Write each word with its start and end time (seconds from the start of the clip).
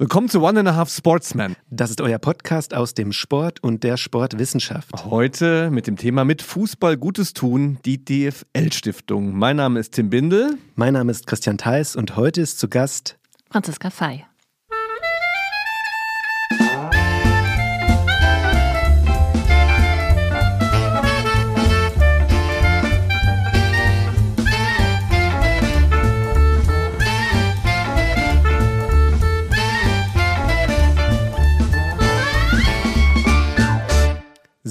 Willkommen 0.00 0.28
zu 0.28 0.40
One 0.42 0.60
and 0.60 0.68
a 0.68 0.76
Half 0.76 0.90
Sportsman. 0.90 1.56
Das 1.70 1.90
ist 1.90 2.00
euer 2.00 2.20
Podcast 2.20 2.72
aus 2.72 2.94
dem 2.94 3.10
Sport 3.10 3.60
und 3.64 3.82
der 3.82 3.96
Sportwissenschaft. 3.96 4.92
Heute 5.06 5.72
mit 5.72 5.88
dem 5.88 5.96
Thema 5.96 6.24
mit 6.24 6.40
Fußball 6.40 6.96
Gutes 6.96 7.32
tun, 7.32 7.80
die 7.84 8.04
DFL-Stiftung. 8.04 9.36
Mein 9.36 9.56
Name 9.56 9.80
ist 9.80 9.94
Tim 9.94 10.08
Bindel. 10.08 10.56
Mein 10.76 10.92
Name 10.92 11.10
ist 11.10 11.26
Christian 11.26 11.58
Theis 11.58 11.96
und 11.96 12.14
heute 12.14 12.40
ist 12.40 12.60
zu 12.60 12.68
Gast 12.68 13.18
Franziska 13.50 13.90
Fey. 13.90 14.24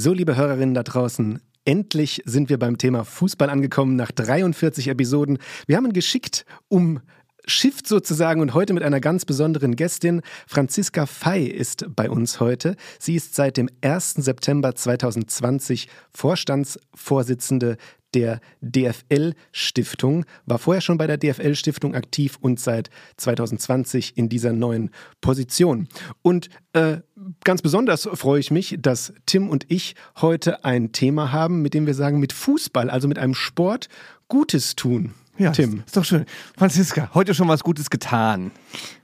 So, 0.08 0.14
liebe 0.14 0.38
Hörerinnen 0.38 0.74
da 0.74 0.84
draußen, 0.84 1.42
endlich 1.66 2.22
sind 2.24 2.50
wir 2.50 2.58
beim 2.58 2.78
Thema 2.78 3.04
Fußball 3.04 3.50
angekommen 3.50 3.98
nach 3.98 4.14
43 4.14 4.88
Episoden. 4.88 5.38
Wir 5.66 5.76
haben 5.76 5.92
geschickt 5.92 6.46
um 6.70 7.02
Shift 7.46 7.88
sozusagen 7.90 8.40
und 8.40 8.54
heute 8.54 8.72
mit 8.72 8.84
einer 8.84 9.02
ganz 9.02 9.26
besonderen 9.26 9.76
Gästin. 9.76 10.22
Franziska 10.48 11.08
Fey 11.08 11.48
ist 11.48 11.94
bei 11.94 12.10
uns 12.10 12.40
heute. 12.40 12.78
Sie 13.00 13.16
ist 13.16 13.36
seit 13.36 13.58
dem 13.58 13.68
1. 13.82 14.14
September 14.14 14.76
2020 14.76 15.90
Vorstandsvorsitzende 16.12 17.76
der 18.14 18.40
DFL-Stiftung, 18.62 20.26
war 20.46 20.60
vorher 20.60 20.82
schon 20.82 20.98
bei 20.98 21.08
der 21.08 21.18
DFL-Stiftung 21.18 21.96
aktiv 21.96 22.38
und 22.40 22.60
seit 22.60 22.90
2020 23.18 24.18
in 24.18 24.30
dieser 24.30 24.54
neuen 24.54 24.92
Position. 25.22 25.88
Und 26.22 26.50
äh, 26.74 26.98
ganz 27.44 27.62
besonders 27.62 28.08
freue 28.14 28.40
ich 28.40 28.52
mich, 28.52 28.78
dass 28.80 29.14
Tim 29.26 29.50
und 29.50 29.66
ich 29.70 29.96
heute 30.22 30.64
ein 30.66 30.92
Thema 30.92 31.32
haben, 31.32 31.62
mit 31.62 31.74
dem 31.74 31.86
wir 31.86 31.94
sagen, 31.94 32.20
mit 32.20 32.34
Fußball, 32.34 32.90
also 32.90 33.08
mit 33.08 33.20
einem 33.20 33.34
Sport, 33.34 33.90
Gutes 34.28 34.76
tun. 34.76 35.14
Ja, 35.38 35.52
Tim. 35.52 35.80
Ist, 35.80 35.88
ist 35.88 35.98
doch 35.98 36.06
schön. 36.06 36.26
Franziska, 36.58 37.12
heute 37.14 37.34
schon 37.34 37.48
was 37.48 37.64
Gutes 37.64 37.90
getan. 37.90 38.52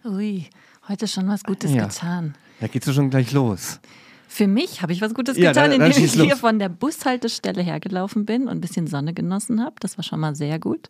Ui, 0.03 0.47
heute 0.88 1.07
schon 1.07 1.27
was 1.27 1.43
Gutes 1.43 1.71
ja. 1.71 1.85
getan. 1.85 2.35
Da 2.59 2.67
geht's 2.67 2.91
schon 2.93 3.09
gleich 3.09 3.31
los. 3.31 3.79
Für 4.33 4.47
mich 4.47 4.81
habe 4.81 4.93
ich 4.93 5.01
was 5.01 5.13
Gutes 5.13 5.37
ja, 5.37 5.51
getan, 5.51 5.69
dann, 5.69 5.79
dann 5.79 5.91
indem 5.91 6.05
ich 6.05 6.13
hier 6.13 6.35
von 6.35 6.57
der 6.57 6.67
Bushaltestelle 6.67 7.61
hergelaufen 7.61 8.25
bin 8.25 8.47
und 8.47 8.49
ein 8.49 8.61
bisschen 8.61 8.87
Sonne 8.87 9.13
genossen 9.13 9.63
habe. 9.63 9.75
Das 9.79 9.95
war 9.95 10.03
schon 10.03 10.19
mal 10.19 10.35
sehr 10.35 10.57
gut. 10.57 10.89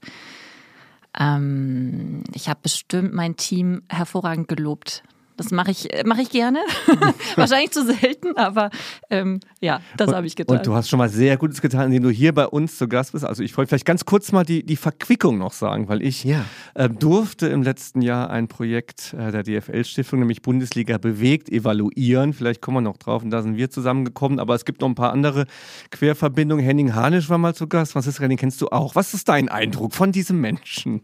Ähm, 1.20 2.24
ich 2.34 2.48
habe 2.48 2.62
bestimmt 2.64 3.14
mein 3.14 3.36
Team 3.36 3.82
hervorragend 3.90 4.48
gelobt. 4.48 5.04
Das 5.38 5.52
mache 5.52 5.72
ich, 5.72 5.92
äh, 5.94 6.04
mach 6.06 6.18
ich 6.18 6.30
gerne. 6.30 6.60
Wahrscheinlich 7.36 7.72
zu 7.72 7.86
selten, 7.86 8.38
aber 8.38 8.70
ähm, 9.10 9.40
ja, 9.62 9.82
das 9.98 10.14
habe 10.14 10.28
ich 10.28 10.36
getan. 10.36 10.58
Und 10.58 10.68
du 10.68 10.74
hast 10.76 10.90
schon 10.90 11.00
mal 11.00 11.10
sehr 11.10 11.38
Gutes 11.38 11.62
getan, 11.62 11.88
indem 11.88 12.04
du 12.04 12.10
hier 12.10 12.34
bei 12.34 12.48
uns 12.48 12.78
zu 12.78 12.88
Gast 12.88 13.14
bist. 13.14 13.26
Also 13.26 13.44
ich 13.44 13.56
wollte 13.58 13.70
vielleicht 13.70 13.86
ganz 13.86 14.06
kurz 14.06 14.32
mal 14.32 14.44
die, 14.44 14.64
die 14.64 14.76
Verquickung 14.76 15.38
noch 15.38 15.54
sagen, 15.54 15.88
weil 15.90 16.02
ich 16.02 16.24
ja. 16.24 16.46
äh, 16.76 16.90
durfte 16.90 17.48
im 17.48 17.64
letzten 17.64 18.02
Jahr 18.02 18.30
ein 18.30 18.48
Projekt 18.48 19.14
äh, 19.14 19.32
der 19.32 19.44
DFL-Stiftung, 19.44 20.20
nämlich 20.20 20.42
Bundesliga 20.42 20.98
bewegt, 20.98 21.50
evaluieren. 21.50 22.34
Vielleicht 22.34 22.62
kommen 22.62 22.78
wir 22.78 22.82
noch 22.82 22.98
drauf 22.98 23.24
und 23.24 23.32
da 23.32 23.42
sind 23.42 23.58
wir 23.58 23.70
zusammengekommen. 23.70 24.40
Aber 24.40 24.56
es 24.56 24.66
gibt 24.66 24.82
noch 24.82 24.90
ein 24.90 24.96
paar 24.96 25.12
andere 25.12 25.46
Querverbindungen. 25.92 26.64
Henning 26.64 26.94
Hanisch 26.94 27.30
war 27.30 27.38
mal 27.38 27.56
zu 27.56 27.68
Gast. 27.68 27.94
Franziska, 27.94 28.28
den 28.28 28.38
kennst 28.38 28.62
du 28.62 28.70
auch. 28.70 28.96
Was 28.96 29.14
ist 29.14 29.30
dein 29.30 29.50
Eindruck 29.50 29.94
von 29.94 30.12
diesem 30.12 30.40
Menschen? 30.40 31.02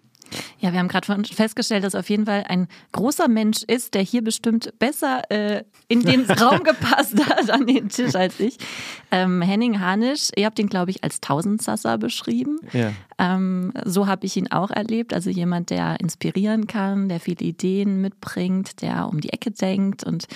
Ja, 0.59 0.73
wir 0.73 0.79
haben 0.79 0.87
gerade 0.87 1.23
festgestellt, 1.23 1.83
dass 1.83 1.95
auf 1.95 2.09
jeden 2.09 2.25
Fall 2.25 2.45
ein 2.47 2.67
großer 2.91 3.27
Mensch 3.27 3.63
ist, 3.63 3.93
der 3.93 4.01
hier 4.01 4.23
bestimmt 4.23 4.73
besser 4.79 5.29
äh, 5.31 5.63
in 5.87 6.01
den 6.01 6.25
Raum 6.31 6.63
gepasst 6.63 7.17
hat 7.29 7.49
an 7.49 7.65
den 7.65 7.89
Tisch 7.89 8.15
als 8.15 8.39
ich. 8.39 8.57
Ähm, 9.11 9.41
Henning 9.41 9.79
Hanisch, 9.79 10.29
ihr 10.35 10.45
habt 10.45 10.59
ihn, 10.59 10.67
glaube 10.67 10.91
ich, 10.91 11.03
als 11.03 11.21
Tausendsasser 11.21 11.97
beschrieben. 11.97 12.59
Ja. 12.73 12.91
Ähm, 13.17 13.73
so 13.85 14.07
habe 14.07 14.25
ich 14.25 14.37
ihn 14.37 14.51
auch 14.51 14.71
erlebt. 14.71 15.13
Also 15.13 15.29
jemand, 15.29 15.69
der 15.69 15.99
inspirieren 15.99 16.67
kann, 16.67 17.09
der 17.09 17.19
viele 17.19 17.45
Ideen 17.45 18.01
mitbringt, 18.01 18.81
der 18.81 19.07
um 19.07 19.21
die 19.21 19.29
Ecke 19.33 19.51
denkt 19.51 20.03
und 20.03 20.27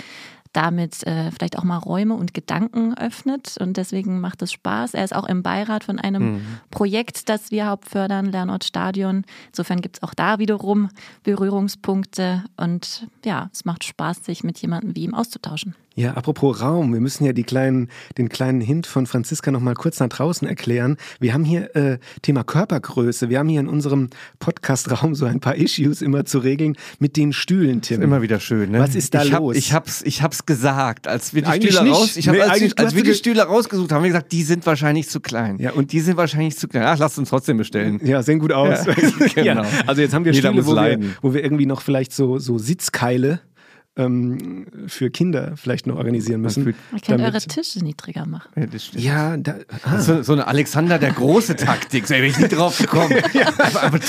damit 0.54 1.06
äh, 1.06 1.32
vielleicht 1.32 1.58
auch 1.58 1.64
mal 1.64 1.78
Räume 1.78 2.14
und 2.14 2.34
Gedanken 2.34 2.98
öffnet. 2.98 3.58
Und 3.60 3.78
deswegen 3.78 4.22
macht 4.22 4.42
es 4.42 4.52
Spaß. 4.52 4.94
Er 4.94 5.04
ist 5.04 5.16
auch 5.16 5.28
im 5.28 5.44
Beirat 5.44 5.84
von 5.84 6.00
einem 6.00 6.34
mhm. 6.34 6.46
Projekt, 6.72 7.28
das 7.30 7.52
wir 7.52 7.68
hauptfördern, 7.68 8.28
Lernort 8.28 8.64
Stadion. 8.64 9.26
Insofern 9.48 9.82
gibt 9.82 9.98
es 9.98 10.04
auch 10.04 10.14
da 10.14 10.40
wiederum 10.40 10.90
Berührungspunkte. 11.24 12.44
Und 12.56 13.08
ja, 13.26 13.50
es 13.52 13.66
macht 13.66 13.84
Spaß, 13.84 14.24
sich 14.24 14.44
mit 14.44 14.60
jemandem 14.60 14.96
wie 14.96 15.04
ihm 15.04 15.14
auszutauschen. 15.14 15.76
Ja, 15.96 16.14
apropos 16.14 16.60
Raum, 16.60 16.92
wir 16.92 17.02
müssen 17.02 17.24
ja 17.24 17.34
die 17.34 17.44
kleinen, 17.44 17.88
den 18.18 18.28
kleinen 18.28 18.62
Hint 18.62 18.88
von 18.88 19.06
Franziska 19.06 19.52
noch 19.52 19.60
mal 19.60 19.76
kurz 19.76 20.00
nach 20.00 20.10
draußen 20.10 20.48
erklären. 20.48 20.98
Wir 21.20 21.36
haben 21.36 21.46
hier 21.46 21.76
äh, 21.76 22.00
Thema 22.24 22.44
Körpergröße. 22.44 23.30
Wir 23.30 23.38
haben 23.38 23.48
hier 23.48 23.60
in 23.60 23.68
unserem 23.68 24.10
Podcast-Raum 24.40 25.14
so 25.14 25.26
ein 25.26 25.40
paar 25.40 25.56
Issues 25.56 26.02
immer 26.02 26.26
zu 26.26 26.40
regeln 26.40 26.76
mit 26.98 27.16
den 27.16 27.32
Stühlen, 27.32 27.82
Tim. 27.82 28.00
Ist 28.00 28.04
immer 28.06 28.24
wieder 28.24 28.40
schön, 28.40 28.72
ne? 28.72 28.80
Was 28.80 28.96
ist 28.96 29.14
da 29.14 29.24
ich 29.24 29.32
los? 29.32 29.56
ich 29.56 29.72
hab's, 29.72 30.02
ich 30.02 30.24
hab's 30.24 30.48
gesagt, 30.48 31.08
als 31.08 31.36
wir 31.36 31.44
die 31.44 31.48
eigentlich 31.48 31.76
Stühle 31.76 31.90
nicht. 31.90 32.00
raus, 32.00 32.18
ich 32.18 32.28
hab, 32.28 32.36
nee, 32.36 32.42
als, 32.42 32.76
als 32.76 32.96
wir 32.96 33.04
die 33.04 33.14
Stühle 33.14 33.44
rausgesucht 33.44 33.92
haben, 33.92 33.98
haben 33.98 34.04
wir 34.04 34.10
gesagt, 34.10 34.32
die 34.32 34.42
sind 34.42 34.66
wahrscheinlich 34.66 35.10
zu 35.10 35.20
klein. 35.20 35.60
Ja, 35.60 35.74
und 35.74 35.92
die 35.92 36.00
sind 36.00 36.18
wahrscheinlich 36.18 36.58
zu 36.58 36.68
klein. 36.68 36.86
Ach, 36.86 36.98
lasst 36.98 37.20
uns 37.20 37.30
trotzdem 37.30 37.58
bestellen. 37.58 38.02
Ja, 38.04 38.24
sehen 38.24 38.40
gut 38.40 38.52
aus. 38.52 38.88
Ja, 38.88 38.94
genau. 39.36 39.62
ja, 39.62 39.70
also 39.86 40.02
jetzt 40.02 40.16
haben 40.16 40.26
wir 40.26 40.32
Jeder 40.32 40.50
Stühle, 40.50 40.66
wo 40.66 40.76
wir, 40.76 41.00
wo 41.22 41.34
wir 41.36 41.44
irgendwie 41.44 41.68
noch 41.68 41.82
vielleicht 41.82 42.14
so, 42.14 42.40
so 42.40 42.58
Sitzkeile 42.58 43.42
ähm, 43.96 44.66
für 44.88 45.12
Kinder 45.12 45.54
vielleicht 45.56 45.86
noch 45.86 45.98
organisieren 45.98 46.42
müssen. 46.42 46.74
Man 46.92 47.02
kann 47.02 47.22
eure 47.22 47.40
Tische 47.40 47.80
niedriger 47.84 48.26
machen. 48.26 48.50
Ja, 48.56 48.66
das. 48.66 48.90
Ja, 48.96 49.38
da, 49.38 49.56
ah. 49.84 50.00
so, 50.00 50.24
so, 50.24 50.34
eine 50.34 50.48
Alexander 50.48 50.98
der 50.98 51.12
große 51.12 51.56
Taktik. 51.56 52.08
So, 52.08 52.16
bin 52.16 52.26
ich 52.26 52.38
nicht 52.40 52.54
drauf 52.54 52.78
gekommen. 52.78 53.12
ja. 53.34 53.48
aber, 53.58 53.84
aber, 53.84 54.00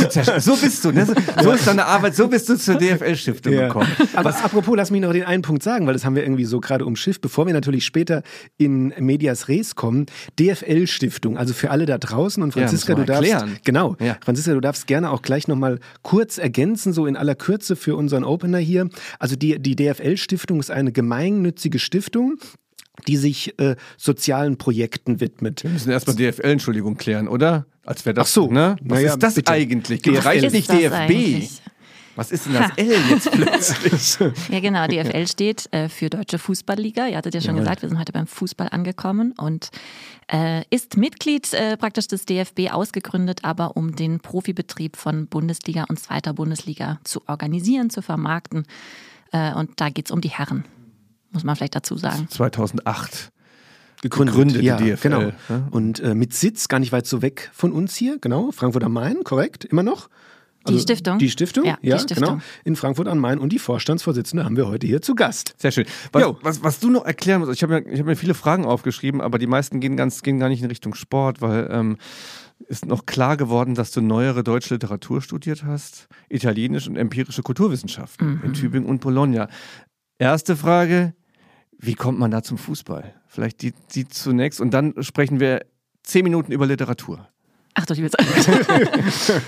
so 0.41 0.57
bist 0.57 0.85
du. 0.85 0.93
Ne? 0.93 1.07
So 1.43 1.53
ist 1.53 1.67
deine 1.67 1.85
Arbeit. 1.85 2.17
So 2.17 2.29
bist 2.29 2.49
du 2.49 2.57
zur 2.57 2.77
DFL-Stiftung 2.77 3.53
ja. 3.53 3.67
gekommen. 3.67 3.89
Aber 4.15 4.31
Was? 4.31 4.43
apropos, 4.43 4.75
lass 4.77 4.91
mich 4.91 5.03
noch 5.03 5.13
den 5.13 5.25
einen 5.25 5.43
Punkt 5.43 5.63
sagen, 5.63 5.87
weil 5.87 5.93
das 5.93 6.05
haben 6.05 6.17
wir 6.17 6.23
irgendwie 6.23 6.47
so 6.47 6.61
gerade 6.61 6.87
umschifft, 6.87 7.21
bevor 7.21 7.47
wir 7.47 7.53
natürlich 7.53 7.85
später 7.85 8.23
in 8.57 8.95
Medias 8.99 9.49
Res 9.49 9.75
kommen. 9.75 10.07
DFL-Stiftung, 10.41 11.37
also 11.37 11.53
für 11.53 11.71
alle 11.71 11.85
da 11.85 11.99
draußen 11.99 12.43
und 12.43 12.53
Franziska, 12.53 12.95
ja, 12.95 12.99
du 12.99 13.05
darfst 13.05 13.31
erklären. 13.31 13.59
genau. 13.65 13.97
Franziska, 14.23 14.55
du 14.55 14.61
darfst 14.61 14.87
gerne 14.87 15.11
auch 15.11 15.21
gleich 15.21 15.47
noch 15.47 15.57
mal 15.57 15.79
kurz 16.03 16.39
ergänzen, 16.39 16.93
so 16.95 17.07
in 17.07 17.17
aller 17.17 17.35
Kürze 17.35 17.77
für 17.77 17.97
unseren 17.97 18.25
Opener 18.25 18.59
hier. 18.59 18.89
Also 19.19 19.37
die 19.37 19.59
die 19.59 19.74
die 19.75 19.85
DFL-Stiftung 19.85 20.61
ist 20.61 20.71
eine 20.71 20.93
gemeinnützige 20.93 21.79
Stiftung, 21.79 22.39
die 23.09 23.17
sich 23.17 23.59
äh, 23.59 23.77
sozialen 23.97 24.57
Projekten 24.57 25.21
widmet. 25.21 25.65
Wir 25.65 25.71
müssen 25.71 25.91
erstmal 25.91 26.17
DFL, 26.17 26.47
Entschuldigung, 26.47 26.97
klären, 26.97 27.29
oder? 27.29 27.67
Als 27.85 28.07
wäre 28.07 28.15
das 28.15 28.29
Ach 28.29 28.33
so, 28.33 28.51
ne? 28.51 28.77
Was 28.83 28.99
naja, 28.99 29.13
ist 29.15 29.23
das 29.23 29.35
bitte. 29.35 29.53
eigentlich? 29.53 30.03
DFL 30.03 30.19
reicht 30.19 30.53
nicht 30.53 30.71
DFB. 30.71 30.93
Eigentlich? 30.93 31.61
Was 32.17 32.31
ist 32.31 32.47
denn 32.47 32.53
das 32.53 32.71
L 32.77 32.95
jetzt 33.11 33.31
plötzlich? 33.33 34.33
ja, 34.49 34.61
genau. 34.61 34.87
DFL 34.87 35.27
steht 35.27 35.73
äh, 35.73 35.89
für 35.89 36.09
Deutsche 36.09 36.39
Fußballliga. 36.39 37.09
Ihr 37.09 37.17
hattet 37.17 37.35
ja 37.35 37.41
schon 37.41 37.57
ja. 37.57 37.63
gesagt, 37.63 37.83
wir 37.83 37.89
sind 37.89 37.99
heute 37.99 38.13
beim 38.13 38.29
Fußball 38.29 38.69
angekommen 38.71 39.35
und 39.37 39.71
äh, 40.33 40.63
ist 40.71 40.97
Mitglied 40.97 41.53
äh, 41.53 41.77
praktisch 41.77 42.07
des 42.07 42.25
DFB 42.25 42.71
ausgegründet, 42.73 43.41
aber 43.43 43.77
um 43.77 43.97
den 43.97 44.21
Profibetrieb 44.21 44.97
von 44.97 45.27
Bundesliga 45.27 45.87
und 45.89 45.99
zweiter 45.99 46.35
Bundesliga 46.35 47.01
zu 47.03 47.21
organisieren, 47.27 47.91
zu 47.91 48.01
vermarkten. 48.01 48.65
Äh, 49.35 49.53
und 49.55 49.73
da 49.81 49.91
geht 49.91 50.07
es 50.07 50.13
um 50.13 50.21
die 50.21 50.31
Herren, 50.31 50.65
muss 51.33 51.43
man 51.43 51.57
vielleicht 51.57 51.75
dazu 51.75 51.97
sagen. 51.97 52.29
2008 52.31 53.33
gegründet, 54.01 54.35
gegründet 54.35 54.63
ja, 54.63 54.77
DFL. 54.77 55.09
Genau. 55.09 55.33
Und 55.71 55.99
äh, 56.01 56.15
mit 56.15 56.33
Sitz 56.35 56.69
gar 56.69 56.79
nicht 56.79 56.93
weit 56.93 57.07
so 57.07 57.21
weg 57.21 57.51
von 57.53 57.73
uns 57.73 57.97
hier, 57.97 58.19
genau, 58.21 58.53
Frankfurt 58.53 58.85
am 58.85 58.93
Main, 58.93 59.25
korrekt, 59.25 59.65
immer 59.65 59.83
noch. 59.83 60.09
Also 60.63 60.79
die 60.79 60.83
Stiftung. 60.83 61.19
Die 61.19 61.31
Stiftung, 61.31 61.65
ja, 61.65 61.77
ja 61.83 61.97
die 61.97 62.03
Stiftung. 62.03 62.29
genau. 62.29 62.43
In 62.65 62.77
Frankfurt 62.77 63.09
am 63.09 63.19
Main 63.19 63.39
und 63.39 63.53
die 63.53 63.59
Vorstandsvorsitzende 63.59 64.45
haben 64.45 64.57
wir 64.57 64.69
heute 64.69 64.87
hier 64.87 65.03
zu 65.03 65.15
Gast. 65.15 65.55
Sehr 65.59 65.73
schön. 65.73 65.85
Was, 66.13 66.25
was, 66.41 66.63
was 66.63 66.81
du 66.81 66.91
noch 66.91 67.05
erklären 67.05 67.41
musst, 67.41 67.53
ich 67.53 67.63
habe 67.63 67.81
mir, 67.81 67.99
hab 67.99 68.07
mir 68.07 68.17
viele 68.17 68.35
Fragen 68.35 68.65
aufgeschrieben, 68.65 69.21
aber 69.21 69.39
die 69.39 69.47
meisten 69.49 69.81
gehen, 69.81 69.97
ganz, 69.97 70.23
gehen 70.23 70.39
gar 70.39 70.49
nicht 70.49 70.63
in 70.63 70.69
Richtung 70.69 70.95
Sport, 70.95 71.43
weil 71.43 71.69
ähm, 71.71 71.99
ist 72.67 72.87
noch 72.87 73.07
klar 73.07 73.37
geworden, 73.37 73.75
dass 73.75 73.91
du 73.91 74.01
neuere 74.01 74.43
deutsche 74.45 74.75
Literatur 74.75 75.21
studiert 75.21 75.65
hast, 75.65 76.09
Italienisch 76.29 76.89
und 76.89 76.97
empirische 76.97 77.43
Kulturwissenschaften 77.43 78.37
mhm. 78.37 78.41
in 78.45 78.53
Tübingen 78.55 78.89
und 78.89 79.01
Bologna. 79.01 79.49
Erste 80.19 80.57
Frage, 80.57 81.15
wie 81.79 81.95
kommt 81.95 82.19
man 82.19 82.31
da 82.31 82.43
zum 82.43 82.59
Fußball? 82.59 83.15
Vielleicht 83.27 83.63
die, 83.63 83.73
die 83.95 84.09
zunächst 84.09 84.61
und 84.61 84.73
dann 84.73 84.95
sprechen 85.03 85.41
wir 85.41 85.67
zehn 86.03 86.25
Minuten 86.25 86.53
über 86.53 86.67
Literatur. 86.67 87.29
Ach 87.77 87.87
doch, 87.87 87.97
ich 87.97 88.03
will 88.03 88.11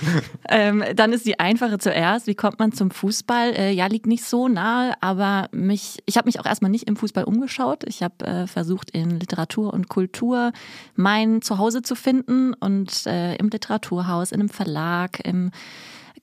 ähm, 0.49 0.85
Dann 0.97 1.13
ist 1.13 1.27
die 1.27 1.39
einfache 1.39 1.79
zuerst. 1.79 2.27
Wie 2.27 2.35
kommt 2.35 2.59
man 2.59 2.73
zum 2.73 2.91
Fußball? 2.91 3.55
Äh, 3.55 3.73
ja, 3.73 3.87
liegt 3.87 4.07
nicht 4.07 4.25
so 4.25 4.49
nahe, 4.49 4.95
aber 5.01 5.49
mich, 5.53 5.99
ich 6.07 6.17
habe 6.17 6.27
mich 6.27 6.41
auch 6.41 6.47
erstmal 6.47 6.73
nicht 6.73 6.89
im 6.89 6.97
Fußball 6.97 7.23
umgeschaut. 7.23 7.85
Ich 7.87 8.03
habe 8.03 8.27
äh, 8.27 8.47
versucht, 8.49 8.91
in 8.91 9.21
Literatur 9.21 9.73
und 9.73 9.89
Kultur 9.89 10.53
mein 10.97 11.41
Zuhause 11.41 11.83
zu 11.83 11.95
finden 11.95 12.53
und 12.55 13.07
äh, 13.07 13.37
im 13.37 13.49
Literaturhaus, 13.49 14.33
in 14.33 14.41
einem 14.41 14.49
Verlag, 14.49 15.21
im 15.25 15.53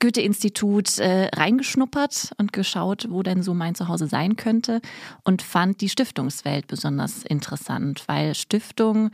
Goethe-Institut 0.03 0.99
äh, 0.99 1.29
reingeschnuppert 1.33 2.33
und 2.37 2.51
geschaut, 2.51 3.07
wo 3.09 3.23
denn 3.23 3.41
so 3.41 3.53
mein 3.53 3.73
Zuhause 3.73 4.07
sein 4.07 4.35
könnte 4.35 4.81
und 5.23 5.41
fand 5.41 5.79
die 5.79 5.87
Stiftungswelt 5.87 6.67
besonders 6.67 7.23
interessant, 7.23 8.03
weil 8.07 8.35
Stiftung 8.35 9.11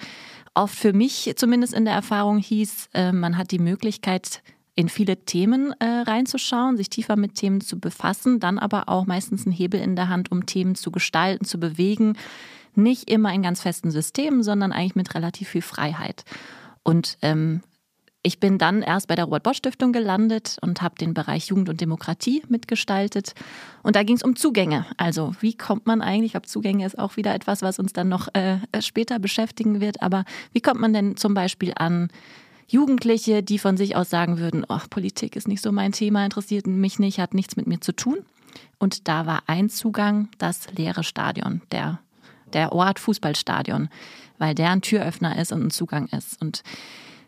oft 0.60 0.76
für 0.76 0.94
mich 0.94 1.34
zumindest 1.36 1.74
in 1.74 1.86
der 1.86 1.94
Erfahrung 1.94 2.38
hieß, 2.38 2.90
äh, 2.94 3.12
man 3.12 3.38
hat 3.38 3.52
die 3.52 3.60
Möglichkeit, 3.60 4.42
in 4.76 4.88
viele 4.88 5.18
Themen 5.18 5.74
äh, 5.80 5.86
reinzuschauen, 5.86 6.78
sich 6.78 6.90
tiefer 6.90 7.18
mit 7.18 7.36
Themen 7.36 7.60
zu 7.60 7.80
befassen, 7.80 8.40
dann 8.40 8.58
aber 8.58 8.88
auch 8.88 9.06
meistens 9.06 9.46
einen 9.46 9.54
Hebel 9.54 9.82
in 9.82 9.98
der 9.98 10.08
Hand, 10.08 10.32
um 10.32 10.46
Themen 10.46 10.76
zu 10.76 10.90
gestalten, 10.90 11.44
zu 11.44 11.60
bewegen. 11.60 12.18
Nicht 12.76 13.10
immer 13.10 13.34
in 13.34 13.42
ganz 13.42 13.62
festen 13.62 13.92
Systemen, 13.92 14.42
sondern 14.42 14.72
eigentlich 14.72 14.96
mit 14.96 15.16
relativ 15.16 15.50
viel 15.50 15.62
Freiheit. 15.62 16.24
Und 16.84 17.18
ähm, 17.22 17.62
ich 18.22 18.40
bin 18.40 18.58
dann 18.58 18.82
erst 18.82 19.08
bei 19.08 19.16
der 19.16 19.26
Robert 19.26 19.44
Bosch 19.44 19.58
Stiftung 19.58 19.94
gelandet 19.94 20.58
und 20.62 20.82
habe 20.82 20.96
den 20.96 21.14
Bereich 21.14 21.48
Jugend 21.48 21.70
und 21.70 21.80
Demokratie 21.80 22.44
mitgestaltet. 22.50 23.34
Und 23.82 23.96
da 23.96 24.04
ging 24.04 24.18
es 24.18 24.24
um 24.24 24.36
Zugänge. 24.36 24.86
Also 24.98 25.34
wie 25.40 25.56
kommt 25.56 25.88
man 25.88 26.02
eigentlich, 26.02 26.28
ich 26.28 26.32
glaube, 26.34 26.48
Zugänge 26.48 26.86
ist 26.86 27.00
auch 27.00 27.16
wieder 27.16 27.34
etwas, 27.34 27.62
was 27.62 27.80
uns 27.80 27.94
dann 27.94 28.10
noch 28.10 28.28
äh, 28.34 28.58
später 28.82 29.20
beschäftigen 29.20 29.80
wird, 29.80 30.02
aber 30.02 30.26
wie 30.52 30.62
kommt 30.62 30.82
man 30.82 30.94
denn 30.94 31.16
zum 31.16 31.34
Beispiel 31.34 31.74
an 31.76 32.10
Jugendliche, 32.68 33.42
die 33.42 33.58
von 33.58 33.78
sich 33.78 33.96
aus 33.96 34.10
sagen 34.10 34.38
würden, 34.38 34.66
oh, 34.68 34.80
Politik 34.90 35.36
ist 35.36 35.48
nicht 35.48 35.64
so 35.64 35.72
mein 35.72 35.92
Thema, 35.92 36.24
interessiert 36.24 36.68
mich 36.68 37.00
nicht, 37.00 37.20
hat 37.20 37.34
nichts 37.34 37.56
mit 37.56 37.68
mir 37.68 37.80
zu 37.80 37.94
tun. 37.94 38.20
Und 38.78 39.08
da 39.08 39.26
war 39.26 39.44
ein 39.48 39.70
Zugang 39.70 40.30
das 40.38 40.72
leere 40.74 41.04
Stadion, 41.04 41.62
der, 41.72 42.00
der 42.54 42.74
Ort 42.74 43.00
Fußballstadion, 43.00 43.90
weil 44.38 44.54
der 44.56 44.70
ein 44.70 44.82
Türöffner 44.82 45.40
ist 45.40 45.52
und 45.52 45.66
ein 45.66 45.72
Zugang 45.72 46.08
ist. 46.08 46.40
Und 46.42 46.64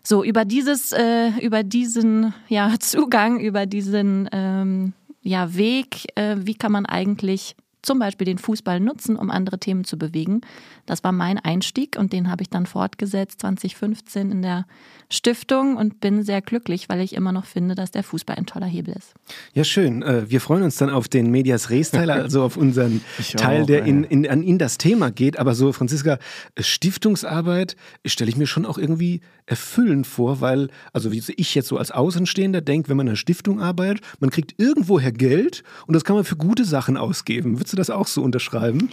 so, 0.04 0.24
über 0.24 0.46
dieses, 0.46 0.92
äh, 0.92 1.30
über 1.42 1.64
diesen 1.64 2.34
ja, 2.48 2.74
Zugang, 2.80 3.40
über 3.40 3.66
diesen 3.66 4.30
ähm, 4.32 4.94
ja, 5.22 5.56
Weg, 5.56 6.08
äh, 6.16 6.38
wie 6.40 6.56
kann 6.56 6.72
man 6.72 6.86
eigentlich 6.86 7.56
zum 7.82 8.00
Beispiel 8.00 8.26
den 8.26 8.38
Fußball 8.38 8.80
nutzen, 8.80 9.16
um 9.16 9.32
andere 9.32 9.60
Themen 9.60 9.84
zu 9.84 9.98
bewegen. 9.98 10.42
Das 10.86 11.04
war 11.04 11.12
mein 11.12 11.40
Einstieg 11.40 11.98
und 11.98 12.14
den 12.14 12.30
habe 12.30 12.44
ich 12.44 12.50
dann 12.50 12.66
fortgesetzt 12.66 13.42
2015 13.42 14.32
in 14.32 14.42
der 14.42 14.66
Stiftung 15.10 15.78
und 15.78 16.00
bin 16.00 16.24
sehr 16.24 16.42
glücklich, 16.42 16.90
weil 16.90 17.02
ich 17.02 17.14
immer 17.14 17.32
noch 17.32 17.46
finde, 17.46 17.76
dass 17.76 17.92
der 17.92 18.04
Fußball 18.04 18.38
ein 18.38 18.46
toller 18.46 18.66
Hebel 18.66 18.96
ist. 18.96 19.14
Ja, 19.54 19.64
schön. 19.64 20.02
Äh, 20.04 20.30
wir 20.30 20.42
freuen 20.42 20.64
uns 20.64 20.78
dann 20.78 20.90
auf 20.90 21.08
den 21.08 21.32
Medias 21.32 21.70
Res-Teil, 21.70 22.10
also 22.12 22.44
auf 22.44 22.58
unseren 22.58 23.02
Teil, 23.36 23.66
der 23.66 23.84
in, 23.84 24.04
in, 24.04 24.28
an 24.30 24.44
in 24.44 24.58
das 24.58 24.78
Thema 24.78 25.12
geht. 25.12 25.38
Aber 25.38 25.56
so, 25.56 25.74
Franziska, 25.74 26.20
Stiftungsarbeit 26.58 27.76
stelle 28.06 28.30
ich 28.30 28.38
mir 28.38 28.48
schon 28.48 28.66
auch 28.66 28.78
irgendwie 28.78 29.22
erfüllend 29.46 30.08
vor, 30.08 30.40
weil, 30.40 30.70
also 30.94 31.12
wie 31.12 31.22
ich 31.36 31.56
jetzt 31.56 31.68
so 31.68 31.78
als 31.78 31.92
Außenstehender 31.92 32.62
denke, 32.62 32.90
wenn 32.90 32.98
man 32.98 33.08
in 33.08 33.12
einer 33.12 33.18
Stiftung 33.18 33.60
arbeitet, 33.60 34.04
man 34.20 34.30
kriegt 34.30 34.60
irgendwoher 34.60 35.12
Geld 35.12 35.64
und 35.88 35.94
das 35.94 36.06
kann 36.06 36.16
man 36.16 36.24
für 36.24 36.38
gute 36.38 36.64
Sachen 36.64 36.96
ausgeben. 36.96 37.60
Würdest 37.60 37.71
du 37.74 37.78
das 37.78 37.90
auch 37.90 38.08
so 38.08 38.22
unterschreiben? 38.22 38.90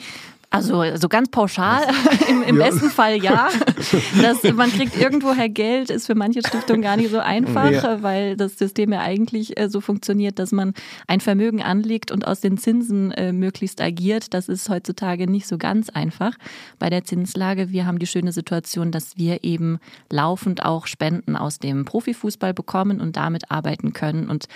Also 0.50 0.82
so 0.96 1.10
ganz 1.10 1.28
pauschal, 1.28 1.82
im, 2.28 2.42
im 2.42 2.58
ja. 2.58 2.70
besten 2.70 2.88
Fall 2.88 3.22
ja. 3.22 3.50
Das, 4.22 4.42
man 4.54 4.70
kriegt 4.70 4.96
irgendwoher 4.96 5.50
Geld, 5.50 5.90
ist 5.90 6.06
für 6.06 6.14
manche 6.14 6.40
Stiftungen 6.40 6.80
gar 6.80 6.96
nicht 6.96 7.10
so 7.10 7.18
einfach, 7.18 7.70
ja. 7.70 8.02
weil 8.02 8.34
das 8.34 8.56
System 8.56 8.92
ja 8.92 9.00
eigentlich 9.00 9.58
äh, 9.58 9.68
so 9.68 9.82
funktioniert, 9.82 10.38
dass 10.38 10.50
man 10.50 10.72
ein 11.06 11.20
Vermögen 11.20 11.62
anlegt 11.62 12.10
und 12.10 12.26
aus 12.26 12.40
den 12.40 12.56
Zinsen 12.56 13.12
äh, 13.12 13.32
möglichst 13.32 13.82
agiert. 13.82 14.32
Das 14.32 14.48
ist 14.48 14.70
heutzutage 14.70 15.30
nicht 15.30 15.46
so 15.46 15.58
ganz 15.58 15.90
einfach 15.90 16.32
bei 16.78 16.88
der 16.88 17.04
Zinslage. 17.04 17.70
Wir 17.70 17.84
haben 17.84 17.98
die 17.98 18.06
schöne 18.06 18.32
Situation, 18.32 18.90
dass 18.90 19.18
wir 19.18 19.44
eben 19.44 19.78
laufend 20.10 20.64
auch 20.64 20.86
Spenden 20.86 21.36
aus 21.36 21.58
dem 21.58 21.84
Profifußball 21.84 22.54
bekommen 22.54 23.02
und 23.02 23.16
damit 23.16 23.50
arbeiten 23.50 23.92
können. 23.92 24.30
Und 24.30 24.48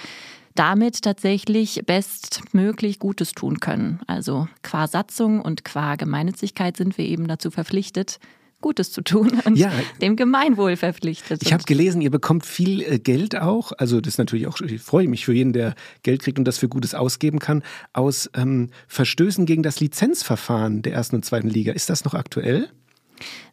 damit 0.55 1.03
tatsächlich 1.03 1.83
bestmöglich 1.87 2.99
Gutes 2.99 3.33
tun 3.33 3.61
können. 3.61 4.01
Also 4.07 4.49
qua 4.63 4.87
Satzung 4.87 5.41
und 5.41 5.65
qua 5.65 5.97
Gemeinnützigkeit 5.97 6.77
sind 6.77 6.99
wir 6.99 7.05
eben 7.05 7.29
dazu 7.29 7.51
verpflichtet, 7.51 8.19
Gutes 8.63 8.93
zu 8.93 9.03
tun 9.03 9.41
und 9.45 9.57
ja, 9.57 9.71
dem 10.01 10.17
Gemeinwohl 10.17 10.77
verpflichtet. 10.77 11.43
Ich 11.43 11.53
habe 11.53 11.65
gelesen, 11.65 12.01
ihr 12.01 12.11
bekommt 12.11 12.47
viel 12.47 12.83
äh, 12.83 12.99
Geld 12.99 13.37
auch. 13.37 13.73
Also 13.77 14.01
das 14.01 14.15
ist 14.15 14.19
natürlich 14.19 14.47
auch, 14.47 14.59
ich 14.61 14.81
freue 14.81 15.09
mich 15.09 15.27
für 15.27 15.35
jeden, 15.35 15.53
der 15.53 15.75
Geld 16.03 16.23
kriegt 16.23 16.39
und 16.39 16.47
das 16.47 16.59
für 16.59 16.69
Gutes 16.69 16.95
ausgeben 16.95 17.39
kann, 17.41 17.63
aus 17.93 18.31
ähm, 18.35 18.71
Verstößen 18.89 19.45
gegen 19.45 19.63
das 19.63 19.81
Lizenzverfahren 19.81 20.81
der 20.81 20.95
ersten 20.95 21.17
und 21.17 21.25
zweiten 21.25 21.49
Liga. 21.49 21.73
Ist 21.73 21.91
das 21.91 22.05
noch 22.05 22.15
aktuell? 22.15 22.71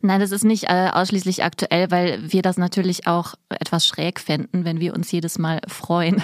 Nein, 0.02 0.20
das 0.20 0.32
ist 0.32 0.44
nicht 0.44 0.66
äh, 0.66 0.90
ausschließlich 0.92 1.44
aktuell, 1.44 1.92
weil 1.92 2.32
wir 2.32 2.42
das 2.42 2.58
natürlich 2.58 3.08
auch 3.08 3.36
etwas 3.50 3.86
schräg 3.86 4.20
fänden, 4.20 4.66
wenn 4.66 4.80
wir 4.80 4.94
uns 4.94 5.12
jedes 5.12 5.38
Mal 5.38 5.62
freuen, 5.68 6.22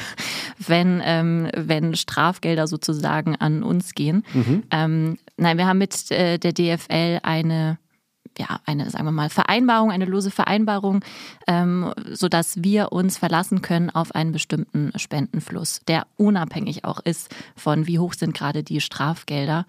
wenn, 0.58 1.02
ähm, 1.04 1.50
wenn 1.56 1.96
Strafgelder 1.96 2.68
sozusagen 2.68 3.36
an 3.36 3.64
uns 3.64 3.94
gehen. 3.94 4.26
Mhm. 4.34 4.64
Ähm, 4.72 5.18
nein, 5.38 5.58
wir 5.58 5.68
haben 5.68 5.80
mit 5.80 6.12
äh, 6.12 6.38
der 6.38 6.54
DFL 6.54 7.20
eine 7.24 7.78
ja, 8.38 8.60
eine, 8.66 8.90
sagen 8.90 9.06
wir 9.06 9.12
mal, 9.12 9.30
Vereinbarung, 9.30 9.92
eine 9.92 10.06
lose 10.06 10.32
Vereinbarung, 10.32 11.04
ähm, 11.48 11.94
sodass 12.12 12.64
wir 12.64 12.92
uns 12.92 13.18
verlassen 13.18 13.62
können 13.62 13.90
auf 13.90 14.14
einen 14.14 14.32
bestimmten 14.32 14.92
Spendenfluss, 14.98 15.82
der 15.88 16.08
unabhängig 16.18 16.86
auch 16.86 17.00
ist 17.00 17.34
von, 17.56 17.88
wie 17.88 18.00
hoch 18.00 18.14
sind 18.14 18.34
gerade 18.34 18.64
die 18.64 18.82
Strafgelder. 18.82 19.66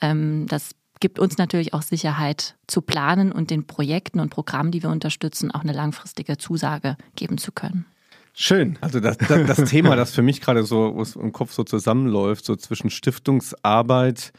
Ähm, 0.00 0.46
das 0.48 0.74
gibt 1.00 1.18
uns 1.18 1.38
natürlich 1.38 1.74
auch 1.74 1.82
Sicherheit 1.82 2.56
zu 2.66 2.82
planen 2.82 3.32
und 3.32 3.50
den 3.50 3.66
Projekten 3.66 4.20
und 4.20 4.30
Programmen, 4.30 4.70
die 4.70 4.82
wir 4.82 4.90
unterstützen, 4.90 5.50
auch 5.50 5.62
eine 5.62 5.72
langfristige 5.72 6.38
Zusage 6.38 6.96
geben 7.16 7.38
zu 7.38 7.52
können. 7.52 7.86
Schön. 8.34 8.78
Also 8.80 9.00
das, 9.00 9.18
das, 9.18 9.46
das 9.46 9.68
Thema, 9.68 9.96
das 9.96 10.14
für 10.14 10.22
mich 10.22 10.40
gerade 10.40 10.62
so 10.62 11.02
im 11.20 11.32
Kopf 11.32 11.52
so 11.52 11.64
zusammenläuft, 11.64 12.44
so 12.44 12.54
zwischen 12.54 12.88
Stiftungsarbeit, 12.88 14.32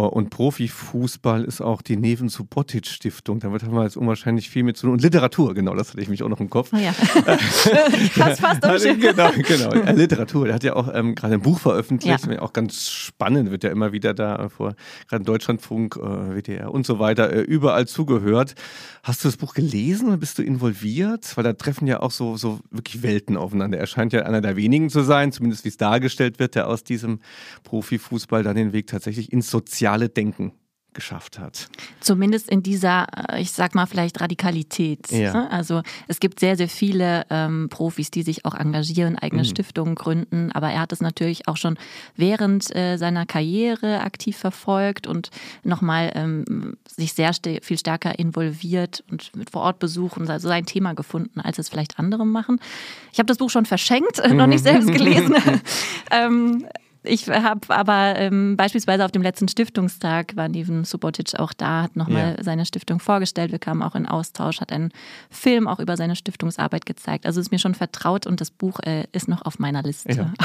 und 0.00 0.30
Profifußball 0.30 1.44
ist 1.44 1.60
auch 1.60 1.80
die 1.80 1.96
Neven 1.96 2.28
Subotic 2.28 2.86
Stiftung. 2.86 3.38
Da 3.38 3.48
haben 3.48 3.74
wir 3.74 3.84
jetzt 3.84 3.96
unwahrscheinlich 3.96 4.50
viel 4.50 4.64
mit 4.64 4.76
zu 4.76 4.86
tun. 4.86 4.94
Und 4.94 5.02
Literatur, 5.02 5.54
genau, 5.54 5.74
das 5.76 5.90
hatte 5.90 6.00
ich 6.00 6.08
mich 6.08 6.24
auch 6.24 6.28
noch 6.28 6.40
im 6.40 6.50
Kopf. 6.50 6.70
Oh 6.72 6.76
ja. 6.76 6.92
passt 8.36 8.64
auch 8.64 8.78
schön. 8.80 8.98
Genau, 8.98 9.30
genau. 9.30 9.70
Äh, 9.70 9.92
Literatur. 9.92 10.46
Der 10.46 10.54
hat 10.56 10.64
ja 10.64 10.74
auch 10.74 10.92
ähm, 10.92 11.14
gerade 11.14 11.34
ein 11.34 11.42
Buch 11.42 11.60
veröffentlicht. 11.60 12.26
Ja. 12.26 12.40
Auch 12.40 12.52
ganz 12.52 12.88
spannend, 12.90 13.52
wird 13.52 13.62
ja 13.62 13.70
immer 13.70 13.92
wieder 13.92 14.14
da 14.14 14.48
vor, 14.48 14.74
gerade 15.08 15.24
Deutschlandfunk, 15.24 15.96
äh, 15.96 16.34
WDR 16.34 16.74
und 16.74 16.84
so 16.84 16.98
weiter, 16.98 17.32
äh, 17.32 17.42
überall 17.42 17.86
zugehört. 17.86 18.56
Hast 19.04 19.22
du 19.22 19.28
das 19.28 19.36
Buch 19.36 19.54
gelesen 19.54 20.08
oder 20.08 20.16
bist 20.16 20.38
du 20.38 20.42
involviert? 20.42 21.36
Weil 21.36 21.44
da 21.44 21.52
treffen 21.52 21.86
ja 21.86 22.00
auch 22.00 22.10
so, 22.10 22.36
so 22.36 22.58
wirklich 22.70 23.04
Welten 23.04 23.36
aufeinander. 23.36 23.78
Er 23.78 23.86
scheint 23.86 24.12
ja 24.12 24.22
einer 24.22 24.40
der 24.40 24.56
wenigen 24.56 24.90
zu 24.90 25.02
sein, 25.02 25.30
zumindest 25.30 25.64
wie 25.64 25.68
es 25.68 25.76
dargestellt 25.76 26.40
wird, 26.40 26.56
der 26.56 26.66
aus 26.66 26.82
diesem 26.82 27.20
Profifußball 27.62 28.42
dann 28.42 28.56
den 28.56 28.72
Weg 28.72 28.88
tatsächlich 28.88 29.32
ins 29.32 29.50
soziale 29.50 29.83
Denken 30.08 30.52
geschafft 30.94 31.38
hat. 31.38 31.68
Zumindest 32.00 32.48
in 32.48 32.62
dieser, 32.62 33.06
äh, 33.30 33.42
ich 33.42 33.50
sag 33.50 33.74
mal 33.74 33.86
vielleicht 33.86 34.20
Radikalität. 34.20 35.10
Ja. 35.10 35.34
Ne? 35.34 35.50
Also 35.50 35.82
es 36.08 36.20
gibt 36.20 36.40
sehr, 36.40 36.56
sehr 36.56 36.68
viele 36.68 37.26
ähm, 37.28 37.68
Profis, 37.68 38.10
die 38.10 38.22
sich 38.22 38.44
auch 38.44 38.54
engagieren, 38.54 39.18
eigene 39.18 39.42
mhm. 39.42 39.46
Stiftungen 39.46 39.94
gründen, 39.96 40.52
aber 40.52 40.70
er 40.70 40.80
hat 40.80 40.92
es 40.92 41.00
natürlich 41.00 41.48
auch 41.48 41.56
schon 41.56 41.76
während 42.16 42.74
äh, 42.74 42.96
seiner 42.96 43.26
Karriere 43.26 44.00
aktiv 44.00 44.36
verfolgt 44.36 45.06
und 45.06 45.30
nochmal 45.64 46.12
ähm, 46.14 46.76
sich 46.88 47.12
sehr 47.12 47.32
st 47.32 47.44
viel 47.62 47.78
stärker 47.78 48.18
involviert 48.18 49.04
und 49.10 49.34
mit 49.36 49.50
Vorortbesuchen 49.50 50.30
also 50.30 50.48
sein 50.48 50.64
Thema 50.64 50.94
gefunden, 50.94 51.40
als 51.40 51.58
es 51.58 51.68
vielleicht 51.68 51.98
andere 51.98 52.24
machen. 52.24 52.60
Ich 53.12 53.18
habe 53.18 53.26
das 53.26 53.38
Buch 53.38 53.50
schon 53.50 53.66
verschenkt, 53.66 54.22
noch 54.32 54.46
nicht 54.46 54.62
selbst 54.62 54.90
gelesen. 54.92 55.34
ähm, 56.10 56.64
ich 57.04 57.28
habe 57.28 57.60
aber 57.68 58.14
ähm, 58.16 58.56
beispielsweise 58.56 59.04
auf 59.04 59.12
dem 59.12 59.22
letzten 59.22 59.48
Stiftungstag 59.48 60.36
war 60.36 60.48
Neven 60.48 60.84
Subotic 60.84 61.38
auch 61.38 61.52
da, 61.52 61.82
hat 61.82 61.96
nochmal 61.96 62.34
ja. 62.36 62.44
seine 62.44 62.66
Stiftung 62.66 62.98
vorgestellt. 62.98 63.52
Wir 63.52 63.58
kamen 63.58 63.82
auch 63.82 63.94
in 63.94 64.06
Austausch, 64.06 64.60
hat 64.60 64.72
einen 64.72 64.90
Film 65.30 65.68
auch 65.68 65.80
über 65.80 65.96
seine 65.96 66.16
Stiftungsarbeit 66.16 66.86
gezeigt. 66.86 67.26
Also 67.26 67.40
ist 67.40 67.50
mir 67.50 67.58
schon 67.58 67.74
vertraut 67.74 68.26
und 68.26 68.40
das 68.40 68.50
Buch 68.50 68.80
äh, 68.80 69.04
ist 69.12 69.28
noch 69.28 69.44
auf 69.44 69.58
meiner 69.58 69.82
Liste. 69.82 70.12
Ja. 70.12 70.32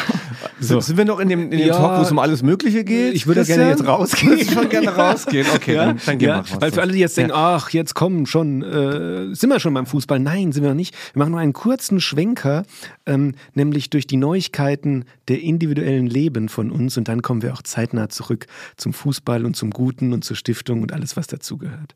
So. 0.61 0.79
Sind 0.81 0.97
wir 0.97 1.05
noch 1.05 1.19
in 1.19 1.29
dem, 1.29 1.51
in 1.51 1.57
dem 1.57 1.67
ja. 1.67 1.75
Talk, 1.75 1.97
wo 1.97 2.01
es 2.01 2.11
um 2.11 2.19
alles 2.19 2.43
Mögliche 2.43 2.83
geht? 2.83 3.13
Ich 3.15 3.27
würde 3.27 3.45
gerne 3.45 3.69
jetzt 3.69 3.85
rausgehen. 3.87 4.37
Ich 4.37 4.51
schon 4.51 4.69
gerne 4.69 4.89
rausgehen. 4.95 5.47
Okay, 5.55 5.75
dann, 5.75 5.99
dann 6.05 6.17
gehen 6.17 6.29
wir 6.29 6.35
raus. 6.35 6.49
Weil 6.59 6.71
für 6.71 6.81
alle, 6.81 6.91
die 6.91 6.99
jetzt 6.99 7.17
denken, 7.17 7.31
ach, 7.33 7.69
jetzt 7.69 7.93
kommen 7.95 8.25
schon, 8.25 8.61
äh, 8.61 9.33
sind 9.33 9.49
wir 9.49 9.59
schon 9.59 9.73
beim 9.73 9.85
Fußball? 9.85 10.19
Nein, 10.19 10.51
sind 10.51 10.63
wir 10.63 10.69
noch 10.69 10.75
nicht. 10.75 10.95
Wir 11.13 11.19
machen 11.19 11.31
noch 11.31 11.39
einen 11.39 11.53
kurzen 11.53 12.01
Schwenker, 12.01 12.63
ähm, 13.09 13.35
nämlich 13.53 13.89
durch 13.89 14.07
die 14.07 14.17
Neuigkeiten 14.17 15.05
der 15.27 15.41
individuellen 15.41 16.07
Leben 16.07 16.47
von 16.47 16.71
uns 16.71 16.97
und 16.97 17.07
dann 17.07 17.21
kommen 17.21 17.41
wir 17.41 17.53
auch 17.53 17.63
zeitnah 17.63 18.07
zurück 18.07 18.45
zum 18.77 18.93
Fußball 18.93 19.45
und 19.45 19.55
zum 19.55 19.71
Guten 19.71 20.13
und 20.13 20.23
zur 20.23 20.37
Stiftung 20.37 20.83
und 20.83 20.93
alles, 20.93 21.17
was 21.17 21.27
dazugehört. 21.27 21.95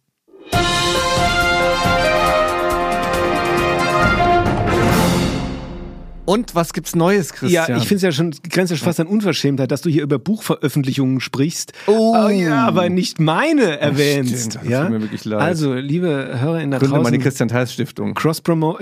Und 6.25 6.56
was 6.56 6.72
gibt's 6.72 6.96
Neues, 6.96 7.34
Christian? 7.34 7.70
Ja, 7.70 7.77
ich 7.77 7.84
finde 7.84 7.96
es 7.96 8.01
ja 8.01 8.12
schon, 8.13 8.32
grenzt 8.50 8.72
ja 8.72 8.77
schon 8.77 8.86
fast 8.86 9.00
an 9.00 9.08
Unverschämtheit, 9.08 9.72
dass 9.72 9.82
du 9.82 9.89
hier 9.89 10.03
über 10.03 10.20
Buchveröffentlichungen 10.20 11.20
sprichst. 11.20 11.74
Oh. 11.88 12.30
ja, 12.30 12.65
aber 12.65 12.88
nicht 12.89 13.20
meine 13.20 13.77
erwähnst. 13.80 14.51
stimmt, 14.51 14.56
das 14.56 14.72
ja? 14.72 14.82
tut 14.84 14.92
mir 14.92 15.01
wirklich 15.01 15.25
leid. 15.25 15.42
Also, 15.42 15.74
liebe 15.74 16.38
HörerInnen 16.39 16.72
da 16.72 16.77
Gründe 16.77 16.96
draußen. 16.96 17.03
meine 17.03 17.20
Christian 17.20 17.50
Theis 17.50 17.74
Stiftung. 17.74 18.13
Cross-Promo. 18.13 18.80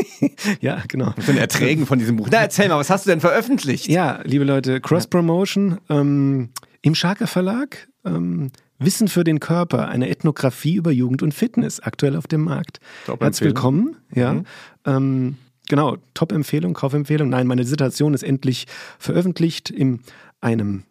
ja, 0.60 0.82
genau. 0.88 1.12
Von 1.12 1.34
den 1.34 1.38
Erträgen 1.38 1.86
von 1.86 2.00
diesem 2.00 2.16
Buch. 2.16 2.28
Na, 2.30 2.38
erzähl 2.38 2.68
mal, 2.68 2.78
was 2.78 2.90
hast 2.90 3.06
du 3.06 3.10
denn 3.10 3.20
veröffentlicht? 3.20 3.86
Ja, 3.86 4.20
liebe 4.24 4.44
Leute, 4.44 4.80
Cross-Promotion 4.80 5.78
ähm, 5.88 6.50
im 6.82 6.94
Scharker 6.96 7.28
Verlag. 7.28 7.88
Ähm, 8.04 8.50
Wissen 8.82 9.08
für 9.08 9.24
den 9.24 9.40
Körper, 9.40 9.88
eine 9.88 10.08
Ethnographie 10.08 10.74
über 10.74 10.90
Jugend 10.90 11.22
und 11.22 11.34
Fitness, 11.34 11.80
aktuell 11.80 12.16
auf 12.16 12.26
dem 12.26 12.40
Markt. 12.44 12.80
Herzlich 13.06 13.48
willkommen. 13.48 13.96
Ja. 14.14 14.42
Ähm, 14.86 15.36
genau, 15.70 15.96
Top-Empfehlung, 16.12 16.74
Kaufempfehlung. 16.74 17.30
Nein, 17.30 17.46
meine 17.46 17.62
Dissertation 17.62 18.12
ist 18.12 18.24
endlich 18.24 18.66
veröffentlicht 18.98 19.70
in 19.70 20.00
einem 20.42 20.82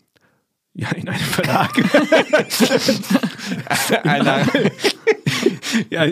ja, 0.74 0.90
in 0.92 1.10
einem 1.10 1.20
Verlag. 1.20 1.74
Einer, 4.04 4.46
ja, 5.90 6.06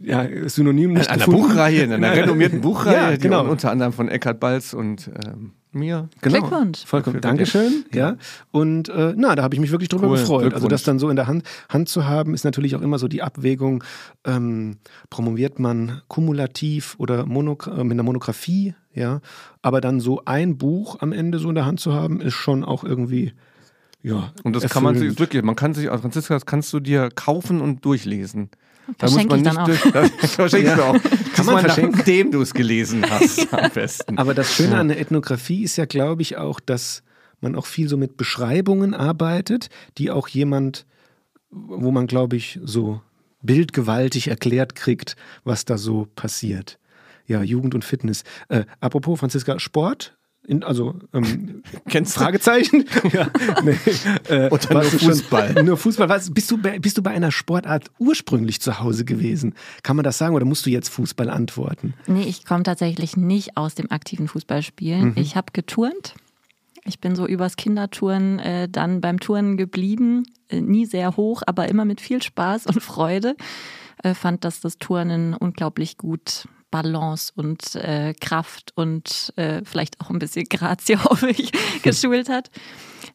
ja, 0.00 0.48
Synonym 0.48 0.92
nicht 0.94 1.08
einer 1.08 1.24
gefunden. 1.24 1.48
Buchreihe, 1.48 1.82
in 1.82 1.92
einer 1.92 2.12
renommierten 2.16 2.60
Buchreihe, 2.60 3.12
Ja, 3.12 3.16
genau. 3.16 3.44
die 3.44 3.50
unter 3.50 3.70
anderem 3.70 3.92
von 3.92 4.08
Eckhard 4.08 4.40
Balz 4.40 4.72
und 4.74 5.10
ähm, 5.26 5.52
mir. 5.72 6.08
Genau. 6.20 6.38
Glückwunsch. 6.40 6.84
Vollkommen. 6.86 7.20
Dankeschön. 7.20 7.84
Ja. 7.92 8.16
Und 8.52 8.88
äh, 8.88 9.12
na, 9.16 9.34
da 9.34 9.42
habe 9.42 9.54
ich 9.54 9.60
mich 9.60 9.70
wirklich 9.72 9.88
drüber 9.88 10.08
Cool. 10.08 10.18
gefreut. 10.18 10.54
Also 10.54 10.68
das 10.68 10.82
dann 10.84 10.98
so 10.98 11.08
in 11.10 11.16
der 11.16 11.26
Hand, 11.26 11.44
Hand 11.68 11.88
zu 11.88 12.06
haben, 12.06 12.32
ist 12.34 12.44
natürlich 12.44 12.76
auch 12.76 12.80
immer 12.82 12.98
so 12.98 13.08
die 13.08 13.22
Abwägung, 13.22 13.82
ähm, 14.24 14.76
promoviert 15.10 15.58
man 15.58 16.00
kumulativ 16.08 16.94
oder 16.98 17.26
monok 17.26 17.66
äh, 17.66 17.82
mit 17.84 17.92
einer 17.92 18.02
Monographie, 18.04 18.74
ja. 18.94 19.20
Aber 19.62 19.80
dann 19.80 20.00
so 20.00 20.22
ein 20.24 20.58
Buch 20.58 20.98
am 21.00 21.12
Ende 21.12 21.38
so 21.38 21.48
in 21.48 21.54
der 21.54 21.66
Hand 21.66 21.80
zu 21.80 21.92
haben, 21.92 22.20
ist 22.20 22.34
schon 22.34 22.64
auch 22.64 22.84
irgendwie, 22.84 23.32
ja. 24.02 24.32
Und 24.44 24.54
das 24.54 24.68
kann 24.70 24.82
man 24.84 24.94
sich 24.94 25.00
erfüllend. 25.02 25.18
wirklich, 25.20 25.42
man 25.42 25.56
kann 25.56 25.74
sich, 25.74 25.88
Franziska, 25.88 26.34
das 26.34 26.46
kannst 26.46 26.72
du 26.72 26.78
dir 26.80 27.08
kaufen 27.14 27.60
und 27.60 27.84
durchlesen. 27.84 28.50
Da 28.98 29.08
Verschenke 29.08 29.36
ich 29.36 29.42
dann 29.42 29.58
auch. 29.58 29.66
durch. 29.66 29.80
Das 30.20 30.34
verschenkst 30.34 30.76
du 30.76 30.82
auch. 30.82 30.96
Kann 31.34 31.46
man 31.46 31.54
man 31.54 31.64
verschenken. 31.64 31.96
nachdem 31.98 32.30
du 32.30 32.42
es 32.42 32.54
gelesen 32.54 33.04
hast, 33.08 33.52
am 33.54 33.70
besten. 33.70 34.18
Aber 34.18 34.34
das 34.34 34.54
Schöne 34.54 34.76
an 34.76 34.88
der 34.88 35.00
Ethnographie 35.00 35.62
ist 35.62 35.76
ja, 35.76 35.84
glaube 35.86 36.22
ich, 36.22 36.36
auch, 36.36 36.60
dass 36.60 37.02
man 37.40 37.56
auch 37.56 37.66
viel 37.66 37.88
so 37.88 37.96
mit 37.96 38.16
Beschreibungen 38.16 38.94
arbeitet, 38.94 39.68
die 39.98 40.10
auch 40.10 40.28
jemand, 40.28 40.86
wo 41.50 41.90
man, 41.90 42.06
glaube 42.06 42.36
ich, 42.36 42.58
so 42.64 43.00
bildgewaltig 43.42 44.28
erklärt 44.28 44.74
kriegt, 44.74 45.16
was 45.44 45.64
da 45.64 45.76
so 45.78 46.08
passiert. 46.16 46.78
Ja, 47.26 47.42
Jugend 47.42 47.74
und 47.74 47.84
Fitness. 47.84 48.22
Äh, 48.48 48.64
apropos, 48.80 49.18
Franziska, 49.20 49.58
Sport? 49.58 50.16
In, 50.46 50.62
also 50.62 50.94
ähm, 51.12 51.62
Kennst 51.88 52.16
du? 52.16 52.20
Fragezeichen? 52.20 52.84
ja, 53.12 53.28
nee, 53.64 53.76
äh, 54.28 54.50
Oder 54.50 54.72
nur 54.74 54.82
du 54.82 54.88
schon- 54.90 54.98
Fußball? 55.10 55.62
Nur 55.64 55.76
Fußball. 55.76 56.08
Was, 56.08 56.32
bist, 56.32 56.50
du 56.50 56.58
bei, 56.60 56.78
bist 56.78 56.98
du 56.98 57.02
bei 57.02 57.10
einer 57.12 57.30
Sportart 57.32 57.90
ursprünglich 57.98 58.60
zu 58.60 58.78
Hause 58.80 59.04
gewesen? 59.04 59.54
Kann 59.82 59.96
man 59.96 60.04
das 60.04 60.18
sagen 60.18 60.34
oder 60.34 60.44
musst 60.44 60.66
du 60.66 60.70
jetzt 60.70 60.88
Fußball 60.90 61.30
antworten? 61.30 61.94
Nee, 62.06 62.24
ich 62.24 62.44
komme 62.44 62.62
tatsächlich 62.62 63.16
nicht 63.16 63.56
aus 63.56 63.74
dem 63.74 63.90
aktiven 63.90 64.28
Fußballspielen. 64.28 65.10
Mhm. 65.10 65.12
Ich 65.16 65.36
habe 65.36 65.46
geturnt. 65.52 66.14
Ich 66.84 67.00
bin 67.00 67.16
so 67.16 67.26
übers 67.26 67.56
Kindertouren 67.56 68.38
äh, 68.38 68.68
dann 68.68 69.00
beim 69.00 69.18
Touren 69.20 69.56
geblieben. 69.56 70.24
Äh, 70.50 70.60
nie 70.60 70.84
sehr 70.84 71.16
hoch, 71.16 71.42
aber 71.46 71.68
immer 71.68 71.86
mit 71.86 72.02
viel 72.02 72.22
Spaß 72.22 72.66
und 72.66 72.82
Freude. 72.82 73.34
Äh, 74.02 74.12
fand, 74.12 74.44
dass 74.44 74.60
das 74.60 74.76
Turnen 74.76 75.32
unglaublich 75.32 75.96
gut 75.96 76.46
Balance 76.74 77.32
und 77.36 77.76
äh, 77.76 78.14
Kraft 78.20 78.72
und 78.74 79.32
äh, 79.36 79.62
vielleicht 79.64 80.00
auch 80.00 80.10
ein 80.10 80.18
bisschen 80.18 80.44
Grazie, 80.50 80.96
hoffe 81.04 81.28
ich, 81.30 81.52
geschult 81.82 82.28
hat. 82.28 82.50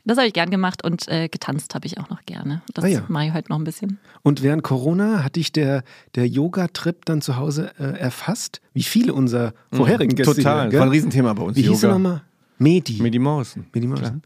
Das 0.06 0.18
habe 0.18 0.28
ich 0.28 0.34
gern 0.34 0.50
gemacht 0.50 0.82
und 0.86 1.10
äh, 1.10 1.28
getanzt 1.28 1.76
habe 1.76 1.86
ich 1.86 1.98
auch 2.00 2.10
noch 2.10 2.24
gerne. 2.26 2.62
Das 2.74 2.86
Ah 2.86 2.88
ja. 2.88 3.02
mache 3.10 3.26
ich 3.26 3.34
heute 3.34 3.50
noch 3.52 3.60
ein 3.60 3.66
bisschen. 3.66 4.00
Und 4.24 4.44
während 4.44 4.64
Corona 4.64 5.26
hat 5.26 5.36
dich 5.36 5.52
der, 5.52 5.84
der 6.16 6.26
Yoga-Trip 6.26 7.04
dann 7.04 7.22
zu 7.22 7.36
Hause 7.36 7.74
äh, 7.78 8.00
erfasst? 8.00 8.62
Wie 8.74 8.84
viele 8.84 9.14
unserer 9.14 9.54
vorherigen 9.74 10.16
Gäste 10.16 10.36
Total. 10.36 10.54
hier, 10.56 10.64
Das 10.64 10.72
gell? 10.72 10.80
war 10.80 10.88
ein 10.88 10.92
Riesenthema 10.92 11.34
bei 11.34 11.44
uns. 11.44 11.58
Wie 11.58 11.64
hieß 11.64 11.84
er 11.84 11.90
Yoga. 11.90 12.00
nochmal? 12.00 12.22
Medi. 12.60 13.02
Medi 13.02 13.20
Mausen. 13.20 13.68
Medi 13.74 13.88
Mausen. 13.88 14.22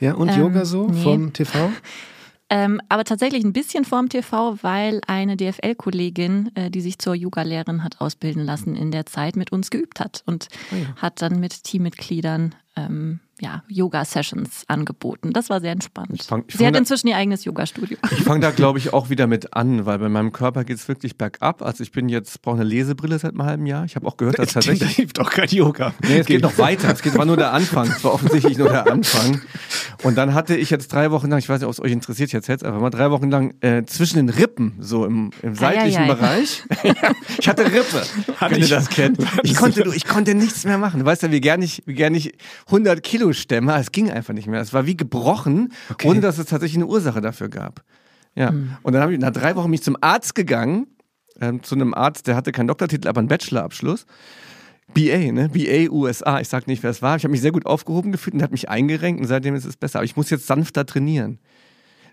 Ja, 0.00 0.14
und 0.14 0.30
Ähm, 0.30 0.40
Yoga 0.40 0.64
so 0.64 0.86
nee. 0.88 1.02
vom 1.02 1.30
TV? 1.34 1.70
Ähm, 2.50 2.80
aber 2.88 3.04
tatsächlich 3.04 3.44
ein 3.44 3.52
bisschen 3.52 3.84
vorm 3.84 4.08
TV, 4.08 4.58
weil 4.62 5.00
eine 5.06 5.36
DFL-Kollegin, 5.36 6.50
äh, 6.54 6.70
die 6.70 6.80
sich 6.80 6.98
zur 6.98 7.14
Yoga-Lehrerin 7.14 7.84
hat 7.84 8.00
ausbilden 8.00 8.44
lassen, 8.44 8.74
in 8.74 8.90
der 8.90 9.04
Zeit 9.04 9.36
mit 9.36 9.52
uns 9.52 9.70
geübt 9.70 10.00
hat 10.00 10.22
und 10.24 10.48
hat 10.96 11.20
dann 11.20 11.40
mit 11.40 11.64
Teammitgliedern 11.64 12.54
ähm, 12.76 13.20
ja, 13.40 13.62
Yoga-Sessions 13.68 14.64
angeboten. 14.68 15.32
Das 15.32 15.50
war 15.50 15.60
sehr 15.60 15.72
entspannt. 15.72 16.22
fang- 16.22 16.44
ich 16.46 16.52
Sie 16.54 16.58
fang 16.58 16.66
hat 16.68 16.74
da- 16.74 16.78
inzwischen 16.80 17.08
ihr 17.08 17.16
eigenes 17.16 17.44
Yoga-Studio. 17.44 17.96
Ich 18.10 18.22
fange 18.22 18.40
da, 18.40 18.50
glaube 18.58 18.78
ich, 18.78 18.92
auch 18.92 19.10
wieder 19.10 19.26
mit 19.26 19.54
an, 19.54 19.86
weil 19.86 19.98
bei 19.98 20.08
meinem 20.08 20.32
Körper 20.32 20.64
geht 20.64 20.76
es 20.78 20.88
wirklich 20.88 21.16
bergab. 21.16 21.62
Also 21.62 21.82
ich 21.82 21.92
bin 21.92 22.08
jetzt, 22.08 22.42
brauche 22.42 22.56
eine 22.56 22.64
Lesebrille 22.64 23.18
seit 23.18 23.32
einem 23.32 23.44
halben 23.44 23.66
Jahr. 23.66 23.84
Ich 23.84 23.96
habe 23.96 24.06
auch 24.06 24.16
gehört, 24.16 24.38
dass 24.38 24.48
Da 24.48 24.54
tatsächlich... 24.60 24.96
gibt 24.96 25.20
auch 25.20 25.30
kein 25.30 25.48
Yoga. 25.48 25.94
Nee, 26.02 26.18
es 26.18 26.26
geht 26.26 26.42
noch 26.42 26.58
weiter. 26.58 26.92
Es 26.92 27.02
geht, 27.02 27.16
war 27.16 27.24
nur 27.24 27.36
der 27.36 27.52
Anfang. 27.52 27.88
Es 27.88 28.02
war 28.04 28.12
offensichtlich 28.14 28.58
nur 28.58 28.68
der 28.68 28.90
Anfang. 28.90 29.40
Und 30.02 30.16
dann 30.16 30.34
hatte 30.34 30.56
ich 30.56 30.70
jetzt 30.70 30.92
drei 30.92 31.10
Wochen 31.10 31.28
lang, 31.28 31.38
ich 31.38 31.48
weiß 31.48 31.60
nicht, 31.60 31.66
ob 31.66 31.72
es 31.72 31.80
euch 31.80 31.92
interessiert, 31.92 32.28
ich 32.30 32.34
erzähl's 32.34 32.62
einfach 32.62 32.80
mal, 32.80 32.90
drei 32.90 33.10
Wochen 33.10 33.30
lang 33.30 33.54
äh, 33.60 33.84
zwischen 33.84 34.16
den 34.16 34.28
Rippen, 34.28 34.74
so 34.80 35.04
im, 35.04 35.30
im 35.42 35.54
seitlichen 35.54 36.02
Eieiei. 36.02 36.14
Bereich. 36.14 36.62
ich 37.38 37.48
hatte 37.48 37.64
Rippe, 37.64 38.02
wenn 38.48 38.60
ihr 38.60 38.68
das 38.68 38.88
kennt. 38.88 39.18
Ich 39.42 39.54
konnte, 39.56 39.82
du, 39.82 39.92
ich 39.92 40.06
konnte 40.06 40.34
nichts 40.34 40.64
mehr 40.64 40.78
machen. 40.78 41.00
Du 41.00 41.06
weißt 41.06 41.22
ja, 41.22 41.30
wie 41.32 41.40
gerne 41.40 41.64
ich, 41.64 41.82
wie 41.86 41.94
gerne 41.94 42.16
ich 42.16 42.34
100 42.66 43.02
Kilo 43.02 43.27
stemme. 43.32 43.76
Es 43.78 43.92
ging 43.92 44.10
einfach 44.10 44.34
nicht 44.34 44.46
mehr. 44.46 44.60
Es 44.60 44.72
war 44.72 44.86
wie 44.86 44.96
gebrochen, 44.96 45.72
ohne 46.04 46.20
dass 46.20 46.38
es 46.38 46.46
tatsächlich 46.46 46.76
eine 46.76 46.86
Ursache 46.86 47.20
dafür 47.20 47.48
gab. 47.48 47.82
Ja. 48.34 48.52
Und 48.82 48.92
dann 48.92 49.02
habe 49.02 49.12
ich 49.14 49.20
nach 49.20 49.32
drei 49.32 49.56
Wochen 49.56 49.70
mich 49.70 49.82
zum 49.82 49.96
Arzt 50.00 50.34
gegangen, 50.34 50.86
ähm, 51.40 51.62
zu 51.62 51.74
einem 51.74 51.94
Arzt, 51.94 52.26
der 52.26 52.36
hatte 52.36 52.52
keinen 52.52 52.68
Doktortitel, 52.68 53.08
aber 53.08 53.20
einen 53.20 53.28
Bachelorabschluss. 53.28 54.06
BA, 54.94 55.32
ne? 55.32 55.50
BA 55.50 55.90
USA. 55.92 56.40
Ich 56.40 56.48
sag 56.48 56.66
nicht, 56.66 56.82
wer 56.82 56.90
es 56.90 57.02
war. 57.02 57.16
Ich 57.16 57.24
habe 57.24 57.32
mich 57.32 57.40
sehr 57.40 57.52
gut 57.52 57.66
aufgehoben 57.66 58.10
gefühlt 58.10 58.34
und 58.34 58.42
hat 58.42 58.52
mich 58.52 58.68
eingerenkt 58.68 59.20
und 59.20 59.26
seitdem 59.26 59.54
ist 59.54 59.64
es 59.64 59.76
besser. 59.76 59.98
Aber 59.98 60.04
ich 60.04 60.16
muss 60.16 60.30
jetzt 60.30 60.46
sanfter 60.46 60.86
trainieren. 60.86 61.38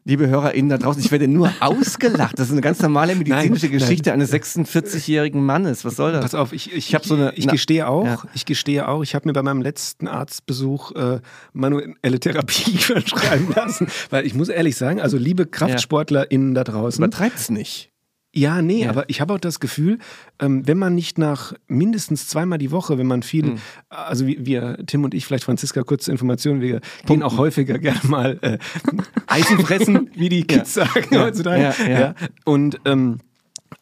Liebe 0.07 0.27
HörerInnen 0.27 0.69
da 0.69 0.77
draußen, 0.77 1.01
ich 1.01 1.11
werde 1.11 1.27
nur 1.27 1.51
ausgelacht. 1.61 2.37
Das 2.37 2.45
ist 2.47 2.51
eine 2.51 2.61
ganz 2.61 2.79
normale 2.79 3.15
medizinische 3.15 3.65
Nein, 3.65 3.79
Geschichte 3.79 4.13
eines 4.13 4.31
46-jährigen 4.31 5.43
Mannes. 5.43 5.83
Was 5.83 5.95
soll 5.95 6.11
das? 6.11 6.21
Pass 6.21 6.35
auf, 6.35 6.53
ich, 6.53 6.67
ich, 6.71 6.89
Ich 6.89 6.95
hab 6.95 7.03
so 7.05 7.15
eine- 7.15 7.33
ich 7.35 7.47
na- 7.47 7.51
gestehe 7.53 7.87
auch, 7.87 8.05
Ja. 8.05 8.21
ich 8.35 8.45
gestehe 8.45 8.87
auch, 8.87 9.01
ich 9.01 9.15
habe 9.15 9.27
mir 9.27 9.33
bei 9.33 9.41
meinem 9.41 9.63
letzten 9.63 10.07
Arztbesuch 10.07 10.91
äh, 10.91 11.21
manuelle 11.53 12.19
Therapie 12.19 12.77
verschreiben 12.77 13.47
lassen, 13.55 13.87
weil 14.11 14.27
ich 14.27 14.35
muss 14.35 14.49
ehrlich 14.49 14.75
sagen, 14.75 15.01
also 15.01 15.17
liebe 15.17 15.47
KraftsportlerInnen 15.47 16.53
da 16.53 16.63
draußen, 16.63 17.03
Übertreibt's 17.03 17.49
nicht. 17.49 17.91
Ja, 18.37 18.61
nee, 18.61 18.83
Ja. 18.83 18.89
aber 18.89 19.09
ich 19.09 19.21
habe 19.21 19.33
auch 19.33 19.39
das 19.39 19.59
Gefühl, 19.61 19.97
ähm, 20.39 20.67
wenn 20.67 20.77
man 20.77 20.93
nicht 20.93 21.17
nach 21.17 21.53
mindestens 21.67 22.27
zweimal 22.27 22.57
die 22.57 22.71
Woche, 22.71 22.97
wenn 22.97 23.07
man 23.07 23.23
viel, 23.23 23.45
Hm. 23.45 23.57
also 23.89 24.27
wie 24.27 24.45
wir, 24.45 24.77
Tim 24.87 25.03
und 25.05 25.13
ich, 25.13 25.25
vielleicht 25.25 25.45
Franziska, 25.45 25.83
kurze 25.83 26.11
Informationen, 26.11 26.59
wir 26.61 26.81
gehen 27.05 27.23
auch 27.23 27.37
häufiger 27.37 27.79
gerne 27.79 27.99
mal 28.03 28.37
äh, 28.41 28.57
Eisen 29.27 29.59
fressen, 29.59 30.09
wie 30.15 30.29
die 30.29 30.43
Kids 30.43 30.73
sagen 30.73 31.17
heutzutage. 31.17 31.73
Ja, 31.79 31.89
ja. 31.99 32.15
Und 32.43 32.79
ähm, 32.85 33.19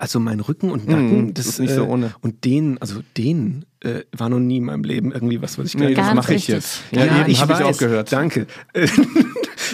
also 0.03 0.19
mein 0.19 0.41
Rücken 0.41 0.69
und 0.69 0.86
Nacken, 0.86 1.10
Hm, 1.12 1.33
das 1.33 1.45
ist 1.48 1.60
nicht 1.60 1.74
so 1.74 1.86
äh, 1.86 1.88
ohne. 1.88 2.13
Und 2.19 2.43
den, 2.43 2.77
also 2.81 3.01
den 3.15 3.63
äh, 3.79 4.01
war 4.12 4.27
noch 4.27 4.39
nie 4.39 4.57
in 4.57 4.65
meinem 4.65 4.83
Leben 4.83 5.13
irgendwie 5.13 5.41
was, 5.41 5.57
was 5.57 5.67
ich 5.67 5.75
Nee, 5.75 5.93
das 5.93 6.13
mache 6.13 6.33
ich 6.33 6.50
jetzt. 6.50 6.81
ja, 6.91 7.05
eben 7.22 7.31
ich 7.31 7.39
habe 7.41 7.53
ich 7.53 7.62
auch 7.63 7.77
gehört. 7.77 8.12
Danke. 8.12 8.45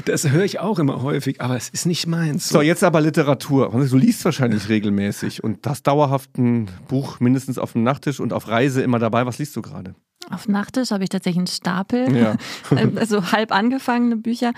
Das 0.06 0.30
höre 0.30 0.44
ich 0.46 0.60
auch 0.60 0.80
immer 0.80 1.02
häufig, 1.02 1.42
aber 1.42 1.58
es 1.58 1.68
ist 1.70 1.86
nicht 1.86 2.06
meins. 2.08 2.48
So, 2.48 2.62
jetzt 2.62 2.84
aber 2.84 3.02
Literatur. 3.02 3.70
Du 3.90 3.98
liest 3.98 4.24
wahrscheinlich 4.24 4.70
regelmäßig 4.70 5.44
und 5.44 5.66
hast 5.66 5.88
dauerhaft 5.88 6.38
ein 6.38 6.70
Buch 6.88 7.20
mindestens 7.20 7.58
auf 7.58 7.74
dem 7.74 7.84
Nachttisch 7.84 8.20
und 8.20 8.32
auf 8.32 8.48
Reise 8.48 8.82
immer 8.82 9.00
dabei. 9.00 9.26
Was 9.26 9.40
liest 9.40 9.56
du 9.56 9.62
gerade? 9.62 9.96
Auf 10.30 10.44
dem 10.44 10.54
Nachttisch 10.54 10.92
habe 10.92 11.04
ich 11.04 11.10
tatsächlich 11.10 11.40
einen 11.40 11.48
Stapel, 11.48 12.16
Ja. 12.16 12.38
also 12.96 13.32
halb 13.32 13.52
angefangene 13.52 14.16
Bücher. 14.16 14.54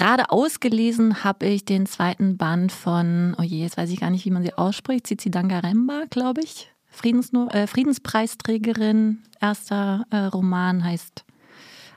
Gerade 0.00 0.30
ausgelesen 0.30 1.24
habe 1.24 1.44
ich 1.44 1.66
den 1.66 1.84
zweiten 1.84 2.38
Band 2.38 2.72
von, 2.72 3.36
oh 3.38 3.42
je, 3.42 3.60
jetzt 3.60 3.76
weiß 3.76 3.90
ich 3.90 4.00
gar 4.00 4.08
nicht, 4.08 4.24
wie 4.24 4.30
man 4.30 4.42
sie 4.42 4.54
ausspricht, 4.54 5.06
Cici 5.06 5.30
Dangaremba, 5.30 6.04
glaube 6.08 6.40
ich. 6.42 6.72
Friedensno 6.88 7.48
äh, 7.48 7.66
Friedenspreisträgerin, 7.66 9.18
erster 9.42 10.06
äh, 10.10 10.16
Roman 10.16 10.82
heißt 10.82 11.26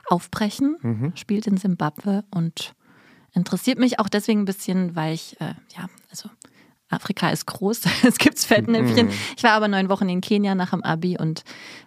Aufbrechen, 0.06 1.12
spielt 1.14 1.46
in 1.46 1.56
Simbabwe 1.56 2.24
und 2.30 2.74
interessiert 3.32 3.78
mich 3.78 3.98
auch 3.98 4.10
deswegen 4.10 4.40
ein 4.40 4.44
bisschen, 4.44 4.94
weil 4.94 5.14
ich, 5.14 5.40
äh, 5.40 5.54
ja, 5.74 5.88
also 6.10 6.28
Afrika 6.94 7.30
ist 7.30 7.46
groß, 7.46 7.82
es 8.06 8.18
gibt 8.18 8.38
Fettnäpfchen. 8.38 9.10
Ich 9.36 9.42
war 9.42 9.52
aber 9.52 9.68
neun 9.68 9.88
Wochen 9.88 10.08
in 10.08 10.20
Kenia 10.20 10.54
nach 10.54 10.70
dem 10.70 10.82
Abi 10.82 11.18
und 11.18 11.44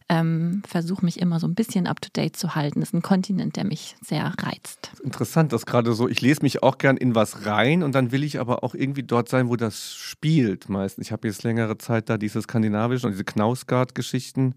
ähm, 0.10 0.62
versuche 0.66 1.04
mich 1.04 1.20
immer 1.20 1.40
so 1.40 1.48
ein 1.48 1.56
bisschen 1.56 1.88
up 1.88 2.02
to 2.02 2.10
date 2.16 2.38
zu 2.38 2.56
halten. 2.56 2.80
Das 2.80 2.90
ist 2.90 2.94
ein 2.94 3.02
Kontinent, 3.02 3.56
der 3.56 3.66
mich 3.66 3.96
sehr 4.02 4.34
reizt. 4.42 4.92
Interessant, 5.04 5.52
das 5.52 5.66
gerade 5.66 5.94
so. 5.94 6.08
Ich 6.08 6.22
lese 6.22 6.42
mich 6.44 6.64
auch 6.64 6.78
gern 6.78 6.98
in 6.98 7.16
was 7.16 7.46
rein 7.46 7.84
und 7.84 7.94
dann 7.94 8.12
will 8.12 8.24
ich 8.24 8.40
aber 8.40 8.64
auch 8.64 8.74
irgendwie 8.74 9.04
dort 9.04 9.28
sein, 9.28 9.50
wo 9.50 9.56
das 9.56 9.96
spielt 9.96 10.70
meistens. 10.70 11.08
Ich 11.08 11.12
habe 11.12 11.28
jetzt 11.28 11.44
längere 11.44 11.78
Zeit 11.78 12.10
da 12.10 12.18
diese 12.18 12.42
skandinavischen 12.42 13.08
und 13.08 13.12
diese 13.14 13.26
Knausgard-Geschichten, 13.26 14.56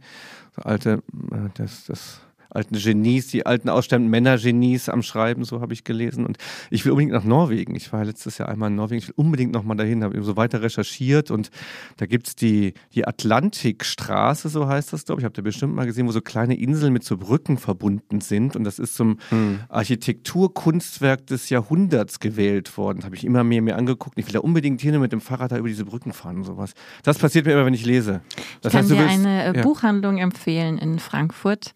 so 0.54 0.62
alte, 0.62 1.02
äh, 1.33 1.49
das, 1.54 1.85
das 1.85 2.21
alten 2.50 2.76
Genies, 2.76 3.28
die 3.28 3.47
alten 3.47 3.69
aussterbenden 3.69 4.11
Männergenies 4.11 4.88
am 4.88 5.02
Schreiben, 5.02 5.45
so 5.45 5.61
habe 5.61 5.73
ich 5.73 5.85
gelesen. 5.85 6.26
Und 6.26 6.38
ich 6.71 6.85
will 6.85 6.92
unbedingt 6.92 7.12
nach 7.12 7.25
Norwegen. 7.25 7.75
Ich 7.75 7.92
war 7.92 8.04
letztes 8.04 8.38
Jahr 8.38 8.49
einmal 8.49 8.71
in 8.71 8.76
Norwegen. 8.76 8.99
Ich 8.99 9.09
will 9.09 9.14
unbedingt 9.16 9.52
nochmal 9.52 9.76
dahin, 9.76 10.04
habe 10.04 10.23
so 10.23 10.37
weiter 10.37 10.62
recherchiert 10.62 11.30
und 11.30 11.50
da 11.97 12.07
gibt 12.07 12.28
es 12.28 12.37
die, 12.37 12.75
die 12.95 13.07
Atlantikstraße, 13.07 14.49
so 14.49 14.69
heißt 14.69 14.92
das, 14.92 15.04
glaube 15.04 15.21
ich. 15.21 15.25
Habt 15.25 15.38
ihr 15.38 15.45
bestimmt 15.45 15.75
mal 15.75 15.87
gesehen, 15.87 16.07
wo 16.07 16.12
so 16.12 16.21
kleine 16.21 16.59
Inseln 16.59 16.92
mit 16.92 17.04
so 17.04 17.16
Brücken 17.16 17.59
verbunden 17.59 18.21
sind. 18.21 18.57
Und 18.57 18.64
das 18.64 18.78
ist 18.78 18.95
zum 18.95 19.19
hm. 19.30 19.61
Architekturkunstwerk 19.69 21.26
des 21.26 21.49
Jahrhunderts 21.50 22.21
gewählt 22.21 22.76
worden. 22.76 22.99
Das 22.99 23.07
habe 23.07 23.16
ich 23.16 23.25
immer 23.25 23.45
mehr 23.45 23.62
mir 23.62 23.76
angeguckt. 23.76 24.19
Ich 24.19 24.26
will 24.26 24.33
da 24.33 24.40
unbedingt 24.40 24.80
hin 24.80 24.95
und 24.95 25.00
mit 25.00 25.12
dem 25.12 25.21
Fahrrad 25.21 25.52
da 25.52 25.59
über 25.59 25.69
diese 25.69 25.85
Brücken 25.85 26.12
fahren 26.12 26.38
und 26.38 26.45
sowas. 26.45 26.75
Das 27.02 27.19
passiert 27.19 27.47
mir 27.47 27.52
immer, 27.52 27.66
wenn 27.66 27.75
ich 27.75 27.87
lese. 27.87 28.21
Das 28.61 28.73
ich 28.73 28.78
kann 28.78 28.83
heißt, 28.83 28.90
dir 28.90 28.99
willst, 28.99 29.14
eine 29.14 29.45
äh, 29.45 29.57
ja. 29.57 29.62
Buchhandlung 29.62 30.19
empfehlen 30.19 30.78
in 30.78 30.99
Frankfurt 30.99 31.75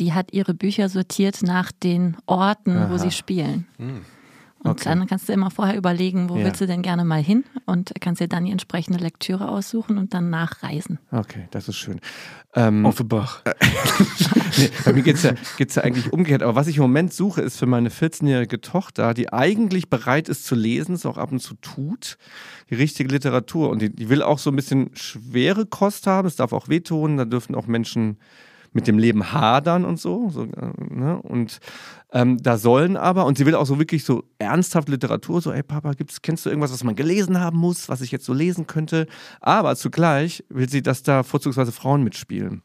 die 0.00 0.12
hat 0.12 0.32
ihre 0.32 0.54
Bücher 0.54 0.88
sortiert 0.88 1.42
nach 1.42 1.72
den 1.72 2.16
Orten, 2.26 2.76
Aha. 2.76 2.90
wo 2.90 2.98
sie 2.98 3.10
spielen. 3.10 3.66
Hm. 3.78 4.02
Und 4.64 4.70
okay. 4.70 4.84
dann 4.84 5.06
kannst 5.06 5.28
du 5.28 5.34
immer 5.34 5.50
vorher 5.50 5.76
überlegen, 5.76 6.30
wo 6.30 6.38
ja. 6.38 6.46
willst 6.46 6.58
du 6.58 6.66
denn 6.66 6.80
gerne 6.80 7.04
mal 7.04 7.22
hin 7.22 7.44
und 7.66 7.92
kannst 8.00 8.22
dir 8.22 8.28
dann 8.28 8.46
die 8.46 8.50
entsprechende 8.50 8.98
Lektüre 8.98 9.50
aussuchen 9.50 9.98
und 9.98 10.14
dann 10.14 10.30
nachreisen. 10.30 10.98
Okay, 11.12 11.48
das 11.50 11.68
ist 11.68 11.76
schön. 11.76 12.00
Ähm, 12.54 12.86
Offenbach. 12.86 13.42
nee, 14.56 14.70
bei 14.86 14.94
mir 14.94 15.02
geht 15.02 15.16
es 15.16 15.22
ja, 15.24 15.34
geht's 15.58 15.74
ja 15.74 15.82
eigentlich 15.82 16.14
umgekehrt. 16.14 16.42
Aber 16.42 16.54
was 16.54 16.66
ich 16.66 16.78
im 16.78 16.82
Moment 16.82 17.12
suche, 17.12 17.42
ist 17.42 17.58
für 17.58 17.66
meine 17.66 17.90
14-jährige 17.90 18.62
Tochter, 18.62 19.12
die 19.12 19.30
eigentlich 19.30 19.90
bereit 19.90 20.30
ist 20.30 20.46
zu 20.46 20.54
lesen, 20.54 20.94
es 20.94 21.04
auch 21.04 21.18
ab 21.18 21.30
und 21.30 21.40
zu 21.40 21.56
tut, 21.56 22.16
die 22.70 22.74
richtige 22.74 23.10
Literatur. 23.10 23.68
Und 23.68 23.82
die, 23.82 23.94
die 23.94 24.08
will 24.08 24.22
auch 24.22 24.38
so 24.38 24.48
ein 24.48 24.56
bisschen 24.56 24.92
schwere 24.94 25.66
Kost 25.66 26.06
haben. 26.06 26.26
Es 26.26 26.36
darf 26.36 26.54
auch 26.54 26.68
wehtun. 26.68 27.18
Da 27.18 27.26
dürfen 27.26 27.54
auch 27.54 27.66
Menschen 27.66 28.16
mit 28.74 28.86
dem 28.86 28.98
Leben 28.98 29.32
hadern 29.32 29.84
und 29.84 29.98
so. 29.98 30.28
so 30.28 30.42
äh, 30.42 30.72
ne? 30.90 31.20
Und 31.22 31.60
ähm, 32.12 32.42
da 32.42 32.58
sollen 32.58 32.96
aber, 32.96 33.24
und 33.24 33.38
sie 33.38 33.46
will 33.46 33.54
auch 33.54 33.66
so 33.66 33.78
wirklich 33.78 34.04
so 34.04 34.24
ernsthaft 34.38 34.88
Literatur, 34.88 35.40
so, 35.40 35.52
ey 35.52 35.62
Papa, 35.62 35.92
gibt's, 35.92 36.20
kennst 36.20 36.44
du 36.44 36.50
irgendwas, 36.50 36.72
was 36.72 36.84
man 36.84 36.96
gelesen 36.96 37.40
haben 37.40 37.56
muss, 37.56 37.88
was 37.88 38.00
ich 38.02 38.10
jetzt 38.10 38.26
so 38.26 38.34
lesen 38.34 38.66
könnte? 38.66 39.06
Aber 39.40 39.76
zugleich 39.76 40.44
will 40.48 40.68
sie, 40.68 40.82
dass 40.82 41.02
da 41.02 41.22
vorzugsweise 41.22 41.72
Frauen 41.72 42.02
mitspielen. 42.02 42.62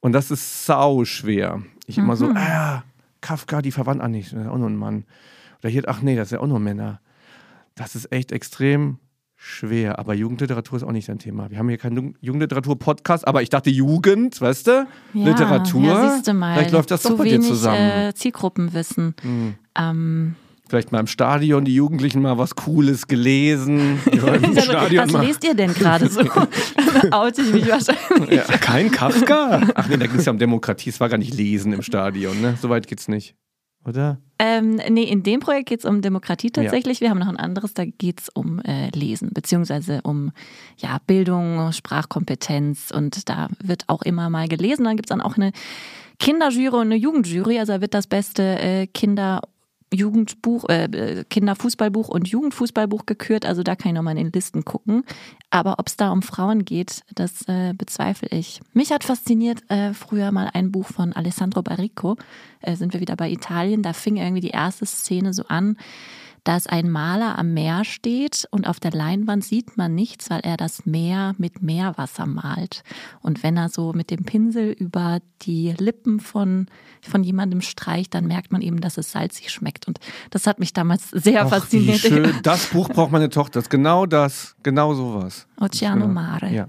Und 0.00 0.12
das 0.12 0.30
ist 0.30 0.66
sau 0.66 1.04
schwer. 1.04 1.62
Ich 1.86 1.96
mhm. 1.96 2.04
immer 2.04 2.16
so, 2.16 2.30
ah, 2.34 2.84
Kafka, 3.22 3.62
die 3.62 3.72
verwandt, 3.72 4.02
ah 4.02 4.08
nicht, 4.08 4.36
auch 4.36 4.58
nur 4.58 4.68
ein 4.68 4.76
Mann. 4.76 5.04
Oder 5.60 5.70
hier, 5.70 5.82
ach 5.86 6.02
nee, 6.02 6.14
das 6.14 6.28
ist 6.28 6.32
ja 6.32 6.40
auch 6.40 6.46
nur 6.46 6.60
Männer. 6.60 7.00
Das 7.74 7.94
ist 7.94 8.12
echt 8.12 8.32
extrem 8.32 8.98
schwer. 9.42 9.98
Aber 9.98 10.14
Jugendliteratur 10.14 10.76
ist 10.76 10.84
auch 10.84 10.92
nicht 10.92 11.06
sein 11.06 11.18
Thema. 11.18 11.50
Wir 11.50 11.58
haben 11.58 11.68
hier 11.68 11.78
keinen 11.78 12.14
Jugendliteratur-Podcast, 12.20 13.26
aber 13.26 13.42
ich 13.42 13.50
dachte 13.50 13.70
Jugend, 13.70 14.40
weißt 14.40 14.68
du? 14.68 14.86
Ja, 15.14 15.24
Literatur. 15.24 15.82
Ja, 15.82 16.10
siehst 16.14 16.28
du 16.28 16.34
mal. 16.34 16.54
Vielleicht 16.54 16.70
läuft 16.70 16.90
das 16.90 17.02
Zu 17.02 17.10
doch 17.10 17.18
bei 17.18 17.24
wenig, 17.24 17.40
dir 17.40 17.48
zusammen. 17.48 17.90
Äh, 17.90 18.14
Zielgruppenwissen. 18.14 19.14
Hm. 19.20 19.54
Ähm, 19.76 20.36
Vielleicht 20.68 20.90
mal 20.92 21.00
im 21.00 21.06
Stadion 21.06 21.66
die 21.66 21.74
Jugendlichen 21.74 22.22
mal 22.22 22.38
was 22.38 22.54
Cooles 22.54 23.06
gelesen. 23.06 24.00
was 24.06 25.12
lest 25.12 25.44
ihr 25.44 25.54
denn 25.54 25.74
gerade 25.74 26.08
so? 26.08 26.20
Oute 27.10 27.42
ich 27.42 27.52
mich 27.52 27.68
wahrscheinlich. 27.68 28.30
Ja. 28.30 28.44
Kein 28.58 28.90
Kafka? 28.90 29.60
Ach 29.74 29.88
nee, 29.88 29.98
da 29.98 30.06
ging 30.06 30.18
es 30.18 30.24
ja 30.24 30.32
um 30.32 30.38
Demokratie. 30.38 30.88
Es 30.88 31.00
war 31.00 31.10
gar 31.10 31.18
nicht 31.18 31.34
Lesen 31.34 31.74
im 31.74 31.82
Stadion, 31.82 32.40
ne? 32.40 32.56
Soweit 32.62 32.86
geht's 32.86 33.08
nicht 33.08 33.34
oder? 33.86 34.18
Ähm, 34.38 34.80
nee, 34.88 35.04
in 35.04 35.22
dem 35.22 35.40
Projekt 35.40 35.68
geht 35.68 35.80
es 35.80 35.84
um 35.84 36.02
Demokratie 36.02 36.50
tatsächlich. 36.50 36.98
Ja. 36.98 37.06
Wir 37.06 37.10
haben 37.10 37.18
noch 37.18 37.28
ein 37.28 37.36
anderes, 37.36 37.74
da 37.74 37.84
geht 37.84 38.22
es 38.22 38.28
um 38.28 38.60
äh, 38.60 38.90
Lesen, 38.90 39.30
beziehungsweise 39.32 40.00
um 40.02 40.32
ja, 40.78 40.98
Bildung, 41.06 41.70
Sprachkompetenz 41.72 42.90
und 42.90 43.28
da 43.28 43.48
wird 43.62 43.84
auch 43.86 44.02
immer 44.02 44.30
mal 44.30 44.48
gelesen. 44.48 44.84
Dann 44.84 44.96
gibt 44.96 45.06
es 45.06 45.10
dann 45.10 45.20
auch 45.20 45.36
eine 45.36 45.52
Kinderjury 46.18 46.76
und 46.76 46.86
eine 46.86 46.96
Jugendjury, 46.96 47.58
also 47.58 47.74
da 47.74 47.80
wird 47.80 47.94
das 47.94 48.06
beste 48.06 48.42
äh, 48.58 48.86
Kinder- 48.86 49.42
Jugendbuch, 49.92 50.68
äh, 50.68 51.24
Kinderfußballbuch 51.28 52.08
und 52.08 52.28
Jugendfußballbuch 52.28 53.06
gekürt. 53.06 53.46
Also 53.46 53.62
da 53.62 53.76
kann 53.76 53.90
ich 53.90 53.94
nochmal 53.94 54.16
in 54.16 54.24
den 54.24 54.32
Listen 54.32 54.64
gucken. 54.64 55.04
Aber 55.50 55.78
ob 55.78 55.88
es 55.88 55.96
da 55.96 56.10
um 56.10 56.22
Frauen 56.22 56.64
geht, 56.64 57.02
das 57.14 57.46
äh, 57.48 57.74
bezweifle 57.76 58.28
ich. 58.30 58.60
Mich 58.72 58.90
hat 58.92 59.04
fasziniert 59.04 59.62
äh, 59.70 59.92
früher 59.94 60.32
mal 60.32 60.50
ein 60.52 60.72
Buch 60.72 60.86
von 60.88 61.12
Alessandro 61.12 61.62
Barrico. 61.62 62.16
Äh, 62.60 62.76
sind 62.76 62.92
wir 62.92 63.00
wieder 63.00 63.16
bei 63.16 63.30
Italien. 63.30 63.82
Da 63.82 63.92
fing 63.92 64.16
irgendwie 64.16 64.40
die 64.40 64.50
erste 64.50 64.86
Szene 64.86 65.34
so 65.34 65.44
an 65.48 65.76
dass 66.44 66.66
ein 66.66 66.90
Maler 66.90 67.38
am 67.38 67.54
Meer 67.54 67.84
steht 67.84 68.46
und 68.50 68.66
auf 68.66 68.80
der 68.80 68.90
Leinwand 68.90 69.44
sieht 69.44 69.76
man 69.76 69.94
nichts, 69.94 70.30
weil 70.30 70.40
er 70.40 70.56
das 70.56 70.86
Meer 70.86 71.34
mit 71.38 71.62
Meerwasser 71.62 72.26
malt. 72.26 72.82
Und 73.20 73.42
wenn 73.42 73.56
er 73.56 73.68
so 73.68 73.92
mit 73.92 74.10
dem 74.10 74.24
Pinsel 74.24 74.72
über 74.72 75.20
die 75.42 75.74
Lippen 75.78 76.20
von, 76.20 76.66
von 77.00 77.22
jemandem 77.22 77.60
streicht, 77.60 78.14
dann 78.14 78.26
merkt 78.26 78.50
man 78.50 78.60
eben, 78.60 78.80
dass 78.80 78.98
es 78.98 79.12
salzig 79.12 79.50
schmeckt. 79.50 79.86
Und 79.86 79.98
das 80.30 80.46
hat 80.46 80.58
mich 80.58 80.72
damals 80.72 81.10
sehr 81.10 81.46
Och, 81.46 81.50
fasziniert. 81.50 81.98
Schön. 81.98 82.32
Das 82.42 82.66
Buch 82.66 82.88
braucht 82.88 83.12
meine 83.12 83.28
Tochter. 83.28 83.54
Das 83.54 83.64
ist 83.64 83.70
genau 83.70 84.06
das, 84.06 84.56
genau 84.62 84.94
sowas. 84.94 85.46
Oceano 85.60 86.08
Mare. 86.08 86.52
Ja. 86.52 86.68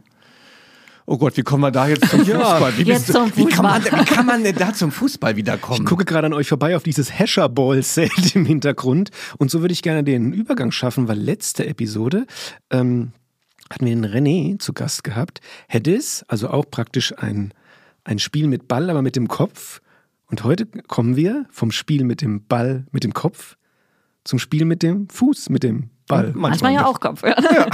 Oh 1.06 1.18
Gott, 1.18 1.36
wie 1.36 1.42
kommen 1.42 1.62
wir 1.62 1.72
da 1.72 1.88
jetzt 1.88 2.10
zum 2.10 2.26
Fußball? 2.26 2.78
Wie, 2.78 2.84
jetzt 2.84 3.08
zum 3.08 3.28
Fußball. 3.28 3.46
Wie, 3.46 3.50
kann 3.50 3.66
man, 3.66 3.84
wie 3.84 4.06
kann 4.06 4.26
man 4.26 4.44
denn 4.44 4.56
da 4.56 4.74
zum 4.74 4.92
Fußball 4.92 5.36
wiederkommen? 5.36 5.82
Ich 5.82 5.86
gucke 5.86 6.06
gerade 6.06 6.28
an 6.28 6.34
euch 6.34 6.48
vorbei 6.48 6.76
auf 6.76 6.84
dieses 6.84 7.18
Hescher-Ball-Set 7.18 8.36
im 8.36 8.46
Hintergrund. 8.46 9.10
Und 9.38 9.52
so 9.52 9.62
würde 9.62 9.74
ich 9.74 9.82
gerne 9.82 10.04
den 10.04 10.32
Übergang 10.32 10.72
schaffen, 10.72 11.08
weil 11.08 11.20
letzte 11.20 11.66
Episode 11.66 12.26
ähm, 12.70 13.12
hatten 13.70 13.86
wir 13.86 13.94
den 13.94 14.06
René 14.06 14.60
zu 14.60 14.74
Gast 14.74 15.04
gehabt. 15.04 15.42
Hedis, 15.68 16.24
also 16.28 16.50
auch 16.50 16.66
praktisch 16.70 17.14
ein, 17.18 17.54
ein 18.04 18.20
Spiel 18.20 18.48
mit 18.48 18.68
Ball, 18.68 18.90
aber 18.90 19.02
mit 19.02 19.16
dem 19.16 19.28
Kopf. 19.28 19.82
Und 20.28 20.44
heute 20.44 20.66
kommen 20.88 21.16
wir 21.18 21.46
vom 21.50 21.72
Spiel 21.72 22.06
mit 22.06 22.22
dem 22.22 22.46
Ball, 22.48 22.86
mit 22.92 23.04
dem 23.04 23.14
Kopf 23.14 23.58
zum 24.24 24.40
Spiel 24.40 24.66
mit 24.66 24.84
dem 24.84 25.10
Fuß, 25.10 25.50
mit 25.50 25.64
dem 25.64 25.90
Ball. 26.08 26.24
Manchmal, 26.24 26.50
manchmal 26.50 26.74
ja 26.74 26.86
auch 26.86 27.00
Kopf. 27.00 27.24
Ja, 27.24 27.36
ja. 27.40 27.68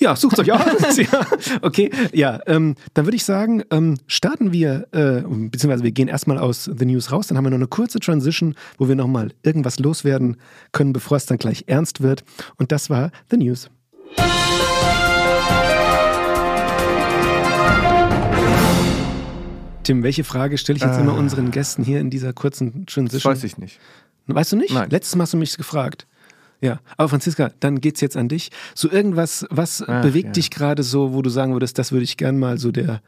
ja 0.00 0.16
sucht 0.16 0.38
euch 0.38 0.52
aus. 0.52 0.96
ja. 0.96 1.26
Okay, 1.62 1.90
ja, 2.12 2.40
ähm, 2.46 2.74
dann 2.94 3.06
würde 3.06 3.16
ich 3.16 3.24
sagen, 3.24 3.62
ähm, 3.70 3.98
starten 4.06 4.52
wir, 4.52 4.88
äh, 4.92 5.22
beziehungsweise 5.22 5.84
wir 5.84 5.92
gehen 5.92 6.08
erstmal 6.08 6.38
aus 6.38 6.64
The 6.64 6.84
News 6.84 7.12
raus, 7.12 7.28
dann 7.28 7.36
haben 7.36 7.44
wir 7.44 7.50
noch 7.50 7.56
eine 7.56 7.68
kurze 7.68 8.00
Transition, 8.00 8.54
wo 8.78 8.88
wir 8.88 8.96
nochmal 8.96 9.32
irgendwas 9.42 9.78
loswerden 9.78 10.36
können, 10.72 10.92
bevor 10.92 11.16
es 11.16 11.26
dann 11.26 11.38
gleich 11.38 11.64
ernst 11.66 12.02
wird. 12.02 12.24
Und 12.56 12.72
das 12.72 12.90
war 12.90 13.10
The 13.30 13.36
News. 13.36 13.70
Tim, 19.86 20.02
welche 20.02 20.24
Frage 20.24 20.58
stelle 20.58 20.78
ich 20.78 20.82
jetzt 20.82 20.96
äh, 20.96 21.00
immer 21.00 21.14
unseren 21.14 21.52
Gästen 21.52 21.84
hier 21.84 22.00
in 22.00 22.10
dieser 22.10 22.32
kurzen 22.32 22.86
Transition? 22.86 23.32
Das 23.32 23.40
weiß 23.40 23.44
ich 23.44 23.56
nicht. 23.56 23.78
Weißt 24.26 24.50
du 24.50 24.56
nicht? 24.56 24.74
Nein. 24.74 24.90
Letztes 24.90 25.14
Mal 25.14 25.22
hast 25.22 25.34
du 25.34 25.36
mich 25.36 25.56
gefragt. 25.56 26.08
Ja, 26.60 26.80
aber 26.96 27.08
Franziska, 27.08 27.50
dann 27.60 27.80
geht's 27.80 28.00
jetzt 28.00 28.16
an 28.16 28.28
dich. 28.28 28.50
So 28.74 28.90
irgendwas, 28.90 29.46
was 29.50 29.82
Ach, 29.86 30.02
bewegt 30.02 30.26
ja. 30.26 30.32
dich 30.32 30.50
gerade 30.50 30.82
so, 30.82 31.12
wo 31.12 31.22
du 31.22 31.30
sagen 31.30 31.52
würdest, 31.52 31.78
das 31.78 31.92
würde 31.92 32.04
ich 32.04 32.16
gern 32.16 32.38
mal 32.38 32.58
so 32.58 32.72
der 32.72 33.00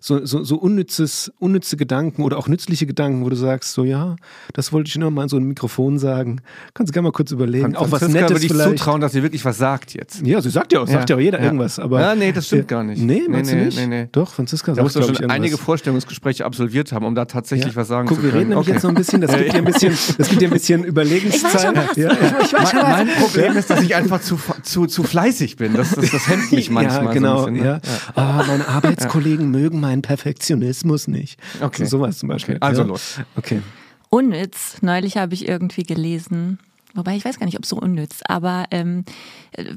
so, 0.00 0.24
so, 0.26 0.44
so 0.44 0.56
unnützes, 0.56 1.32
unnütze 1.38 1.76
Gedanken 1.78 2.22
oder 2.22 2.36
auch 2.36 2.46
nützliche 2.46 2.86
Gedanken, 2.86 3.24
wo 3.24 3.30
du 3.30 3.36
sagst, 3.36 3.72
so 3.72 3.84
ja, 3.84 4.16
das 4.52 4.72
wollte 4.72 4.88
ich 4.88 4.98
nur 4.98 5.10
mal 5.10 5.22
in 5.24 5.28
so 5.30 5.38
ein 5.38 5.44
Mikrofon 5.44 5.98
sagen. 5.98 6.42
Kannst 6.74 6.90
du 6.90 6.92
gerne 6.92 7.08
mal 7.08 7.12
kurz 7.12 7.30
überlegen. 7.30 7.64
Franz, 7.64 7.76
auch 7.76 7.90
was 7.90 8.00
Franziska 8.00 8.20
Nettes 8.20 8.36
würde 8.36 8.44
ich 8.44 8.52
vielleicht. 8.52 8.78
zutrauen, 8.78 9.00
dass 9.00 9.12
sie 9.12 9.22
wirklich 9.22 9.44
was 9.44 9.56
sagt 9.56 9.94
jetzt. 9.94 10.26
Ja, 10.26 10.42
sie 10.42 10.50
sagt 10.50 10.72
ja 10.72 10.80
auch, 10.80 10.86
sagt 10.86 11.08
ja, 11.08 11.16
auch 11.16 11.20
jeder 11.20 11.38
ja. 11.38 11.46
irgendwas. 11.46 11.78
Aber, 11.78 12.00
ja, 12.00 12.14
nee, 12.14 12.32
das 12.32 12.46
stimmt 12.46 12.64
äh, 12.64 12.66
gar 12.66 12.84
nicht. 12.84 13.00
Nee, 13.00 13.22
meinst 13.28 13.50
nee, 13.50 13.58
du 13.58 13.64
nicht? 13.64 13.78
Nee, 13.78 13.86
nee. 13.86 14.08
Doch, 14.12 14.32
Franziska 14.32 14.74
sagt, 14.74 14.78
Da 14.78 14.82
musst 14.82 14.96
du 14.96 15.02
schon 15.02 15.30
einige 15.30 15.56
Vorstellungsgespräche 15.56 16.44
absolviert 16.44 16.92
haben, 16.92 17.06
um 17.06 17.14
da 17.14 17.24
tatsächlich 17.24 17.74
ja. 17.74 17.80
was 17.80 17.88
sagen 17.88 18.08
Guck, 18.08 18.18
zu 18.18 18.22
können. 18.22 18.34
wir 18.34 18.40
reden 18.40 18.50
nämlich 18.50 18.66
okay. 18.66 18.74
jetzt 18.74 18.82
noch 18.82 18.90
ein 18.90 18.96
bisschen, 18.96 19.20
das 19.22 19.36
gibt 19.36 19.52
dir 19.54 19.58
ein 19.58 19.64
bisschen, 19.64 19.98
das 20.18 20.28
gibt 20.28 20.42
dir 20.42 20.48
ein 20.48 20.52
bisschen 20.52 20.84
Überlegenszeit. 20.84 21.50
Ich 21.50 21.54
weiß 21.54 21.62
schon 21.62 21.76
was. 21.76 21.96
Ja, 21.96 22.12
ich 22.12 22.52
weiß 22.52 22.70
schon 22.70 22.80
was. 22.80 22.88
Mein 22.88 23.08
Problem 23.08 23.56
ist, 23.56 23.70
dass 23.70 23.82
ich 23.82 23.94
einfach 23.94 24.20
zu, 24.20 24.38
zu, 24.62 24.86
zu 24.86 25.02
fleißig 25.02 25.56
bin. 25.56 25.72
Das, 25.74 25.94
das, 25.94 26.10
das 26.10 26.28
hemmt 26.28 26.52
mich 26.52 26.70
manchmal. 26.70 27.06
Ja, 27.06 27.12
genau. 27.12 27.44
So 27.44 27.48
ja. 27.48 27.80
Meine 28.14 28.68
Arbeitskollegen 28.68 29.45
mögen 29.50 29.80
meinen 29.80 30.02
Perfekt 30.02 30.26
Perfektionismus 30.26 31.08
nicht. 31.08 31.40
Okay. 31.60 31.84
So, 31.84 31.98
sowas 31.98 32.18
zum 32.18 32.28
Beispiel. 32.28 32.56
Okay, 32.56 32.64
also 32.64 32.82
ja. 32.82 32.88
los. 32.88 33.20
Okay. 33.36 33.62
Unnütz. 34.10 34.78
Neulich 34.82 35.16
habe 35.16 35.34
ich 35.34 35.48
irgendwie 35.48 35.82
gelesen, 35.82 36.58
wobei 36.94 37.16
ich 37.16 37.24
weiß 37.24 37.38
gar 37.38 37.46
nicht, 37.46 37.58
ob 37.58 37.66
so 37.66 37.76
unnütz, 37.76 38.20
aber 38.26 38.64
ähm, 38.70 39.04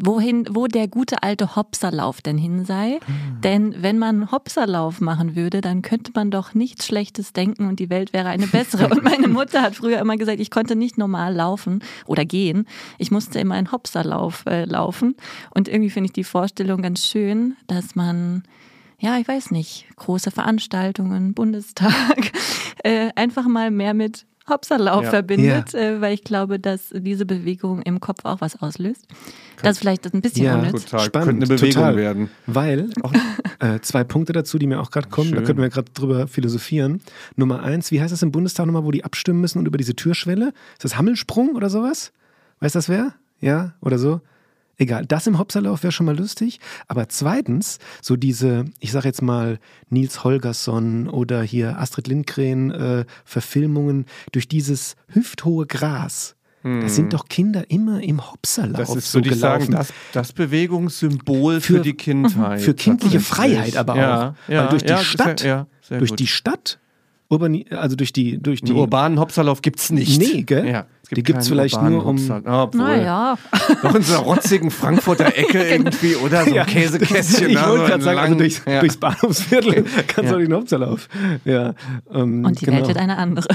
wohin, 0.02 0.48
wo 0.52 0.68
der 0.68 0.88
gute 0.88 1.24
alte 1.24 1.56
Hopserlauf 1.56 2.22
denn 2.22 2.38
hin 2.38 2.66
sei. 2.66 3.00
Mhm. 3.06 3.42
Denn 3.42 3.76
wenn 3.82 4.00
man 4.00 4.32
Hopserlauf 4.32 5.02
machen 5.02 5.36
würde, 5.36 5.62
dann 5.62 5.82
könnte 5.82 6.12
man 6.16 6.32
doch 6.32 6.54
nichts 6.54 6.86
Schlechtes 6.86 7.34
denken 7.34 7.68
und 7.68 7.80
die 7.80 7.90
Welt 7.90 8.14
wäre 8.14 8.30
eine 8.30 8.48
bessere. 8.48 8.88
Und 8.90 9.04
meine 9.04 9.28
Mutter 9.28 9.62
hat 9.62 9.76
früher 9.76 10.00
immer 10.00 10.18
gesagt, 10.18 10.40
ich 10.40 10.52
konnte 10.52 10.76
nicht 10.76 10.98
normal 10.98 11.36
laufen 11.36 11.84
oder 12.06 12.26
gehen. 12.26 12.68
Ich 12.98 13.12
musste 13.12 13.40
immer 13.40 13.56
einen 13.56 13.72
Hopserlauf 13.72 14.46
äh, 14.46 14.66
laufen. 14.66 15.16
Und 15.52 15.68
irgendwie 15.68 15.90
finde 15.90 16.08
ich 16.08 16.14
die 16.14 16.24
Vorstellung 16.24 16.82
ganz 16.82 17.06
schön, 17.06 17.56
dass 17.68 17.96
man 17.96 18.44
ja, 19.00 19.18
ich 19.18 19.28
weiß 19.28 19.52
nicht, 19.52 19.86
große 19.96 20.32
Veranstaltungen, 20.32 21.34
Bundestag, 21.34 22.32
äh, 22.84 23.10
einfach 23.16 23.48
mal 23.48 23.72
mehr 23.72 23.94
mit 23.94 24.26
Hopserlauf 24.50 25.04
ja. 25.04 25.10
verbindet, 25.10 25.74
ja. 25.74 25.80
Äh, 25.80 26.02
weil 26.02 26.14
ich 26.14 26.24
glaube, 26.24 26.60
dass 26.60 26.90
diese 26.94 27.26
Bewegung 27.26 27.82
im 27.84 28.00
Kopf 28.00 28.26
auch 28.26 28.42
was 28.42 28.62
auslöst. 28.62 29.08
Das 29.62 29.74
ist 29.74 29.80
vielleicht 29.80 30.12
ein 30.14 30.22
bisschen 30.22 30.46
ja, 30.46 30.58
unnütz. 30.58 30.86
Total. 30.86 31.06
Spannend, 31.06 31.40
Könnte 31.40 31.46
eine 31.46 31.56
Bewegung 31.56 31.74
total. 31.74 31.96
werden. 31.98 32.30
Weil, 32.48 32.90
äh, 33.60 33.80
zwei 33.82 34.04
Punkte 34.04 34.34
dazu, 34.34 34.58
die 34.58 34.68
mir 34.68 34.80
auch 34.82 34.92
gerade 34.92 35.10
kommen, 35.10 35.30
Schön. 35.30 35.38
da 35.38 35.44
könnten 35.44 35.62
wir 35.62 35.70
gerade 35.70 35.92
drüber 35.94 36.28
philosophieren. 36.28 37.02
Nummer 37.36 37.62
eins, 37.62 37.92
wie 37.92 38.02
heißt 38.02 38.12
das 38.12 38.22
im 38.22 38.32
Bundestag 38.32 38.66
nochmal, 38.66 38.84
wo 38.84 38.92
die 38.92 39.04
abstimmen 39.04 39.42
müssen 39.42 39.60
und 39.60 39.68
über 39.68 39.78
diese 39.78 39.96
Türschwelle? 39.96 40.54
Ist 40.74 40.84
das 40.84 40.98
Hammelsprung 40.98 41.56
oder 41.56 41.70
sowas? 41.70 42.12
Weiß 42.60 42.74
das 42.74 42.90
wer? 42.90 43.14
Ja, 43.40 43.74
oder 43.82 44.00
so? 44.00 44.22
Egal, 44.80 45.06
das 45.06 45.28
im 45.28 45.38
Hopserlauf 45.38 45.84
wäre 45.84 45.92
schon 45.92 46.06
mal 46.06 46.18
lustig. 46.18 46.60
Aber 46.88 47.10
zweitens, 47.10 47.80
so 48.02 48.16
diese, 48.16 48.66
ich 48.80 48.94
sag 48.94 49.04
jetzt 49.04 49.22
mal, 49.22 49.60
Nils 49.90 50.24
Holgersson 50.24 51.10
oder 51.10 51.42
hier 51.42 51.78
Astrid 51.78 52.08
Lindgren 52.08 52.72
äh, 52.72 53.06
Verfilmungen 53.26 54.06
durch 54.32 54.48
dieses 54.48 54.96
hüfthohe 55.10 55.68
Gras. 55.68 56.36
Mhm. 56.64 56.82
Das 56.82 56.96
sind 56.96 57.14
doch 57.14 57.28
Kinder 57.28 57.70
immer 57.70 58.02
im 58.02 58.32
Hopserlauf. 58.32 58.78
Das 58.78 58.96
ist, 58.96 59.12
so 59.12 59.20
ich 59.20 59.36
sagen, 59.36 59.70
das, 59.70 59.94
das 60.14 60.32
Bewegungssymbol 60.32 61.60
für, 61.60 61.76
für, 61.76 61.80
die 61.82 61.94
Kindheit. 61.94 62.62
Für 62.62 62.74
kindliche 62.74 63.20
Freiheit 63.20 63.76
aber 63.76 63.98
ja, 63.98 64.30
auch. 64.30 64.50
Ja, 64.50 64.62
Weil 64.64 64.70
durch 64.70 64.84
die 64.84 64.90
ja, 64.90 64.98
Stadt, 65.00 65.44
ja, 65.44 65.68
durch 65.90 66.14
die 66.14 66.28
Stadt 66.28 66.80
Urban, 67.32 67.64
also 67.70 67.96
durch 67.96 68.12
die, 68.12 68.42
durch 68.42 68.62
die. 68.62 68.72
Einen 68.72 68.80
urbanen 68.80 69.20
Hopserlauf 69.20 69.62
gibt 69.62 69.80
es 69.80 69.92
nicht. 69.92 70.20
Nee, 70.20 70.42
gell? 70.42 70.68
Ja, 70.68 70.88
es 71.04 71.10
gibt 71.10 71.18
die 71.18 71.24
gibt 71.24 71.40
es 71.40 71.48
vielleicht 71.48 71.80
nur 71.80 72.04
um. 72.04 72.16
Naja. 72.16 73.38
Noch 73.84 73.94
in 73.94 74.02
so 74.02 74.16
einer 74.16 74.24
rotzigen 74.24 74.72
Frankfurter 74.72 75.38
Ecke 75.38 75.62
irgendwie 75.70 76.16
oder 76.16 76.44
so 76.44 76.50
ein 76.50 76.56
ja. 76.56 76.66
Käsekästchen. 76.66 77.52
Ich 77.52 77.68
wollte 77.68 77.86
gerade 77.86 78.04
sagen, 78.04 78.18
also 78.18 78.34
durchs, 78.34 78.64
ja. 78.66 78.80
durchs 78.80 78.98
Bahnhofsviertel 78.98 79.86
kannst 80.08 80.32
du 80.32 80.40
ja. 80.40 80.46
den 80.46 80.54
Hopserlauf. 80.54 81.08
Ja, 81.46 81.76
ähm, 82.12 82.46
Und 82.46 82.62
die 82.62 82.66
genau. 82.66 82.78
Welt 82.78 82.88
wird 82.88 82.98
eine 82.98 83.18
andere. 83.18 83.48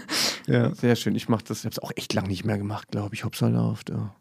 ja. 0.46 0.74
Sehr 0.74 0.94
schön. 0.96 1.14
Ich 1.14 1.30
mache 1.30 1.44
das, 1.48 1.60
ich 1.60 1.64
habe 1.64 1.72
es 1.72 1.78
auch 1.78 1.92
echt 1.96 2.12
lang 2.12 2.26
nicht 2.26 2.44
mehr 2.44 2.58
gemacht, 2.58 2.88
glaube 2.90 3.14
ich, 3.14 3.24
Hopserlauf. 3.24 3.80
Ja. 3.88 4.14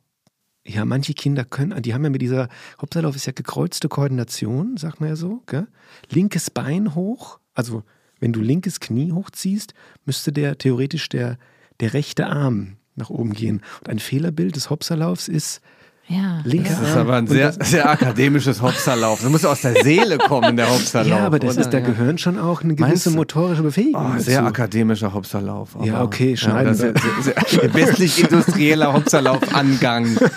Ja, 0.66 0.86
manche 0.86 1.16
Kinder 1.16 1.44
können, 1.44 1.82
die 1.82 1.94
haben 1.94 2.04
ja 2.04 2.12
mit 2.12 2.22
dieser, 2.22 2.48
Hopserlauf 2.82 3.16
ist 3.16 3.26
ja 3.26 3.34
gekreuzte 3.34 3.90
Koordination, 3.90 4.78
sagt 4.78 5.02
man 5.02 5.10
ja 5.10 5.16
so, 5.18 5.42
gell? 5.48 5.68
Linkes 6.10 6.50
Bein 6.52 6.96
hoch, 6.96 7.40
also 7.56 7.84
wenn 8.22 8.32
du 8.32 8.40
linkes 8.40 8.80
Knie 8.80 9.12
hochziehst, 9.12 9.74
müsste 10.06 10.32
der 10.32 10.58
theoretisch 10.58 11.10
der, 11.10 11.38
der 11.82 11.94
rechte 11.94 12.28
Arm 12.28 12.78
nach 12.96 13.10
oben 13.10 13.34
gehen. 13.34 13.62
Und 13.82 13.90
ein 13.90 14.00
Fehlerbild 14.00 14.56
des 14.56 14.70
Hopserlaufs 14.70 15.28
ist, 15.28 15.62
ja, 16.08 16.42
linker 16.44 16.70
Das 16.70 16.90
ist 16.90 16.98
aber 16.98 17.16
ein 17.16 17.28
sehr, 17.28 17.54
sehr 17.60 17.90
akademisches 17.90 18.62
Hopserlauf. 18.62 19.22
Das 19.22 19.32
muss 19.32 19.46
aus 19.46 19.62
der 19.62 19.82
Seele 19.82 20.18
kommen, 20.18 20.58
der 20.58 20.70
Hopserlauf. 20.70 21.20
Ja, 21.20 21.26
aber 21.26 21.40
das 21.40 21.58
ist, 21.58 21.70
da 21.70 21.80
gehören 21.80 22.18
schon 22.18 22.38
auch 22.38 22.64
eine 22.64 22.76
gewisse 22.76 23.12
motorische 23.12 23.64
Befähigung. 23.64 24.16
Oh, 24.16 24.20
sehr 24.20 24.44
akademischer 24.44 25.14
Hopserlauf. 25.14 25.78
ja, 25.84 26.04
okay, 26.04 26.36
schneiden 26.36 26.76
ja, 26.76 26.84
wir. 26.84 27.74
Westlich-industrieller 27.74 28.94
Hopserlaufangang. 28.94 30.18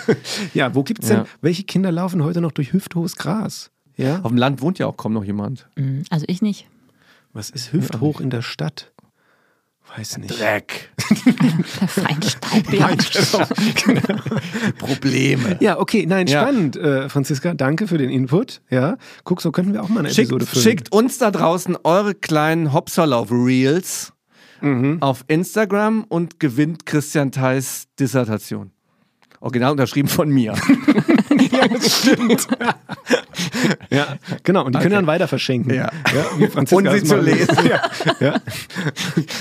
Ja, 0.53 0.73
wo 0.73 0.83
gibt 0.83 1.03
es 1.03 1.09
denn, 1.09 1.19
ja. 1.19 1.25
welche 1.41 1.63
Kinder 1.63 1.91
laufen 1.91 2.23
heute 2.23 2.39
noch 2.39 2.51
durch 2.51 2.71
hüfthohes 2.71 3.15
Gras? 3.15 3.71
Ja? 3.97 4.19
Auf 4.21 4.29
dem 4.29 4.37
Land 4.37 4.61
wohnt 4.61 4.79
ja 4.79 4.87
auch 4.87 4.97
kaum 4.97 5.13
noch 5.13 5.23
jemand. 5.23 5.67
Mhm, 5.75 6.03
also 6.09 6.25
ich 6.27 6.41
nicht. 6.41 6.67
Was 7.35 7.49
ist 7.49 7.73
hüfthoch 7.73 8.21
in 8.21 8.29
der 8.29 8.41
Stadt? 8.41 8.93
Weiß 9.93 10.17
nicht. 10.19 10.39
Dreck. 10.39 10.89
Der 11.25 11.87
Feinstaub. 11.89 13.49
genau. 13.85 14.21
Probleme. 14.79 15.57
Ja, 15.59 15.77
okay, 15.77 16.05
nein, 16.07 16.29
spannend, 16.29 16.77
ja. 16.77 17.03
äh, 17.03 17.09
Franziska. 17.09 17.53
Danke 17.53 17.89
für 17.89 17.97
den 17.97 18.09
Input. 18.09 18.61
Ja, 18.69 18.95
guck, 19.25 19.41
so 19.41 19.51
könnten 19.51 19.73
wir 19.73 19.83
auch 19.83 19.89
mal 19.89 19.99
eine 19.99 20.11
schickt, 20.11 20.31
Episode 20.31 20.45
füllen. 20.45 20.63
Schickt 20.63 20.91
uns 20.93 21.17
da 21.17 21.29
draußen 21.29 21.77
eure 21.83 22.15
kleinen 22.15 22.71
Hopserlauf-Reels 22.71 24.13
mhm. 24.61 25.01
auf 25.01 25.25
Instagram 25.27 26.05
und 26.07 26.39
gewinnt 26.39 26.85
Christian 26.85 27.33
Theis 27.33 27.87
Dissertation. 27.99 28.71
Original 29.41 29.71
unterschrieben 29.71 30.07
von 30.07 30.29
mir. 30.29 30.53
ja, 31.57 31.67
das 31.67 31.97
stimmt. 32.01 32.47
ja, 33.89 34.17
genau. 34.43 34.65
Und 34.65 34.73
die 34.73 34.77
okay. 34.77 34.83
können 34.83 34.95
dann 34.95 35.07
weiter 35.07 35.27
verschenken. 35.27 35.73
Ja. 35.73 35.89
ja 36.13 36.47
Und 36.71 36.89
sie 36.91 37.03
zu 37.03 37.17
lesen. 37.17 37.57
ja. 37.67 37.81
ja. 38.19 38.41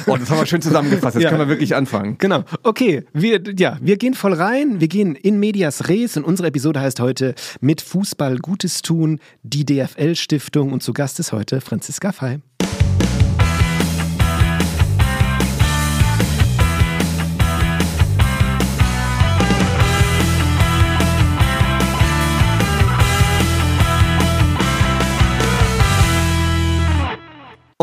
Oh, 0.06 0.16
das 0.16 0.30
haben 0.30 0.38
wir 0.38 0.46
schön 0.46 0.62
zusammengefasst. 0.62 1.16
Jetzt 1.16 1.28
können 1.28 1.40
wir 1.40 1.48
wirklich 1.48 1.74
anfangen. 1.74 2.16
Genau. 2.18 2.44
Okay, 2.62 3.04
wir, 3.12 3.40
ja, 3.56 3.78
wir 3.80 3.96
gehen 3.96 4.14
voll 4.14 4.34
rein. 4.34 4.80
Wir 4.80 4.88
gehen 4.88 5.14
in 5.14 5.38
Medias 5.38 5.88
Res 5.88 6.16
und 6.16 6.24
unsere 6.24 6.48
Episode 6.48 6.80
heißt 6.80 7.00
heute 7.00 7.34
Mit 7.60 7.80
Fußball 7.80 8.38
Gutes 8.38 8.82
tun, 8.82 9.18
die 9.42 9.64
DFL-Stiftung. 9.64 10.72
Und 10.72 10.82
zu 10.82 10.92
Gast 10.92 11.20
ist 11.20 11.32
heute 11.32 11.60
Franziska 11.60 12.12
Fey. 12.12 12.38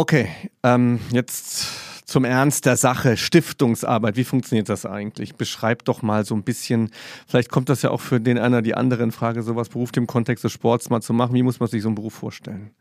Okay, 0.01 0.29
ähm, 0.63 0.99
jetzt 1.11 2.07
zum 2.07 2.25
Ernst 2.25 2.65
der 2.65 2.75
Sache. 2.75 3.17
Stiftungsarbeit, 3.17 4.15
wie 4.15 4.23
funktioniert 4.23 4.67
das 4.67 4.87
eigentlich? 4.87 5.35
Beschreib 5.35 5.85
doch 5.85 6.01
mal 6.01 6.25
so 6.25 6.33
ein 6.33 6.41
bisschen, 6.41 6.89
vielleicht 7.27 7.51
kommt 7.51 7.69
das 7.69 7.83
ja 7.83 7.91
auch 7.91 8.01
für 8.01 8.19
den 8.19 8.39
einer 8.39 8.63
die 8.63 8.73
andere 8.73 9.03
in 9.03 9.11
Frage, 9.11 9.43
sowas 9.43 9.69
Beruf 9.69 9.91
im 9.95 10.07
Kontext 10.07 10.43
des 10.43 10.53
Sports 10.53 10.89
mal 10.89 11.01
zu 11.01 11.13
machen. 11.13 11.35
Wie 11.35 11.43
muss 11.43 11.59
man 11.59 11.69
sich 11.69 11.83
so 11.83 11.89
einen 11.89 11.93
Beruf 11.93 12.15
vorstellen? 12.15 12.71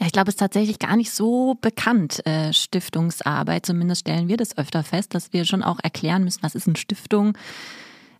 Ja, 0.00 0.06
ich 0.06 0.10
glaube, 0.10 0.30
es 0.30 0.34
ist 0.34 0.40
tatsächlich 0.40 0.80
gar 0.80 0.96
nicht 0.96 1.12
so 1.12 1.56
bekannt, 1.60 2.26
äh, 2.26 2.52
Stiftungsarbeit. 2.52 3.64
Zumindest 3.64 4.00
stellen 4.00 4.26
wir 4.26 4.36
das 4.36 4.58
öfter 4.58 4.82
fest, 4.82 5.14
dass 5.14 5.32
wir 5.32 5.44
schon 5.44 5.62
auch 5.62 5.78
erklären 5.80 6.24
müssen, 6.24 6.42
was 6.42 6.56
ist 6.56 6.66
eine 6.66 6.76
Stiftung. 6.76 7.38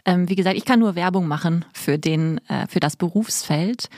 Ähm, 0.04 0.28
wie 0.28 0.36
gesagt, 0.36 0.56
ich 0.56 0.64
kann 0.64 0.78
nur 0.78 0.94
Werbung 0.94 1.26
machen 1.26 1.64
für, 1.72 1.98
den, 1.98 2.38
äh, 2.46 2.68
für 2.68 2.78
das 2.78 2.94
Berufsfeld. 2.94 3.88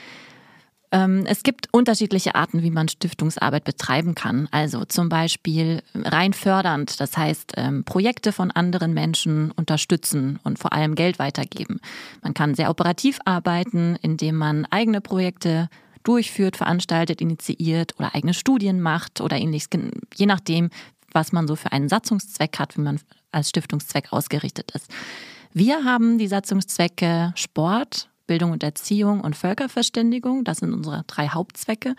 Ähm, 0.95 1.25
es 1.27 1.43
gibt 1.43 1.67
unterschiedliche 1.73 2.37
Arten, 2.37 2.63
wie 2.63 2.71
man 2.71 2.89
Stiftungsarbeit 2.89 3.65
betreiben 3.65 4.15
kann. 4.15 4.47
Also 4.53 4.85
zum 4.85 5.09
Beispiel 5.09 5.83
rein 5.93 6.33
fördernd, 6.33 7.01
das 7.01 7.17
heißt 7.17 7.55
ähm, 7.57 7.83
Projekte 7.83 8.31
von 8.31 8.53
anderen 8.53 8.95
Menschen 8.95 9.51
unterstützen 9.51 10.39
und 10.45 10.61
vor 10.61 10.73
allem 10.73 10.95
Geld 10.95 11.19
weitergeben. 11.19 11.81
Man 12.23 12.33
kann 12.33 12.55
sehr 12.55 12.71
operativ 12.71 13.19
arbeiten, 13.25 13.97
indem 14.03 14.37
man 14.37 14.67
eigene 14.67 15.01
Projekte 15.01 15.69
durchführt, 16.05 16.57
veranstaltet, 16.57 17.21
initiiert 17.21 17.99
oder 17.99 18.15
eigene 18.15 18.35
Studien 18.35 18.81
macht 18.81 19.21
oder 19.21 19.37
ähnliches, 19.37 19.71
je 20.15 20.27
nachdem, 20.27 20.71
was 21.11 21.33
man 21.33 21.49
so 21.49 21.57
für 21.57 21.73
einen 21.73 21.89
Satzungszweck 21.89 22.61
hat, 22.61 22.77
wie 22.77 22.83
man 22.83 23.01
als 23.33 23.49
Stiftungszweck 23.49 24.13
ausgerichtet 24.13 24.71
ist. 24.73 24.89
Wir 25.53 25.85
haben 25.85 26.19
die 26.19 26.29
Satzungszwecke 26.29 27.33
Sport, 27.35 28.09
Bildung 28.27 28.53
und 28.53 28.63
Erziehung 28.63 29.21
und 29.21 29.37
Völkerverständigung. 29.37 30.45
Das 30.45 30.59
sind 30.59 30.73
unsere 30.73 31.05
drei 31.07 31.29
Hauptzwecke. 31.29 31.95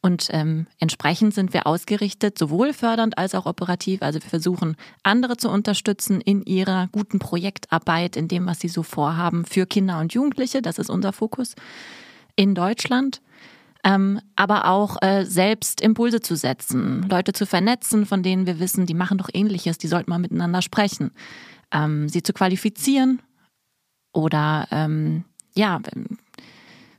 Und 0.00 0.28
ähm, 0.30 0.66
entsprechend 0.78 1.34
sind 1.34 1.52
wir 1.52 1.66
ausgerichtet, 1.66 2.38
sowohl 2.38 2.72
fördernd 2.72 3.18
als 3.18 3.34
auch 3.34 3.46
operativ. 3.46 4.02
Also 4.02 4.22
wir 4.22 4.28
versuchen, 4.28 4.76
andere 5.02 5.36
zu 5.36 5.50
unterstützen 5.50 6.20
in 6.20 6.42
ihrer 6.42 6.88
guten 6.92 7.18
Projektarbeit, 7.18 8.16
in 8.16 8.28
dem, 8.28 8.46
was 8.46 8.60
sie 8.60 8.68
so 8.68 8.82
vorhaben 8.82 9.44
für 9.44 9.66
Kinder 9.66 9.98
und 9.98 10.14
Jugendliche. 10.14 10.62
Das 10.62 10.78
ist 10.78 10.88
unser 10.88 11.12
Fokus 11.12 11.54
in 12.36 12.54
Deutschland. 12.54 13.20
Ähm, 13.84 14.20
aber 14.36 14.66
auch 14.66 15.00
äh, 15.02 15.24
selbst 15.24 15.80
Impulse 15.80 16.20
zu 16.20 16.36
setzen, 16.36 17.06
Leute 17.08 17.32
zu 17.32 17.46
vernetzen, 17.46 18.06
von 18.06 18.22
denen 18.22 18.46
wir 18.46 18.58
wissen, 18.58 18.86
die 18.86 18.94
machen 18.94 19.18
doch 19.18 19.28
ähnliches, 19.32 19.78
die 19.78 19.86
sollten 19.86 20.10
mal 20.10 20.18
miteinander 20.18 20.62
sprechen. 20.62 21.12
Ähm, 21.72 22.08
sie 22.08 22.22
zu 22.22 22.32
qualifizieren 22.32 23.22
oder 24.12 24.66
ähm, 24.72 25.24
ja, 25.58 25.80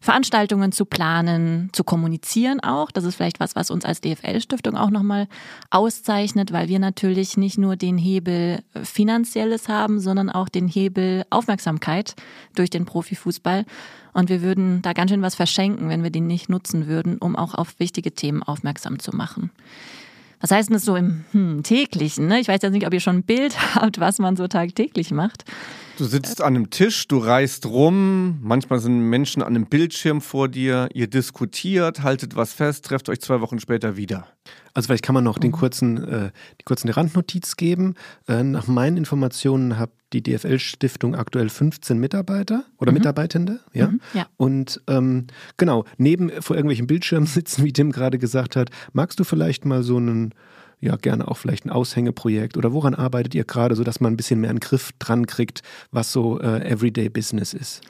Veranstaltungen 0.02 0.72
zu 0.72 0.86
planen, 0.86 1.70
zu 1.74 1.84
kommunizieren 1.84 2.60
auch. 2.62 2.92
Das 2.92 3.04
ist 3.04 3.16
vielleicht 3.16 3.40
was, 3.40 3.56
was 3.56 3.70
uns 3.72 3.84
als 3.84 4.02
DFL-Stiftung 4.02 4.76
auch 4.76 4.90
nochmal 4.90 5.28
auszeichnet, 5.72 6.54
weil 6.54 6.68
wir 6.68 6.80
natürlich 6.80 7.38
nicht 7.38 7.58
nur 7.58 7.76
den 7.76 7.98
Hebel 7.98 8.64
Finanzielles 8.82 9.68
haben, 9.68 10.00
sondern 10.00 10.30
auch 10.30 10.48
den 10.48 10.68
Hebel 10.68 11.26
Aufmerksamkeit 11.30 12.16
durch 12.56 12.70
den 12.70 12.86
Profifußball. 12.86 13.66
Und 14.14 14.30
wir 14.30 14.42
würden 14.42 14.82
da 14.82 14.94
ganz 14.94 15.12
schön 15.12 15.22
was 15.22 15.36
verschenken, 15.36 15.90
wenn 15.90 16.04
wir 16.04 16.12
den 16.12 16.28
nicht 16.28 16.50
nutzen 16.50 16.88
würden, 16.88 17.18
um 17.18 17.36
auch 17.36 17.54
auf 17.54 17.80
wichtige 17.80 18.14
Themen 18.14 18.42
aufmerksam 18.42 19.00
zu 19.00 19.16
machen. 19.16 19.52
Was 20.42 20.52
heißt 20.52 20.70
denn 20.70 20.76
das 20.76 20.86
so 20.86 20.96
im 20.96 21.26
hm, 21.32 21.64
täglichen? 21.64 22.28
Ne? 22.28 22.40
Ich 22.40 22.48
weiß 22.48 22.62
jetzt 22.62 22.72
nicht, 22.72 22.88
ob 22.88 22.94
ihr 22.94 23.02
schon 23.02 23.18
ein 23.18 23.24
Bild 23.24 23.58
habt, 23.76 24.00
was 24.00 24.20
man 24.20 24.38
so 24.38 24.48
tagtäglich 24.48 25.12
macht. 25.12 25.44
Du 26.00 26.06
sitzt 26.06 26.42
an 26.42 26.56
einem 26.56 26.70
Tisch, 26.70 27.10
du 27.10 27.18
reist 27.18 27.66
rum, 27.66 28.40
manchmal 28.42 28.80
sind 28.80 29.02
Menschen 29.02 29.42
an 29.42 29.50
einem 29.50 29.66
Bildschirm 29.66 30.22
vor 30.22 30.48
dir, 30.48 30.88
ihr 30.94 31.08
diskutiert, 31.08 32.04
haltet 32.04 32.38
was 32.38 32.54
fest, 32.54 32.86
trefft 32.86 33.10
euch 33.10 33.20
zwei 33.20 33.42
Wochen 33.42 33.60
später 33.60 33.98
wieder. 33.98 34.26
Also 34.74 34.88
vielleicht 34.88 35.04
kann 35.04 35.14
man 35.14 35.26
noch 35.26 35.38
den 35.38 35.52
kurzen, 35.52 35.98
äh, 36.08 36.32
die 36.62 36.64
kurzen 36.64 36.88
Randnotiz 36.88 37.58
geben. 37.58 37.96
Äh, 38.30 38.44
nach 38.44 38.68
meinen 38.68 38.96
Informationen 38.96 39.78
hat 39.78 39.90
die 40.14 40.24
DFL-Stiftung 40.24 41.16
aktuell 41.16 41.50
15 41.50 42.00
Mitarbeiter 42.00 42.64
oder 42.78 42.94
mhm. 42.94 43.00
Mitarbeitende, 43.00 43.60
ja. 43.74 43.88
Mhm, 43.90 44.00
ja. 44.14 44.26
Und 44.38 44.82
ähm, 44.88 45.28
genau, 45.58 45.84
neben 45.98 46.30
vor 46.42 46.56
irgendwelchen 46.56 46.88
Bildschirmen 46.88 47.28
sitzen, 47.28 47.66
wie 47.66 47.74
Tim 47.74 47.92
gerade 47.92 48.20
gesagt 48.20 48.56
hat, 48.56 48.70
magst 48.94 49.20
du 49.20 49.26
vielleicht 49.26 49.66
mal 49.66 49.84
so 49.84 49.98
einen 49.98 50.34
ja 50.80 50.96
gerne 50.96 51.28
auch 51.28 51.38
vielleicht 51.38 51.66
ein 51.66 51.70
Aushängeprojekt 51.70 52.58
oder 52.58 52.74
woran 52.74 52.96
arbeitet 52.96 53.36
ihr 53.36 53.44
gerade, 53.44 53.76
sodass 53.76 54.00
man 54.00 54.14
ein 54.14 54.18
bisschen 54.18 54.40
mehr 54.40 54.50
einen 54.50 54.60
Griff 54.60 54.92
dran 55.00 55.28
kriegt, 55.28 55.62
was 55.92 56.12
so 56.12 56.40
äh, 56.40 56.70
Everyday 56.70 57.10
Business 57.10 57.54
ist? 57.54 57.82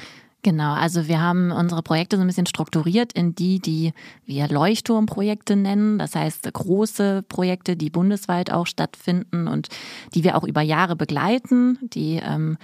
Genau, 0.42 0.74
also 0.74 1.10
wir 1.10 1.20
haben 1.22 1.52
unsere 1.52 1.84
Projekte 1.84 2.16
so 2.16 2.22
ein 2.22 2.28
bisschen 2.28 2.46
strukturiert 2.46 3.12
in 3.12 3.36
die, 3.36 3.60
die 3.60 3.92
wir 4.26 4.48
Leuchtturmprojekte 4.48 5.58
nennen. 5.58 6.00
Das 6.00 6.16
heißt 6.16 6.52
große 6.54 7.24
Projekte, 7.28 7.76
die 7.76 7.90
bundesweit 7.90 8.50
auch 8.50 8.66
stattfinden 8.66 9.50
und 9.50 9.68
die 10.16 10.24
wir 10.24 10.38
auch 10.38 10.46
über 10.46 10.62
Jahre 10.62 10.96
begleiten, 10.96 11.78
die 11.82 12.22
ähm, 12.24 12.58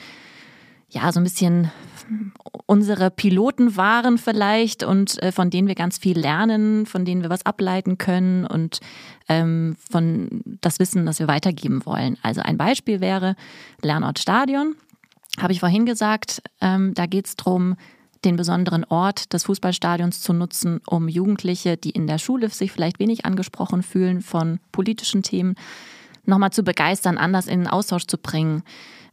ja 0.89 1.11
so 1.11 1.19
ein 1.19 1.23
bisschen 1.23 1.71
unsere 2.67 3.11
Piloten 3.11 3.77
waren 3.77 4.17
vielleicht 4.17 4.83
und 4.83 5.21
äh, 5.21 5.31
von 5.31 5.49
denen 5.49 5.67
wir 5.67 5.75
ganz 5.75 5.97
viel 5.97 6.17
lernen, 6.17 6.85
von 6.85 7.05
denen 7.05 7.21
wir 7.21 7.29
was 7.29 7.45
ableiten 7.45 7.97
können 7.97 8.45
und 8.45 8.79
ähm, 9.27 9.75
von 9.89 10.41
das 10.61 10.79
Wissen, 10.79 11.05
das 11.05 11.19
wir 11.19 11.27
weitergeben 11.27 11.85
wollen. 11.85 12.17
Also 12.21 12.41
ein 12.41 12.57
Beispiel 12.57 13.01
wäre 13.01 13.35
Lernort 13.81 14.19
Stadion, 14.19 14.75
habe 15.39 15.53
ich 15.53 15.59
vorhin 15.59 15.85
gesagt. 15.85 16.41
Ähm, 16.61 16.93
da 16.93 17.05
geht 17.05 17.27
es 17.27 17.35
darum, 17.35 17.75
den 18.23 18.35
besonderen 18.35 18.83
Ort 18.85 19.33
des 19.33 19.43
Fußballstadions 19.43 20.21
zu 20.21 20.33
nutzen, 20.33 20.81
um 20.87 21.07
Jugendliche, 21.07 21.77
die 21.77 21.91
in 21.91 22.07
der 22.07 22.17
Schule 22.17 22.49
sich 22.49 22.71
vielleicht 22.71 22.99
wenig 22.99 23.25
angesprochen 23.25 23.83
fühlen 23.83 24.21
von 24.21 24.59
politischen 24.71 25.21
Themen, 25.21 25.55
nochmal 26.25 26.51
zu 26.51 26.63
begeistern, 26.63 27.19
anders 27.19 27.45
in 27.45 27.61
den 27.61 27.67
Austausch 27.67 28.07
zu 28.07 28.17
bringen. 28.17 28.63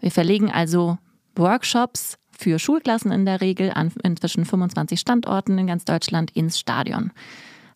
Wir 0.01 0.11
verlegen 0.11 0.51
also 0.51 0.97
Workshops 1.37 2.17
für 2.31 2.59
Schulklassen 2.59 3.13
in 3.13 3.25
der 3.25 3.41
Regel 3.41 3.71
an 3.71 3.93
inzwischen 4.03 4.45
25 4.45 4.99
Standorten 4.99 5.59
in 5.59 5.67
ganz 5.67 5.85
Deutschland 5.85 6.31
ins 6.33 6.59
Stadion. 6.59 7.13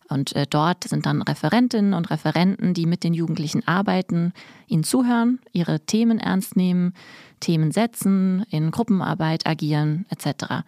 Und 0.09 0.35
äh, 0.35 0.45
dort 0.49 0.85
sind 0.85 1.05
dann 1.05 1.21
Referentinnen 1.21 1.93
und 1.93 2.09
Referenten, 2.09 2.73
die 2.73 2.85
mit 2.85 3.03
den 3.03 3.13
Jugendlichen 3.13 3.67
arbeiten, 3.67 4.33
ihnen 4.67 4.83
zuhören, 4.83 5.39
ihre 5.51 5.81
Themen 5.81 6.19
ernst 6.19 6.55
nehmen, 6.55 6.93
Themen 7.39 7.71
setzen, 7.71 8.45
in 8.49 8.71
Gruppenarbeit 8.71 9.45
agieren 9.45 10.05
etc. 10.09 10.63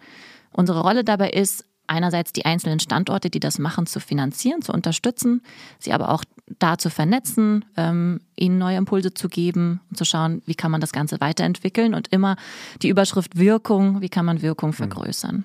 Unsere 0.52 0.80
Rolle 0.80 1.04
dabei 1.04 1.30
ist, 1.30 1.64
einerseits 1.90 2.32
die 2.32 2.44
einzelnen 2.44 2.80
Standorte, 2.80 3.30
die 3.30 3.40
das 3.40 3.58
machen, 3.58 3.86
zu 3.86 4.00
finanzieren, 4.00 4.62
zu 4.62 4.72
unterstützen, 4.72 5.42
sie 5.78 5.92
aber 5.92 6.10
auch 6.10 6.24
da 6.58 6.78
zu 6.78 6.90
vernetzen, 6.90 7.64
ähm, 7.76 8.20
ihnen 8.36 8.58
neue 8.58 8.76
Impulse 8.76 9.12
zu 9.12 9.28
geben 9.28 9.80
und 9.90 9.96
zu 9.96 10.04
schauen, 10.04 10.42
wie 10.46 10.54
kann 10.54 10.70
man 10.70 10.80
das 10.80 10.92
Ganze 10.92 11.20
weiterentwickeln 11.20 11.94
und 11.94 12.08
immer 12.08 12.36
die 12.82 12.88
Überschrift 12.88 13.36
Wirkung, 13.36 14.00
wie 14.00 14.08
kann 14.08 14.24
man 14.24 14.42
Wirkung 14.42 14.72
vergrößern. 14.72 15.44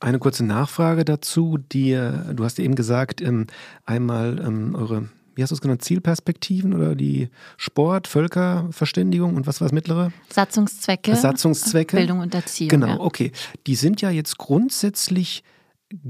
Eine 0.00 0.18
kurze 0.18 0.44
Nachfrage 0.44 1.04
dazu, 1.04 1.58
die 1.58 1.92
du 1.92 2.44
hast 2.44 2.58
eben 2.58 2.74
gesagt, 2.74 3.20
ähm, 3.20 3.46
einmal 3.84 4.40
ähm, 4.44 4.74
eure 4.74 5.08
wie 5.34 5.42
hast 5.42 5.50
du 5.50 5.54
es 5.54 5.60
genannt, 5.60 5.82
Zielperspektiven 5.82 6.74
oder 6.74 6.94
die 6.94 7.30
Sport, 7.56 8.08
Völkerverständigung 8.08 9.36
und 9.36 9.46
was 9.46 9.60
war 9.60 9.68
das 9.68 9.72
mittlere? 9.72 10.12
Satzungszwecke. 10.28 11.16
Satzungszwecke. 11.16 11.96
Bildung 11.96 12.18
und 12.18 12.34
Erziehung. 12.34 12.68
Genau, 12.68 12.86
ja. 12.88 13.00
okay. 13.00 13.32
Die 13.66 13.74
sind 13.74 14.02
ja 14.02 14.10
jetzt 14.10 14.36
grundsätzlich 14.38 15.42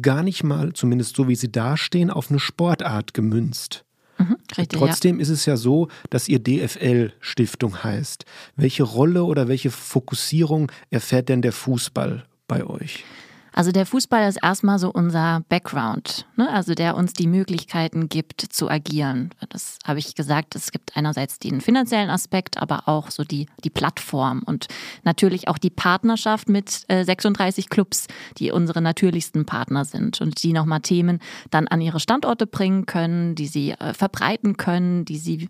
gar 0.00 0.22
nicht 0.22 0.44
mal, 0.44 0.72
zumindest 0.72 1.16
so 1.16 1.28
wie 1.28 1.36
sie 1.36 1.50
dastehen, 1.50 2.10
auf 2.10 2.30
eine 2.30 2.40
Sportart 2.40 3.14
gemünzt. 3.14 3.84
Mhm, 4.18 4.36
richtig, 4.56 4.78
Trotzdem 4.78 5.16
ja. 5.16 5.22
ist 5.22 5.30
es 5.30 5.46
ja 5.46 5.56
so, 5.56 5.88
dass 6.10 6.28
ihr 6.28 6.38
DFL-Stiftung 6.38 7.82
heißt. 7.82 8.24
Welche 8.56 8.82
Rolle 8.82 9.24
oder 9.24 9.48
welche 9.48 9.70
Fokussierung 9.70 10.70
erfährt 10.90 11.28
denn 11.28 11.42
der 11.42 11.52
Fußball 11.52 12.24
bei 12.46 12.64
euch? 12.64 13.04
Also 13.52 13.72
der 13.72 13.86
Fußball 13.86 14.28
ist 14.28 14.38
erstmal 14.42 14.78
so 14.78 14.90
unser 14.90 15.42
Background, 15.48 16.26
ne? 16.36 16.48
also 16.50 16.74
der 16.74 16.96
uns 16.96 17.12
die 17.12 17.26
Möglichkeiten 17.26 18.08
gibt 18.08 18.40
zu 18.40 18.70
agieren. 18.70 19.30
Das 19.48 19.78
habe 19.84 19.98
ich 19.98 20.14
gesagt, 20.14 20.54
es 20.54 20.70
gibt 20.70 20.96
einerseits 20.96 21.38
den 21.38 21.60
finanziellen 21.60 22.10
Aspekt, 22.10 22.58
aber 22.58 22.88
auch 22.88 23.10
so 23.10 23.24
die, 23.24 23.46
die 23.64 23.70
Plattform 23.70 24.42
und 24.46 24.68
natürlich 25.02 25.48
auch 25.48 25.58
die 25.58 25.70
Partnerschaft 25.70 26.48
mit 26.48 26.84
äh, 26.88 27.04
36 27.04 27.68
Clubs, 27.68 28.06
die 28.38 28.52
unsere 28.52 28.80
natürlichsten 28.80 29.46
Partner 29.46 29.84
sind 29.84 30.20
und 30.20 30.42
die 30.42 30.52
nochmal 30.52 30.80
Themen 30.80 31.18
dann 31.50 31.66
an 31.66 31.80
ihre 31.80 32.00
Standorte 32.00 32.46
bringen 32.46 32.86
können, 32.86 33.34
die 33.34 33.46
sie 33.46 33.72
äh, 33.72 33.94
verbreiten 33.94 34.56
können, 34.56 35.04
die 35.04 35.18
sie 35.18 35.48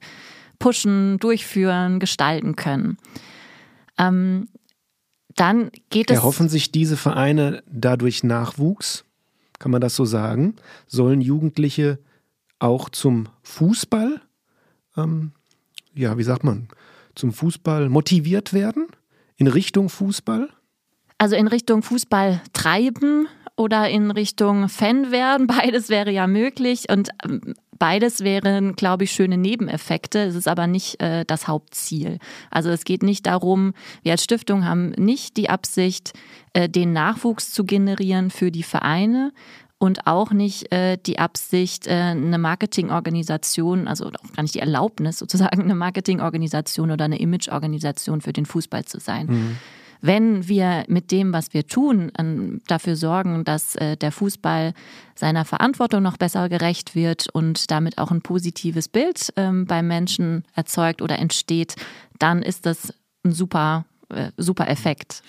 pushen, 0.58 1.18
durchführen, 1.18 2.00
gestalten 2.00 2.56
können. 2.56 2.98
Dann 5.36 5.70
geht 5.90 6.10
es. 6.10 6.16
Erhoffen 6.16 6.48
sich 6.48 6.72
diese 6.72 6.96
Vereine 6.96 7.62
dadurch 7.70 8.24
Nachwuchs? 8.24 9.04
Kann 9.58 9.70
man 9.70 9.80
das 9.80 9.94
so 9.94 10.04
sagen? 10.04 10.56
Sollen 10.86 11.20
Jugendliche 11.20 11.98
auch 12.58 12.88
zum 12.88 13.28
Fußball, 13.42 14.20
ähm, 14.96 15.32
ja, 15.94 16.16
wie 16.18 16.22
sagt 16.22 16.44
man, 16.44 16.68
zum 17.14 17.32
Fußball 17.32 17.88
motiviert 17.88 18.52
werden? 18.52 18.86
In 19.36 19.46
Richtung 19.46 19.88
Fußball? 19.88 20.48
Also 21.18 21.36
in 21.36 21.48
Richtung 21.48 21.82
Fußball 21.82 22.42
treiben 22.52 23.28
oder 23.56 23.88
in 23.88 24.10
Richtung 24.10 24.68
Fan 24.68 25.10
werden, 25.10 25.46
beides 25.46 25.88
wäre 25.88 26.10
ja 26.10 26.26
möglich. 26.26 26.86
Und 26.90 27.10
ähm, 27.24 27.54
Beides 27.80 28.20
wären, 28.20 28.76
glaube 28.76 29.04
ich, 29.04 29.10
schöne 29.12 29.38
Nebeneffekte. 29.38 30.18
Es 30.20 30.34
ist 30.34 30.46
aber 30.46 30.66
nicht 30.66 31.00
äh, 31.00 31.24
das 31.24 31.48
Hauptziel. 31.48 32.18
Also 32.50 32.68
es 32.68 32.84
geht 32.84 33.02
nicht 33.02 33.24
darum, 33.24 33.72
wir 34.02 34.12
als 34.12 34.22
Stiftung 34.22 34.66
haben 34.66 34.90
nicht 34.90 35.38
die 35.38 35.48
Absicht, 35.48 36.12
äh, 36.52 36.68
den 36.68 36.92
Nachwuchs 36.92 37.52
zu 37.52 37.64
generieren 37.64 38.30
für 38.30 38.50
die 38.50 38.64
Vereine 38.64 39.32
und 39.78 40.06
auch 40.06 40.30
nicht 40.30 40.70
äh, 40.72 40.98
die 40.98 41.18
Absicht, 41.18 41.86
äh, 41.86 41.92
eine 41.92 42.36
Marketingorganisation, 42.36 43.88
also 43.88 44.08
auch 44.08 44.32
gar 44.36 44.42
nicht 44.42 44.54
die 44.54 44.60
Erlaubnis, 44.60 45.18
sozusagen 45.18 45.62
eine 45.62 45.74
Marketingorganisation 45.74 46.90
oder 46.90 47.06
eine 47.06 47.18
Imageorganisation 47.18 48.20
für 48.20 48.34
den 48.34 48.44
Fußball 48.44 48.84
zu 48.84 49.00
sein. 49.00 49.26
Mhm 49.26 49.58
wenn 50.00 50.48
wir 50.48 50.84
mit 50.88 51.10
dem, 51.10 51.32
was 51.32 51.52
wir 51.52 51.66
tun, 51.66 52.10
dafür 52.66 52.96
sorgen, 52.96 53.44
dass 53.44 53.76
äh, 53.76 53.96
der 53.96 54.12
Fußball 54.12 54.72
seiner 55.14 55.44
Verantwortung 55.44 56.02
noch 56.02 56.16
besser 56.16 56.48
gerecht 56.48 56.94
wird 56.94 57.28
und 57.32 57.70
damit 57.70 57.98
auch 57.98 58.10
ein 58.10 58.22
positives 58.22 58.88
Bild 58.88 59.32
ähm, 59.36 59.66
beim 59.66 59.86
Menschen 59.86 60.44
erzeugt 60.54 61.02
oder 61.02 61.18
entsteht, 61.18 61.76
dann 62.18 62.42
ist 62.42 62.66
das 62.66 62.94
ein 63.24 63.32
super, 63.32 63.84
äh, 64.08 64.30
super 64.36 64.68
Effekt. 64.68 65.22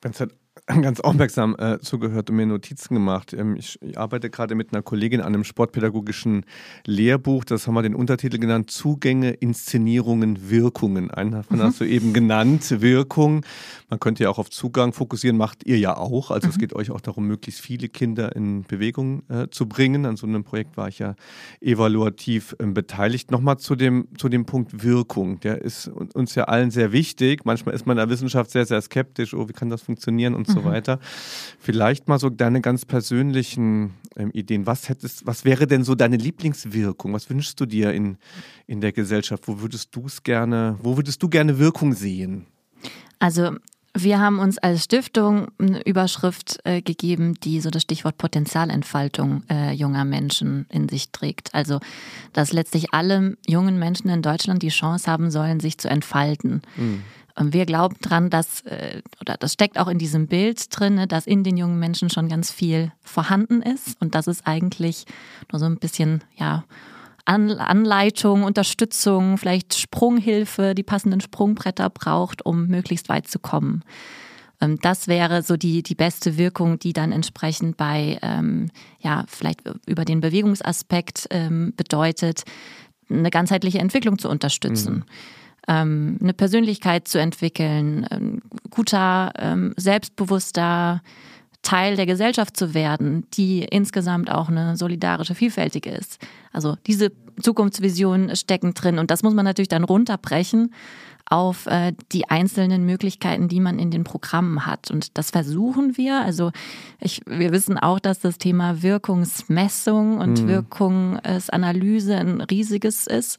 Wenn 0.00 0.12
es 0.12 0.20
halt 0.20 0.32
ganz 0.82 1.00
aufmerksam 1.00 1.56
äh, 1.58 1.78
zugehört 1.80 2.30
und 2.30 2.36
mir 2.36 2.46
Notizen 2.46 2.94
gemacht. 2.94 3.32
Ähm, 3.32 3.56
ich, 3.56 3.78
ich, 3.82 3.98
arbeite 3.98 4.30
gerade 4.30 4.54
mit 4.54 4.72
einer 4.72 4.82
Kollegin 4.82 5.20
an 5.20 5.34
einem 5.34 5.44
sportpädagogischen 5.44 6.44
Lehrbuch. 6.86 7.44
Das 7.44 7.66
haben 7.66 7.74
wir 7.74 7.82
den 7.82 7.94
Untertitel 7.94 8.38
genannt: 8.38 8.70
Zugänge, 8.70 9.30
Inszenierungen, 9.30 10.50
Wirkungen. 10.50 11.10
Einen 11.10 11.32
davon 11.32 11.58
mhm. 11.58 11.62
hast 11.62 11.80
du 11.80 11.84
eben 11.84 12.12
genannt, 12.12 12.80
Wirkung. 12.80 13.44
Man 13.90 14.00
könnte 14.00 14.22
ja 14.22 14.30
auch 14.30 14.38
auf 14.38 14.50
Zugang 14.50 14.92
fokussieren, 14.92 15.36
macht 15.36 15.66
ihr 15.66 15.78
ja 15.78 15.96
auch. 15.96 16.30
Also 16.30 16.46
mhm. 16.46 16.52
es 16.52 16.58
geht 16.58 16.74
euch 16.74 16.90
auch 16.90 17.00
darum, 17.00 17.26
möglichst 17.26 17.60
viele 17.60 17.88
Kinder 17.88 18.34
in 18.34 18.62
Bewegung 18.62 19.22
äh, 19.28 19.48
zu 19.50 19.68
bringen. 19.68 20.06
An 20.06 20.16
so 20.16 20.26
einem 20.26 20.44
Projekt 20.44 20.76
war 20.76 20.88
ich 20.88 20.98
ja 20.98 21.14
evaluativ 21.60 22.56
äh, 22.58 22.66
beteiligt. 22.66 23.30
Nochmal 23.30 23.58
zu 23.58 23.76
dem, 23.76 24.08
zu 24.16 24.28
dem 24.28 24.46
Punkt 24.46 24.82
Wirkung. 24.82 25.40
Der 25.40 25.60
ist 25.60 25.88
uns 25.88 26.34
ja 26.34 26.44
allen 26.44 26.70
sehr 26.70 26.92
wichtig. 26.92 27.44
Manchmal 27.44 27.74
ist 27.74 27.86
man 27.86 27.98
in 27.98 27.98
der 27.98 28.08
Wissenschaft 28.08 28.50
sehr, 28.50 28.64
sehr 28.64 28.80
skeptisch. 28.80 29.34
Oh, 29.34 29.48
wie 29.48 29.52
kann 29.52 29.68
das 29.68 29.82
funktionieren 29.82 30.34
und 30.34 30.46
so 30.46 30.61
mhm. 30.62 30.68
weiter. 30.68 30.98
Vielleicht 31.58 32.08
mal 32.08 32.18
so 32.18 32.30
deine 32.30 32.60
ganz 32.60 32.84
persönlichen 32.84 33.94
ähm, 34.16 34.30
Ideen. 34.32 34.66
Was 34.66 34.88
hättest, 34.88 35.26
was 35.26 35.44
wäre 35.44 35.66
denn 35.66 35.84
so 35.84 35.94
deine 35.94 36.16
Lieblingswirkung? 36.16 37.12
Was 37.12 37.28
wünschst 37.30 37.60
du 37.60 37.66
dir 37.66 37.92
in, 37.92 38.16
in 38.66 38.80
der 38.80 38.92
Gesellschaft? 38.92 39.46
Wo 39.46 39.60
würdest 39.60 39.94
du 39.94 40.06
es 40.06 40.22
gerne, 40.22 40.78
wo 40.82 40.96
würdest 40.96 41.22
du 41.22 41.28
gerne 41.28 41.58
Wirkung 41.58 41.92
sehen? 41.94 42.46
Also 43.18 43.52
wir 43.94 44.20
haben 44.20 44.38
uns 44.38 44.56
als 44.56 44.84
Stiftung 44.84 45.48
eine 45.58 45.84
Überschrift 45.84 46.60
äh, 46.64 46.80
gegeben, 46.80 47.34
die 47.34 47.60
so 47.60 47.68
das 47.68 47.82
Stichwort 47.82 48.16
Potenzialentfaltung 48.16 49.42
äh, 49.50 49.72
junger 49.72 50.06
Menschen 50.06 50.66
in 50.70 50.88
sich 50.88 51.10
trägt. 51.10 51.54
Also, 51.54 51.78
dass 52.32 52.52
letztlich 52.52 52.94
alle 52.94 53.36
jungen 53.46 53.78
Menschen 53.78 54.08
in 54.08 54.22
Deutschland 54.22 54.62
die 54.62 54.70
Chance 54.70 55.10
haben 55.10 55.30
sollen, 55.30 55.60
sich 55.60 55.76
zu 55.76 55.90
entfalten. 55.90 56.62
Mhm. 56.76 57.02
Wir 57.38 57.66
glauben 57.66 57.96
dran, 58.00 58.30
dass, 58.30 58.60
äh, 58.62 59.02
oder 59.20 59.36
das 59.38 59.54
steckt 59.54 59.78
auch 59.78 59.88
in 59.88 59.98
diesem 59.98 60.26
Bild 60.26 60.66
drin, 60.76 60.96
ne, 60.96 61.06
dass 61.06 61.26
in 61.26 61.44
den 61.44 61.56
jungen 61.56 61.78
Menschen 61.78 62.10
schon 62.10 62.28
ganz 62.28 62.50
viel 62.50 62.92
vorhanden 63.00 63.62
ist 63.62 64.00
und 64.00 64.14
dass 64.14 64.26
es 64.26 64.44
eigentlich 64.44 65.06
nur 65.50 65.58
so 65.58 65.66
ein 65.66 65.78
bisschen, 65.78 66.22
ja, 66.36 66.64
Anleitung, 67.24 68.42
Unterstützung, 68.42 69.38
vielleicht 69.38 69.74
Sprunghilfe, 69.74 70.74
die 70.74 70.82
passenden 70.82 71.20
Sprungbretter 71.20 71.88
braucht, 71.88 72.44
um 72.44 72.66
möglichst 72.66 73.08
weit 73.08 73.28
zu 73.28 73.38
kommen. 73.38 73.84
Ähm, 74.60 74.78
das 74.82 75.08
wäre 75.08 75.42
so 75.42 75.56
die, 75.56 75.82
die 75.82 75.94
beste 75.94 76.36
Wirkung, 76.36 76.78
die 76.78 76.92
dann 76.92 77.12
entsprechend 77.12 77.76
bei, 77.76 78.18
ähm, 78.22 78.70
ja, 79.00 79.24
vielleicht 79.28 79.62
über 79.86 80.04
den 80.04 80.20
Bewegungsaspekt 80.20 81.28
ähm, 81.30 81.72
bedeutet, 81.76 82.42
eine 83.08 83.30
ganzheitliche 83.30 83.78
Entwicklung 83.78 84.18
zu 84.18 84.28
unterstützen. 84.28 84.94
Mhm 84.94 85.04
ähm, 85.68 86.18
eine 86.20 86.32
Persönlichkeit 86.32 87.08
zu 87.08 87.18
entwickeln, 87.18 88.04
ein 88.04 88.42
guter, 88.70 89.32
ähm, 89.38 89.74
selbstbewusster 89.76 91.02
Teil 91.62 91.94
der 91.94 92.06
Gesellschaft 92.06 92.56
zu 92.56 92.74
werden, 92.74 93.24
die 93.34 93.62
insgesamt 93.62 94.30
auch 94.30 94.48
eine 94.48 94.76
solidarische, 94.76 95.36
vielfältige 95.36 95.90
ist. 95.90 96.18
Also 96.52 96.76
diese 96.88 97.12
Zukunftsvision 97.40 98.34
stecken 98.34 98.74
drin 98.74 98.98
und 98.98 99.10
das 99.10 99.22
muss 99.22 99.34
man 99.34 99.44
natürlich 99.44 99.68
dann 99.68 99.84
runterbrechen 99.84 100.72
auf 101.26 101.66
äh, 101.66 101.92
die 102.10 102.28
einzelnen 102.28 102.84
Möglichkeiten, 102.84 103.48
die 103.48 103.60
man 103.60 103.78
in 103.78 103.90
den 103.90 104.04
Programmen 104.04 104.66
hat. 104.66 104.90
Und 104.90 105.16
das 105.16 105.30
versuchen 105.30 105.96
wir. 105.96 106.20
Also 106.20 106.50
ich, 107.00 107.22
wir 107.26 107.52
wissen 107.52 107.78
auch, 107.78 108.00
dass 108.00 108.18
das 108.18 108.38
Thema 108.38 108.82
Wirkungsmessung 108.82 110.18
und 110.18 110.42
mhm. 110.42 110.48
Wirkungsanalyse 110.48 112.16
ein 112.16 112.40
riesiges 112.40 113.06
ist. 113.06 113.38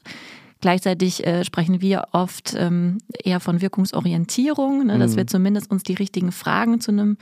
Gleichzeitig 0.64 1.26
äh, 1.26 1.44
sprechen 1.44 1.82
wir 1.82 2.04
oft 2.12 2.54
ähm, 2.56 2.96
eher 3.22 3.38
von 3.38 3.60
Wirkungsorientierung, 3.60 4.86
ne, 4.86 4.98
dass 4.98 5.12
mhm. 5.12 5.16
wir 5.16 5.26
zumindest 5.26 5.70
uns 5.70 5.82
die 5.82 5.92
richtigen 5.92 6.32
Fragen 6.32 6.80
zu 6.80 6.90
einem, 6.90 7.18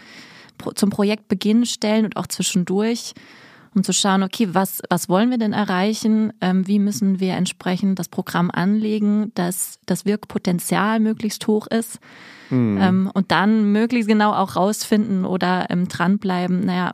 zum 0.77 0.91
Projektbeginn 0.91 1.67
stellen 1.67 2.05
und 2.05 2.17
auch 2.17 2.29
zwischendurch 2.29 3.15
um 3.75 3.83
zu 3.83 3.93
schauen, 3.93 4.23
okay, 4.23 4.51
was, 4.53 4.81
was 4.91 5.09
wollen 5.09 5.31
wir 5.31 5.39
denn 5.39 5.53
erreichen? 5.53 6.33
Ähm, 6.41 6.69
wie 6.69 6.79
müssen 6.79 7.19
wir 7.19 7.33
entsprechend 7.33 7.99
das 7.99 8.09
Programm 8.09 8.49
anlegen, 8.53 9.33
dass 9.35 9.81
das 9.87 10.05
Wirkpotenzial 10.05 11.01
möglichst 11.01 11.49
hoch 11.49 11.67
ist? 11.67 11.99
Mhm. 12.51 12.79
Ähm, 12.81 13.11
und 13.13 13.33
dann 13.33 13.73
möglichst 13.73 14.09
genau 14.09 14.35
auch 14.35 14.55
rausfinden 14.55 15.25
oder 15.25 15.67
ähm, 15.69 15.89
dranbleiben, 15.89 16.61
naja, 16.61 16.93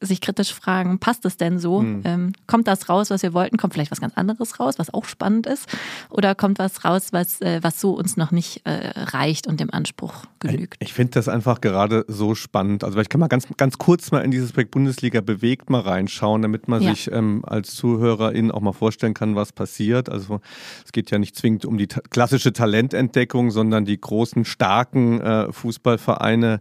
sich 0.00 0.20
kritisch 0.20 0.54
fragen, 0.54 0.98
passt 1.00 1.24
es 1.24 1.36
denn 1.36 1.58
so? 1.58 1.80
Mhm. 1.80 2.02
Ähm, 2.04 2.32
kommt 2.46 2.68
das 2.68 2.88
raus, 2.88 3.10
was 3.10 3.22
wir 3.22 3.34
wollten? 3.34 3.56
Kommt 3.56 3.74
vielleicht 3.74 3.90
was 3.90 4.00
ganz 4.00 4.14
anderes 4.14 4.60
raus, 4.60 4.78
was 4.78 4.94
auch 4.94 5.04
spannend 5.04 5.46
ist? 5.46 5.66
Oder 6.08 6.34
kommt 6.34 6.58
was 6.58 6.84
raus, 6.84 7.08
was, 7.12 7.40
äh, 7.40 7.58
was 7.62 7.80
so 7.80 7.92
uns 7.92 8.16
noch 8.16 8.30
nicht 8.30 8.64
äh, 8.64 8.92
reicht 8.94 9.48
und 9.48 9.58
dem 9.58 9.72
Anspruch 9.72 10.24
genügt? 10.38 10.76
Ich, 10.78 10.88
ich 10.88 10.94
finde 10.94 11.12
das 11.12 11.28
einfach 11.28 11.60
gerade 11.60 12.04
so 12.06 12.36
spannend. 12.36 12.84
Also 12.84 12.98
ich 13.00 13.08
kann 13.08 13.20
mal 13.20 13.26
ganz, 13.26 13.48
ganz 13.56 13.78
kurz 13.78 14.12
mal 14.12 14.20
in 14.20 14.30
dieses 14.30 14.52
Projekt 14.52 14.70
Bundesliga 14.70 15.20
bewegt 15.20 15.68
mal 15.68 15.80
reinschauen, 15.80 16.42
damit 16.42 16.68
man 16.68 16.80
ja. 16.82 16.90
sich 16.90 17.10
ähm, 17.10 17.42
als 17.44 17.74
Zuhörerin 17.74 18.52
auch 18.52 18.60
mal 18.60 18.72
vorstellen 18.72 19.14
kann, 19.14 19.34
was 19.34 19.52
passiert. 19.52 20.08
Also 20.08 20.40
es 20.84 20.92
geht 20.92 21.10
ja 21.10 21.18
nicht 21.18 21.34
zwingend 21.34 21.64
um 21.64 21.76
die 21.76 21.88
ta 21.88 22.00
klassische 22.10 22.52
Talententdeckung, 22.52 23.50
sondern 23.50 23.84
die 23.84 24.00
großen, 24.00 24.44
starken 24.44 25.20
äh, 25.20 25.52
Fußballvereine, 25.52 26.60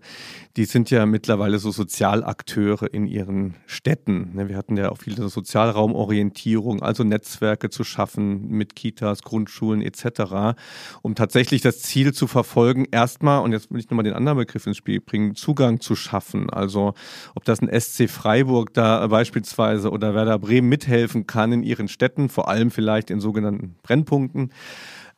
die 0.55 0.65
sind 0.65 0.89
ja 0.89 1.05
mittlerweile 1.05 1.59
so 1.59 1.71
Sozialakteure 1.71 2.91
in 2.91 3.05
ihren 3.05 3.26
Städten. 3.65 4.31
Ne, 4.33 4.49
wir 4.49 4.57
hatten 4.57 4.77
ja 4.77 4.89
auch 4.89 4.97
viele 4.97 5.27
Sozialraumorientierung, 5.29 6.81
also 6.81 7.03
Netzwerke 7.03 7.69
zu 7.69 7.83
schaffen 7.83 8.47
mit 8.49 8.75
Kitas, 8.75 9.21
Grundschulen 9.21 9.81
etc., 9.81 10.57
um 11.01 11.15
tatsächlich 11.15 11.61
das 11.61 11.81
Ziel 11.81 12.13
zu 12.13 12.27
verfolgen, 12.27 12.85
erstmal, 12.91 13.41
und 13.43 13.51
jetzt 13.51 13.71
will 13.71 13.79
ich 13.79 13.89
nochmal 13.89 14.03
den 14.03 14.13
anderen 14.13 14.37
Begriff 14.37 14.67
ins 14.67 14.77
Spiel 14.77 15.01
bringen, 15.01 15.35
Zugang 15.35 15.79
zu 15.79 15.95
schaffen. 15.95 16.49
Also 16.49 16.93
ob 17.35 17.45
das 17.45 17.61
ein 17.61 17.79
SC 17.79 18.09
Freiburg 18.09 18.73
da 18.73 19.05
beispielsweise 19.07 19.91
oder 19.91 20.13
Werder 20.13 20.39
Bremen 20.39 20.69
mithelfen 20.69 21.27
kann 21.27 21.51
in 21.51 21.63
ihren 21.63 21.87
Städten, 21.87 22.29
vor 22.29 22.47
allem 22.47 22.71
vielleicht 22.71 23.09
in 23.09 23.19
sogenannten 23.19 23.75
Brennpunkten 23.83 24.51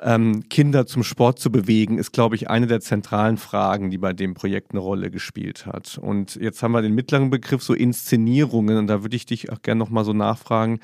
ähm, 0.02 0.48
Kinder 0.50 0.86
zum 0.86 1.04
Sport 1.04 1.40
zu 1.40 1.52
bewegen, 1.52 1.98
ist, 1.98 2.12
glaube 2.12 2.36
ich, 2.36 2.50
eine 2.50 2.68
der 2.68 2.80
zentralen 2.80 3.38
Fragen, 3.38 3.90
die 3.90 3.98
bei 3.98 4.14
dem 4.14 4.34
Projekt 4.34 4.72
eine 4.72 4.80
Rolle 4.80 5.12
gespielt 5.12 5.66
hat. 5.66 5.98
Und 5.98 6.36
jetzt 6.36 6.64
haben 6.64 6.72
wir 6.72 6.82
den 6.82 6.96
mittleren 6.96 7.30
Begriff 7.30 7.62
so 7.62 7.74
Inszenierungen. 7.74 8.78
Und 8.78 8.88
da 8.88 9.04
würde 9.04 9.16
ich 9.16 9.26
dich 9.26 9.52
auch 9.52 9.62
gerne 9.62 9.80
nochmal 9.80 10.06
so 10.06 10.14
nachfragen, 10.14 10.80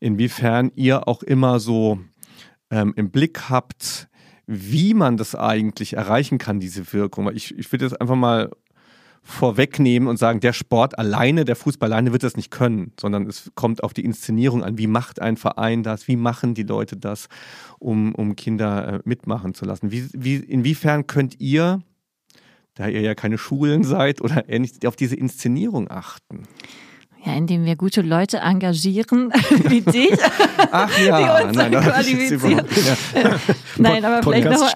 inwiefern 0.00 0.72
ihr 0.74 1.08
auch 1.08 1.22
immer 1.22 1.60
so 1.60 1.98
ähm, 2.70 2.94
im 2.96 3.10
Blick 3.10 3.50
habt, 3.50 4.08
wie 4.46 4.94
man 4.94 5.16
das 5.16 5.34
eigentlich 5.34 5.94
erreichen 5.94 6.38
kann, 6.38 6.60
diese 6.60 6.92
Wirkung. 6.92 7.30
Ich, 7.34 7.56
ich 7.56 7.70
würde 7.72 7.86
jetzt 7.86 8.00
einfach 8.00 8.16
mal 8.16 8.50
vorwegnehmen 9.24 10.06
und 10.06 10.18
sagen, 10.18 10.40
der 10.40 10.52
Sport 10.52 10.98
alleine, 10.98 11.46
der 11.46 11.56
Fußball 11.56 11.90
alleine 11.90 12.12
wird 12.12 12.22
das 12.22 12.36
nicht 12.36 12.50
können, 12.50 12.92
sondern 13.00 13.26
es 13.26 13.50
kommt 13.54 13.82
auf 13.82 13.94
die 13.94 14.04
Inszenierung 14.04 14.62
an. 14.62 14.76
Wie 14.76 14.86
macht 14.86 15.20
ein 15.20 15.38
Verein 15.38 15.82
das? 15.82 16.06
Wie 16.06 16.16
machen 16.16 16.54
die 16.54 16.62
Leute 16.62 16.98
das, 16.98 17.28
um, 17.78 18.14
um 18.14 18.36
Kinder 18.36 18.94
äh, 18.94 19.00
mitmachen 19.04 19.54
zu 19.54 19.64
lassen? 19.64 19.90
Wie, 19.90 20.08
wie, 20.12 20.36
inwiefern 20.36 21.06
könnt 21.06 21.40
ihr, 21.40 21.80
da 22.74 22.86
ihr 22.86 23.00
ja 23.00 23.14
keine 23.14 23.38
Schulen 23.38 23.82
seid 23.82 24.20
oder 24.20 24.48
ähnlich, 24.48 24.86
auf 24.86 24.94
diese 24.94 25.16
Inszenierung 25.16 25.90
achten? 25.90 26.42
Ja, 27.26 27.32
indem 27.32 27.64
wir 27.64 27.74
gute 27.76 28.02
Leute 28.02 28.38
engagieren, 28.38 29.32
wie 29.68 29.80
dich, 29.80 30.18
Ach 30.70 30.90
ja, 30.98 31.40
die 31.40 31.46
uns 31.46 31.56
nein, 31.56 31.72
qualifizieren. 31.72 32.66
Ja. 33.14 33.36
nein, 33.78 34.04
aber 34.04 34.22
vielleicht 34.22 34.50
nochmal, 34.50 34.74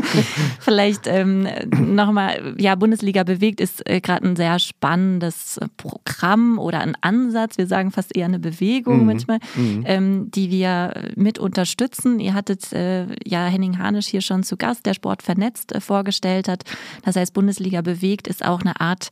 vielleicht 0.58 1.06
ähm, 1.06 1.46
nochmal, 1.70 2.54
ja, 2.58 2.74
Bundesliga 2.74 3.22
bewegt 3.22 3.60
ist 3.60 3.88
äh, 3.88 4.00
gerade 4.00 4.26
ein 4.26 4.34
sehr 4.34 4.58
spannendes 4.58 5.60
Programm 5.76 6.58
oder 6.58 6.80
ein 6.80 6.96
Ansatz, 7.00 7.58
wir 7.58 7.68
sagen 7.68 7.92
fast 7.92 8.16
eher 8.16 8.26
eine 8.26 8.40
Bewegung 8.40 9.00
mhm. 9.00 9.06
manchmal, 9.06 9.38
mhm. 9.54 9.84
Ähm, 9.86 10.30
die 10.32 10.50
wir 10.50 10.94
mit 11.14 11.38
unterstützen. 11.38 12.18
Ihr 12.18 12.34
hattet 12.34 12.72
äh, 12.72 13.06
ja 13.24 13.46
Henning 13.46 13.78
Hanisch 13.78 14.08
hier 14.08 14.20
schon 14.20 14.42
zu 14.42 14.56
Gast, 14.56 14.84
der 14.84 14.94
Sport 14.94 15.22
vernetzt 15.22 15.72
äh, 15.72 15.80
vorgestellt 15.80 16.48
hat. 16.48 16.64
Das 17.04 17.14
heißt, 17.14 17.32
Bundesliga 17.34 17.82
bewegt 17.82 18.26
ist 18.26 18.44
auch 18.44 18.62
eine 18.62 18.80
Art 18.80 19.10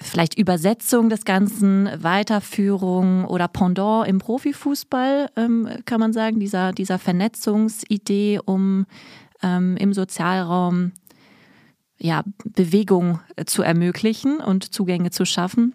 vielleicht 0.00 0.38
Übersetzung 0.38 1.10
des 1.10 1.24
Ganzen, 1.24 1.88
Weiterführung 2.02 3.24
oder 3.26 3.48
Pendant 3.48 4.08
im 4.08 4.18
Profifußball, 4.18 5.30
ähm, 5.36 5.68
kann 5.84 6.00
man 6.00 6.12
sagen, 6.12 6.40
dieser, 6.40 6.72
dieser 6.72 6.98
Vernetzungsidee, 6.98 8.40
um 8.44 8.86
ähm, 9.42 9.76
im 9.76 9.92
Sozialraum 9.92 10.92
ja, 11.98 12.22
Bewegung 12.44 13.20
zu 13.44 13.62
ermöglichen 13.62 14.38
und 14.38 14.72
Zugänge 14.72 15.10
zu 15.10 15.26
schaffen. 15.26 15.74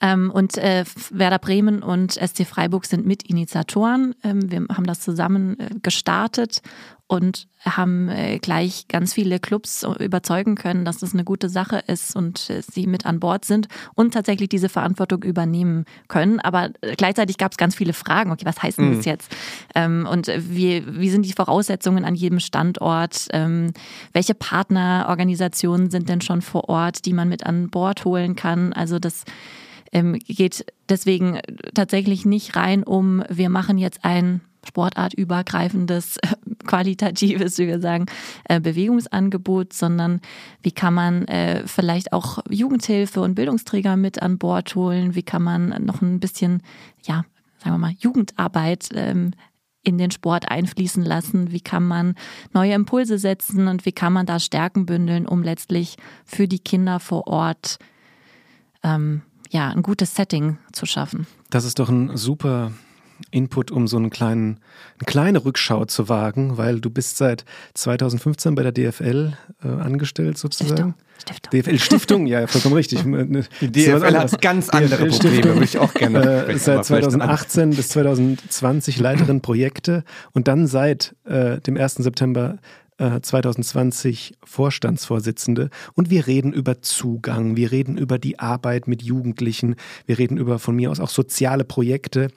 Ähm, 0.00 0.30
und 0.30 0.56
äh, 0.58 0.84
Werder 1.10 1.38
Bremen 1.38 1.82
und 1.82 2.12
SC 2.12 2.46
Freiburg 2.46 2.84
sind 2.84 3.06
Mitinitiatoren. 3.06 4.14
Ähm, 4.22 4.50
wir 4.50 4.66
haben 4.72 4.84
das 4.84 5.00
zusammen 5.00 5.58
äh, 5.58 5.70
gestartet 5.82 6.62
und 7.08 7.48
haben 7.64 8.08
äh, 8.10 8.38
gleich 8.38 8.86
ganz 8.86 9.14
viele 9.14 9.40
Clubs 9.40 9.84
überzeugen 9.98 10.54
können, 10.54 10.84
dass 10.84 10.98
das 10.98 11.14
eine 11.14 11.24
gute 11.24 11.48
Sache 11.48 11.82
ist 11.86 12.14
und 12.14 12.50
äh, 12.50 12.62
sie 12.62 12.86
mit 12.86 13.06
an 13.06 13.18
Bord 13.18 13.46
sind 13.46 13.66
und 13.94 14.12
tatsächlich 14.12 14.50
diese 14.50 14.68
Verantwortung 14.68 15.22
übernehmen 15.22 15.86
können. 16.08 16.38
Aber 16.38 16.70
äh, 16.82 16.94
gleichzeitig 16.96 17.38
gab 17.38 17.52
es 17.52 17.56
ganz 17.56 17.74
viele 17.74 17.94
Fragen. 17.94 18.30
Okay, 18.30 18.44
was 18.44 18.62
heißt 18.62 18.78
denn 18.78 18.90
das 18.90 19.06
mhm. 19.06 19.10
jetzt? 19.10 19.34
Ähm, 19.74 20.06
und 20.08 20.30
wie, 20.36 20.84
wie 20.86 21.08
sind 21.08 21.24
die 21.24 21.32
Voraussetzungen 21.32 22.04
an 22.04 22.14
jedem 22.14 22.40
Standort? 22.40 23.26
Ähm, 23.32 23.72
welche 24.12 24.34
Partnerorganisationen 24.34 25.90
sind 25.90 26.10
denn 26.10 26.20
schon 26.20 26.42
vor 26.42 26.68
Ort, 26.68 27.06
die 27.06 27.14
man 27.14 27.30
mit 27.30 27.46
an 27.46 27.70
Bord 27.70 28.04
holen 28.04 28.36
kann? 28.36 28.74
Also 28.74 28.98
das 28.98 29.24
ähm, 29.92 30.12
geht 30.18 30.66
deswegen 30.90 31.40
tatsächlich 31.74 32.26
nicht 32.26 32.54
rein 32.54 32.82
um, 32.82 33.24
wir 33.30 33.48
machen 33.48 33.78
jetzt 33.78 34.04
ein 34.04 34.42
sportartübergreifendes, 34.66 36.18
qualitatives, 36.68 37.58
wie 37.58 37.66
wir 37.66 37.80
sagen, 37.80 38.06
äh, 38.44 38.60
Bewegungsangebot, 38.60 39.72
sondern 39.72 40.20
wie 40.62 40.70
kann 40.70 40.94
man 40.94 41.26
äh, 41.26 41.66
vielleicht 41.66 42.12
auch 42.12 42.38
Jugendhilfe 42.48 43.20
und 43.20 43.34
Bildungsträger 43.34 43.96
mit 43.96 44.22
an 44.22 44.38
Bord 44.38 44.76
holen? 44.76 45.16
Wie 45.16 45.24
kann 45.24 45.42
man 45.42 45.84
noch 45.84 46.02
ein 46.02 46.20
bisschen, 46.20 46.62
ja, 47.02 47.24
sagen 47.58 47.74
wir 47.74 47.78
mal, 47.78 47.94
Jugendarbeit 47.98 48.90
ähm, 48.94 49.32
in 49.82 49.98
den 49.98 50.10
Sport 50.10 50.50
einfließen 50.50 51.02
lassen? 51.02 51.50
Wie 51.50 51.60
kann 51.60 51.86
man 51.86 52.14
neue 52.52 52.74
Impulse 52.74 53.18
setzen 53.18 53.66
und 53.66 53.86
wie 53.86 53.92
kann 53.92 54.12
man 54.12 54.26
da 54.26 54.38
Stärken 54.38 54.86
bündeln, 54.86 55.26
um 55.26 55.42
letztlich 55.42 55.96
für 56.24 56.46
die 56.46 56.58
Kinder 56.58 57.00
vor 57.00 57.26
Ort 57.26 57.78
ähm, 58.82 59.22
ja, 59.50 59.70
ein 59.70 59.82
gutes 59.82 60.14
Setting 60.14 60.58
zu 60.72 60.84
schaffen? 60.84 61.26
Das 61.50 61.64
ist 61.64 61.78
doch 61.78 61.88
ein 61.88 62.16
super 62.16 62.72
Input, 63.30 63.70
um 63.70 63.88
so 63.88 63.96
einen 63.96 64.10
kleinen, 64.10 64.60
eine 64.98 65.06
kleine 65.06 65.44
Rückschau 65.44 65.84
zu 65.84 66.08
wagen, 66.08 66.56
weil 66.56 66.80
du 66.80 66.90
bist 66.90 67.16
seit 67.16 67.44
2015 67.74 68.54
bei 68.54 68.62
der 68.62 68.72
DFL 68.72 69.36
äh, 69.62 69.68
angestellt 69.68 70.38
sozusagen. 70.38 70.94
Stiftung. 71.18 71.50
DFL 71.52 71.78
Stiftung, 71.78 72.26
ja, 72.26 72.46
vollkommen 72.46 72.74
richtig. 72.74 73.02
Die 73.60 73.72
DFL 73.72 74.16
hat 74.16 74.40
ganz 74.40 74.68
andere 74.68 75.08
DFL 75.08 75.18
Probleme, 75.18 75.54
würde 75.54 75.64
ich 75.64 75.78
auch 75.78 75.92
gerne 75.94 76.46
äh, 76.46 76.58
Seit 76.58 76.84
2018 76.84 77.70
bis 77.70 77.88
2020 77.88 78.98
Leiterin 78.98 79.40
Projekte 79.40 80.04
und 80.32 80.48
dann 80.48 80.66
seit 80.66 81.16
äh, 81.24 81.60
dem 81.60 81.76
1. 81.76 81.94
September 81.94 82.58
2020 82.98 84.32
äh, 84.32 84.34
Vorstandsvorsitzende 84.44 85.70
und 85.94 86.10
wir 86.10 86.26
reden 86.26 86.52
über 86.52 86.82
Zugang, 86.82 87.56
wir 87.56 87.70
reden 87.70 87.96
über 87.96 88.18
die 88.18 88.38
Arbeit 88.38 88.88
mit 88.88 89.02
Jugendlichen, 89.02 89.76
wir 90.06 90.18
reden 90.18 90.36
über 90.36 90.58
von 90.58 90.74
mir 90.74 90.90
aus 90.90 91.00
auch 91.00 91.08
soziale 91.08 91.64
Projekte. 91.64 92.28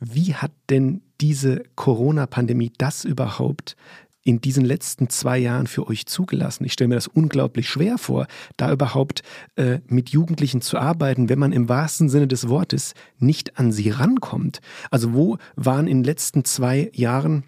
Wie 0.00 0.34
hat 0.34 0.52
denn 0.70 1.02
diese 1.20 1.62
Corona-Pandemie 1.74 2.72
das 2.78 3.04
überhaupt 3.04 3.76
in 4.22 4.40
diesen 4.40 4.64
letzten 4.64 5.08
zwei 5.08 5.38
Jahren 5.38 5.66
für 5.66 5.86
euch 5.86 6.06
zugelassen? 6.06 6.64
Ich 6.64 6.72
stelle 6.72 6.88
mir 6.88 6.94
das 6.96 7.08
unglaublich 7.08 7.68
schwer 7.68 7.98
vor, 7.98 8.26
da 8.56 8.72
überhaupt 8.72 9.22
äh, 9.56 9.80
mit 9.86 10.10
Jugendlichen 10.10 10.62
zu 10.62 10.78
arbeiten, 10.78 11.28
wenn 11.28 11.38
man 11.38 11.52
im 11.52 11.68
wahrsten 11.68 12.08
Sinne 12.08 12.26
des 12.26 12.48
Wortes 12.48 12.94
nicht 13.18 13.58
an 13.58 13.70
sie 13.70 13.90
rankommt. 13.90 14.60
Also 14.90 15.14
wo 15.14 15.36
waren 15.54 15.86
in 15.86 15.98
den 15.98 16.04
letzten 16.04 16.44
zwei 16.44 16.90
Jahren 16.94 17.44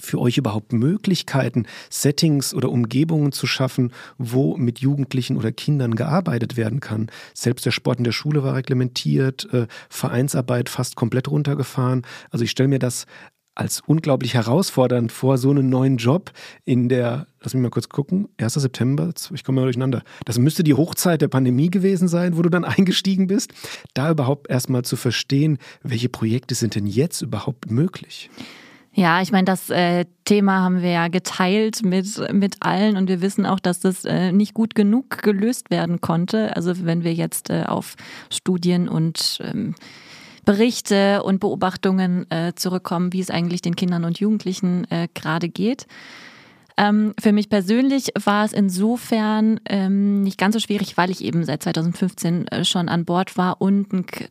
für 0.00 0.20
euch 0.20 0.38
überhaupt 0.38 0.72
Möglichkeiten, 0.72 1.66
Settings 1.90 2.54
oder 2.54 2.70
Umgebungen 2.70 3.32
zu 3.32 3.46
schaffen, 3.46 3.92
wo 4.18 4.56
mit 4.56 4.80
Jugendlichen 4.80 5.36
oder 5.36 5.52
Kindern 5.52 5.94
gearbeitet 5.94 6.56
werden 6.56 6.80
kann? 6.80 7.10
Selbst 7.34 7.66
der 7.66 7.70
Sport 7.70 7.98
in 7.98 8.04
der 8.04 8.12
Schule 8.12 8.42
war 8.42 8.54
reglementiert, 8.54 9.48
äh, 9.52 9.66
Vereinsarbeit 9.88 10.68
fast 10.68 10.96
komplett 10.96 11.30
runtergefahren. 11.30 12.02
Also 12.30 12.44
ich 12.44 12.50
stelle 12.50 12.68
mir 12.68 12.78
das 12.78 13.06
als 13.54 13.80
unglaublich 13.86 14.34
herausfordernd 14.34 15.12
vor, 15.12 15.38
so 15.38 15.50
einen 15.50 15.68
neuen 15.68 15.96
Job 15.96 16.32
in 16.64 16.88
der, 16.88 17.26
lass 17.40 17.54
mich 17.54 17.62
mal 17.62 17.70
kurz 17.70 17.88
gucken, 17.88 18.28
1. 18.38 18.54
September, 18.54 19.12
ich 19.32 19.44
komme 19.44 19.60
mal 19.60 19.66
durcheinander. 19.66 20.02
Das 20.24 20.38
müsste 20.38 20.64
die 20.64 20.74
Hochzeit 20.74 21.22
der 21.22 21.28
Pandemie 21.28 21.70
gewesen 21.70 22.08
sein, 22.08 22.36
wo 22.36 22.42
du 22.42 22.48
dann 22.48 22.64
eingestiegen 22.64 23.26
bist. 23.26 23.52
Da 23.94 24.10
überhaupt 24.10 24.50
erstmal 24.50 24.82
zu 24.82 24.96
verstehen, 24.96 25.58
welche 25.82 26.08
Projekte 26.08 26.54
sind 26.54 26.74
denn 26.74 26.86
jetzt 26.86 27.22
überhaupt 27.22 27.70
möglich? 27.70 28.30
Ja, 28.96 29.20
ich 29.20 29.32
meine, 29.32 29.44
das 29.44 29.70
äh, 29.70 30.04
Thema 30.24 30.60
haben 30.62 30.80
wir 30.80 30.90
ja 30.90 31.08
geteilt 31.08 31.84
mit, 31.84 32.06
mit 32.32 32.56
allen 32.60 32.96
und 32.96 33.08
wir 33.08 33.20
wissen 33.20 33.44
auch, 33.44 33.58
dass 33.58 33.80
das 33.80 34.04
äh, 34.04 34.30
nicht 34.30 34.54
gut 34.54 34.76
genug 34.76 35.22
gelöst 35.22 35.70
werden 35.70 36.00
konnte. 36.00 36.54
Also 36.54 36.72
wenn 36.84 37.02
wir 37.02 37.12
jetzt 37.12 37.50
äh, 37.50 37.64
auf 37.66 37.96
Studien 38.30 38.88
und 38.88 39.40
ähm, 39.42 39.74
Berichte 40.44 41.24
und 41.24 41.40
Beobachtungen 41.40 42.30
äh, 42.30 42.52
zurückkommen, 42.54 43.12
wie 43.12 43.20
es 43.20 43.30
eigentlich 43.30 43.62
den 43.62 43.74
Kindern 43.74 44.04
und 44.04 44.20
Jugendlichen 44.20 44.88
äh, 44.90 45.08
gerade 45.12 45.48
geht. 45.48 45.86
Ähm, 46.76 47.14
für 47.20 47.32
mich 47.32 47.48
persönlich 47.48 48.10
war 48.24 48.44
es 48.44 48.52
insofern 48.52 49.60
ähm, 49.68 50.22
nicht 50.22 50.38
ganz 50.38 50.54
so 50.54 50.58
schwierig, 50.58 50.96
weil 50.96 51.10
ich 51.10 51.22
eben 51.22 51.44
seit 51.44 51.62
2015 51.62 52.48
äh, 52.48 52.64
schon 52.64 52.88
an 52.88 53.04
Bord 53.04 53.36
war 53.36 53.60
und 53.60 53.86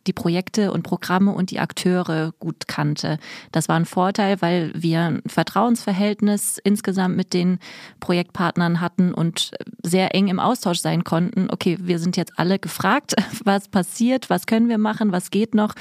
die 0.06 0.12
Projekte 0.12 0.70
und 0.70 0.82
Programme 0.82 1.32
und 1.32 1.50
die 1.50 1.58
Akteure 1.58 2.34
gut 2.38 2.68
kannte. 2.68 3.18
Das 3.52 3.68
war 3.68 3.76
ein 3.76 3.86
Vorteil, 3.86 4.42
weil 4.42 4.72
wir 4.74 5.00
ein 5.00 5.22
Vertrauensverhältnis 5.26 6.58
insgesamt 6.62 7.16
mit 7.16 7.32
den 7.32 7.58
Projektpartnern 8.00 8.80
hatten 8.82 9.14
und 9.14 9.52
sehr 9.82 10.14
eng 10.14 10.28
im 10.28 10.38
Austausch 10.38 10.80
sein 10.80 11.02
konnten. 11.02 11.48
Okay, 11.50 11.78
wir 11.80 11.98
sind 11.98 12.18
jetzt 12.18 12.38
alle 12.38 12.58
gefragt, 12.58 13.14
was 13.44 13.68
passiert, 13.68 14.28
was 14.28 14.46
können 14.46 14.68
wir 14.68 14.78
machen, 14.78 15.12
was 15.12 15.30
geht 15.30 15.54
noch. 15.54 15.74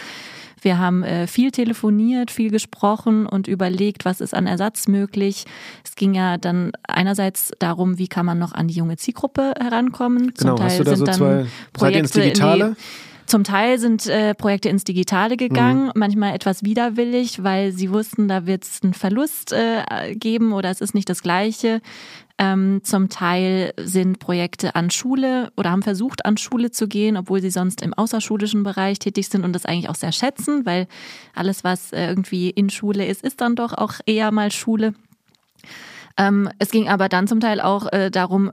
Wir 0.64 0.80
haben 0.80 1.04
äh, 1.04 1.28
viel 1.28 1.52
telefoniert, 1.52 2.32
viel 2.32 2.50
gesprochen 2.50 3.26
und 3.26 3.48
überlegt, 3.48 4.06
was 4.06 4.22
ist 4.22 4.34
an 4.34 4.48
Ersatz 4.48 4.88
möglich. 4.88 5.46
Es 5.84 5.96
ging 5.96 6.14
ja 6.14 6.38
dann 6.38 6.72
einerseits 6.88 7.52
darum, 7.60 7.98
wie 7.98 8.08
kann 8.08 8.26
man 8.26 8.40
noch 8.40 8.54
an 8.54 8.68
die 8.68 8.76
junge 8.76 8.98
Zielgruppe 8.98 9.54
herankommen. 9.60 10.36
Zum 10.36 10.48
genau, 10.48 10.56
Teil 10.56 10.66
hast 10.68 10.80
du 10.80 10.84
da 10.84 10.96
so 10.96 11.06
zwei 11.06 11.46
Projekte 11.74 12.00
ins 12.00 12.12
Digitale? 12.12 12.76
Zum 13.26 13.44
Teil 13.44 13.80
sind 13.80 14.06
äh, 14.08 14.34
Projekte 14.34 14.70
ins 14.70 14.84
Digitale 14.84 15.38
gegangen, 15.38 15.86
mhm. 15.86 15.92
manchmal 15.96 16.36
etwas 16.36 16.64
widerwillig, 16.64 17.44
weil 17.44 17.72
sie 17.72 17.92
wussten, 17.92 18.28
da 18.28 18.46
wird 18.46 18.64
es 18.64 18.82
einen 18.84 18.94
Verlust 18.94 19.54
äh, 19.54 20.16
geben 20.16 20.54
oder 20.54 20.70
es 20.70 20.82
ist 20.82 20.94
nicht 20.94 21.10
das 21.10 21.22
Gleiche. 21.22 21.82
Ähm, 22.38 22.82
zum 22.84 23.10
Teil 23.10 23.74
sind 23.78 24.20
Projekte 24.20 24.76
an 24.76 24.90
Schule 24.90 25.52
oder 25.56 25.72
haben 25.72 25.84
versucht, 25.84 26.26
an 26.26 26.38
Schule 26.38 26.72
zu 26.72 26.88
gehen, 26.88 27.16
obwohl 27.16 27.42
sie 27.42 27.52
sonst 27.52 27.82
im 27.82 27.94
außerschulischen 27.94 28.64
Bereich 28.64 29.00
tätig 29.00 29.30
sind 29.30 29.46
und 29.46 29.54
das 29.54 29.66
eigentlich 29.66 29.90
auch 29.90 29.96
sehr 29.96 30.12
schätzen, 30.12 30.66
weil 30.66 30.88
alles, 31.36 31.64
was 31.64 31.94
äh, 31.94 32.08
irgendwie 32.08 32.50
in 32.50 32.70
Schule 32.70 33.06
ist, 33.06 33.24
ist 33.24 33.40
dann 33.40 33.56
doch 33.56 33.74
auch 33.74 33.94
eher 34.06 34.32
mal 34.32 34.52
Schule. 34.52 34.94
Ähm, 36.18 36.50
es 36.60 36.70
ging 36.70 36.90
aber 36.90 37.10
dann 37.10 37.28
zum 37.28 37.40
Teil 37.40 37.60
auch 37.60 37.92
äh, 37.92 38.12
darum, 38.12 38.52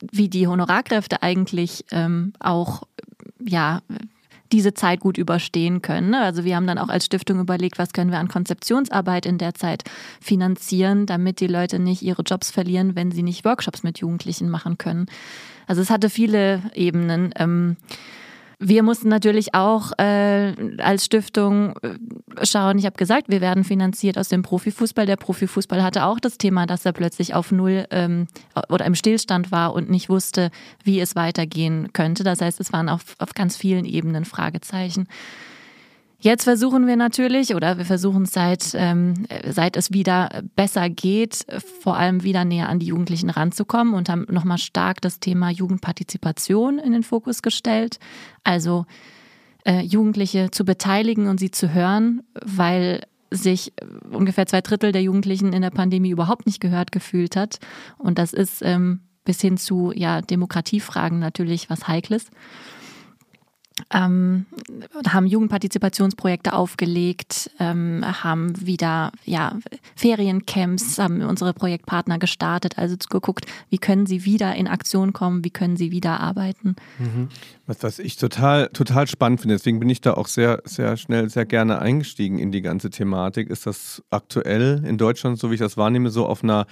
wie 0.00 0.28
die 0.28 0.46
Honorarkräfte 0.46 1.22
eigentlich 1.22 1.84
ähm, 1.90 2.32
auch 2.38 2.84
ja 3.44 3.80
diese 4.52 4.74
Zeit 4.74 5.00
gut 5.00 5.18
überstehen 5.18 5.82
können. 5.82 6.10
Ne? 6.10 6.20
Also 6.20 6.44
wir 6.44 6.56
haben 6.56 6.66
dann 6.66 6.78
auch 6.78 6.88
als 6.88 7.06
Stiftung 7.06 7.40
überlegt, 7.40 7.78
was 7.78 7.92
können 7.92 8.10
wir 8.10 8.18
an 8.18 8.28
Konzeptionsarbeit 8.28 9.26
in 9.26 9.38
der 9.38 9.54
Zeit 9.54 9.82
finanzieren, 10.20 11.06
damit 11.06 11.40
die 11.40 11.48
Leute 11.48 11.78
nicht 11.78 12.02
ihre 12.02 12.22
Jobs 12.22 12.50
verlieren, 12.50 12.94
wenn 12.94 13.10
sie 13.10 13.22
nicht 13.22 13.44
Workshops 13.44 13.82
mit 13.82 13.98
Jugendlichen 13.98 14.48
machen 14.48 14.78
können. 14.78 15.06
Also 15.66 15.82
es 15.82 15.90
hatte 15.90 16.10
viele 16.10 16.62
Ebenen. 16.74 17.76
Wir 18.58 18.82
mussten 18.82 19.08
natürlich 19.08 19.54
auch 19.54 19.92
äh, 19.98 20.54
als 20.78 21.04
Stiftung 21.04 21.76
äh, 21.82 22.46
schauen. 22.46 22.78
Ich 22.78 22.86
habe 22.86 22.96
gesagt, 22.96 23.28
wir 23.28 23.42
werden 23.42 23.64
finanziert 23.64 24.16
aus 24.16 24.28
dem 24.28 24.42
Profifußball. 24.42 25.04
Der 25.04 25.16
Profifußball 25.16 25.82
hatte 25.82 26.04
auch 26.04 26.18
das 26.18 26.38
Thema, 26.38 26.66
dass 26.66 26.86
er 26.86 26.92
plötzlich 26.92 27.34
auf 27.34 27.52
Null 27.52 27.86
ähm, 27.90 28.28
oder 28.70 28.86
im 28.86 28.94
Stillstand 28.94 29.52
war 29.52 29.74
und 29.74 29.90
nicht 29.90 30.08
wusste, 30.08 30.50
wie 30.84 31.00
es 31.00 31.14
weitergehen 31.16 31.92
könnte. 31.92 32.24
Das 32.24 32.40
heißt, 32.40 32.58
es 32.58 32.72
waren 32.72 32.88
auf, 32.88 33.14
auf 33.18 33.34
ganz 33.34 33.58
vielen 33.58 33.84
Ebenen 33.84 34.24
Fragezeichen. 34.24 35.06
Jetzt 36.26 36.42
versuchen 36.42 36.88
wir 36.88 36.96
natürlich, 36.96 37.54
oder 37.54 37.78
wir 37.78 37.84
versuchen 37.84 38.26
seit, 38.26 38.72
ähm, 38.74 39.28
seit 39.48 39.76
es 39.76 39.92
wieder 39.92 40.42
besser 40.56 40.90
geht, 40.90 41.46
vor 41.80 41.96
allem 41.96 42.24
wieder 42.24 42.44
näher 42.44 42.68
an 42.68 42.80
die 42.80 42.86
Jugendlichen 42.86 43.30
ranzukommen 43.30 43.94
und 43.94 44.08
haben 44.08 44.26
nochmal 44.28 44.58
stark 44.58 45.00
das 45.00 45.20
Thema 45.20 45.50
Jugendpartizipation 45.50 46.80
in 46.80 46.90
den 46.90 47.04
Fokus 47.04 47.42
gestellt. 47.42 48.00
Also 48.42 48.86
äh, 49.64 49.82
Jugendliche 49.82 50.50
zu 50.50 50.64
beteiligen 50.64 51.28
und 51.28 51.38
sie 51.38 51.52
zu 51.52 51.72
hören, 51.72 52.24
weil 52.44 53.06
sich 53.30 53.72
ungefähr 54.10 54.46
zwei 54.46 54.62
Drittel 54.62 54.90
der 54.90 55.02
Jugendlichen 55.02 55.52
in 55.52 55.62
der 55.62 55.70
Pandemie 55.70 56.10
überhaupt 56.10 56.46
nicht 56.46 56.60
gehört 56.60 56.90
gefühlt 56.90 57.36
hat. 57.36 57.60
Und 57.98 58.18
das 58.18 58.32
ist 58.32 58.62
ähm, 58.62 59.02
bis 59.24 59.40
hin 59.40 59.58
zu 59.58 59.92
ja, 59.94 60.22
Demokratiefragen 60.22 61.20
natürlich 61.20 61.70
was 61.70 61.86
Heikles 61.86 62.32
ähm, 63.92 64.46
haben 65.06 65.26
Jugendpartizipationsprojekte 65.26 66.54
aufgelegt, 66.54 67.50
ähm, 67.60 68.04
haben 68.22 68.66
wieder 68.66 69.12
ja, 69.24 69.58
Feriencamps, 69.94 70.98
haben 70.98 71.20
unsere 71.22 71.52
Projektpartner 71.52 72.18
gestartet, 72.18 72.78
also 72.78 72.96
geguckt, 73.10 73.46
wie 73.68 73.78
können 73.78 74.06
sie 74.06 74.24
wieder 74.24 74.54
in 74.54 74.66
Aktion 74.66 75.12
kommen, 75.12 75.44
wie 75.44 75.50
können 75.50 75.76
sie 75.76 75.90
wieder 75.90 76.20
arbeiten. 76.20 76.76
Mhm. 76.98 77.28
Was, 77.66 77.82
was 77.82 77.98
ich 77.98 78.16
total, 78.16 78.68
total 78.68 79.06
spannend 79.06 79.40
finde, 79.40 79.56
deswegen 79.56 79.78
bin 79.78 79.90
ich 79.90 80.00
da 80.00 80.14
auch 80.14 80.28
sehr, 80.28 80.62
sehr 80.64 80.96
schnell, 80.96 81.28
sehr 81.28 81.44
gerne 81.44 81.80
eingestiegen 81.80 82.38
in 82.38 82.52
die 82.52 82.62
ganze 82.62 82.90
Thematik, 82.90 83.50
ist 83.50 83.66
das 83.66 84.02
aktuell 84.10 84.82
in 84.86 84.96
Deutschland, 84.96 85.38
so 85.38 85.50
wie 85.50 85.54
ich 85.54 85.60
das 85.60 85.76
wahrnehme, 85.76 86.10
so 86.10 86.26
auf 86.26 86.42
einer 86.42 86.66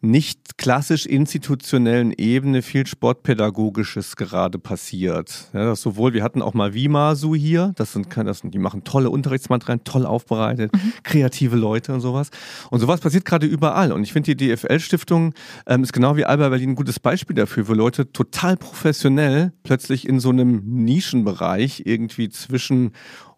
nicht 0.00 0.56
klassisch 0.56 1.04
institutionellen 1.06 2.12
Ebene 2.12 2.62
viel 2.62 2.86
Sportpädagogisches 2.86 4.16
gerade 4.16 4.58
passiert. 4.58 5.50
Ja, 5.52 5.74
sowohl, 5.76 6.14
wir 6.14 6.22
hatten 6.22 6.40
auch 6.40 6.54
mal 6.54 6.72
Vimasu 6.72 7.34
hier, 7.34 7.72
das 7.76 7.92
sind, 7.92 8.08
das 8.16 8.38
sind, 8.38 8.54
die 8.54 8.58
machen 8.58 8.84
tolle 8.84 9.10
Unterrichtsmaterialien, 9.10 9.84
toll 9.84 10.06
aufbereitet, 10.06 10.72
mhm. 10.72 10.92
kreative 11.02 11.56
Leute 11.56 11.92
und 11.92 12.00
sowas. 12.00 12.30
Und 12.70 12.80
sowas 12.80 13.00
passiert 13.00 13.24
gerade 13.24 13.46
überall. 13.46 13.92
Und 13.92 14.02
ich 14.02 14.12
finde, 14.12 14.34
die 14.34 14.48
DFL-Stiftung 14.48 15.34
ähm, 15.66 15.82
ist 15.82 15.92
genau 15.92 16.16
wie 16.16 16.24
Alba 16.24 16.48
Berlin 16.48 16.70
ein 16.70 16.76
gutes 16.76 16.98
Beispiel 16.98 17.36
dafür, 17.36 17.68
wo 17.68 17.74
Leute 17.74 18.10
total 18.12 18.56
professionell 18.56 19.52
plötzlich 19.62 20.08
in 20.08 20.18
so 20.18 20.30
einem 20.30 20.62
Nischenbereich 20.64 21.82
irgendwie 21.84 22.30
zwischen 22.30 22.92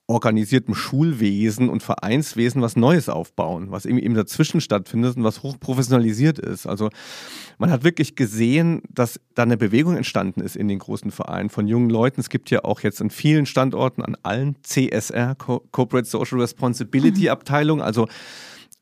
organisiertem 0.06 0.74
Schulwesen 0.74 1.68
und 1.68 1.82
Vereinswesen 1.82 2.60
was 2.60 2.76
Neues 2.76 3.08
aufbauen, 3.08 3.70
was 3.70 3.84
irgendwie 3.84 4.04
eben 4.04 4.14
dazwischen 4.14 4.60
stattfindet 4.60 5.16
und 5.16 5.24
was 5.24 5.42
hochprofessionalisiert 5.42 6.38
ist. 6.38 6.66
Also 6.66 6.90
man 7.58 7.70
hat 7.70 7.84
wirklich 7.84 8.16
gesehen, 8.16 8.82
dass 8.90 9.20
da 9.34 9.44
eine 9.44 9.56
Bewegung 9.56 9.96
entstanden 9.96 10.40
ist 10.40 10.56
in 10.56 10.68
den 10.68 10.80
großen 10.80 11.10
Vereinen 11.10 11.50
von 11.50 11.66
jungen 11.66 11.88
Leuten. 11.88 12.20
Es 12.20 12.30
gibt 12.30 12.50
ja 12.50 12.64
auch 12.64 12.80
jetzt 12.80 13.00
an 13.00 13.10
vielen 13.10 13.46
Standorten, 13.46 14.02
an 14.02 14.16
allen 14.22 14.56
CSR, 14.62 15.34
Corporate 15.36 16.08
Social 16.08 16.40
Responsibility 16.40 17.28
Abteilungen, 17.28 17.82
also 17.82 18.08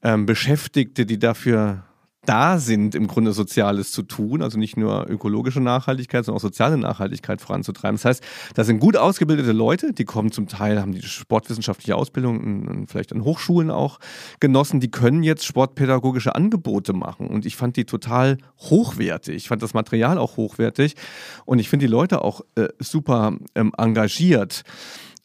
ähm, 0.03 0.27
Beschäftigte, 0.27 1.05
die 1.05 1.19
dafür 1.19 1.85
da 2.27 2.59
sind, 2.59 2.95
im 2.95 3.07
Grunde 3.07 3.33
Soziales 3.33 3.93
zu 3.93 4.03
tun, 4.03 4.43
also 4.43 4.59
nicht 4.59 4.77
nur 4.77 5.09
ökologische 5.09 5.61
Nachhaltigkeit, 5.61 6.25
sondern 6.25 6.39
auch 6.39 6.43
soziale 6.43 6.77
Nachhaltigkeit 6.77 7.41
voranzutreiben. 7.41 7.97
Das 7.97 8.05
heißt, 8.05 8.25
da 8.55 8.65
sind 8.65 8.79
gut 8.79 8.97
ausgebildete 8.97 9.53
Leute, 9.53 9.93
die 9.95 10.05
kommen 10.05 10.31
zum 10.31 10.47
Teil, 10.47 10.81
haben 10.81 10.93
die 10.93 11.03
sportwissenschaftliche 11.03 11.97
Ausbildung, 11.97 12.87
vielleicht 12.89 13.13
an 13.13 13.25
Hochschulen 13.25 13.71
auch 13.71 13.99
genossen, 14.39 14.81
die 14.81 14.91
können 14.91 15.23
jetzt 15.23 15.47
sportpädagogische 15.47 16.35
Angebote 16.35 16.93
machen. 16.93 17.27
Und 17.27 17.47
ich 17.47 17.57
fand 17.57 17.77
die 17.77 17.87
total 17.87 18.37
hochwertig. 18.59 19.37
Ich 19.37 19.49
fand 19.49 19.63
das 19.63 19.73
Material 19.73 20.19
auch 20.19 20.37
hochwertig 20.37 20.97
und 21.47 21.59
ich 21.59 21.71
finde 21.71 21.87
die 21.87 21.93
Leute 21.93 22.23
auch 22.23 22.43
äh, 22.55 22.69
super 22.79 23.37
ähm, 23.55 23.73
engagiert. 23.79 24.63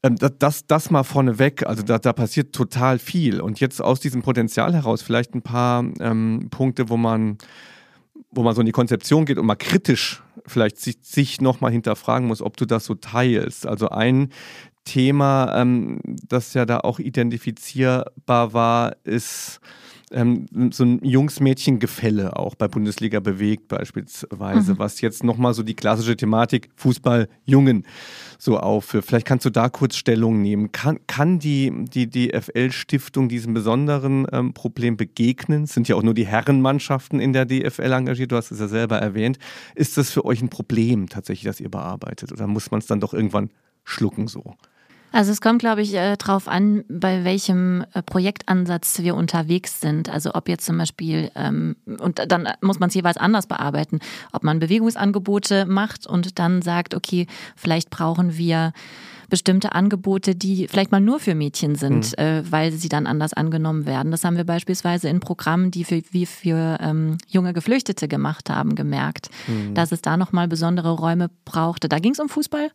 Ähm, 0.05 0.17
das, 0.39 0.67
das 0.67 0.91
mal 0.91 1.03
vorneweg, 1.03 1.65
also 1.65 1.81
da, 1.81 1.97
da 1.97 2.13
passiert 2.13 2.53
total 2.53 2.99
viel. 2.99 3.41
Und 3.41 3.59
jetzt 3.59 3.81
aus 3.81 3.99
diesem 3.99 4.21
Potenzial 4.21 4.73
heraus 4.73 5.01
vielleicht 5.01 5.33
ein 5.33 5.41
paar 5.41 5.83
ähm, 5.99 6.47
Punkte, 6.51 6.89
wo 6.89 6.97
man, 6.97 7.39
wo 8.29 8.43
man 8.43 8.53
so 8.53 8.61
in 8.61 8.67
die 8.67 8.71
Konzeption 8.71 9.25
geht 9.25 9.39
und 9.39 9.47
mal 9.47 9.55
kritisch 9.55 10.21
vielleicht 10.45 10.77
sich, 10.77 10.97
sich 11.01 11.41
nochmal 11.41 11.71
hinterfragen 11.71 12.27
muss, 12.27 12.43
ob 12.43 12.55
du 12.55 12.65
das 12.65 12.85
so 12.85 12.93
teilst. 12.93 13.65
Also 13.65 13.89
ein 13.89 14.29
Thema, 14.83 15.59
ähm, 15.59 15.99
das 16.27 16.53
ja 16.53 16.67
da 16.67 16.81
auch 16.81 16.99
identifizierbar 16.99 18.53
war, 18.53 18.95
ist 19.03 19.59
ähm, 20.11 20.45
so 20.71 20.83
ein 20.83 21.03
Jungs-Mädchen-Gefälle 21.03 22.37
auch 22.37 22.55
bei 22.55 22.67
Bundesliga 22.67 23.19
bewegt 23.19 23.67
beispielsweise, 23.67 24.73
mhm. 24.73 24.79
was 24.79 25.01
jetzt 25.01 25.23
nochmal 25.23 25.53
so 25.53 25.63
die 25.63 25.73
klassische 25.73 26.15
Thematik 26.15 26.69
Fußball-Jungen 26.75 27.85
so 28.37 28.59
aufführt. 28.59 29.05
Vielleicht 29.05 29.25
kannst 29.25 29.45
du 29.45 29.49
da 29.49 29.69
kurz 29.69 29.95
Stellung 29.95 30.41
nehmen. 30.41 30.71
Kann, 30.71 30.99
kann 31.07 31.39
die, 31.39 31.71
die 31.85 32.09
DFL-Stiftung 32.09 33.29
diesem 33.29 33.53
besonderen 33.53 34.27
ähm, 34.31 34.53
Problem 34.53 34.97
begegnen? 34.97 35.63
Es 35.63 35.73
sind 35.73 35.87
ja 35.87 35.95
auch 35.95 36.03
nur 36.03 36.13
die 36.13 36.27
Herrenmannschaften 36.27 37.19
in 37.19 37.33
der 37.33 37.45
DFL 37.45 37.91
engagiert, 37.91 38.31
du 38.31 38.35
hast 38.35 38.51
es 38.51 38.59
ja 38.59 38.67
selber 38.67 38.97
erwähnt. 38.97 39.39
Ist 39.73 39.97
das 39.97 40.11
für 40.11 40.25
euch 40.25 40.41
ein 40.41 40.49
Problem 40.49 41.09
tatsächlich, 41.09 41.45
das 41.45 41.59
ihr 41.59 41.69
bearbeitet? 41.69 42.31
Oder 42.31 42.47
muss 42.47 42.71
man 42.71 42.79
es 42.79 42.87
dann 42.87 42.99
doch 42.99 43.13
irgendwann 43.13 43.49
schlucken 43.83 44.27
so? 44.27 44.55
Also 45.15 45.31
es 45.31 45.39
kommt, 45.39 45.59
glaube 45.59 45.81
ich, 45.81 45.93
äh, 45.93 46.17
darauf 46.17 46.49
an, 46.49 46.83
bei 46.89 47.23
welchem 47.23 47.85
äh, 47.93 48.01
Projektansatz 48.01 48.99
wir 48.99 49.15
unterwegs 49.15 49.79
sind. 49.79 50.09
Also 50.09 50.33
ob 50.33 50.49
jetzt 50.49 50.65
zum 50.65 50.77
Beispiel, 50.77 51.31
ähm, 51.35 51.77
und 51.85 52.19
dann 52.27 52.49
muss 52.59 52.79
man 52.79 52.89
es 52.89 52.95
jeweils 52.95 53.15
anders 53.15 53.47
bearbeiten, 53.47 53.99
ob 54.33 54.43
man 54.43 54.59
Bewegungsangebote 54.59 55.67
macht 55.67 56.05
und 56.05 56.37
dann 56.37 56.61
sagt, 56.61 56.93
okay, 56.93 57.27
vielleicht 57.55 57.91
brauchen 57.91 58.37
wir 58.37 58.73
bestimmte 59.29 59.71
Angebote, 59.71 60.35
die 60.35 60.67
vielleicht 60.67 60.91
mal 60.91 60.99
nur 60.99 61.21
für 61.21 61.33
Mädchen 61.33 61.75
sind, 61.75 62.11
mhm. 62.17 62.23
äh, 62.23 62.51
weil 62.51 62.73
sie 62.73 62.89
dann 62.89 63.07
anders 63.07 63.31
angenommen 63.31 63.85
werden. 63.85 64.11
Das 64.11 64.25
haben 64.25 64.35
wir 64.35 64.43
beispielsweise 64.43 65.07
in 65.07 65.21
Programmen, 65.21 65.71
die 65.71 65.89
wir 65.89 66.03
für, 66.03 66.25
für 66.25 66.77
ähm, 66.81 67.17
junge 67.29 67.53
Geflüchtete 67.53 68.09
gemacht 68.09 68.49
haben, 68.49 68.75
gemerkt, 68.75 69.29
mhm. 69.47 69.75
dass 69.75 69.93
es 69.93 70.01
da 70.01 70.17
nochmal 70.17 70.49
besondere 70.49 70.91
Räume 70.91 71.29
brauchte. 71.45 71.87
Da 71.87 71.99
ging 71.99 72.11
es 72.11 72.19
um 72.19 72.27
Fußball. 72.27 72.69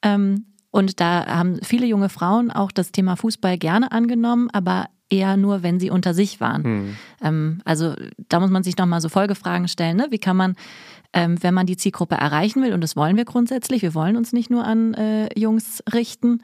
Ähm, 0.00 0.46
und 0.72 1.00
da 1.00 1.26
haben 1.26 1.60
viele 1.62 1.86
junge 1.86 2.08
Frauen 2.08 2.50
auch 2.50 2.72
das 2.72 2.90
Thema 2.90 3.16
Fußball 3.16 3.58
gerne 3.58 3.92
angenommen, 3.92 4.48
aber 4.52 4.86
eher 5.10 5.36
nur, 5.36 5.62
wenn 5.62 5.78
sie 5.78 5.90
unter 5.90 6.14
sich 6.14 6.40
waren. 6.40 6.64
Hm. 6.64 6.96
Ähm, 7.20 7.60
also 7.64 7.94
da 8.28 8.40
muss 8.40 8.50
man 8.50 8.62
sich 8.62 8.78
nochmal 8.78 9.02
so 9.02 9.10
Folgefragen 9.10 9.68
stellen. 9.68 9.98
Ne? 9.98 10.06
Wie 10.10 10.18
kann 10.18 10.36
man, 10.36 10.56
ähm, 11.12 11.40
wenn 11.42 11.52
man 11.52 11.66
die 11.66 11.76
Zielgruppe 11.76 12.14
erreichen 12.14 12.62
will, 12.62 12.72
und 12.72 12.80
das 12.80 12.96
wollen 12.96 13.18
wir 13.18 13.26
grundsätzlich, 13.26 13.82
wir 13.82 13.94
wollen 13.94 14.16
uns 14.16 14.32
nicht 14.32 14.50
nur 14.50 14.64
an 14.64 14.94
äh, 14.94 15.38
Jungs 15.38 15.84
richten, 15.92 16.40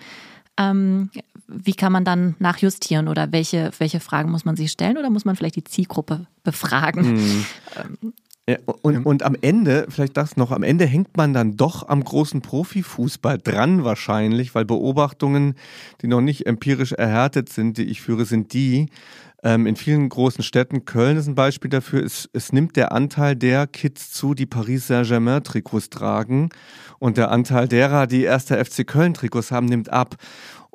ähm, 0.58 1.10
wie 1.46 1.72
kann 1.72 1.92
man 1.92 2.04
dann 2.04 2.36
nachjustieren 2.38 3.08
oder 3.08 3.32
welche, 3.32 3.70
welche 3.78 4.00
Fragen 4.00 4.30
muss 4.30 4.44
man 4.44 4.56
sich 4.56 4.70
stellen 4.70 4.98
oder 4.98 5.08
muss 5.08 5.24
man 5.24 5.36
vielleicht 5.36 5.56
die 5.56 5.64
Zielgruppe 5.64 6.26
befragen? 6.44 7.04
Hm. 7.04 8.12
Ja, 8.48 8.56
und, 8.80 9.04
und 9.04 9.22
am 9.24 9.36
Ende, 9.42 9.86
vielleicht 9.90 10.16
das 10.16 10.38
noch, 10.38 10.52
am 10.52 10.62
Ende 10.62 10.86
hängt 10.86 11.18
man 11.18 11.34
dann 11.34 11.58
doch 11.58 11.86
am 11.86 12.02
großen 12.02 12.40
Profifußball 12.40 13.36
dran 13.36 13.84
wahrscheinlich, 13.84 14.54
weil 14.54 14.64
Beobachtungen, 14.64 15.54
die 16.00 16.06
noch 16.06 16.22
nicht 16.22 16.46
empirisch 16.46 16.92
erhärtet 16.92 17.50
sind, 17.50 17.76
die 17.76 17.82
ich 17.82 18.00
führe, 18.00 18.24
sind 18.24 18.54
die, 18.54 18.86
ähm, 19.42 19.66
in 19.66 19.76
vielen 19.76 20.08
großen 20.08 20.42
Städten, 20.42 20.84
Köln 20.84 21.16
ist 21.16 21.28
ein 21.28 21.34
Beispiel 21.34 21.70
dafür, 21.70 22.02
es, 22.02 22.28
es 22.32 22.52
nimmt 22.52 22.74
der 22.76 22.90
Anteil 22.90 23.36
der 23.36 23.66
Kids 23.66 24.10
zu, 24.10 24.32
die 24.32 24.46
Paris 24.46 24.86
Saint-Germain-Trikots 24.88 25.90
tragen. 25.90 26.48
Und 26.98 27.16
der 27.16 27.30
Anteil 27.30 27.68
derer, 27.68 28.08
die 28.08 28.22
erster 28.22 28.64
FC 28.64 28.84
Köln-Trikots 28.84 29.52
haben, 29.52 29.66
nimmt 29.66 29.92
ab. 29.92 30.16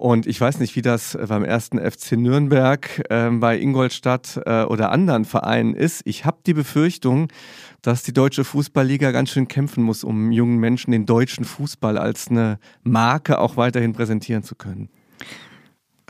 Und 0.04 0.28
ich 0.28 0.42
weiß 0.42 0.60
nicht, 0.60 0.76
wie 0.76 0.82
das 0.82 1.18
beim 1.30 1.46
ersten 1.46 1.80
FC 1.80 2.18
Nürnberg, 2.18 3.10
äh, 3.10 3.30
bei 3.30 3.58
Ingolstadt 3.58 4.38
äh, 4.46 4.64
oder 4.64 4.92
anderen 4.92 5.24
Vereinen 5.24 5.74
ist. 5.74 6.02
Ich 6.04 6.26
habe 6.26 6.40
die 6.46 6.54
Befürchtung, 6.54 7.30
dass 7.82 8.04
die 8.04 8.12
deutsche 8.12 8.44
Fußballliga 8.44 9.12
ganz 9.12 9.30
schön 9.30 9.48
kämpfen 9.48 9.82
muss, 9.82 10.04
um 10.04 10.34
jungen 10.34 10.58
Menschen 10.58 10.92
den 10.92 11.06
deutschen 11.06 11.46
Fußball 11.46 11.98
als 11.98 12.28
eine 12.28 12.60
Marke 12.84 13.40
auch 13.40 13.56
weiterhin 13.56 13.94
präsentieren 13.94 14.44
zu 14.44 14.56
können. 14.56 14.90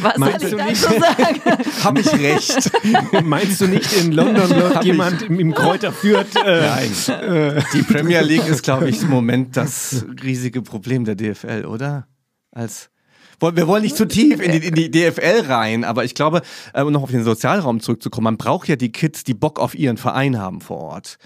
Was 0.00 0.16
Meinst 0.16 0.48
soll 0.48 0.58
ich 0.60 0.80
dazu 0.80 0.98
sagen? 0.98 1.40
Habe 1.84 2.00
ich 2.00 2.10
recht? 2.14 2.70
Meinst 3.22 3.60
du 3.60 3.66
nicht, 3.66 3.92
in 3.92 4.12
London 4.12 4.48
läuft 4.48 4.82
jemand 4.82 5.20
ich? 5.20 5.28
im 5.28 5.52
Kräuter 5.52 5.92
führt? 5.92 6.34
Äh, 6.42 6.60
Nein. 6.62 6.90
Äh. 7.20 7.62
Die 7.74 7.82
Premier 7.82 8.22
League 8.22 8.48
ist, 8.48 8.62
glaube 8.62 8.88
ich, 8.88 9.02
im 9.02 9.10
Moment 9.10 9.58
das 9.58 10.06
riesige 10.22 10.62
Problem 10.62 11.04
der 11.04 11.16
DFL, 11.16 11.66
oder? 11.66 12.06
Als 12.56 12.90
wir 13.38 13.66
wollen 13.66 13.82
nicht 13.82 13.96
zu 13.96 14.08
tief 14.08 14.40
in 14.40 14.52
die, 14.52 14.66
in 14.66 14.74
die 14.74 14.90
DFL 15.10 15.44
rein, 15.46 15.84
aber 15.84 16.04
ich 16.04 16.14
glaube, 16.14 16.40
äh, 16.72 16.82
um 16.82 16.92
noch 16.92 17.02
auf 17.02 17.10
den 17.10 17.22
Sozialraum 17.22 17.80
zurückzukommen, 17.80 18.24
man 18.24 18.38
braucht 18.38 18.66
ja 18.66 18.76
die 18.76 18.90
Kids, 18.90 19.24
die 19.24 19.34
Bock 19.34 19.60
auf 19.60 19.74
ihren 19.74 19.98
Verein 19.98 20.38
haben 20.38 20.62
vor 20.62 20.78
Ort. 20.78 21.18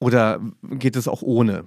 Oder 0.00 0.40
geht 0.62 0.96
es 0.96 1.06
auch 1.06 1.20
ohne? 1.20 1.64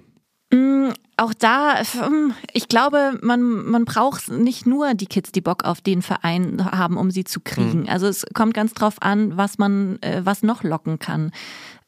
Mm, 0.52 0.88
auch 1.16 1.32
da, 1.34 1.80
mm, 1.80 2.32
ich 2.52 2.66
glaube, 2.66 3.18
man, 3.22 3.42
man 3.42 3.84
braucht 3.84 4.30
nicht 4.30 4.66
nur 4.66 4.94
die 4.94 5.06
Kids, 5.06 5.30
die 5.30 5.40
Bock 5.40 5.64
auf 5.64 5.80
den 5.80 6.02
Verein 6.02 6.64
haben, 6.72 6.96
um 6.96 7.12
sie 7.12 7.24
zu 7.24 7.40
kriegen. 7.40 7.82
Mhm. 7.82 7.88
Also 7.88 8.08
es 8.08 8.26
kommt 8.34 8.54
ganz 8.54 8.74
drauf 8.74 8.96
an, 9.00 9.36
was 9.36 9.58
man, 9.58 10.02
äh, 10.02 10.22
was 10.24 10.42
noch 10.42 10.64
locken 10.64 10.98
kann. 10.98 11.30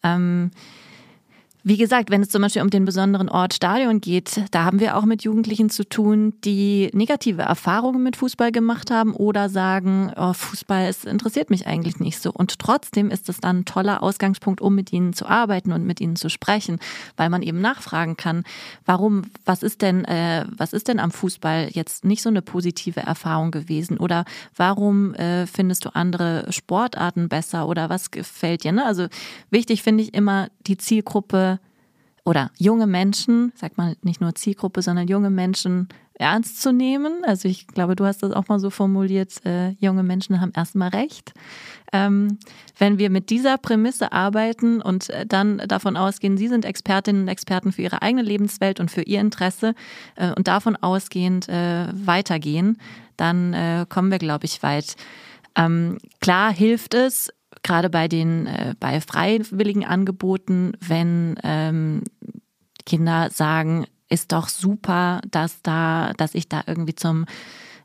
Ähm, 0.04 0.52
wie 1.66 1.78
gesagt, 1.78 2.10
wenn 2.10 2.20
es 2.20 2.28
zum 2.28 2.42
Beispiel 2.42 2.60
um 2.60 2.68
den 2.68 2.84
besonderen 2.84 3.30
Ort 3.30 3.54
Stadion 3.54 4.02
geht, 4.02 4.42
da 4.50 4.64
haben 4.64 4.80
wir 4.80 4.98
auch 4.98 5.06
mit 5.06 5.22
Jugendlichen 5.22 5.70
zu 5.70 5.88
tun, 5.88 6.34
die 6.44 6.90
negative 6.92 7.40
Erfahrungen 7.40 8.02
mit 8.02 8.16
Fußball 8.16 8.52
gemacht 8.52 8.90
haben 8.90 9.14
oder 9.14 9.48
sagen, 9.48 10.12
oh, 10.14 10.34
Fußball, 10.34 10.84
es 10.84 11.06
interessiert 11.06 11.48
mich 11.48 11.66
eigentlich 11.66 12.00
nicht 12.00 12.18
so. 12.18 12.30
Und 12.30 12.58
trotzdem 12.58 13.10
ist 13.10 13.30
es 13.30 13.38
dann 13.38 13.60
ein 13.60 13.64
toller 13.64 14.02
Ausgangspunkt, 14.02 14.60
um 14.60 14.74
mit 14.74 14.92
ihnen 14.92 15.14
zu 15.14 15.24
arbeiten 15.24 15.72
und 15.72 15.86
mit 15.86 16.02
ihnen 16.02 16.16
zu 16.16 16.28
sprechen, 16.28 16.80
weil 17.16 17.30
man 17.30 17.40
eben 17.40 17.62
nachfragen 17.62 18.18
kann, 18.18 18.44
warum, 18.84 19.22
was 19.46 19.62
ist 19.62 19.80
denn, 19.80 20.04
äh, 20.04 20.44
was 20.54 20.74
ist 20.74 20.88
denn 20.88 21.00
am 21.00 21.12
Fußball 21.12 21.70
jetzt 21.72 22.04
nicht 22.04 22.20
so 22.20 22.28
eine 22.28 22.42
positive 22.42 23.00
Erfahrung 23.00 23.50
gewesen? 23.52 23.96
Oder 23.96 24.26
warum 24.54 25.14
äh, 25.14 25.46
findest 25.46 25.86
du 25.86 25.94
andere 25.94 26.44
Sportarten 26.50 27.30
besser 27.30 27.66
oder 27.66 27.88
was 27.88 28.10
gefällt 28.10 28.64
dir? 28.64 28.72
Ne? 28.72 28.84
Also 28.84 29.06
wichtig 29.48 29.82
finde 29.82 30.02
ich 30.02 30.12
immer 30.12 30.48
die 30.66 30.76
Zielgruppe 30.76 31.53
oder 32.24 32.50
junge 32.56 32.86
Menschen, 32.86 33.52
sagt 33.54 33.76
man 33.76 33.96
nicht 34.02 34.20
nur 34.20 34.34
Zielgruppe, 34.34 34.82
sondern 34.82 35.08
junge 35.08 35.30
Menschen 35.30 35.88
ernst 36.14 36.62
zu 36.62 36.72
nehmen. 36.72 37.24
Also 37.24 37.48
ich 37.48 37.66
glaube, 37.66 37.96
du 37.96 38.04
hast 38.04 38.22
das 38.22 38.32
auch 38.32 38.48
mal 38.48 38.60
so 38.60 38.70
formuliert, 38.70 39.44
äh, 39.44 39.70
junge 39.72 40.02
Menschen 40.02 40.40
haben 40.40 40.52
erstmal 40.54 40.90
recht. 40.90 41.32
Ähm, 41.92 42.38
wenn 42.78 42.98
wir 42.98 43.10
mit 43.10 43.30
dieser 43.30 43.58
Prämisse 43.58 44.12
arbeiten 44.12 44.80
und 44.80 45.10
äh, 45.10 45.26
dann 45.26 45.58
davon 45.58 45.96
ausgehen, 45.96 46.36
sie 46.36 46.48
sind 46.48 46.64
Expertinnen 46.64 47.22
und 47.22 47.28
Experten 47.28 47.72
für 47.72 47.82
ihre 47.82 48.02
eigene 48.02 48.22
Lebenswelt 48.22 48.80
und 48.80 48.90
für 48.90 49.02
ihr 49.02 49.20
Interesse 49.20 49.74
äh, 50.14 50.32
und 50.32 50.48
davon 50.48 50.76
ausgehend 50.76 51.48
äh, 51.48 51.88
weitergehen, 51.92 52.78
dann 53.16 53.52
äh, 53.52 53.86
kommen 53.88 54.10
wir, 54.10 54.18
glaube 54.18 54.46
ich, 54.46 54.62
weit. 54.62 54.96
Ähm, 55.56 55.98
klar 56.20 56.52
hilft 56.52 56.94
es, 56.94 57.32
gerade 57.64 57.90
bei 57.90 58.06
den 58.06 58.46
äh, 58.46 58.74
bei 58.78 59.00
freiwilligen 59.00 59.84
Angeboten, 59.84 60.72
wenn 60.80 61.34
ähm, 61.42 62.02
Kinder 62.86 63.30
sagen, 63.30 63.86
ist 64.08 64.30
doch 64.30 64.48
super, 64.48 65.20
dass 65.28 65.62
da, 65.62 66.12
dass 66.16 66.36
ich 66.36 66.48
da 66.48 66.62
irgendwie 66.66 66.94
zum 66.94 67.24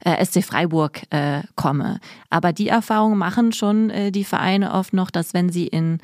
äh, 0.02 0.24
SC 0.24 0.44
Freiburg 0.44 1.02
äh, 1.10 1.42
komme. 1.56 2.00
Aber 2.30 2.54
die 2.54 2.68
Erfahrung 2.68 3.18
machen 3.18 3.52
schon 3.54 3.90
äh, 3.90 4.12
die 4.12 4.24
Vereine 4.24 4.74
oft 4.74 4.94
noch, 4.94 5.10
dass 5.10 5.34
wenn 5.34 5.50
sie 5.50 5.66
in 5.68 6.00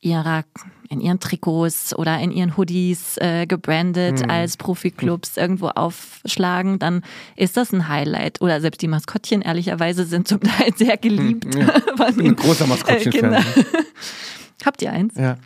ihrer 0.00 0.44
in 0.90 1.00
ihren 1.00 1.20
Trikots 1.20 1.94
oder 1.96 2.18
in 2.18 2.32
ihren 2.32 2.56
Hoodies 2.56 3.16
äh, 3.18 3.46
gebrandet 3.46 4.22
mhm. 4.22 4.30
als 4.30 4.56
Profiklubs 4.56 5.36
irgendwo 5.36 5.68
aufschlagen, 5.68 6.80
dann 6.80 7.02
ist 7.36 7.56
das 7.56 7.72
ein 7.72 7.88
Highlight. 7.88 8.42
Oder 8.42 8.60
selbst 8.60 8.82
die 8.82 8.88
Maskottchen 8.88 9.40
ehrlicherweise 9.40 10.04
sind 10.04 10.26
zum 10.26 10.40
Teil 10.40 10.72
sehr 10.76 10.96
geliebt. 10.96 11.54
Mhm, 11.54 11.60
ja. 11.60 11.76
ich 12.08 12.16
bin 12.16 12.26
ein 12.26 12.36
großer 12.36 12.66
Maskottchen-Fan. 12.66 13.32
Äh, 13.34 13.42
Habt 14.64 14.82
ihr 14.82 14.92
eins? 14.92 15.14
Ja. 15.16 15.36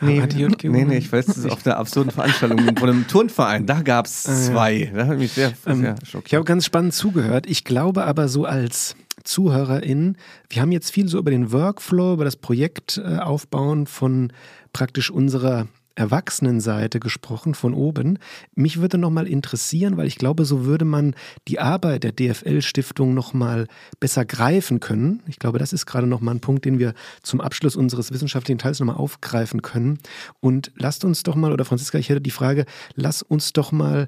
Nee, 0.00 0.22
nee, 0.62 0.84
nee, 0.84 0.98
ich 0.98 1.10
weiß, 1.10 1.26
das 1.26 1.38
ist 1.38 1.50
auf 1.50 1.64
einer 1.64 1.76
absurden 1.76 2.10
Veranstaltung 2.10 2.58
von 2.78 2.88
einem 2.88 3.06
Turnverein. 3.06 3.66
Da 3.66 3.80
gab 3.80 4.06
es 4.06 4.26
ah, 4.26 4.34
zwei. 4.34 4.90
Da 4.94 5.06
hat 5.06 5.18
mich 5.18 5.32
sehr, 5.32 5.52
ähm, 5.66 5.80
sehr 5.80 5.96
schockiert. 6.02 6.28
Ich 6.28 6.34
habe 6.34 6.44
ganz 6.44 6.64
spannend 6.64 6.94
zugehört. 6.94 7.46
Ich 7.46 7.64
glaube 7.64 8.04
aber 8.04 8.28
so 8.28 8.44
als 8.44 8.96
ZuhörerInnen, 9.26 10.16
wir 10.48 10.62
haben 10.62 10.72
jetzt 10.72 10.90
viel 10.90 11.08
so 11.08 11.18
über 11.18 11.30
den 11.30 11.52
Workflow, 11.52 12.14
über 12.14 12.24
das 12.24 12.36
Projekt 12.36 12.98
äh, 12.98 13.18
aufbauen 13.18 13.86
von 13.86 14.32
praktisch 14.72 15.10
unserer 15.10 15.68
Erwachsenenseite 15.96 17.00
gesprochen, 17.00 17.54
von 17.54 17.74
oben. 17.74 18.18
Mich 18.54 18.80
würde 18.80 18.98
nochmal 18.98 19.26
interessieren, 19.26 19.96
weil 19.96 20.06
ich 20.06 20.16
glaube, 20.16 20.44
so 20.44 20.64
würde 20.64 20.84
man 20.84 21.14
die 21.48 21.58
Arbeit 21.58 22.04
der 22.04 22.12
DFL-Stiftung 22.12 23.14
nochmal 23.14 23.66
besser 23.98 24.24
greifen 24.24 24.78
können. 24.78 25.22
Ich 25.26 25.38
glaube, 25.38 25.58
das 25.58 25.72
ist 25.72 25.86
gerade 25.86 26.06
nochmal 26.06 26.34
ein 26.34 26.40
Punkt, 26.40 26.66
den 26.66 26.78
wir 26.78 26.92
zum 27.22 27.40
Abschluss 27.40 27.76
unseres 27.76 28.12
wissenschaftlichen 28.12 28.58
Teils 28.58 28.78
nochmal 28.78 28.96
aufgreifen 28.96 29.62
können. 29.62 29.98
Und 30.40 30.70
lasst 30.76 31.04
uns 31.04 31.22
doch 31.22 31.34
mal, 31.34 31.52
oder 31.52 31.64
Franziska, 31.64 31.98
ich 31.98 32.10
hätte 32.10 32.20
die 32.20 32.30
Frage, 32.30 32.66
lass 32.94 33.22
uns 33.22 33.54
doch 33.54 33.72
mal 33.72 34.06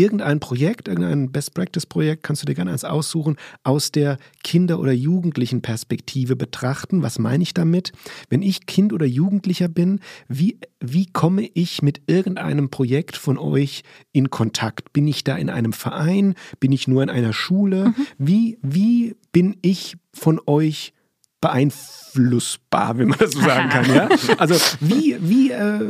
irgendein 0.00 0.40
Projekt, 0.40 0.88
irgendein 0.88 1.30
Best-Practice-Projekt, 1.30 2.22
kannst 2.22 2.42
du 2.42 2.46
dir 2.46 2.54
gerne 2.54 2.70
eins 2.70 2.84
aussuchen, 2.84 3.36
aus 3.62 3.92
der 3.92 4.18
Kinder- 4.42 4.78
oder 4.78 4.92
Jugendlichen-Perspektive 4.92 6.36
betrachten. 6.36 7.02
Was 7.02 7.18
meine 7.18 7.42
ich 7.42 7.54
damit? 7.54 7.92
Wenn 8.28 8.42
ich 8.42 8.66
Kind 8.66 8.92
oder 8.92 9.06
Jugendlicher 9.06 9.68
bin, 9.68 10.00
wie, 10.28 10.58
wie 10.80 11.06
komme 11.06 11.48
ich 11.54 11.82
mit 11.82 12.02
irgendeinem 12.06 12.70
Projekt 12.70 13.16
von 13.16 13.38
euch 13.38 13.82
in 14.12 14.30
Kontakt? 14.30 14.92
Bin 14.92 15.06
ich 15.06 15.24
da 15.24 15.36
in 15.36 15.50
einem 15.50 15.72
Verein? 15.72 16.34
Bin 16.58 16.72
ich 16.72 16.88
nur 16.88 17.02
in 17.02 17.10
einer 17.10 17.32
Schule? 17.32 17.88
Mhm. 17.88 18.06
Wie, 18.18 18.58
wie 18.62 19.16
bin 19.32 19.56
ich 19.62 19.96
von 20.14 20.40
euch 20.46 20.92
beeinflussbar, 21.40 22.98
wenn 22.98 23.08
man 23.08 23.18
das 23.18 23.32
so 23.32 23.40
sagen 23.40 23.70
kann. 23.70 23.94
Ja? 23.94 24.08
Also 24.38 24.56
wie, 24.80 25.16
wie, 25.20 25.50
äh, 25.50 25.80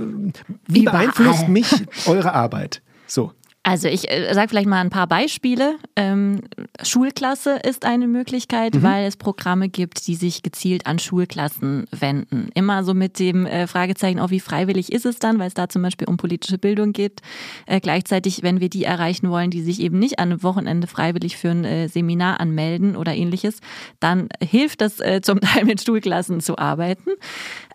wie 0.69 0.85
beeinflusst 0.85 1.49
mich 1.49 1.67
eure 2.07 2.33
Arbeit? 2.33 2.83
So. 3.07 3.33
Also 3.71 3.87
ich 3.87 4.11
äh, 4.11 4.35
sage 4.35 4.49
vielleicht 4.49 4.67
mal 4.67 4.81
ein 4.81 4.91
paar 4.91 5.07
Beispiele. 5.07 5.77
Ähm, 5.95 6.41
Schulklasse 6.83 7.61
ist 7.63 7.85
eine 7.85 8.09
Möglichkeit, 8.09 8.75
mhm. 8.75 8.83
weil 8.83 9.07
es 9.07 9.17
Programme 9.17 9.69
gibt, 9.69 10.09
die 10.09 10.17
sich 10.17 10.43
gezielt 10.43 10.87
an 10.87 10.99
Schulklassen 10.99 11.87
wenden. 11.93 12.49
Immer 12.55 12.83
so 12.83 12.95
mit 12.95 13.21
dem 13.21 13.47
äh, 13.47 13.69
Fragezeichen, 13.69 14.19
auch 14.19 14.31
wie 14.31 14.41
freiwillig 14.41 14.91
ist 14.91 15.07
es 15.07 15.21
dann, 15.21 15.39
weil 15.39 15.47
es 15.47 15.55
da 15.55 15.69
zum 15.69 15.83
Beispiel 15.83 16.09
um 16.09 16.17
politische 16.17 16.59
Bildung 16.59 16.93
geht. 16.93 17.21
Äh, 17.67 17.79
gleichzeitig, 17.79 18.43
wenn 18.43 18.59
wir 18.59 18.71
die 18.71 18.83
erreichen 18.83 19.31
wollen, 19.31 19.53
die 19.53 19.63
sich 19.63 19.81
eben 19.81 20.01
nicht 20.01 20.19
an 20.19 20.33
einem 20.33 20.43
Wochenende 20.43 20.89
freiwillig 20.89 21.37
für 21.37 21.51
ein 21.51 21.65
äh, 21.65 21.87
Seminar 21.87 22.41
anmelden 22.41 22.97
oder 22.97 23.15
ähnliches, 23.15 23.61
dann 24.01 24.31
hilft 24.43 24.81
das 24.81 24.99
äh, 24.99 25.21
zum 25.23 25.41
Teil 25.41 25.65
mit 25.65 25.81
Schulklassen 25.81 26.41
zu 26.41 26.59
arbeiten. 26.59 27.11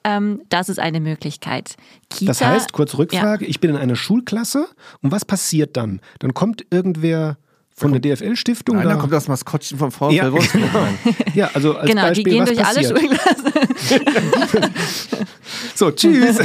Ähm, 0.06 0.44
das 0.50 0.70
ist 0.70 0.80
eine 0.80 1.00
Möglichkeit. 1.00 1.76
Kita, 2.12 2.30
das 2.30 2.42
heißt, 2.42 2.74
kurz 2.74 2.96
Rückfrage, 2.96 3.44
ja. 3.44 3.50
ich 3.50 3.60
bin 3.60 3.72
in 3.72 3.76
einer 3.76 3.96
Schulklasse 3.96 4.68
und 5.02 5.12
was 5.12 5.26
passiert 5.26 5.76
dann? 5.76 6.00
Dann 6.20 6.36
kommt 6.36 6.64
irgendwer 6.70 7.38
von 7.78 7.92
der 7.92 8.00
DFL-Stiftung? 8.00 8.78
Nein, 8.78 8.88
da 8.88 8.96
kommt 8.96 9.12
das 9.12 9.28
Maskottchen 9.28 9.78
vom 9.78 9.92
VfL 9.92 10.14
ja. 10.14 10.32
Wolfsburg 10.32 10.64
rein. 10.74 10.98
ja, 11.34 11.50
also 11.54 11.76
als 11.76 11.90
genau, 11.90 12.04
Beispiel, 12.04 12.24
die 12.24 12.30
gehen 12.30 12.42
was 12.42 12.50
durch 12.50 12.62
passiert? 12.62 12.92
alle 12.92 13.00
Schulklassen. 13.00 14.74
so, 15.76 15.92
tschüss. 15.92 16.40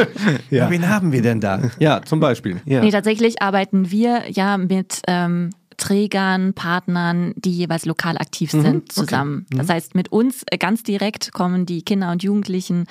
ja. 0.50 0.68
Wen 0.68 0.88
haben 0.88 1.12
wir 1.12 1.22
denn 1.22 1.40
da? 1.40 1.70
Ja, 1.78 2.02
zum 2.02 2.20
Beispiel. 2.20 2.60
Ja. 2.66 2.80
Nee, 2.80 2.90
tatsächlich 2.90 3.40
arbeiten 3.40 3.90
wir 3.90 4.24
ja 4.30 4.58
mit 4.58 5.00
ähm, 5.06 5.50
Trägern, 5.84 6.54
Partnern, 6.54 7.34
die 7.36 7.52
jeweils 7.52 7.84
lokal 7.84 8.16
aktiv 8.16 8.54
mhm, 8.54 8.62
sind, 8.62 8.92
zusammen. 8.92 9.44
Okay. 9.44 9.54
Mhm. 9.54 9.58
Das 9.58 9.68
heißt, 9.68 9.94
mit 9.94 10.10
uns 10.10 10.42
äh, 10.46 10.56
ganz 10.56 10.82
direkt 10.82 11.32
kommen 11.32 11.66
die 11.66 11.82
Kinder 11.82 12.10
und 12.10 12.22
Jugendlichen 12.22 12.86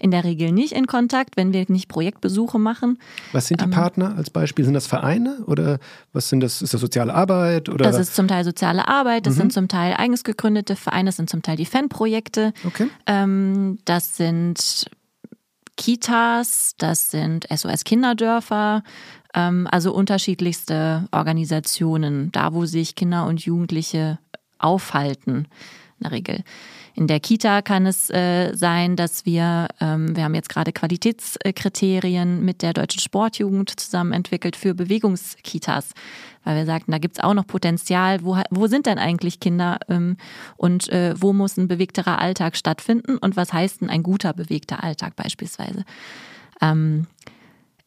in 0.00 0.10
der 0.10 0.24
Regel 0.24 0.50
nicht 0.50 0.72
in 0.72 0.88
Kontakt, 0.88 1.36
wenn 1.36 1.52
wir 1.52 1.64
nicht 1.68 1.86
Projektbesuche 1.86 2.58
machen. 2.58 2.98
Was 3.30 3.46
sind 3.46 3.60
die 3.60 3.66
ähm, 3.66 3.70
Partner 3.70 4.16
als 4.16 4.30
Beispiel? 4.30 4.64
Sind 4.64 4.74
das 4.74 4.88
Vereine 4.88 5.44
oder 5.46 5.78
was 6.12 6.28
sind 6.28 6.40
das? 6.40 6.62
Ist 6.62 6.74
das 6.74 6.80
soziale 6.80 7.14
Arbeit? 7.14 7.68
Oder? 7.68 7.84
Das 7.84 7.96
ist 8.00 8.16
zum 8.16 8.26
Teil 8.26 8.42
soziale 8.42 8.88
Arbeit, 8.88 9.26
das 9.26 9.34
mhm. 9.34 9.42
sind 9.42 9.52
zum 9.52 9.68
Teil 9.68 9.94
eigens 9.96 10.24
gegründete 10.24 10.74
Vereine, 10.74 11.10
das 11.10 11.16
sind 11.16 11.30
zum 11.30 11.42
Teil 11.42 11.54
die 11.54 11.66
Fanprojekte. 11.66 12.52
Okay. 12.66 12.88
Ähm, 13.06 13.78
das 13.84 14.16
sind 14.16 14.86
Kitas, 15.76 16.74
das 16.78 17.12
sind 17.12 17.46
SOS 17.54 17.84
Kinderdörfer, 17.84 18.82
also 19.34 19.92
unterschiedlichste 19.94 21.08
Organisationen, 21.10 22.30
da 22.32 22.52
wo 22.52 22.66
sich 22.66 22.94
Kinder 22.94 23.26
und 23.26 23.44
Jugendliche 23.44 24.18
aufhalten 24.58 25.46
in 25.98 26.02
der 26.02 26.12
Regel. 26.12 26.44
In 26.94 27.06
der 27.06 27.20
Kita 27.20 27.62
kann 27.62 27.86
es 27.86 28.10
äh, 28.10 28.54
sein, 28.54 28.96
dass 28.96 29.24
wir, 29.24 29.68
ähm, 29.80 30.14
wir 30.14 30.24
haben 30.24 30.34
jetzt 30.34 30.50
gerade 30.50 30.72
Qualitätskriterien 30.72 32.44
mit 32.44 32.60
der 32.60 32.74
Deutschen 32.74 33.00
Sportjugend 33.00 33.80
zusammen 33.80 34.12
entwickelt 34.12 34.56
für 34.56 34.74
Bewegungskitas, 34.74 35.92
weil 36.44 36.56
wir 36.56 36.66
sagten, 36.66 36.92
da 36.92 36.98
gibt 36.98 37.16
es 37.16 37.24
auch 37.24 37.32
noch 37.32 37.46
Potenzial. 37.46 38.22
Wo, 38.22 38.38
wo 38.50 38.66
sind 38.66 38.84
denn 38.84 38.98
eigentlich 38.98 39.40
Kinder 39.40 39.78
ähm, 39.88 40.18
und 40.56 40.90
äh, 40.90 41.14
wo 41.16 41.32
muss 41.32 41.56
ein 41.56 41.68
bewegterer 41.68 42.18
Alltag 42.18 42.56
stattfinden 42.56 43.16
und 43.16 43.36
was 43.36 43.54
heißt 43.54 43.80
denn 43.80 43.88
ein 43.88 44.02
guter 44.02 44.34
bewegter 44.34 44.84
Alltag 44.84 45.16
beispielsweise? 45.16 45.84
Ähm, 46.60 47.06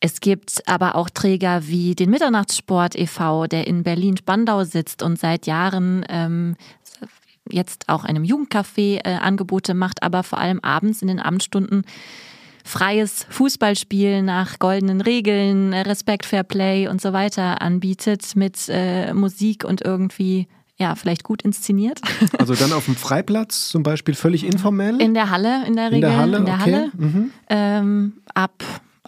es 0.05 0.19
gibt 0.19 0.61
aber 0.67 0.93
auch 0.93 1.09
Träger 1.09 1.67
wie 1.67 1.95
den 1.95 2.11
Mitternachtssport 2.11 2.95
e.V., 2.95 3.47
der 3.47 3.65
in 3.65 3.81
Berlin-Spandau 3.81 4.63
sitzt 4.63 5.01
und 5.01 5.17
seit 5.17 5.47
Jahren 5.47 6.05
ähm, 6.09 6.57
jetzt 7.49 7.89
auch 7.89 8.03
einem 8.03 8.21
Jugendcafé 8.21 8.99
äh, 9.03 9.15
Angebote 9.15 9.73
macht, 9.73 10.03
aber 10.03 10.21
vor 10.21 10.37
allem 10.37 10.59
abends 10.59 11.01
in 11.01 11.07
den 11.07 11.19
Abendstunden 11.19 11.85
freies 12.63 13.25
Fußballspiel 13.31 14.21
nach 14.21 14.59
goldenen 14.59 15.01
Regeln, 15.01 15.73
Respekt, 15.73 16.27
Fair 16.27 16.43
Play 16.43 16.87
und 16.87 17.01
so 17.01 17.11
weiter 17.11 17.63
anbietet 17.63 18.35
mit 18.35 18.69
äh, 18.69 19.11
Musik 19.11 19.63
und 19.63 19.83
irgendwie 19.83 20.47
ja, 20.77 20.93
vielleicht 20.93 21.23
gut 21.23 21.41
inszeniert. 21.41 21.99
Also 22.37 22.53
dann 22.53 22.73
auf 22.73 22.85
dem 22.85 22.95
Freiplatz 22.95 23.69
zum 23.69 23.81
Beispiel 23.81 24.13
völlig 24.13 24.45
informell? 24.45 25.01
In 25.01 25.15
der 25.15 25.31
Halle, 25.31 25.65
in 25.65 25.75
der 25.75 25.91
Regel. 25.91 25.95
In 25.95 26.01
der 26.01 26.17
Halle, 26.17 26.37
in 26.37 26.45
der 26.45 26.53
okay. 26.53 26.63
Halle. 26.63 26.91
Mhm. 26.95 27.31
Ähm, 27.49 28.13
ab 28.35 28.53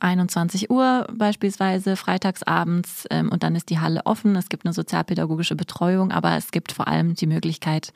21 0.01 0.69
Uhr 0.69 1.07
beispielsweise, 1.13 1.95
freitagsabends 1.95 3.05
ähm, 3.09 3.29
und 3.29 3.43
dann 3.43 3.55
ist 3.55 3.69
die 3.69 3.79
Halle 3.79 4.01
offen. 4.05 4.35
Es 4.35 4.49
gibt 4.49 4.65
eine 4.65 4.73
sozialpädagogische 4.73 5.55
Betreuung, 5.55 6.11
aber 6.11 6.35
es 6.37 6.51
gibt 6.51 6.71
vor 6.71 6.87
allem 6.87 7.15
die 7.15 7.27
Möglichkeit, 7.27 7.93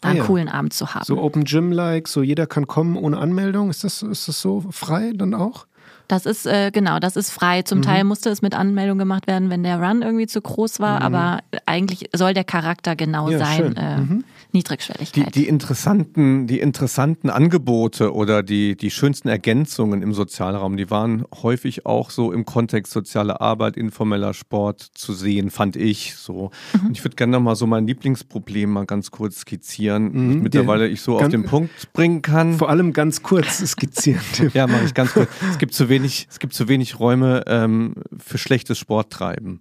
da 0.00 0.10
einen 0.10 0.18
ah, 0.18 0.22
ja. 0.22 0.26
coolen 0.26 0.48
Abend 0.48 0.72
zu 0.72 0.94
haben. 0.94 1.04
So 1.04 1.20
Open 1.22 1.44
Gym-like, 1.44 2.08
so 2.08 2.22
jeder 2.22 2.46
kann 2.46 2.66
kommen 2.66 2.96
ohne 2.96 3.18
Anmeldung. 3.18 3.70
Ist 3.70 3.84
das, 3.84 4.02
ist 4.02 4.28
das 4.28 4.40
so 4.40 4.64
frei 4.70 5.12
dann 5.14 5.34
auch? 5.34 5.66
Das 6.08 6.26
ist, 6.26 6.46
äh, 6.46 6.70
genau, 6.70 6.98
das 6.98 7.16
ist 7.16 7.30
frei. 7.30 7.62
Zum 7.62 7.78
mhm. 7.78 7.82
Teil 7.82 8.04
musste 8.04 8.30
es 8.30 8.42
mit 8.42 8.54
Anmeldung 8.54 8.98
gemacht 8.98 9.26
werden, 9.26 9.50
wenn 9.50 9.62
der 9.62 9.80
Run 9.80 10.02
irgendwie 10.02 10.26
zu 10.26 10.40
groß 10.40 10.80
war, 10.80 11.00
mhm. 11.00 11.06
aber 11.06 11.40
eigentlich 11.66 12.10
soll 12.14 12.34
der 12.34 12.44
Charakter 12.44 12.96
genau 12.96 13.30
ja, 13.30 13.38
sein. 13.38 13.76
Äh, 13.76 13.96
mhm. 13.98 14.24
Niedrigschwelligkeit. 14.52 15.34
Die, 15.34 15.40
die, 15.42 15.48
interessanten, 15.48 16.46
die 16.46 16.60
interessanten 16.60 17.30
Angebote 17.30 18.14
oder 18.14 18.42
die, 18.42 18.76
die 18.76 18.90
schönsten 18.90 19.28
Ergänzungen 19.28 20.02
im 20.02 20.14
Sozialraum, 20.14 20.76
die 20.76 20.90
waren 20.90 21.24
häufig 21.42 21.84
auch 21.84 22.10
so 22.10 22.32
im 22.32 22.46
Kontext 22.46 22.92
soziale 22.92 23.40
Arbeit, 23.40 23.76
informeller 23.76 24.32
Sport 24.34 24.80
zu 24.94 25.12
sehen, 25.12 25.50
fand 25.50 25.76
ich 25.76 26.14
so. 26.16 26.50
Mhm. 26.72 26.86
Und 26.86 26.92
ich 26.96 27.04
würde 27.04 27.16
gerne 27.16 27.32
nochmal 27.32 27.56
so 27.56 27.66
mein 27.66 27.86
Lieblingsproblem 27.86 28.70
mal 28.70 28.86
ganz 28.86 29.10
kurz 29.10 29.40
skizzieren, 29.40 30.12
mhm, 30.12 30.42
mittlerweile 30.42 30.88
ich 30.88 31.02
so 31.02 31.18
auf 31.18 31.28
den 31.28 31.44
Punkt 31.44 31.92
bringen 31.92 32.22
kann. 32.22 32.54
Vor 32.54 32.70
allem 32.70 32.92
ganz 32.92 33.22
kurz 33.22 33.58
skizzieren. 33.58 34.22
ja, 34.54 34.66
mache 34.66 34.84
ich 34.84 34.94
ganz 34.94 35.12
kurz. 35.12 35.28
Es 35.50 35.58
gibt 35.58 35.74
zu 35.74 35.88
wenig, 35.88 35.95
es 36.04 36.38
gibt 36.38 36.54
zu 36.54 36.68
wenig 36.68 36.98
Räume 37.00 37.44
ähm, 37.46 37.94
für 38.18 38.38
schlechtes 38.38 38.78
Sporttreiben. 38.78 39.60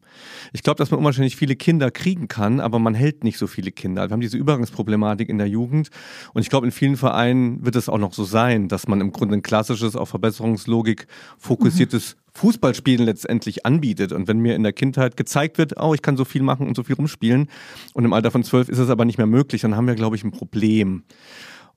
Ich 0.53 0.63
glaube, 0.63 0.77
dass 0.77 0.91
man 0.91 0.99
unwahrscheinlich 0.99 1.35
viele 1.35 1.55
Kinder 1.55 1.91
kriegen 1.91 2.27
kann, 2.27 2.59
aber 2.59 2.79
man 2.79 2.93
hält 2.93 3.23
nicht 3.23 3.37
so 3.37 3.47
viele 3.47 3.71
Kinder. 3.71 4.09
Wir 4.09 4.13
haben 4.13 4.21
diese 4.21 4.37
Übergangsproblematik 4.37 5.29
in 5.29 5.37
der 5.37 5.47
Jugend 5.47 5.89
und 6.33 6.41
ich 6.41 6.49
glaube, 6.49 6.65
in 6.65 6.71
vielen 6.71 6.97
Vereinen 6.97 7.65
wird 7.65 7.75
es 7.75 7.89
auch 7.89 7.97
noch 7.97 8.13
so 8.13 8.23
sein, 8.23 8.67
dass 8.67 8.87
man 8.87 9.01
im 9.01 9.11
Grunde 9.11 9.35
ein 9.35 9.43
klassisches, 9.43 9.95
auf 9.95 10.09
Verbesserungslogik 10.09 11.07
fokussiertes 11.37 12.15
mhm. 12.15 12.25
Fußballspielen 12.35 13.05
letztendlich 13.05 13.65
anbietet. 13.65 14.11
Und 14.11 14.27
wenn 14.27 14.39
mir 14.39 14.55
in 14.55 14.63
der 14.63 14.73
Kindheit 14.73 15.15
gezeigt 15.15 15.57
wird, 15.57 15.81
oh, 15.81 15.93
ich 15.93 16.01
kann 16.01 16.17
so 16.17 16.25
viel 16.25 16.43
machen 16.43 16.67
und 16.67 16.75
so 16.75 16.83
viel 16.83 16.95
rumspielen 16.95 17.47
und 17.93 18.05
im 18.05 18.11
Alter 18.11 18.29
von 18.29 18.43
zwölf 18.43 18.67
ist 18.67 18.77
es 18.77 18.89
aber 18.89 19.05
nicht 19.05 19.17
mehr 19.17 19.27
möglich, 19.27 19.61
dann 19.61 19.75
haben 19.75 19.87
wir, 19.87 19.95
glaube 19.95 20.17
ich, 20.17 20.23
ein 20.23 20.31
Problem. 20.31 21.03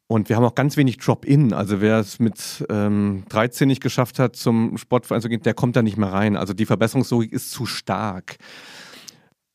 Und 0.09 0.30
wir 0.30 0.36
haben 0.36 0.44
auch 0.44 0.54
ganz 0.54 0.78
wenig 0.78 0.96
Drop-In. 0.96 1.52
Also 1.52 1.82
wer 1.82 1.98
es 1.98 2.18
mit 2.18 2.64
ähm, 2.70 3.24
13 3.28 3.68
nicht 3.68 3.82
geschafft 3.82 4.18
hat, 4.18 4.36
zum 4.36 4.78
Sportverein 4.78 5.20
zu 5.20 5.28
gehen, 5.28 5.42
der 5.42 5.52
kommt 5.52 5.76
da 5.76 5.82
nicht 5.82 5.98
mehr 5.98 6.11
rein. 6.11 6.34
Also 6.34 6.54
die 6.54 6.64
Verbesserungslogik 6.64 7.30
ist 7.30 7.50
zu 7.50 7.66
stark. 7.66 8.38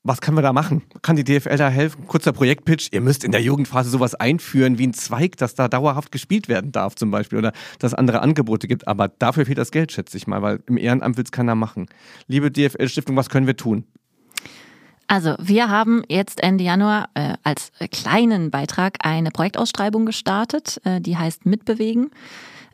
Was 0.04 0.22
können 0.22 0.38
wir 0.38 0.44
da 0.44 0.54
machen? 0.54 0.84
Kann 1.02 1.16
die 1.16 1.24
DFL 1.24 1.58
da 1.58 1.70
helfen? 1.70 2.06
Kurzer 2.06 2.34
Projektpitch. 2.34 2.90
Ihr 2.92 3.02
müsst 3.02 3.24
in 3.24 3.32
der 3.32 3.42
Jugendphase 3.42 3.90
sowas 3.90 4.14
einführen 4.14 4.78
wie 4.78 4.86
ein 4.86 4.94
Zweig, 4.94 5.38
dass 5.38 5.56
da 5.56 5.68
dauerhaft 5.68 6.12
gespielt 6.12 6.48
werden 6.50 6.72
darf 6.72 6.96
zum 6.96 7.10
Beispiel 7.10 7.40
oder 7.40 7.52
dass 7.80 7.96
andere 7.96 8.22
Angebote 8.22 8.68
gibt. 8.68 8.88
Aber 8.88 9.08
dafür 9.08 9.48
fehlt 9.48 9.58
das 9.58 9.72
Geld, 9.72 9.92
schätze 9.92 10.18
ich 10.18 10.28
mal, 10.28 10.44
weil 10.44 10.60
im 10.68 10.78
Ehrenamt 10.78 11.18
will 11.18 11.24
es 11.24 11.32
keiner 11.32 11.56
machen. 11.56 11.88
Liebe 12.28 12.52
DFL-Stiftung, 12.52 13.16
was 13.16 13.30
können 13.30 13.48
wir 13.48 13.58
tun? 13.58 13.86
Also 15.08 15.36
wir 15.40 15.70
haben 15.70 16.04
jetzt 16.08 16.42
Ende 16.42 16.64
Januar 16.64 17.10
äh, 17.14 17.34
als 17.44 17.72
kleinen 17.92 18.52
Beitrag 18.52 18.98
eine 19.06 19.32
Projektausschreibung 19.32 20.06
gestartet, 20.06 20.82
äh, 20.86 21.02
die 21.02 21.18
heißt 21.18 21.46
Mitbewegen. 21.46 22.12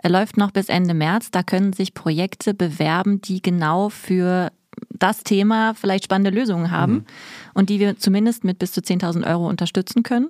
Er 0.01 0.09
läuft 0.09 0.37
noch 0.37 0.51
bis 0.51 0.69
Ende 0.69 0.93
März. 0.93 1.31
Da 1.31 1.43
können 1.43 1.73
sich 1.73 1.93
Projekte 1.93 2.53
bewerben, 2.53 3.21
die 3.21 3.41
genau 3.41 3.89
für 3.89 4.51
das 4.89 5.23
Thema 5.23 5.73
vielleicht 5.73 6.05
spannende 6.05 6.29
Lösungen 6.29 6.71
haben 6.71 6.93
mhm. 6.93 7.05
und 7.53 7.69
die 7.69 7.79
wir 7.79 7.97
zumindest 7.97 8.43
mit 8.43 8.59
bis 8.59 8.71
zu 8.71 8.81
10.000 8.81 9.25
Euro 9.27 9.47
unterstützen 9.47 10.03
können, 10.03 10.29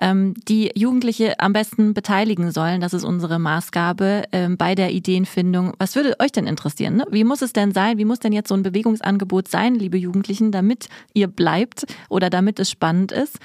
ähm, 0.00 0.34
die 0.48 0.70
Jugendliche 0.74 1.38
am 1.40 1.52
besten 1.52 1.94
beteiligen 1.94 2.50
sollen. 2.52 2.80
Das 2.80 2.94
ist 2.94 3.04
unsere 3.04 3.38
Maßgabe 3.38 4.24
ähm, 4.32 4.56
bei 4.56 4.74
der 4.74 4.92
Ideenfindung. 4.92 5.74
Was 5.78 5.96
würde 5.96 6.16
euch 6.20 6.32
denn 6.32 6.46
interessieren? 6.46 6.96
Ne? 6.96 7.06
Wie 7.10 7.24
muss 7.24 7.42
es 7.42 7.52
denn 7.52 7.72
sein? 7.72 7.98
Wie 7.98 8.04
muss 8.04 8.20
denn 8.20 8.32
jetzt 8.32 8.48
so 8.48 8.54
ein 8.54 8.62
Bewegungsangebot 8.62 9.48
sein, 9.48 9.74
liebe 9.74 9.98
Jugendlichen, 9.98 10.52
damit 10.52 10.88
ihr 11.12 11.28
bleibt 11.28 11.86
oder 12.08 12.30
damit 12.30 12.60
es 12.60 12.70
spannend 12.70 13.12
ist? 13.12 13.38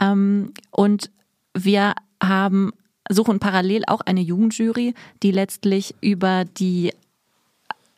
Ähm, 0.00 0.52
und 0.70 1.10
wir 1.54 1.94
haben 2.22 2.72
suchen 3.10 3.40
parallel 3.40 3.82
auch 3.86 4.00
eine 4.00 4.20
Jugendjury, 4.20 4.94
die 5.22 5.32
letztlich 5.32 5.94
über 6.00 6.44
die 6.44 6.92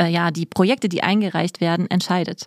äh, 0.05 0.11
ja, 0.11 0.31
die 0.31 0.47
Projekte, 0.47 0.89
die 0.89 1.03
eingereicht 1.03 1.61
werden, 1.61 1.91
entscheidet. 1.91 2.47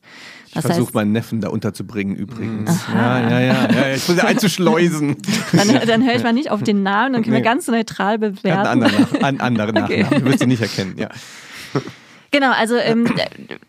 Das 0.53 0.65
ich 0.65 0.71
versuche 0.71 0.93
meinen 0.93 1.11
Neffen 1.11 1.41
da 1.41 1.49
unterzubringen 1.49 2.15
übrigens. 2.15 2.85
Ja, 2.93 3.29
ja, 3.29 3.39
ja, 3.39 3.71
ja, 3.71 3.95
Ich 3.95 4.07
muss 4.07 4.19
einzuschleusen. 4.19 5.17
dann, 5.51 5.87
dann 5.87 6.05
höre 6.05 6.15
ich 6.15 6.23
mal 6.23 6.33
nicht 6.33 6.51
auf 6.51 6.63
den 6.63 6.83
Namen, 6.83 7.13
dann 7.13 7.23
können 7.23 7.35
nee. 7.35 7.39
wir 7.39 7.45
ganz 7.45 7.67
neutral 7.67 8.17
bewerten. 8.17 8.67
An 8.67 8.83
anderen, 8.83 9.23
an 9.23 9.39
anderen 9.39 9.77
okay. 9.83 10.03
Nachnamen. 10.03 10.25
Du 10.25 10.31
wirst 10.31 10.39
sie 10.39 10.47
nicht 10.47 10.61
erkennen, 10.61 10.95
ja. 10.97 11.09
Genau, 12.31 12.51
also 12.51 12.75
ähm, 12.75 13.07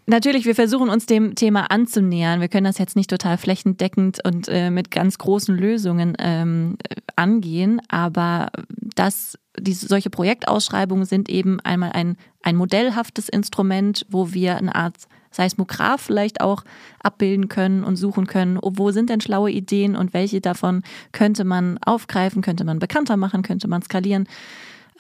natürlich, 0.07 0.45
wir 0.45 0.55
versuchen 0.55 0.89
uns 0.89 1.07
dem 1.07 1.35
Thema 1.35 1.71
anzunähern. 1.71 2.41
Wir 2.41 2.49
können 2.49 2.65
das 2.65 2.79
jetzt 2.79 2.97
nicht 2.97 3.11
total 3.11 3.39
flächendeckend 3.39 4.19
und 4.25 4.49
äh, 4.49 4.71
mit 4.71 4.91
ganz 4.91 5.19
großen 5.19 5.57
Lösungen 5.57 6.17
ähm, 6.19 6.77
angehen, 7.17 7.81
aber 7.89 8.51
das, 8.95 9.39
diese, 9.61 9.87
solche 9.87 10.11
Projektausschreibungen 10.11 11.05
sind 11.05 11.29
eben 11.29 11.61
einmal 11.61 11.93
ein, 11.93 12.17
ein 12.43 12.57
modellhaftes 12.57 13.29
Instrument, 13.29 14.07
wo 14.09 14.33
wir 14.33 14.57
eine 14.57 14.75
Art 14.75 14.97
Seismograph 15.31 16.01
vielleicht 16.01 16.41
auch 16.41 16.65
abbilden 17.03 17.49
können 17.49 17.85
und 17.85 17.97
suchen 17.97 18.27
können, 18.27 18.59
oh, 18.59 18.73
wo 18.75 18.91
sind 18.91 19.11
denn 19.11 19.21
schlaue 19.21 19.51
Ideen 19.51 19.95
und 19.97 20.15
welche 20.15 20.41
davon 20.41 20.83
könnte 21.13 21.45
man 21.45 21.79
aufgreifen, 21.85 22.43
könnte 22.43 22.65
man 22.65 22.79
bekannter 22.79 23.17
machen, 23.17 23.43
könnte 23.43 23.69
man 23.69 23.83
skalieren. 23.83 24.27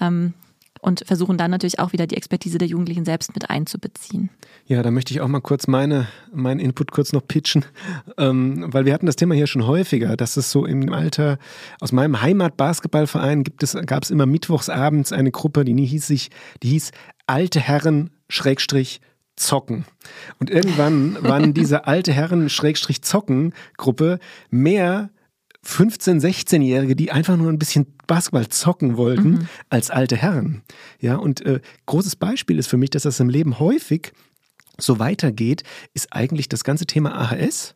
Ähm, 0.01 0.35
und 0.81 1.05
versuchen 1.07 1.39
dann 1.39 1.51
natürlich 1.51 1.79
auch 1.79 1.93
wieder 1.93 2.07
die 2.07 2.16
Expertise 2.16 2.59
der 2.59 2.68
Jugendlichen 2.68 3.05
selbst 3.05 3.35
mit 3.35 3.51
einzubeziehen. 3.51 4.31
Ja, 4.66 4.83
da 4.83 4.91
möchte 4.91 5.12
ich 5.12 5.20
auch 5.20 5.29
mal 5.29 5.41
kurz 5.41 5.66
meine, 5.66 6.09
meinen 6.33 6.61
Input 6.61 6.93
kurz 6.93 7.12
noch 7.12 7.26
pitchen, 7.26 7.64
ähm, 8.16 8.66
weil 8.72 8.85
wir 8.85 8.93
hatten 8.93 9.07
das 9.07 9.16
Thema 9.16 9.35
hier 9.35 9.47
schon 9.47 9.66
häufiger, 9.66 10.16
dass 10.16 10.37
es 10.37 10.51
so 10.51 10.66
im 10.66 10.93
Alter, 10.93 11.39
aus 11.81 11.93
meinem 11.93 12.20
Heimatbasketballverein 12.20 13.45
gibt 13.45 13.62
es, 13.62 13.76
gab 13.87 14.03
es 14.03 14.11
immer 14.11 14.26
mittwochsabends 14.26 15.12
eine 15.12 15.31
Gruppe, 15.31 15.64
die 15.64 15.74
hieß 15.85 16.07
sich, 16.07 16.31
die 16.62 16.70
hieß 16.70 16.93
Alte 17.26 17.61
Herren 17.61 18.11
Schrägstrich 18.31 19.01
Zocken. 19.37 19.85
Und 20.39 20.51
irgendwann 20.51 21.22
waren 21.22 21.55
diese 21.55 21.87
alte 21.87 22.12
Herren 22.12 22.49
Schrägstrich 22.49 23.03
Zocken 23.03 23.53
Gruppe 23.76 24.18
mehr 24.51 25.11
15-, 25.67 26.21
16-Jährige, 26.21 26.97
die 26.97 27.11
einfach 27.11 27.37
nur 27.37 27.51
ein 27.51 27.59
bisschen 27.59 27.87
Basketball 28.07 28.49
zocken 28.49 28.97
wollten, 28.97 29.31
mhm. 29.31 29.49
als 29.69 29.91
alte 29.91 30.17
Herren. 30.17 30.63
Ja, 31.01 31.17
und 31.17 31.45
äh, 31.45 31.61
großes 31.87 32.17
Beispiel 32.17 32.59
ist 32.59 32.69
für 32.69 32.77
mich, 32.77 32.91
dass 32.91 33.03
das 33.03 33.21
im 33.21 33.29
Leben 33.29 33.59
häufig 33.59 34.13
so 34.79 34.99
weitergeht, 34.99 35.65
ist 35.95 36.13
eigentlich 36.13 36.49
das 36.49 36.65
ganze 36.65 36.87
Thema 36.87 37.15
AHS. 37.15 37.75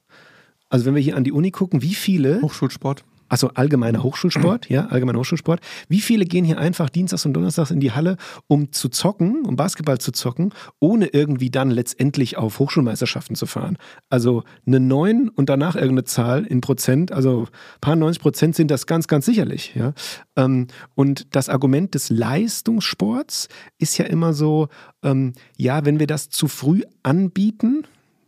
Also 0.68 0.86
wenn 0.86 0.94
wir 0.94 1.02
hier 1.02 1.16
an 1.16 1.24
die 1.24 1.32
Uni 1.32 1.50
gucken, 1.50 1.82
wie 1.82 1.94
viele 1.94 2.40
Hochschulsport 2.40 3.04
also 3.32 3.48
allgemeiner 3.54 4.02
Hochschulsport, 4.02 4.68
ja, 4.68 4.88
allgemeiner 4.88 5.18
Hochschulsport. 5.18 5.60
Wie 5.88 6.02
viele 6.02 6.26
gehen 6.26 6.44
hier 6.44 6.58
einfach 6.58 6.90
dienstags 6.90 7.24
und 7.24 7.32
donnerstags 7.32 7.70
in 7.70 7.80
die 7.80 7.92
Halle, 7.92 8.18
um 8.46 8.72
zu 8.72 8.90
zocken, 8.90 9.46
um 9.46 9.56
Basketball 9.56 9.96
zu 9.96 10.12
zocken, 10.12 10.52
ohne 10.80 11.06
irgendwie 11.06 11.48
dann 11.48 11.70
letztendlich 11.70 12.36
auf 12.36 12.58
Hochschulmeisterschaften 12.58 13.34
zu 13.34 13.46
fahren? 13.46 13.78
Also 14.10 14.42
eine 14.66 14.80
9 14.80 15.30
und 15.30 15.48
danach 15.48 15.76
irgendeine 15.76 16.04
Zahl 16.04 16.44
in 16.44 16.60
Prozent, 16.60 17.10
also 17.10 17.44
ein 17.44 17.80
paar 17.80 17.96
90 17.96 18.20
Prozent 18.20 18.54
sind 18.54 18.70
das 18.70 18.86
ganz, 18.86 19.08
ganz 19.08 19.24
sicherlich, 19.24 19.74
ja. 19.76 19.94
Ähm, 20.36 20.66
und 20.94 21.34
das 21.34 21.48
Argument 21.48 21.94
des 21.94 22.10
Leistungssports 22.10 23.48
ist 23.78 23.96
ja 23.96 24.04
immer 24.04 24.34
so, 24.34 24.68
ähm, 25.02 25.32
ja, 25.56 25.86
wenn 25.86 25.98
wir 25.98 26.06
das 26.06 26.28
zu 26.28 26.48
früh 26.48 26.82
anbieten, 27.02 27.84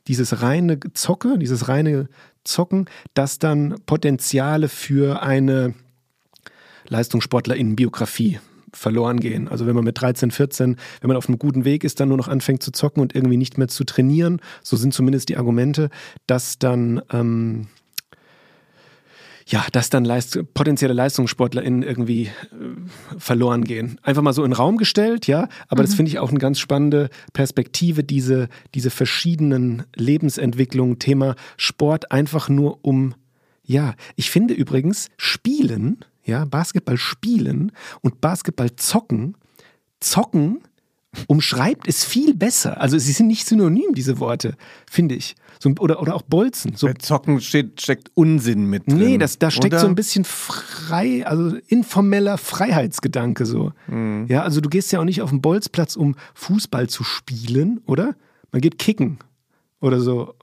dieses 0.07 0.43
reine 0.43 0.79
Zocke, 0.95 1.39
dieses 1.39 1.69
reine 1.69 2.09
zocken, 2.45 2.87
dass 3.15 3.39
dann 3.39 3.77
Potenziale 3.87 4.69
für 4.69 5.23
eine 5.23 5.75
Leistungssportlerinnenbiografie 6.89 8.39
verloren 8.73 9.21
gehen. 9.21 9.49
Also 9.49 9.67
wenn 9.67 9.75
man 9.75 9.85
mit 9.85 10.01
13, 10.01 10.31
14, 10.31 10.77
wenn 11.01 11.09
man 11.09 11.17
auf 11.17 11.29
einem 11.29 11.39
guten 11.39 11.65
Weg 11.65 11.85
ist, 11.85 12.01
dann 12.01 12.09
nur 12.09 12.17
noch 12.17 12.29
anfängt 12.29 12.63
zu 12.63 12.73
zocken 12.73 13.01
und 13.01 13.15
irgendwie 13.15 13.37
nicht 13.37 13.59
mehr 13.59 13.69
zu 13.69 13.85
trainieren, 13.85 14.41
so 14.63 14.77
sind 14.77 14.93
zumindest 14.93 15.29
die 15.29 15.37
Argumente, 15.37 15.91
dass 16.27 16.59
dann 16.59 17.03
ähm, 17.13 17.69
ja, 19.47 19.65
dass 19.73 19.91
dann 19.91 20.05
Leist 20.05 20.39
potenzielle 20.55 20.95
LeistungssportlerInnen 20.95 21.83
irgendwie 21.83 22.25
äh, 22.25 22.31
verloren 23.19 23.65
gehen. 23.65 23.99
Einfach 24.03 24.23
mal 24.23 24.33
so 24.33 24.43
in 24.45 24.51
den 24.51 24.57
Raum 24.57 24.77
gestellt, 24.77 25.27
ja, 25.27 25.49
aber 25.69 25.83
mhm. 25.83 25.87
das 25.87 25.95
finde 25.95 26.11
ich 26.11 26.19
auch 26.19 26.31
eine 26.31 26.39
ganz 26.39 26.59
spannende 26.59 27.11
Perspektive, 27.33 28.05
diese, 28.05 28.49
diese 28.75 28.91
verschiedenen 28.91 29.85
Lebensentwicklungen, 29.95 30.99
Thema 30.99 31.35
Sport 31.57 32.11
einfach 32.11 32.49
nur 32.49 32.85
um, 32.85 33.15
ja, 33.63 33.95
ich 34.17 34.31
finde 34.31 34.55
übrigens 34.55 35.09
Spielen, 35.17 36.05
ja, 36.25 36.45
Basketball 36.47 36.97
spielen 36.97 37.73
und 38.01 38.21
Basketball 38.21 38.75
zocken, 38.77 39.37
zocken 40.01 40.61
umschreibt 41.27 41.89
es 41.89 42.05
viel 42.05 42.35
besser. 42.35 42.81
Also 42.81 42.99
sie 42.99 43.13
sind 43.13 43.27
nicht 43.27 43.47
synonym, 43.47 43.95
diese 43.95 44.21
Worte, 44.21 44.57
finde 44.91 45.15
ich. 45.15 45.35
So, 45.59 45.71
oder, 45.79 46.01
oder 46.01 46.15
auch 46.15 46.23
Bolzen. 46.23 46.77
So. 46.77 46.87
Bei 46.87 46.95
Zocken 46.95 47.41
steht, 47.41 47.81
steckt 47.81 48.11
Unsinn 48.15 48.69
mit 48.69 48.87
drin. 48.87 48.99
Nee, 48.99 49.19
das, 49.19 49.39
da 49.39 49.51
steckt 49.51 49.75
oder? 49.75 49.81
so 49.81 49.87
ein 49.87 49.95
bisschen 49.95 50.25
frei, 50.25 51.27
also 51.27 51.57
informeller 51.69 52.39
Freiheitsgedanke 52.39 53.47
so. 53.47 53.73
Mhm. 53.87 54.27
Ja, 54.29 54.43
also 54.43 54.61
du 54.61 54.69
gehst 54.69 54.93
ja 54.93 55.01
auch 55.01 55.05
nicht 55.05 55.23
auf 55.23 55.31
den 55.31 55.41
Bolzplatz, 55.41 55.97
um 55.97 56.17
Fußball 56.35 56.89
zu 56.89 57.05
spielen, 57.05 57.81
oder? 57.87 58.15
Man 58.53 58.61
geht 58.61 58.79
kicken 58.79 59.19
oder 59.81 60.01
so. 60.01 60.35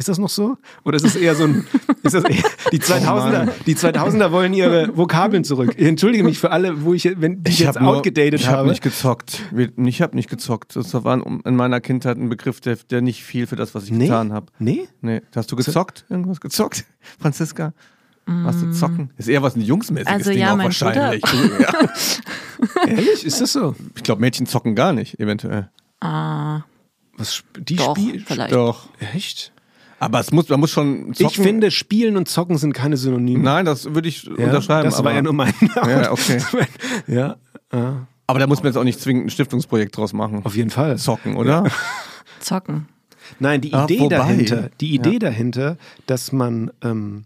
Ist 0.00 0.08
das 0.08 0.16
noch 0.16 0.30
so? 0.30 0.56
Oder 0.82 0.96
ist 0.96 1.04
es 1.04 1.14
eher 1.14 1.34
so 1.34 1.44
ein. 1.44 1.66
Ist 2.02 2.14
das 2.14 2.24
eher, 2.24 2.42
die 2.72 2.78
2000er, 2.78 3.48
oh 3.50 3.52
die 3.66 3.76
2000er 3.76 4.32
wollen 4.32 4.54
ihre 4.54 4.96
Vokabeln 4.96 5.44
zurück. 5.44 5.74
Ich 5.76 5.86
entschuldige 5.86 6.24
mich 6.24 6.38
für 6.38 6.52
alle, 6.52 6.84
wo 6.84 6.94
ich, 6.94 7.04
wenn 7.20 7.42
ich, 7.44 7.52
ich 7.52 7.58
jetzt 7.58 7.76
hab 7.76 7.86
outgedatet 7.86 8.40
ich 8.40 8.46
habe. 8.46 8.54
Ich 8.54 8.58
habe 8.60 8.68
nicht 8.70 8.82
gezockt. 8.82 9.42
Ich 9.76 10.00
habe 10.00 10.16
nicht 10.16 10.30
gezockt. 10.30 10.74
Das 10.74 10.94
war 10.94 11.22
in 11.44 11.54
meiner 11.54 11.82
Kindheit 11.82 12.16
ein 12.16 12.30
Begriff, 12.30 12.62
der, 12.62 12.76
der 12.76 13.02
nicht 13.02 13.22
viel 13.22 13.46
für 13.46 13.56
das, 13.56 13.74
was 13.74 13.84
ich 13.84 13.90
nee? 13.90 14.06
getan 14.06 14.32
habe. 14.32 14.46
Nee? 14.58 14.88
Nee. 15.02 15.20
Hast 15.36 15.52
du 15.52 15.56
gezockt? 15.56 16.06
Irgendwas 16.08 16.40
gezockt, 16.40 16.86
Franziska? 17.18 17.74
Was 18.24 18.58
du 18.58 18.72
zocken? 18.72 19.10
Ist 19.18 19.28
eher 19.28 19.42
was 19.42 19.54
ein 19.54 19.60
Jungsmäßiges 19.60 20.14
also, 20.14 20.30
Ding 20.30 20.38
ja, 20.38 20.54
auch 20.54 20.58
wahrscheinlich. 20.58 21.22
ja. 21.58 22.86
Ehrlich? 22.86 23.26
Ist 23.26 23.40
das 23.40 23.52
so? 23.52 23.74
Ich 23.96 24.02
glaube, 24.02 24.22
Mädchen 24.22 24.46
zocken 24.46 24.74
gar 24.74 24.94
nicht, 24.94 25.20
eventuell. 25.20 25.68
Ah. 26.00 26.62
Was, 27.18 27.42
die 27.58 27.76
Doch, 27.76 27.94
spielen? 27.98 28.24
vielleicht. 28.26 28.54
Doch. 28.54 28.88
Echt? 29.14 29.52
Aber 30.00 30.18
es 30.18 30.32
muss, 30.32 30.48
man 30.48 30.58
muss 30.58 30.70
schon 30.70 31.12
zocken. 31.12 31.26
Ich 31.26 31.36
finde, 31.36 31.70
Spielen 31.70 32.16
und 32.16 32.26
Zocken 32.26 32.56
sind 32.56 32.72
keine 32.72 32.96
Synonyme. 32.96 33.44
Nein, 33.44 33.66
das 33.66 33.94
würde 33.94 34.08
ich 34.08 34.24
ja, 34.24 34.46
unterschreiben. 34.46 34.88
Das 34.88 35.04
war 35.04 35.12
ja 35.12 35.20
nur 35.20 35.34
mein 35.34 35.52
Ja, 35.76 36.10
okay. 36.10 36.42
ja. 37.06 37.36
ja. 37.70 38.06
Aber 38.26 38.38
da 38.38 38.46
muss 38.46 38.60
man 38.60 38.68
jetzt 38.68 38.78
auch 38.78 38.84
nicht 38.84 38.98
zwingend 38.98 39.26
ein 39.26 39.30
Stiftungsprojekt 39.30 39.94
draus 39.96 40.14
machen. 40.14 40.40
Auf 40.44 40.56
jeden 40.56 40.70
Fall. 40.70 40.96
Zocken, 40.96 41.36
oder? 41.36 41.64
Zocken. 42.40 42.88
Nein, 43.38 43.60
die 43.60 43.72
Idee 43.72 44.06
ah, 44.06 44.08
dahinter, 44.08 44.70
die 44.80 44.94
Idee 44.94 45.12
ja. 45.12 45.18
dahinter, 45.18 45.76
dass 46.06 46.32
man 46.32 46.70
ähm, 46.82 47.24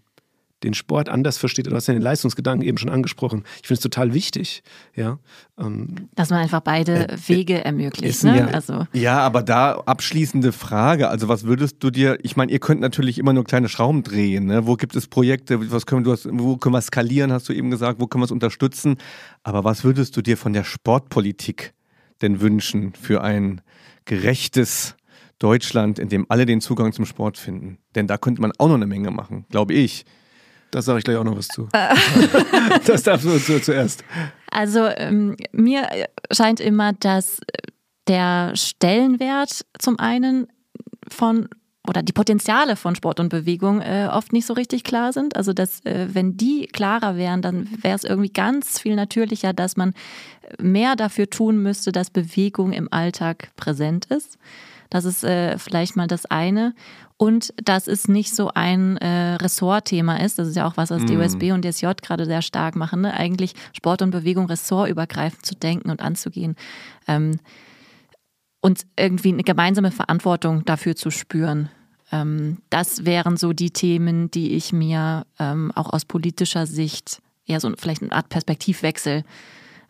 den 0.65 0.75
Sport 0.75 1.09
anders 1.09 1.39
versteht. 1.39 1.67
Du 1.67 1.75
hast 1.75 1.87
ja 1.87 1.95
den 1.95 2.03
Leistungsgedanken 2.03 2.67
eben 2.67 2.79
schon 2.79 2.91
angesprochen. 2.91 3.45
Ich 3.61 3.69
finde 3.69 3.75
es 3.75 3.81
total 3.81 4.15
wichtig. 4.15 4.62
Ja, 4.95 5.19
ähm, 5.59 6.09
Dass 6.15 6.31
man 6.31 6.41
einfach 6.41 6.61
beide 6.61 7.09
äh, 7.09 7.17
Wege 7.29 7.65
ermöglicht. 7.65 8.25
Ne? 8.25 8.39
Ja, 8.39 8.47
also. 8.47 8.87
ja, 8.93 9.19
aber 9.19 9.43
da 9.43 9.75
abschließende 9.87 10.53
Frage. 10.53 11.09
Also 11.09 11.29
was 11.29 11.45
würdest 11.45 11.77
du 11.81 11.91
dir, 11.91 12.19
ich 12.23 12.37
meine, 12.37 12.51
ihr 12.51 12.59
könnt 12.59 12.81
natürlich 12.81 13.19
immer 13.19 13.33
nur 13.33 13.45
kleine 13.45 13.69
Schrauben 13.69 14.03
drehen. 14.03 14.47
Ne? 14.47 14.67
Wo 14.67 14.75
gibt 14.75 14.97
es 14.97 15.07
Projekte, 15.07 15.71
was 15.71 15.87
können, 15.87 16.05
du 16.05 16.12
hast, 16.12 16.27
wo 16.31 16.57
können 16.57 16.75
wir 16.75 16.81
skalieren, 16.83 17.33
hast 17.33 17.49
du 17.49 17.53
eben 17.53 17.71
gesagt, 17.71 18.01
wo 18.01 18.07
können 18.07 18.23
wir 18.23 18.27
es 18.27 18.33
unterstützen. 18.33 18.97
Aber 19.43 19.65
was 19.65 19.85
würdest 19.85 20.17
du 20.17 20.23
dir 20.23 20.37
von 20.37 20.53
der 20.53 20.65
Sportpolitik 20.65 21.75
denn 22.23 22.41
wünschen 22.41 22.95
für 22.95 23.23
ein 23.23 23.61
gerechtes 24.07 24.97
Deutschland, 25.39 25.99
in 25.99 26.09
dem 26.09 26.27
alle 26.29 26.47
den 26.47 26.61
Zugang 26.61 26.93
zum 26.93 27.05
Sport 27.05 27.37
finden? 27.37 27.79
Denn 27.95 28.07
da 28.07 28.17
könnte 28.17 28.41
man 28.41 28.53
auch 28.59 28.69
noch 28.69 28.75
eine 28.75 28.87
Menge 28.87 29.11
machen, 29.11 29.45
glaube 29.51 29.75
ich. 29.75 30.05
Da 30.75 30.83
sage 30.83 30.99
ich 30.99 31.05
gleich 31.05 31.16
auch 31.16 31.22
noch 31.22 31.37
was 31.37 31.47
zu. 31.47 31.68
das 32.85 33.05
darfst 33.05 33.25
du 33.25 33.39
zu, 33.39 33.62
zuerst. 33.62 34.03
Also 34.51 34.89
ähm, 34.89 35.37
mir 35.53 35.87
scheint 36.33 36.59
immer, 36.59 36.93
dass 36.95 37.39
der 38.09 38.57
Stellenwert 38.57 39.64
zum 39.79 40.01
einen 40.01 40.49
von 41.07 41.49
oder 41.87 42.03
die 42.03 42.12
Potenziale 42.12 42.76
von 42.76 42.95
Sport 42.95 43.20
und 43.20 43.28
Bewegung 43.28 43.80
äh, 43.80 44.09
oft 44.11 44.32
nicht 44.32 44.47
so 44.47 44.55
richtig 44.55 44.85
klar 44.85 45.12
sind. 45.12 45.37
Also 45.37 45.53
dass 45.53 45.85
äh, 45.85 46.09
wenn 46.12 46.37
die 46.37 46.66
klarer 46.66 47.16
wären, 47.16 47.43
dann 47.43 47.68
wäre 47.82 47.95
es 47.95 48.05
irgendwie 48.05 48.32
ganz 48.32 48.78
viel 48.80 48.97
natürlicher, 48.97 49.53
dass 49.53 49.76
man 49.76 49.93
mehr 50.59 50.97
dafür 50.97 51.28
tun 51.28 51.62
müsste, 51.62 51.93
dass 51.93 52.11
Bewegung 52.11 52.72
im 52.72 52.91
Alltag 52.93 53.51
präsent 53.57 54.07
ist. 54.07 54.39
Das 54.89 55.05
ist 55.05 55.24
äh, 55.24 55.59
vielleicht 55.59 55.97
mal 55.97 56.07
das 56.07 56.24
eine 56.26 56.74
und 57.16 57.53
dass 57.62 57.87
es 57.87 58.09
nicht 58.09 58.35
so 58.35 58.51
ein 58.55 58.97
äh, 58.99 59.35
Ressortthema 59.35 60.16
ist. 60.16 60.39
Das 60.39 60.49
ist 60.49 60.57
ja 60.57 60.66
auch 60.66 60.76
was, 60.76 60.91
was 60.91 61.05
die 61.05 61.16
USB 61.16 61.53
und 61.53 61.64
DSJ 61.64 61.87
gerade 62.03 62.26
sehr 62.26 62.43
stark 62.43 62.76
machen. 62.76 63.03
Ne? 63.03 63.14
Eigentlich 63.14 63.55
Sport 63.72 64.03
und 64.03 64.11
Bewegung 64.11 64.47
ressortübergreifend 64.47 65.45
zu 65.45 65.55
denken 65.55 65.91
und 65.91 66.01
anzugehen. 66.01 66.57
Ähm, 67.07 67.39
und 68.65 68.87
irgendwie 68.99 69.29
eine 69.29 69.43
gemeinsame 69.43 69.91
Verantwortung 69.91 70.65
dafür 70.65 70.97
zu 70.97 71.11
spüren. 71.11 71.69
Ähm, 72.11 72.62
das 72.71 73.05
wären 73.05 73.37
so 73.37 73.53
die 73.53 73.71
Themen, 73.71 74.31
die 74.31 74.53
ich 74.55 74.73
mir 74.73 75.27
ähm, 75.39 75.71
auch 75.75 75.93
aus 75.93 76.07
politischer 76.07 76.67
Sicht 76.67 77.21
eher 77.45 77.61
so 77.61 77.71
vielleicht 77.77 78.01
eine 78.01 78.12
Art 78.12 78.31
Perspektivwechsel 78.31 79.23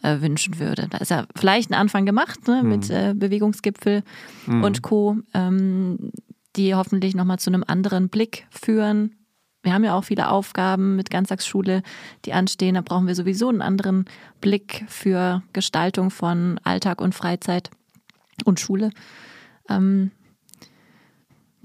äh, 0.02 0.20
wünschen 0.20 0.58
würde. 0.58 0.88
Da 0.90 0.98
ist 0.98 1.12
ja 1.12 1.24
vielleicht 1.36 1.70
ein 1.70 1.74
Anfang 1.74 2.04
gemacht 2.04 2.48
ne, 2.48 2.64
mit 2.64 2.88
mhm. 2.88 3.16
Bewegungsgipfel 3.16 4.02
mhm. 4.46 4.64
und 4.64 4.82
Co. 4.82 5.18
Ähm, 5.34 6.10
die 6.56 6.74
hoffentlich 6.74 7.14
nochmal 7.14 7.38
zu 7.38 7.50
einem 7.50 7.62
anderen 7.64 8.08
Blick 8.08 8.48
führen. 8.50 9.14
Wir 9.62 9.72
haben 9.72 9.84
ja 9.84 9.94
auch 9.94 10.04
viele 10.04 10.30
Aufgaben 10.30 10.96
mit 10.96 11.10
Ganztagsschule, 11.10 11.84
die 12.24 12.32
anstehen. 12.32 12.74
Da 12.74 12.80
brauchen 12.80 13.06
wir 13.06 13.14
sowieso 13.14 13.48
einen 13.48 13.62
anderen 13.62 14.06
Blick 14.40 14.84
für 14.88 15.44
Gestaltung 15.52 16.10
von 16.10 16.58
Alltag 16.64 17.00
und 17.00 17.14
Freizeit. 17.14 17.70
Und 18.44 18.60
Schule. 18.60 18.90
Ähm, 19.68 20.10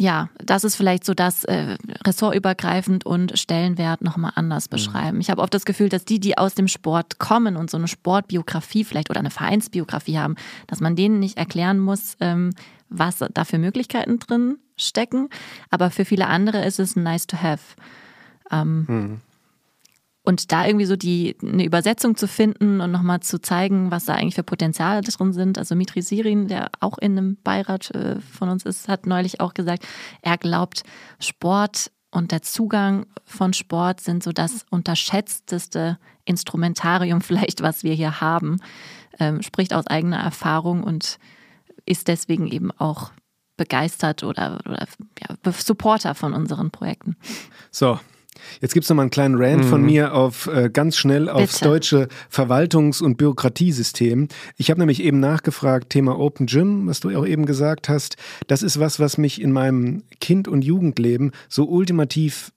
ja, 0.01 0.29
das 0.37 0.63
ist 0.63 0.77
vielleicht 0.77 1.03
so 1.03 1.13
das 1.13 1.43
äh, 1.43 1.75
ressortübergreifend 2.07 3.05
und 3.05 3.37
Stellenwert 3.37 4.01
nochmal 4.01 4.31
anders 4.35 4.69
mhm. 4.69 4.71
beschreiben. 4.71 5.15
Mhm. 5.15 5.21
Ich 5.21 5.29
habe 5.29 5.41
oft 5.41 5.53
das 5.53 5.65
Gefühl, 5.65 5.89
dass 5.89 6.05
die, 6.05 6.21
die 6.21 6.37
aus 6.37 6.55
dem 6.55 6.69
Sport 6.69 7.19
kommen 7.19 7.57
und 7.57 7.69
so 7.69 7.75
eine 7.75 7.89
Sportbiografie 7.89 8.85
vielleicht 8.85 9.09
oder 9.09 9.19
eine 9.19 9.29
Vereinsbiografie 9.29 10.17
haben, 10.17 10.35
dass 10.67 10.79
man 10.79 10.95
denen 10.95 11.19
nicht 11.19 11.37
erklären 11.37 11.79
muss, 11.79 12.15
ähm, 12.21 12.51
was 12.87 13.17
da 13.17 13.43
für 13.43 13.57
Möglichkeiten 13.57 14.19
drin 14.19 14.57
stecken. 14.77 15.29
Aber 15.69 15.91
für 15.91 16.05
viele 16.05 16.27
andere 16.27 16.63
ist 16.63 16.79
es 16.79 16.95
nice 16.95 17.27
to 17.27 17.35
have. 17.37 17.75
Ähm, 18.51 18.85
mhm. 18.87 19.21
Und 20.29 20.51
da 20.51 20.67
irgendwie 20.67 20.85
so 20.85 20.95
die 20.95 21.35
eine 21.41 21.65
Übersetzung 21.65 22.15
zu 22.15 22.27
finden 22.27 22.81
und 22.81 22.91
nochmal 22.91 23.19
zu 23.21 23.41
zeigen, 23.41 23.89
was 23.89 24.05
da 24.05 24.13
eigentlich 24.13 24.35
für 24.35 24.43
Potenziale 24.43 25.01
drin 25.01 25.33
sind. 25.33 25.57
Also 25.57 25.73
Mitri 25.73 26.03
Sirin, 26.03 26.47
der 26.47 26.69
auch 26.81 26.99
in 26.99 27.17
einem 27.17 27.37
Beirat 27.43 27.89
äh, 27.95 28.19
von 28.19 28.47
uns 28.49 28.63
ist, 28.63 28.87
hat 28.87 29.07
neulich 29.07 29.41
auch 29.41 29.55
gesagt, 29.55 29.87
er 30.21 30.37
glaubt, 30.37 30.83
Sport 31.19 31.89
und 32.11 32.31
der 32.31 32.43
Zugang 32.43 33.07
von 33.25 33.53
Sport 33.53 34.01
sind 34.01 34.21
so 34.21 34.31
das 34.31 34.67
unterschätzteste 34.69 35.97
Instrumentarium 36.25 37.21
vielleicht, 37.23 37.63
was 37.63 37.83
wir 37.83 37.95
hier 37.95 38.21
haben. 38.21 38.57
Ähm, 39.19 39.41
spricht 39.41 39.73
aus 39.73 39.87
eigener 39.87 40.19
Erfahrung 40.19 40.83
und 40.83 41.17
ist 41.87 42.07
deswegen 42.07 42.45
eben 42.45 42.69
auch 42.69 43.09
begeistert 43.57 44.21
oder, 44.21 44.59
oder 44.67 44.85
ja, 45.27 45.51
Supporter 45.53 46.13
von 46.13 46.35
unseren 46.35 46.69
Projekten. 46.69 47.17
So, 47.71 47.99
Jetzt 48.61 48.73
gibt 48.73 48.83
es 48.83 48.89
nochmal 48.89 49.03
einen 49.03 49.11
kleinen 49.11 49.35
Rant 49.35 49.65
mhm. 49.65 49.69
von 49.69 49.81
mir 49.81 50.13
auf 50.13 50.47
äh, 50.47 50.69
ganz 50.71 50.97
schnell 50.97 51.29
aufs 51.29 51.59
Bitte. 51.59 51.69
deutsche 51.69 52.07
Verwaltungs- 52.31 53.01
und 53.01 53.17
Bürokratiesystem. 53.17 54.27
Ich 54.57 54.69
habe 54.69 54.79
nämlich 54.79 55.03
eben 55.03 55.19
nachgefragt, 55.19 55.89
Thema 55.89 56.17
Open 56.19 56.45
Gym, 56.45 56.87
was 56.87 56.99
du 56.99 57.09
auch 57.17 57.25
eben 57.25 57.45
gesagt 57.45 57.89
hast. 57.89 58.17
Das 58.47 58.63
ist 58.63 58.79
was, 58.79 58.99
was 58.99 59.17
mich 59.17 59.41
in 59.41 59.51
meinem 59.51 60.03
Kind- 60.19 60.47
und 60.47 60.63
Jugendleben 60.63 61.31
so 61.47 61.65
ultimativ 61.65 62.51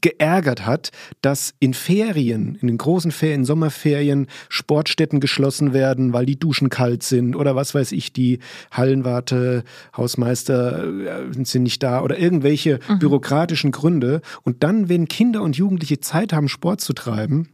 geärgert 0.00 0.66
hat, 0.66 0.90
dass 1.20 1.54
in 1.58 1.74
Ferien, 1.74 2.56
in 2.60 2.68
den 2.68 2.78
großen 2.78 3.10
Ferien, 3.10 3.44
Sommerferien, 3.44 4.28
Sportstätten 4.48 5.20
geschlossen 5.20 5.72
werden, 5.72 6.12
weil 6.12 6.26
die 6.26 6.38
Duschen 6.38 6.68
kalt 6.68 7.02
sind 7.02 7.36
oder 7.36 7.56
was 7.56 7.74
weiß 7.74 7.92
ich, 7.92 8.12
die 8.12 8.38
Hallenwarte, 8.70 9.64
Hausmeister 9.96 10.84
äh, 10.84 11.44
sind 11.44 11.64
nicht 11.64 11.82
da 11.82 12.02
oder 12.02 12.18
irgendwelche 12.18 12.78
mhm. 12.88 12.98
bürokratischen 13.00 13.72
Gründe. 13.72 14.22
Und 14.42 14.62
dann, 14.62 14.88
wenn 14.88 15.08
Kinder 15.08 15.42
und 15.42 15.56
Jugendliche 15.56 16.00
Zeit 16.00 16.32
haben, 16.32 16.48
Sport 16.48 16.80
zu 16.80 16.92
treiben, 16.92 17.48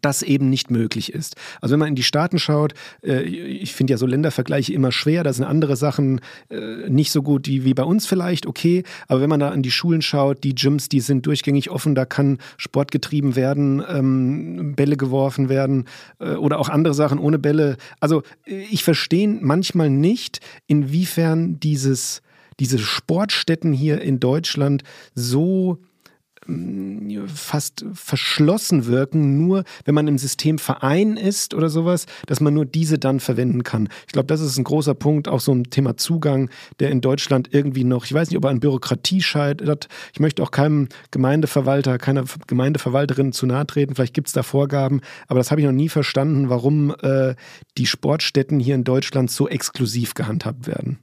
das 0.00 0.22
eben 0.22 0.50
nicht 0.50 0.70
möglich 0.70 1.12
ist. 1.12 1.36
Also 1.60 1.72
wenn 1.72 1.80
man 1.80 1.88
in 1.88 1.94
die 1.94 2.02
Staaten 2.02 2.38
schaut, 2.38 2.74
äh, 3.02 3.22
ich 3.22 3.74
finde 3.74 3.92
ja 3.92 3.98
so 3.98 4.06
Ländervergleiche 4.06 4.72
immer 4.72 4.92
schwer, 4.92 5.24
da 5.24 5.32
sind 5.32 5.44
andere 5.44 5.76
Sachen 5.76 6.20
äh, 6.50 6.88
nicht 6.88 7.12
so 7.12 7.22
gut 7.22 7.46
wie, 7.46 7.64
wie 7.64 7.74
bei 7.74 7.84
uns 7.84 8.06
vielleicht, 8.06 8.46
okay, 8.46 8.82
aber 9.08 9.20
wenn 9.20 9.30
man 9.30 9.40
da 9.40 9.50
an 9.50 9.62
die 9.62 9.70
Schulen 9.70 10.02
schaut, 10.02 10.44
die 10.44 10.54
Gyms, 10.54 10.88
die 10.88 11.00
sind 11.00 11.26
durchgängig 11.26 11.70
offen, 11.70 11.94
da 11.94 12.04
kann 12.04 12.38
Sport 12.56 12.90
getrieben 12.90 13.36
werden, 13.36 13.82
ähm, 13.88 14.74
Bälle 14.76 14.96
geworfen 14.96 15.48
werden 15.48 15.84
äh, 16.18 16.34
oder 16.34 16.58
auch 16.58 16.68
andere 16.68 16.94
Sachen 16.94 17.18
ohne 17.18 17.38
Bälle. 17.38 17.76
Also 18.00 18.22
ich 18.44 18.84
verstehe 18.84 19.28
manchmal 19.28 19.90
nicht, 19.90 20.40
inwiefern 20.66 21.58
dieses, 21.60 22.22
diese 22.60 22.78
Sportstätten 22.78 23.72
hier 23.72 24.00
in 24.00 24.20
Deutschland 24.20 24.82
so 25.14 25.78
fast 27.26 27.84
verschlossen 27.92 28.86
wirken, 28.86 29.38
nur 29.46 29.64
wenn 29.84 29.94
man 29.94 30.08
im 30.08 30.18
System 30.18 30.58
Verein 30.58 31.16
ist 31.16 31.54
oder 31.54 31.68
sowas, 31.68 32.06
dass 32.26 32.40
man 32.40 32.54
nur 32.54 32.66
diese 32.66 32.98
dann 32.98 33.20
verwenden 33.20 33.62
kann. 33.62 33.88
Ich 34.06 34.12
glaube, 34.12 34.26
das 34.26 34.40
ist 34.40 34.56
ein 34.58 34.64
großer 34.64 34.94
Punkt, 34.94 35.28
auch 35.28 35.40
so 35.40 35.52
ein 35.52 35.64
Thema 35.64 35.96
Zugang, 35.96 36.50
der 36.80 36.90
in 36.90 37.00
Deutschland 37.00 37.48
irgendwie 37.52 37.84
noch, 37.84 38.04
ich 38.04 38.12
weiß 38.12 38.30
nicht, 38.30 38.36
ob 38.36 38.44
er 38.44 38.50
an 38.50 38.60
Bürokratie 38.60 39.22
scheitert. 39.22 39.88
Ich 40.12 40.20
möchte 40.20 40.42
auch 40.42 40.50
keinem 40.50 40.88
Gemeindeverwalter, 41.10 41.98
keiner 41.98 42.24
Gemeindeverwalterin 42.46 43.32
zu 43.32 43.46
nahe 43.46 43.66
treten. 43.66 43.94
Vielleicht 43.94 44.14
gibt 44.14 44.28
es 44.28 44.32
da 44.32 44.42
Vorgaben, 44.42 45.00
aber 45.28 45.38
das 45.40 45.50
habe 45.50 45.60
ich 45.60 45.66
noch 45.66 45.72
nie 45.72 45.88
verstanden, 45.88 46.48
warum 46.48 46.94
äh, 47.02 47.34
die 47.78 47.86
Sportstätten 47.86 48.60
hier 48.60 48.74
in 48.74 48.84
Deutschland 48.84 49.30
so 49.30 49.48
exklusiv 49.48 50.14
gehandhabt 50.14 50.66
werden. 50.66 50.98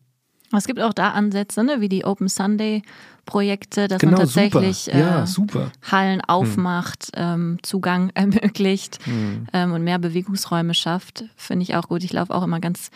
Es 0.58 0.68
gibt 0.68 0.80
auch 0.80 0.94
da 0.94 1.12
Ansätze, 1.12 1.64
ne, 1.64 1.82
wie 1.82 1.90
die 1.90 2.06
Open 2.06 2.28
Sunday 2.28 2.84
Projekte, 3.26 3.88
dass 3.88 4.00
genau, 4.00 4.18
man 4.18 4.22
tatsächlich 4.22 4.88
ja, 4.88 5.24
äh, 5.24 5.70
Hallen 5.90 6.20
hm. 6.20 6.28
aufmacht, 6.28 7.08
hm. 7.16 7.24
ähm, 7.24 7.58
Zugang 7.62 8.10
ermöglicht 8.14 9.00
hm. 9.06 9.48
ähm, 9.54 9.72
und 9.72 9.84
mehr 9.84 10.00
Bewegungsräume 10.00 10.74
schafft. 10.74 11.26
Finde 11.36 11.64
ich 11.64 11.76
auch 11.76 11.88
gut. 11.88 12.04
Ich 12.04 12.12
laufe 12.12 12.34
auch 12.36 12.44
immer 12.44 12.60
ganz 12.60 12.92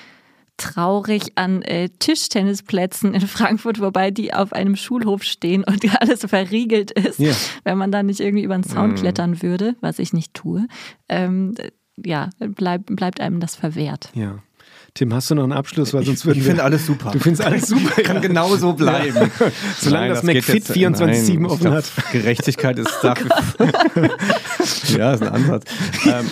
traurig 0.58 1.34
an 1.36 1.62
äh, 1.62 1.90
Tischtennisplätzen 2.00 3.14
in 3.14 3.22
Frankfurt, 3.28 3.80
wobei 3.80 4.12
die 4.12 4.34
auf 4.34 4.54
einem 4.54 4.76
Schulhof 4.76 5.24
stehen 5.24 5.64
und 5.64 5.86
alles 6.02 6.26
verriegelt 6.26 6.92
ist, 6.92 7.20
yeah. 7.20 7.36
wenn 7.64 7.78
man 7.78 7.92
da 7.92 8.04
nicht 8.04 8.20
irgendwie 8.20 8.44
über 8.44 8.56
den 8.56 8.64
Zaun 8.64 8.92
mm. 8.92 8.96
klettern 8.96 9.42
würde, 9.44 9.76
was 9.82 10.00
ich 10.00 10.14
nicht 10.14 10.34
tue. 10.34 10.68
Ähm, 11.08 11.54
ja, 12.04 12.30
bleib, 12.40 12.88
bleibt 12.88 13.22
einem 13.22 13.40
das 13.40 13.56
verwehrt. 13.56 14.10
Ja. 14.14 14.40
Tim, 14.98 15.14
hast 15.14 15.30
du 15.30 15.36
noch 15.36 15.44
einen 15.44 15.52
Abschluss? 15.52 15.94
Weil 15.94 16.04
sonst 16.04 16.26
würden 16.26 16.40
ich 16.40 16.44
finde 16.44 16.64
alles 16.64 16.88
super. 16.88 17.12
Du 17.12 17.20
findest 17.20 17.46
alles 17.46 17.68
super. 17.68 18.02
Kann 18.04 18.20
genau 18.20 18.56
so 18.56 18.74
bleiben. 18.74 19.32
Solange 19.80 20.08
nein, 20.08 20.10
das, 20.10 20.22
das 20.22 20.34
McFit 20.34 20.66
24-7 20.66 21.46
offen 21.46 21.60
glaub, 21.60 21.74
hat. 21.76 21.92
Gerechtigkeit 22.12 22.80
ist 22.80 22.98
dafür. 23.04 23.30
ja, 24.98 25.14
ist 25.14 25.22
ein 25.22 25.28
Ansatz. 25.28 25.66
Ähm, 26.04 26.26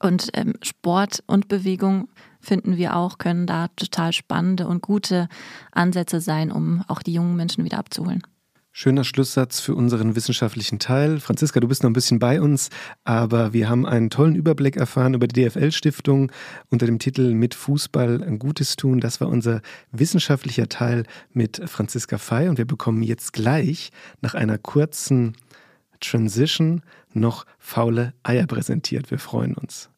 Und 0.01 0.29
ähm, 0.33 0.53
Sport 0.61 1.23
und 1.27 1.47
Bewegung 1.47 2.09
finden 2.39 2.77
wir 2.77 2.95
auch, 2.95 3.17
können 3.17 3.47
da 3.47 3.67
total 3.75 4.13
spannende 4.13 4.67
und 4.67 4.81
gute 4.81 5.27
Ansätze 5.71 6.21
sein, 6.21 6.51
um 6.51 6.83
auch 6.87 7.01
die 7.01 7.13
jungen 7.13 7.35
Menschen 7.35 7.65
wieder 7.65 7.79
abzuholen. 7.79 8.23
Schöner 8.71 9.03
Schlusssatz 9.03 9.59
für 9.59 9.73
unseren 9.73 10.15
wissenschaftlichen 10.15 10.79
Teil. 10.79 11.19
Franziska, 11.19 11.59
du 11.59 11.67
bist 11.67 11.83
noch 11.83 11.89
ein 11.89 11.93
bisschen 11.93 12.19
bei 12.19 12.39
uns, 12.39 12.69
aber 13.03 13.51
wir 13.51 13.67
haben 13.67 13.85
einen 13.85 14.09
tollen 14.09 14.35
Überblick 14.35 14.77
erfahren 14.77 15.15
über 15.15 15.27
die 15.27 15.43
DFL-Stiftung 15.43 16.31
unter 16.69 16.85
dem 16.85 16.99
Titel 16.99 17.33
Mit 17.33 17.55
Fußball 17.55 18.23
ein 18.23 18.37
Gutes 18.37 18.75
tun. 18.75 18.99
Das 18.99 19.19
war 19.21 19.27
unser 19.27 19.61
wissenschaftlicher 19.91 20.69
Teil 20.69 21.03
mit 21.33 21.61
Franziska 21.65 22.17
Fey 22.17 22.47
und 22.47 22.57
wir 22.57 22.65
bekommen 22.65 23.01
jetzt 23.01 23.33
gleich 23.33 23.91
nach 24.21 24.35
einer 24.35 24.57
kurzen 24.57 25.35
Transition 25.99 26.81
noch 27.13 27.45
faule 27.57 28.13
Eier 28.23 28.45
präsentiert. 28.45 29.11
Wir 29.11 29.19
freuen 29.19 29.55
uns. 29.55 29.89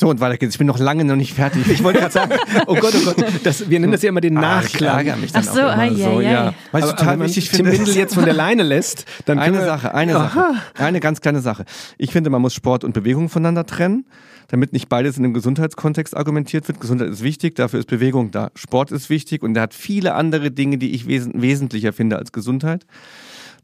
So, 0.00 0.08
und 0.08 0.18
weiter 0.18 0.38
geht's. 0.38 0.54
Ich 0.54 0.58
bin 0.58 0.66
noch 0.66 0.78
lange 0.78 1.04
noch 1.04 1.14
nicht 1.14 1.34
fertig. 1.34 1.68
Ich 1.68 1.84
wollte 1.84 1.98
gerade 1.98 2.12
sagen, 2.12 2.32
oh 2.66 2.74
Gott, 2.74 2.94
oh 2.96 3.04
Gott, 3.04 3.16
das, 3.44 3.68
wir 3.68 3.78
nennen 3.78 3.92
das 3.92 4.00
ja 4.00 4.08
immer 4.08 4.22
den 4.22 4.34
Ah, 4.38 4.62
ich 4.64 4.72
Nachklang. 4.72 4.96
ärgere 4.96 5.16
mich 5.18 5.30
dann 5.30 5.44
Ach 5.46 5.52
so, 5.54 5.60
auch 5.60 5.74
immer 5.74 5.94
so, 5.94 6.18
ai, 6.20 6.22
ja. 6.22 6.54
Weil 6.72 6.80
ich 6.80 6.84
Aber, 6.88 6.96
total 6.96 7.02
aber 7.02 7.10
wenn 7.12 7.18
man 7.18 7.28
wichtig 7.28 7.50
Tim 7.50 7.66
finde. 7.66 7.72
Bindel 7.72 7.96
jetzt 7.96 8.14
von 8.14 8.24
der 8.24 8.32
Leine 8.32 8.62
lässt, 8.62 9.04
dann 9.26 9.38
Eine 9.38 9.58
wir, 9.58 9.64
Sache, 9.66 9.92
eine 9.92 10.14
Sache. 10.14 10.54
Eine 10.78 11.00
ganz 11.00 11.20
kleine 11.20 11.40
Sache. 11.42 11.66
Ich 11.98 12.12
finde, 12.12 12.30
man 12.30 12.40
muss 12.40 12.54
Sport 12.54 12.82
und 12.82 12.94
Bewegung 12.94 13.28
voneinander 13.28 13.66
trennen, 13.66 14.06
damit 14.48 14.72
nicht 14.72 14.88
beides 14.88 15.18
in 15.18 15.24
einem 15.24 15.34
Gesundheitskontext 15.34 16.16
argumentiert 16.16 16.66
wird. 16.66 16.80
Gesundheit 16.80 17.10
ist 17.10 17.22
wichtig, 17.22 17.56
dafür 17.56 17.80
ist 17.80 17.86
Bewegung 17.90 18.30
da. 18.30 18.52
Sport 18.54 18.92
ist 18.92 19.10
wichtig 19.10 19.42
und 19.42 19.52
der 19.52 19.64
hat 19.64 19.74
viele 19.74 20.14
andere 20.14 20.50
Dinge, 20.50 20.78
die 20.78 20.92
ich 20.92 21.06
wes 21.08 21.28
wesentlicher 21.34 21.92
finde 21.92 22.16
als 22.16 22.32
Gesundheit. 22.32 22.86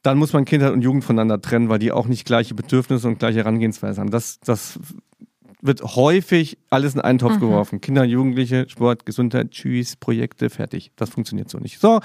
Dann 0.02 0.18
muss 0.18 0.34
man 0.34 0.44
Kindheit 0.44 0.72
und 0.72 0.82
Jugend 0.82 1.02
voneinander 1.02 1.40
trennen, 1.40 1.70
weil 1.70 1.78
die 1.80 1.90
auch 1.90 2.06
nicht 2.06 2.26
gleiche 2.26 2.54
Bedürfnisse 2.54 3.08
und 3.08 3.18
gleiche 3.18 3.38
Herangehensweise 3.38 4.00
haben. 4.00 4.10
Das, 4.10 4.38
das 4.44 4.78
wird 5.66 5.82
häufig 5.82 6.58
alles 6.70 6.94
in 6.94 7.00
einen 7.00 7.18
Topf 7.18 7.38
geworfen. 7.40 7.80
Kinder, 7.80 8.04
Jugendliche, 8.04 8.66
Sport, 8.68 9.06
Gesundheit, 9.06 9.50
Tschüss, 9.50 9.96
Projekte, 9.96 10.50
fertig. 10.50 10.90
Das 10.96 11.10
funktioniert 11.10 11.48
so 11.50 11.58
nicht. 11.58 11.80
So, 11.80 12.00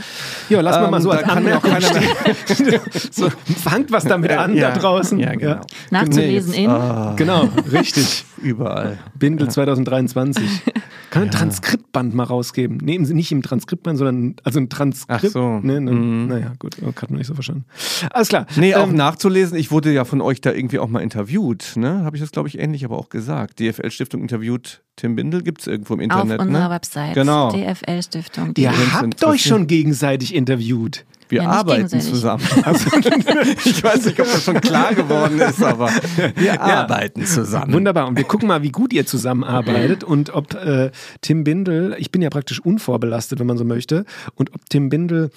ja, 0.50 0.62
lass 0.62 0.78
mal 0.78 0.92
mal 0.92 0.98
ähm, 0.98 1.04
so 1.04 1.12
als 1.12 1.22
kann 1.22 1.32
auch 1.32 1.36
Anmerkung 1.38 1.72
keiner 1.72 2.00
mehr. 2.00 2.82
so, 3.12 3.30
fangt 3.30 3.92
was 3.92 4.04
damit 4.06 4.32
an 4.32 4.56
Ja, 4.56 4.72
da 4.72 4.78
draußen. 4.80 5.20
Ja, 5.20 5.34
genau. 5.36 5.62
Nachzulesen 5.90 6.52
Nee, 6.52 6.64
in. 6.66 6.70
ah, 6.70 7.14
Genau, 7.18 7.50
richtig. 7.72 8.26
überall. 8.42 8.98
Bindel 9.18 9.50
2023. 9.50 10.44
Kann 11.10 11.24
ein 11.24 11.32
Transkriptband 11.32 12.16
mal 12.16 12.24
rausgeben. 12.24 12.78
Nehmen 12.78 13.06
Sie 13.06 13.14
nicht 13.14 13.32
im 13.34 13.42
Transkriptband, 13.42 13.98
sondern 13.98 14.36
also 14.46 14.60
ein 14.60 14.70
Transkript. 14.70 15.24
Ach 15.26 15.30
so. 15.30 15.60
Ne, 15.60 15.82
ne, 15.82 15.92
Mhm. 15.92 16.28
Naja, 16.28 16.54
gut, 16.58 16.78
oh, 16.82 16.88
hat 16.88 17.10
man 17.10 17.18
nicht 17.18 17.28
so 17.28 17.34
verstanden. 17.34 17.66
Alles 18.12 18.30
klar. 18.30 18.46
Nee, 18.56 18.76
auch 18.76 18.88
Ähm, 18.88 18.96
nachzulesen. 18.96 19.58
Ich 19.58 19.72
wurde 19.72 19.92
ja 19.92 20.06
von 20.06 20.22
euch 20.22 20.40
da 20.40 20.54
irgendwie 20.54 20.80
auch 20.80 20.88
mal 20.88 21.02
interviewt. 21.02 21.74
Ne? 21.76 22.04
Habe 22.06 22.16
ich 22.16 22.22
das, 22.22 22.32
glaube 22.32 22.48
ich, 22.48 22.58
ähnlich 22.60 22.86
aber 22.86 22.98
auch 22.98 23.10
gesagt. 23.10 23.51
DFL-Stiftung 23.60 24.22
interviewt 24.22 24.82
Tim 24.96 25.16
Bindel. 25.16 25.42
Gibt 25.44 25.62
es 25.62 25.68
irgendwo 25.68 25.96
im 25.96 26.12
Auf 26.12 26.24
Internet. 26.24 26.40
unserer 26.42 26.68
ne? 26.68 26.70
Website. 26.70 27.14
Genau. 27.16 27.52
DFL 27.52 28.02
Stiftung. 28.04 28.54
Ihr 28.58 28.94
habt 28.94 29.24
euch 29.24 29.44
schon 29.44 29.68
gegenseitig 29.68 30.34
interviewt. 30.36 31.06
Wir 31.30 31.44
Ja, 31.44 31.50
arbeiten 31.50 31.88
zusammen. 32.02 32.44
ich 33.66 33.82
weiß 33.82 34.06
nicht, 34.06 34.20
ob 34.20 34.26
das 34.26 34.44
schon 34.44 34.60
klar 34.60 34.94
geworden 34.94 35.40
ist, 35.40 35.64
aber 35.64 35.90
wir 36.36 36.62
arbeiten 36.62 37.26
zusammen. 37.26 37.72
Wunderbar. 37.72 38.08
Und 38.08 38.18
wir 38.18 38.26
gucken 38.26 38.50
mal, 38.50 38.64
wie 38.64 38.72
gut 38.72 38.92
ihr 38.92 39.06
zusammenarbeitet 39.06 40.04
und 40.04 40.32
ob 40.34 40.54
äh, 40.56 40.92
Tim 41.22 41.46
Bindel, 41.46 41.96
ich 41.98 42.12
bin 42.12 42.22
ja 42.22 42.30
praktisch 42.30 42.60
unvorbelastet, 42.60 43.40
wenn 43.40 43.48
man 43.48 43.58
so 43.58 43.64
möchte, 43.64 44.04
und 44.36 44.54
ob 44.54 44.70
Tim 44.70 44.90
Bindel 44.90 45.30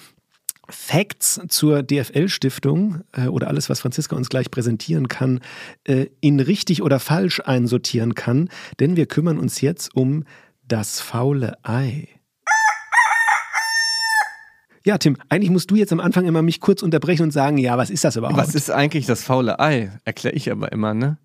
Facts 0.69 1.39
zur 1.47 1.83
DFL-Stiftung 1.83 3.01
äh, 3.13 3.27
oder 3.27 3.47
alles, 3.47 3.69
was 3.69 3.79
Franziska 3.81 4.15
uns 4.15 4.29
gleich 4.29 4.49
präsentieren 4.51 5.07
kann, 5.07 5.41
äh, 5.85 6.07
in 6.21 6.39
richtig 6.39 6.81
oder 6.81 6.99
falsch 6.99 7.39
einsortieren 7.45 8.15
kann. 8.15 8.49
Denn 8.79 8.95
wir 8.95 9.05
kümmern 9.05 9.37
uns 9.39 9.61
jetzt 9.61 9.95
um 9.95 10.23
das 10.67 10.99
faule 11.01 11.57
Ei. 11.63 12.07
Ja, 14.83 14.99
Tim, 14.99 15.17
eigentlich 15.29 15.49
musst 15.49 15.71
du 15.71 15.75
jetzt 15.75 15.91
am 15.91 15.99
Anfang 15.99 16.25
immer 16.25 16.43
mich 16.43 16.59
kurz 16.61 16.83
unterbrechen 16.83 17.23
und 17.23 17.31
sagen, 17.31 17.57
ja, 17.57 17.75
was 17.77 17.89
ist 17.89 18.03
das 18.03 18.17
überhaupt? 18.17 18.37
Was 18.37 18.53
ist 18.53 18.69
eigentlich 18.69 19.07
das 19.07 19.23
faule 19.23 19.59
Ei? 19.59 19.91
Erkläre 20.05 20.35
ich 20.35 20.51
aber 20.51 20.71
immer, 20.71 20.93
ne? 20.93 21.17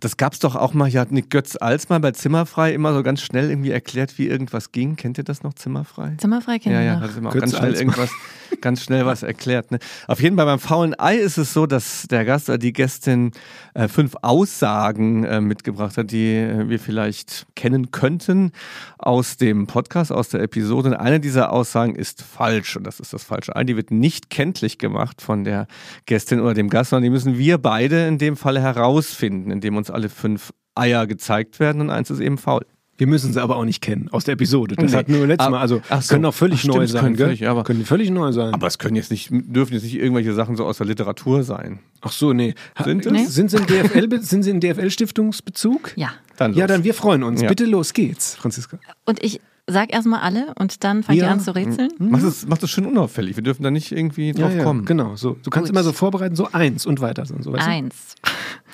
Das 0.00 0.16
gab's 0.16 0.38
doch 0.40 0.56
auch 0.56 0.72
mal, 0.74 0.86
hier 0.88 1.00
hat 1.00 1.12
Nick 1.12 1.30
Götz 1.30 1.54
als 1.60 1.90
mal 1.90 2.00
bei 2.00 2.10
Zimmerfrei 2.12 2.72
immer 2.72 2.94
so 2.94 3.02
ganz 3.02 3.20
schnell 3.20 3.50
irgendwie 3.50 3.70
erklärt, 3.70 4.18
wie 4.18 4.26
irgendwas 4.26 4.72
ging. 4.72 4.96
Kennt 4.96 5.18
ihr 5.18 5.24
das 5.24 5.42
noch, 5.42 5.54
Zimmerfrei? 5.54 6.14
Zimmerfrei 6.18 6.58
kennen 6.58 6.74
Ja, 6.74 6.80
wir 6.80 6.86
ja, 6.86 6.94
noch. 7.00 7.02
hat 7.08 7.16
immer 7.16 7.28
auch 7.30 7.34
ganz 7.36 7.56
schnell 7.56 7.74
irgendwas, 7.74 8.10
ganz 8.60 8.82
schnell 8.82 9.06
was 9.06 9.22
erklärt. 9.22 9.70
Ne? 9.70 9.78
Auf 10.06 10.20
jeden 10.20 10.36
Fall 10.36 10.46
beim 10.46 10.58
faulen 10.58 10.98
Ei 10.98 11.16
ist 11.16 11.38
es 11.38 11.52
so, 11.52 11.66
dass 11.66 12.06
der 12.10 12.24
Gast 12.24 12.48
oder 12.48 12.58
die 12.58 12.72
Gästin 12.72 13.32
äh, 13.74 13.88
fünf 13.88 14.14
Aussagen 14.22 15.24
äh, 15.24 15.40
mitgebracht 15.40 15.96
hat, 15.96 16.10
die 16.10 16.34
äh, 16.34 16.68
wir 16.68 16.78
vielleicht 16.78 17.46
kennen 17.54 17.90
könnten 17.90 18.52
aus 18.98 19.36
dem 19.36 19.66
Podcast, 19.66 20.12
aus 20.12 20.28
der 20.28 20.40
Episode. 20.42 20.90
Und 20.90 20.96
eine 20.96 21.20
dieser 21.20 21.52
Aussagen 21.52 21.94
ist 21.94 22.22
falsch 22.22 22.76
und 22.76 22.84
das 22.84 23.00
ist 23.00 23.12
das 23.12 23.24
falsche 23.24 23.54
Ei. 23.56 23.64
Die 23.64 23.76
wird 23.76 23.90
nicht 23.90 24.30
kenntlich 24.30 24.78
gemacht 24.78 25.22
von 25.22 25.44
der 25.44 25.66
Gästin 26.06 26.40
oder 26.40 26.54
dem 26.54 26.70
Gast, 26.70 26.90
sondern 26.90 27.04
die 27.04 27.10
müssen 27.10 27.38
wir 27.38 27.58
beide 27.58 28.06
in 28.06 28.18
dem 28.18 28.36
Falle 28.36 28.60
herausfinden, 28.60 29.50
indem 29.50 29.76
uns 29.76 29.90
alle 29.90 30.08
fünf 30.08 30.52
Eier 30.74 31.06
gezeigt 31.06 31.60
werden 31.60 31.80
und 31.80 31.90
eins 31.90 32.10
ist 32.10 32.20
eben 32.20 32.38
faul. 32.38 32.64
Wir 32.98 33.06
müssen 33.06 33.32
sie 33.32 33.40
aber 33.40 33.56
auch 33.56 33.64
nicht 33.64 33.80
kennen 33.80 34.08
aus 34.10 34.24
der 34.24 34.34
Episode. 34.34 34.74
Das 34.76 34.90
Nee. 34.92 34.96
hat 34.98 35.08
nur 35.08 35.26
letztes 35.26 35.46
Ab- 35.46 35.52
Mal. 35.52 35.60
Also 35.60 35.80
Ach 35.88 36.02
so. 36.02 36.12
können 36.14 36.24
auch 36.26 36.34
völlig 36.34 36.56
Ach, 36.56 36.60
stimmt, 36.62 36.74
neu 36.76 36.82
es 36.82 36.90
sein, 36.90 37.02
können 37.02 37.16
gell? 37.16 37.26
völlig, 37.28 37.48
aber- 37.48 37.64
können 37.64 37.84
völlig 37.86 38.10
neu 38.10 38.32
sein. 38.32 38.52
Aber 38.52 38.66
es 38.66 38.78
können 38.78 38.96
jetzt 38.96 39.10
nicht, 39.10 39.30
dürfen 39.30 39.72
jetzt 39.74 39.84
nicht 39.84 39.94
irgendwelche 39.94 40.34
Sachen 40.34 40.56
so 40.56 40.66
aus 40.66 40.78
der 40.78 40.86
Literatur 40.86 41.44
sein. 41.44 41.78
Ach 42.00 42.12
so, 42.12 42.32
nee. 42.32 42.54
Sind? 42.84 43.10
Nee. 43.10 43.24
Sind 43.26 43.50
sie 43.50 43.56
im 43.56 43.66
DFL, 43.66 44.20
sind 44.20 44.42
sie 44.42 44.50
im 44.50 44.60
DFL-Stiftungsbezug? 44.60 45.92
Ja. 45.96 46.10
Dann 46.36 46.54
Ja, 46.54 46.66
dann 46.66 46.84
wir 46.84 46.94
freuen 46.94 47.22
uns. 47.22 47.40
Ja. 47.40 47.48
Bitte 47.48 47.64
los 47.64 47.92
geht's, 47.92 48.34
Franziska. 48.34 48.78
Und 49.04 49.22
ich 49.22 49.40
sag 49.68 49.92
erstmal 49.92 50.20
alle 50.20 50.54
und 50.58 50.82
dann 50.82 51.02
fangt 51.02 51.18
Ja. 51.18 51.26
ihr 51.26 51.30
an 51.30 51.40
zu 51.40 51.54
rätseln. 51.54 51.90
Mach 51.98 52.20
das, 52.22 52.46
mach 52.46 52.58
das 52.58 52.70
schön 52.70 52.86
unauffällig. 52.86 53.36
Wir 53.36 53.42
dürfen 53.42 53.62
da 53.62 53.70
nicht 53.70 53.92
irgendwie 53.92 54.32
drauf 54.32 54.52
kommen. 54.64 54.84
Genau, 54.86 55.14
so. 55.16 55.36
Du 55.42 55.50
kannst 55.50 55.68
Gut. 55.68 55.76
immer 55.76 55.84
so 55.84 55.92
vorbereiten, 55.92 56.34
so 56.36 56.48
eins 56.52 56.86
und 56.86 57.00
weiter. 57.00 57.24
So, 57.26 57.34
weißt 57.36 57.46
du? 57.46 57.70
Eins. 57.70 58.14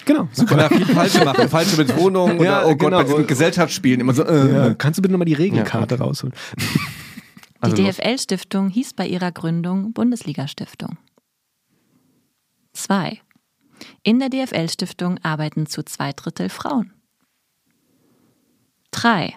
Genau, 0.07 0.28
Man 0.36 0.47
kann 0.47 0.59
da 0.59 0.68
viel 0.68 0.86
falsch 0.86 1.22
machen. 1.24 1.49
Falsche 1.49 1.76
Betonung 1.76 2.38
oder, 2.38 2.45
Ja, 2.45 2.64
oh 2.64 2.68
Gott, 2.70 2.78
genau. 2.78 2.97
bei 2.99 3.05
diesen 3.05 3.26
Gesellschaftsspielen 3.26 4.01
immer 4.01 4.14
so, 4.14 4.24
äh. 4.24 4.53
Ja, 4.53 4.74
kannst 4.74 4.99
du 4.99 5.03
bitte 5.03 5.12
nochmal 5.12 5.26
die 5.26 5.34
Regelkarte 5.34 5.99
rausholen? 5.99 6.34
Die 7.66 7.70
Also. 7.70 7.76
DFL-Stiftung 7.82 8.68
hieß 8.68 8.92
bei 8.92 9.07
ihrer 9.07 9.32
Gründung 9.32 9.95
Bundesliga-Stiftung. 9.95 10.99
Zwei. 12.74 13.20
In 14.03 14.18
der 14.20 14.28
DFL-Stiftung 14.28 15.18
arbeiten 15.22 15.64
zu 15.66 15.82
zwei 15.82 16.12
Drittel 16.12 16.51
Frauen. 16.51 16.92
Drei. 18.90 19.34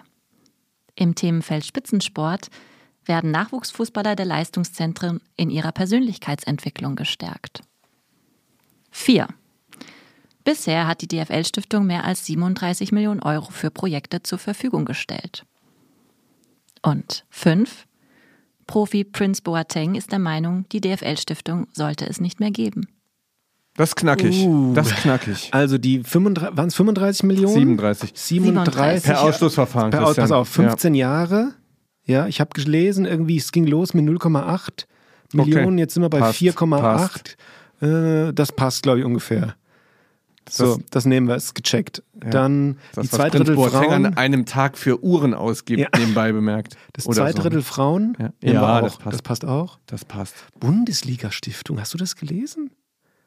Im 0.98 1.14
Themenfeld 1.14 1.64
Spitzensport 1.64 2.48
werden 3.04 3.30
Nachwuchsfußballer 3.30 4.16
der 4.16 4.26
Leistungszentren 4.26 5.20
in 5.36 5.48
ihrer 5.48 5.70
Persönlichkeitsentwicklung 5.70 6.96
gestärkt. 6.96 7.60
Vier. 8.90 9.28
Bisher 10.42 10.88
hat 10.88 11.00
die 11.00 11.06
DFL-Stiftung 11.06 11.86
mehr 11.86 12.04
als 12.04 12.26
37 12.26 12.90
Millionen 12.90 13.22
Euro 13.22 13.52
für 13.52 13.70
Projekte 13.70 14.24
zur 14.24 14.38
Verfügung 14.38 14.84
gestellt. 14.84 15.46
Und 16.82 17.24
fünf. 17.30 17.86
Profi 18.66 19.04
Prince 19.04 19.40
Boateng 19.40 19.94
ist 19.94 20.10
der 20.10 20.18
Meinung, 20.18 20.68
die 20.70 20.80
DFL-Stiftung 20.80 21.68
sollte 21.72 22.08
es 22.08 22.20
nicht 22.20 22.40
mehr 22.40 22.50
geben. 22.50 22.88
Das 23.76 23.90
ist 23.90 23.96
knackig. 23.96 24.44
Uh. 24.44 24.72
Das 24.74 24.90
knackig. 24.90 25.48
Also 25.52 25.78
die 25.78 26.02
35, 26.02 26.56
waren 26.56 26.68
es 26.68 26.74
35 26.74 27.22
Millionen? 27.24 27.54
37. 27.54 28.10
37. 28.14 29.04
Per 29.04 29.22
Ausschlussverfahren. 29.22 29.90
Per, 29.90 30.04
Aus- 30.06 30.16
pass 30.16 30.32
auf, 30.32 30.48
15 30.48 30.94
Jahre. 30.94 31.52
Ja, 32.04 32.26
ich 32.26 32.40
habe 32.40 32.50
gelesen, 32.54 33.04
irgendwie, 33.04 33.36
es 33.36 33.52
ging 33.52 33.66
los 33.66 33.94
mit 33.94 34.04
0,8 34.04 34.86
Millionen, 35.34 35.76
jetzt 35.78 35.94
sind 35.94 36.02
wir 36.02 36.08
bei 36.08 36.20
Passt, 36.20 36.38
4,8. 36.40 37.36
Äh, 37.82 38.32
das 38.32 38.50
passt, 38.50 38.82
glaube 38.82 39.00
ich, 39.00 39.04
ungefähr. 39.04 39.54
So, 40.50 40.76
Das- 40.76 40.84
das 40.90 41.04
nehmen 41.04 41.28
wir, 41.28 41.36
ist 41.36 41.54
gecheckt. 41.54 42.02
Dann 42.14 42.78
Das, 42.94 43.06
die 43.06 43.12
was 43.12 43.18
zwei 43.18 43.28
Drittel 43.30 43.54
Frauen. 43.54 44.06
an 44.06 44.16
einem 44.16 44.46
Tag 44.46 44.78
für 44.78 45.04
Uhren 45.04 45.34
ausgibt, 45.34 45.80
Ja. 45.80 45.88
nebenbei 45.98 46.32
bemerkt. 46.32 46.74
Das 46.94 47.06
Oder 47.06 47.16
zwei 47.16 47.32
so. 47.32 47.42
Drittel 47.42 47.62
Frauen. 47.62 48.16
Ja. 48.18 48.32
Ja, 48.54 48.80
das 48.80 48.96
passt. 48.96 49.12
Das 49.14 49.22
passt 49.22 49.44
auch. 49.44 49.78
Das 49.86 50.04
passt. 50.06 50.34
Bundesliga-Stiftung, 50.58 51.78
hast 51.78 51.92
du 51.92 51.98
das 51.98 52.16
gelesen? 52.16 52.70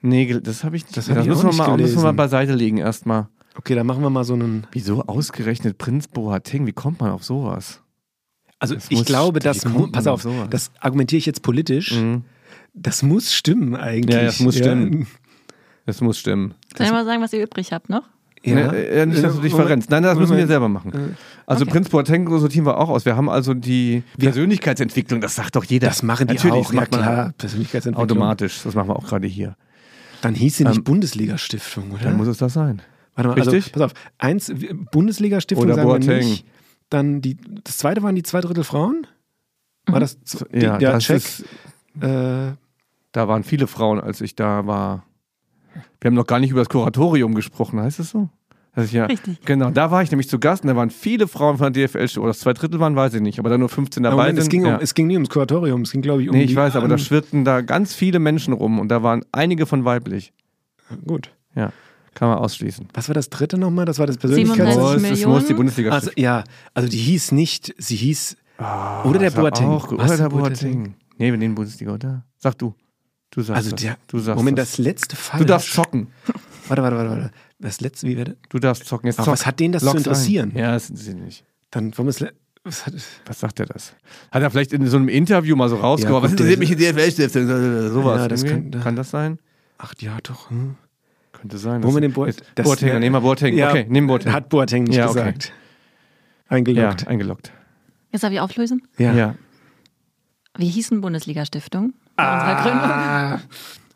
Nee, 0.02 0.39
das 0.41 0.64
habe 0.64 0.76
ich 0.76 0.86
Das 0.86 1.06
Das, 1.06 1.10
hab 1.10 1.18
ich 1.24 1.28
müssen, 1.28 1.39
auch 1.39 1.43
wir 1.43 1.47
nicht 1.49 1.58
mal, 1.60 1.78
müssen 1.78 1.95
wir 1.95 2.02
gelesen. 2.02 2.16
beiseite 2.16 2.54
legen 2.54 2.78
erstmal. 2.78 3.28
Okay, 3.58 3.76
dann 3.76 3.86
machen 3.86 4.02
wir 4.02 4.10
mal 4.10 4.24
so 4.24 4.34
einen. 4.34 4.66
Wieso 4.72 5.04
ausgerechnet 5.04 5.78
Prinz 5.78 6.08
Boateng? 6.08 6.66
Wie 6.66 6.72
kommt 6.72 6.99
man 7.02 7.12
auf 7.12 7.24
sowas? 7.24 7.82
Also 8.60 8.76
Das 8.76 8.86
ich 8.89 8.97
muss- 8.99 9.06
glaube, 9.06 9.39
das 9.39 9.66
pass 9.91 10.08
auf 10.08 10.14
auf, 10.14 10.22
sowas? 10.24 10.47
das 10.49 10.72
argumentiere 10.80 11.18
ich 11.18 11.26
jetzt 11.26 11.41
politisch. 11.41 11.93
Mhm. 11.93 12.24
Das 12.74 13.04
muss 13.04 13.34
stimmen 13.34 13.76
eigentlich. 13.76 14.16
Ja, 14.16 14.24
das 14.24 14.39
muss 14.39 14.56
stimmen. 14.58 15.08
Das 15.86 15.99
muss 15.99 16.18
stimmen. 16.20 16.54
Soll 16.78 16.86
ich 16.86 16.91
mal 16.91 17.04
sagen, 17.06 17.22
was 17.22 17.34
ihr 17.34 17.43
übrig 17.43 17.74
habt 17.74 17.89
noch? 17.89 18.04
Ja. 18.43 18.72
Nee, 18.72 18.78
äh, 18.86 19.06
nicht, 19.06 19.22
dass 19.24 19.36
du 19.36 19.41
dich 19.41 19.54
verrennst. 19.54 19.89
Nein, 19.91 20.02
das 20.04 20.18
müssen 20.18 20.38
wir 20.38 20.47
selber 20.47 20.70
machen. 20.70 21.16
Also 21.45 21.64
Okay. 21.64 21.72
Prinz 21.74 21.89
Boateng 21.89 22.28
sortieren 22.39 22.66
wir 22.66 22.78
auch 22.78 22.89
aus. 22.89 23.04
Wir 23.06 23.16
haben 23.16 23.30
also 23.30 23.54
die 23.54 24.04
Persönlichkeitsentwicklung, 24.18 25.22
das 25.22 25.36
sagt 25.36 25.56
doch 25.56 25.64
jeder. 25.64 25.88
Das 25.89 26.02
machen 26.02 26.28
die 26.28 26.36
Natürlich, 26.36 26.56
auch, 26.56 26.62
das 26.68 26.74
ja 26.74 26.80
macht 26.82 26.91
man 26.91 27.02
klar. 27.02 27.34
Persönlichkeitsentwicklung. 27.38 28.04
automatisch. 28.04 28.62
Das 28.64 28.74
machen 28.74 28.89
wir 28.89 28.95
auch 28.95 29.06
gerade 29.06 29.28
hier. 29.28 29.56
Dann 30.22 30.36
hieß 30.36 30.57
sie 30.57 30.63
nicht 30.65 30.78
Ähm, 30.78 30.84
Bundesliga-Stiftung, 30.84 31.91
oder? 31.91 32.03
Dann 32.03 32.17
muss 32.17 32.28
es 32.28 32.38
das 32.38 32.53
sein. 32.53 32.82
Warte 33.15 33.30
mal, 33.30 33.38
also, 33.38 33.51
Richtig? 33.51 33.74
pass 33.74 33.82
auf. 33.84 33.93
Eins, 34.17 34.51
Bundesliga-Stiftung 34.91 35.65
Oder 35.65 35.76
sagen 35.76 35.88
wir 35.88 35.93
Boateng. 35.99 36.19
nicht. 36.30 36.45
Dann 36.89 37.22
die, 37.22 37.38
das 37.63 37.78
zweite 37.78 38.03
waren 38.03 38.15
die 38.15 38.24
zwei 38.24 38.41
Drittel 38.41 38.63
Frauen? 38.63 39.07
War 39.88 39.99
das 39.99 40.22
z- 40.24 40.47
die, 40.53 40.59
Ja, 40.65 40.78
der 40.78 40.91
das 40.93 41.03
Check? 41.05 41.17
ist, 41.17 41.41
äh, 42.01 42.53
da 43.11 43.28
waren 43.28 43.43
viele 43.43 43.67
Frauen, 43.67 43.99
als 43.99 44.22
ich 44.22 44.36
da 44.36 44.65
war. 44.67 45.05
Wir 45.99 46.09
haben 46.09 46.15
noch 46.15 46.28
gar 46.28 46.39
nicht 46.39 46.51
über 46.51 46.61
das 46.61 46.69
Kuratorium 46.69 47.34
gesprochen, 47.36 47.80
heißt 47.80 47.99
es 47.99 48.09
so? 48.11 48.30
Das 48.74 48.86
ist 48.86 48.93
ja, 48.93 49.05
Richtig. 49.05 49.41
Genau, 49.43 49.69
da 49.69 49.91
war 49.91 50.01
ich 50.01 50.11
nämlich 50.11 50.30
zu 50.30 50.39
Gast 50.39 50.63
und 50.63 50.69
da 50.69 50.76
waren 50.78 50.89
viele 50.89 51.28
Frauen 51.28 51.57
von 51.57 51.74
der 51.74 51.88
DFL. 51.88 52.19
Oder 52.19 52.30
das 52.30 52.39
zwei 52.39 52.53
Drittel 52.53 52.80
waren, 52.80 52.95
weiß 52.95 53.13
ich 53.15 53.22
nicht, 53.22 53.38
aber 53.38 53.49
da 53.49 53.57
nur 53.57 53.67
15 53.67 54.03
dabei 54.03 54.15
Moment, 54.15 54.38
sind. 54.38 54.43
es, 54.43 54.49
ging 54.49 54.63
um, 54.63 54.69
ja. 54.69 54.80
es 54.82 54.93
ging 54.93 55.07
nie 55.07 55.15
ums 55.15 55.30
Kuratorium, 55.30 55.82
es 55.82 55.91
ging, 55.91 56.01
glaube 56.01 56.24
ich, 56.24 56.30
um 56.30 56.36
Nee, 56.36 56.43
ich 56.43 56.51
die, 56.51 56.55
weiß, 56.55 56.78
aber 56.78 56.88
da 56.88 56.97
schwirrten 56.97 57.43
da 57.43 57.61
ganz 57.61 57.93
viele 57.93 58.19
Menschen 58.19 58.53
rum 58.53 58.80
und 58.80 58.88
da 58.88 59.03
waren 59.03 59.26
einige 59.34 59.65
von 59.65 59.84
weiblich. 59.84 60.32
Gut. 61.05 61.32
Ja. 61.53 61.74
Kann 62.13 62.30
man 62.30 62.38
ausschließen. 62.38 62.88
Was 62.93 63.09
war 63.09 63.15
das 63.15 63.30
dritte 63.30 63.57
nochmal? 63.57 63.86
Das 63.86 63.99
war 63.99 64.07
das 64.07 64.15
37 64.15 64.57
Persönlichkeits... 64.57 64.78
Oh, 64.78 65.13
es, 65.13 65.19
es 65.19 65.26
muss 65.26 65.45
die 65.47 65.53
Bundesliga 65.53 65.91
Also, 65.91 66.11
ja, 66.15 66.43
also 66.74 66.88
die 66.88 66.97
hieß 66.97 67.32
nicht, 67.34 67.74
sie 67.78 67.95
hieß... 67.95 68.38
oder 69.03 69.19
der 69.19 69.32
Boateng. 69.32 69.67
Auch, 69.67 69.91
oder 69.91 70.17
der 70.17 70.30
Boateng? 70.30 70.84
Boateng. 70.84 70.95
Nee, 71.17 71.32
wir 71.32 71.38
nehmen 71.38 71.55
Bundesliga, 71.55 71.93
oder? 71.93 72.26
Sag 72.38 72.57
du. 72.57 72.74
Du 73.32 73.41
sagst 73.41 73.57
Also 73.57 73.72
das. 73.72 73.82
der... 73.82 73.97
du 74.07 74.19
sagst 74.19 74.38
Moment, 74.38 74.57
das. 74.57 74.72
das 74.72 74.78
letzte 74.78 75.15
Fall... 75.15 75.39
Du 75.39 75.45
darfst 75.45 75.74
zocken. 75.74 76.07
Warte, 76.67 76.84
warte, 76.84 76.97
warte, 76.97 77.09
warte. 77.09 77.32
Das 77.62 77.80
letzte, 77.82 78.07
wie 78.07 78.18
wäre 78.18 78.36
Du 78.49 78.59
darfst 78.59 78.86
zocken. 78.86 79.07
Jetzt 79.07 79.20
Aber 79.20 79.26
zock. 79.26 79.34
was 79.34 79.45
hat 79.45 79.59
den 79.59 79.72
das 79.72 79.82
zu 79.82 79.86
Lock's 79.88 79.99
interessieren? 79.99 80.51
Ein. 80.53 80.57
Ja, 80.57 80.72
das 80.74 80.89
interessiert 80.89 81.18
nicht. 81.20 81.45
Dann, 81.70 81.91
warum 81.95 82.09
ist... 82.09 82.26
Was 82.64 82.86
hat, 82.86 82.93
Was 83.26 83.39
sagt 83.39 83.59
er 83.59 83.66
das? 83.68 83.95
Hat 84.32 84.43
er 84.43 84.51
vielleicht 84.51 84.72
in 84.74 84.86
so 84.88 84.97
einem 84.97 85.07
Interview 85.09 85.55
mal 85.55 85.68
so 85.70 85.78
rausgehauen? 85.78 86.18
Ja, 86.18 86.24
was 86.24 86.32
interessiert 86.32 86.57
der- 86.57 86.59
mich 86.59 86.72
in 86.72 86.78
die 86.78 86.86
DFL-Stiftung? 86.91 87.47
Sowas. 87.91 88.20
Ja, 88.22 88.28
das 88.28 88.43
irgendwie? 88.43 88.72
kann- 88.72 88.84
kann 88.84 88.95
das 88.95 89.09
sein? 89.09 89.39
ach 89.80 89.93
ja, 89.99 90.18
doch. 90.22 90.49
Hm. 90.51 90.76
Könnte 91.34 91.57
sein. 91.57 91.82
Wir 91.84 92.01
den 92.01 92.14
Bo 92.14 92.22
Boateng... 92.26 92.45
das 92.53 92.66
Boateng, 92.68 92.99
nehmen 92.99 93.16
wir 93.16 93.22
Boateng. 93.22 93.55
Ja, 93.57 93.70
okay, 93.72 93.86
nehmen 93.89 94.05
Boateng. 94.05 94.32
Hat 94.32 94.49
Boateng 94.49 94.84
nicht 94.84 94.95
Ja, 94.97 95.05
okay. 95.09 95.14
gesagt. 95.20 95.45
ja, 96.49 96.55
Eingeloggt. 96.55 97.07
eingeloggt. 97.07 97.51
Jetzt 98.12 98.24
darf 98.24 98.32
ich 98.32 98.39
auflösen. 98.39 98.84
Ja. 98.99 99.14
Ja. 99.14 99.36
Wir 100.57 100.68
hießen 100.70 101.01
Bundesliga-Stiftung 101.01 101.93
bei 102.16 102.32
unserer 102.32 102.62
Gründung. 102.62 103.49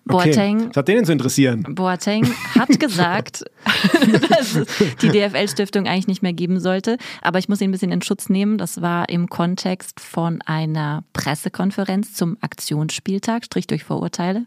Ah, 0.07 0.13
okay. 0.13 0.29
Boateng 0.29 0.69
Was 0.69 0.77
hat 0.77 0.87
den 0.87 0.95
denn 0.97 1.05
zu 1.05 1.11
interessieren? 1.11 1.63
Boateng 1.69 2.27
hat 2.57 2.79
gesagt, 2.79 3.43
dass 4.29 4.55
es 4.55 4.67
die 5.01 5.09
DFL-Stiftung 5.09 5.87
eigentlich 5.87 6.07
nicht 6.07 6.21
mehr 6.21 6.33
geben 6.33 6.59
sollte. 6.59 6.97
Aber 7.21 7.39
ich 7.39 7.49
muss 7.49 7.61
ihn 7.61 7.69
ein 7.69 7.71
bisschen 7.71 7.91
in 7.91 8.01
Schutz 8.01 8.29
nehmen. 8.29 8.57
Das 8.57 8.81
war 8.81 9.09
im 9.09 9.29
Kontext 9.29 9.99
von 9.99 10.41
einer 10.45 11.03
Pressekonferenz 11.13 12.13
zum 12.13 12.37
Aktionsspieltag, 12.41 13.45
Strich 13.45 13.67
durch 13.67 13.83
Vorurteile. 13.83 14.45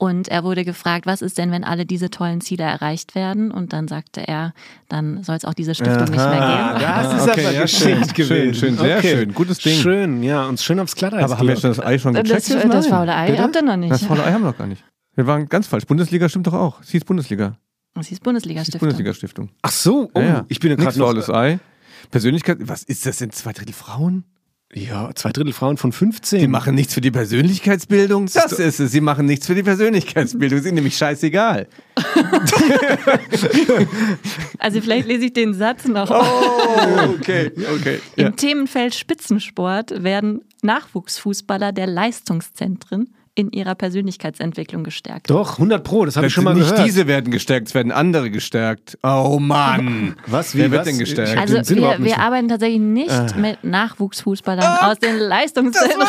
Und 0.00 0.28
er 0.28 0.44
wurde 0.44 0.64
gefragt, 0.64 1.06
was 1.06 1.22
ist 1.22 1.38
denn, 1.38 1.50
wenn 1.50 1.64
alle 1.64 1.84
diese 1.84 2.08
tollen 2.08 2.40
Ziele 2.40 2.62
erreicht 2.62 3.16
werden? 3.16 3.50
Und 3.50 3.72
dann 3.72 3.88
sagte 3.88 4.26
er, 4.26 4.54
dann 4.88 5.24
soll 5.24 5.34
es 5.34 5.44
auch 5.44 5.54
diese 5.54 5.74
Stiftung 5.74 6.04
nicht 6.04 6.12
mehr 6.12 6.76
geben. 6.76 6.80
Das 6.80 7.14
ist 7.14 7.28
okay, 7.28 7.44
aber 7.46 7.54
ja, 7.54 7.62
geschickt 7.62 8.16
schön, 8.16 8.28
gewesen. 8.28 8.54
schön, 8.54 8.54
schön, 8.54 8.78
sehr 8.78 9.02
schön. 9.02 9.34
Gutes 9.34 9.58
Ding. 9.58 9.74
Schön, 9.74 10.22
ja, 10.22 10.46
uns 10.46 10.62
schön 10.62 10.78
aufs 10.78 10.94
Glatteis 10.94 11.24
Aber 11.24 11.38
haben 11.38 11.48
wir 11.48 11.56
schon 11.56 11.70
das 11.70 11.80
Ei 11.84 11.98
schon 11.98 12.14
gecheckt? 12.14 12.48
Das, 12.48 12.68
das 12.68 12.86
faule 12.86 13.12
Ei 13.12 13.30
Bitte? 13.32 13.42
habt 13.42 13.56
ihr 13.56 13.62
noch 13.62 13.76
nicht. 13.76 13.90
Das 13.90 14.04
faule 14.04 14.22
Ei 14.22 14.30
haben 14.32 14.42
wir 14.42 14.50
noch 14.50 14.58
gar 14.58 14.68
nicht. 14.68 14.84
Wir 15.16 15.26
waren 15.26 15.48
ganz 15.48 15.66
falsch. 15.66 15.84
Bundesliga 15.84 16.28
stimmt 16.28 16.46
doch 16.46 16.54
auch. 16.54 16.80
Es 16.80 16.90
hieß 16.90 17.04
Bundesliga. 17.04 17.58
Es 17.98 18.06
hieß 18.06 18.20
Bundesliga-Stiftung. 18.20 18.80
Bundesliga-Stiftung. 18.80 19.50
Ach 19.62 19.72
so, 19.72 20.08
oh, 20.14 20.20
Ja, 20.20 20.26
ja. 20.26 20.44
ich 20.48 20.60
bin 20.60 20.70
ja 20.70 20.76
Nix 20.76 20.94
gerade 20.94 20.98
noch... 21.00 21.06
faules 21.08 21.30
Ei. 21.30 21.58
Persönlichkeit, 22.12 22.58
was 22.60 22.84
ist 22.84 23.04
das 23.04 23.16
denn? 23.16 23.32
Zwei 23.32 23.52
Drittel 23.52 23.72
Frauen? 23.74 24.22
Ja, 24.74 25.10
zwei 25.14 25.30
Drittel 25.30 25.54
Frauen 25.54 25.78
von 25.78 25.92
15. 25.92 26.40
Sie 26.40 26.46
machen 26.46 26.74
nichts 26.74 26.92
für 26.92 27.00
die 27.00 27.10
Persönlichkeitsbildung? 27.10 28.26
Das 28.26 28.52
ist 28.52 28.80
es. 28.80 28.92
Sie 28.92 29.00
machen 29.00 29.24
nichts 29.24 29.46
für 29.46 29.54
die 29.54 29.62
Persönlichkeitsbildung. 29.62 30.58
Sie 30.58 30.64
sind 30.64 30.74
nämlich 30.74 30.96
scheißegal. 30.96 31.66
Also 34.58 34.80
vielleicht 34.80 35.06
lese 35.06 35.26
ich 35.26 35.32
den 35.32 35.54
Satz 35.54 35.86
noch. 35.86 36.10
Oh, 36.10 37.14
okay, 37.14 37.52
okay. 37.76 38.00
Im 38.16 38.34
Themenfeld 38.34 38.94
Spitzensport 38.94 40.02
werden 40.02 40.42
Nachwuchsfußballer 40.62 41.72
der 41.72 41.86
Leistungszentren 41.86 43.14
in 43.38 43.52
ihrer 43.52 43.76
Persönlichkeitsentwicklung 43.76 44.82
gestärkt. 44.82 45.30
Doch, 45.30 45.52
100 45.58 45.84
Pro, 45.84 46.04
das 46.04 46.16
habe 46.16 46.26
ich 46.26 46.32
schon 46.32 46.42
mal 46.42 46.54
nicht 46.54 46.70
gehört. 46.70 46.86
diese 46.88 47.06
werden 47.06 47.30
gestärkt, 47.30 47.68
es 47.68 47.74
werden 47.74 47.92
andere 47.92 48.30
gestärkt. 48.32 48.98
Oh 49.04 49.38
Mann. 49.40 50.16
Was, 50.26 50.56
wie, 50.56 50.58
Wer 50.58 50.70
wird 50.72 50.80
was? 50.80 50.88
denn 50.88 50.98
gestärkt? 50.98 51.38
Also 51.38 51.54
wir, 51.76 51.98
nicht 51.98 52.04
wir 52.04 52.18
arbeiten 52.18 52.48
tatsächlich 52.48 52.80
nicht 52.80 53.36
mit 53.36 53.62
Nachwuchsfußballern 53.62 54.78
aus 54.90 54.98
den 54.98 55.18
Leistungszentren. 55.18 56.00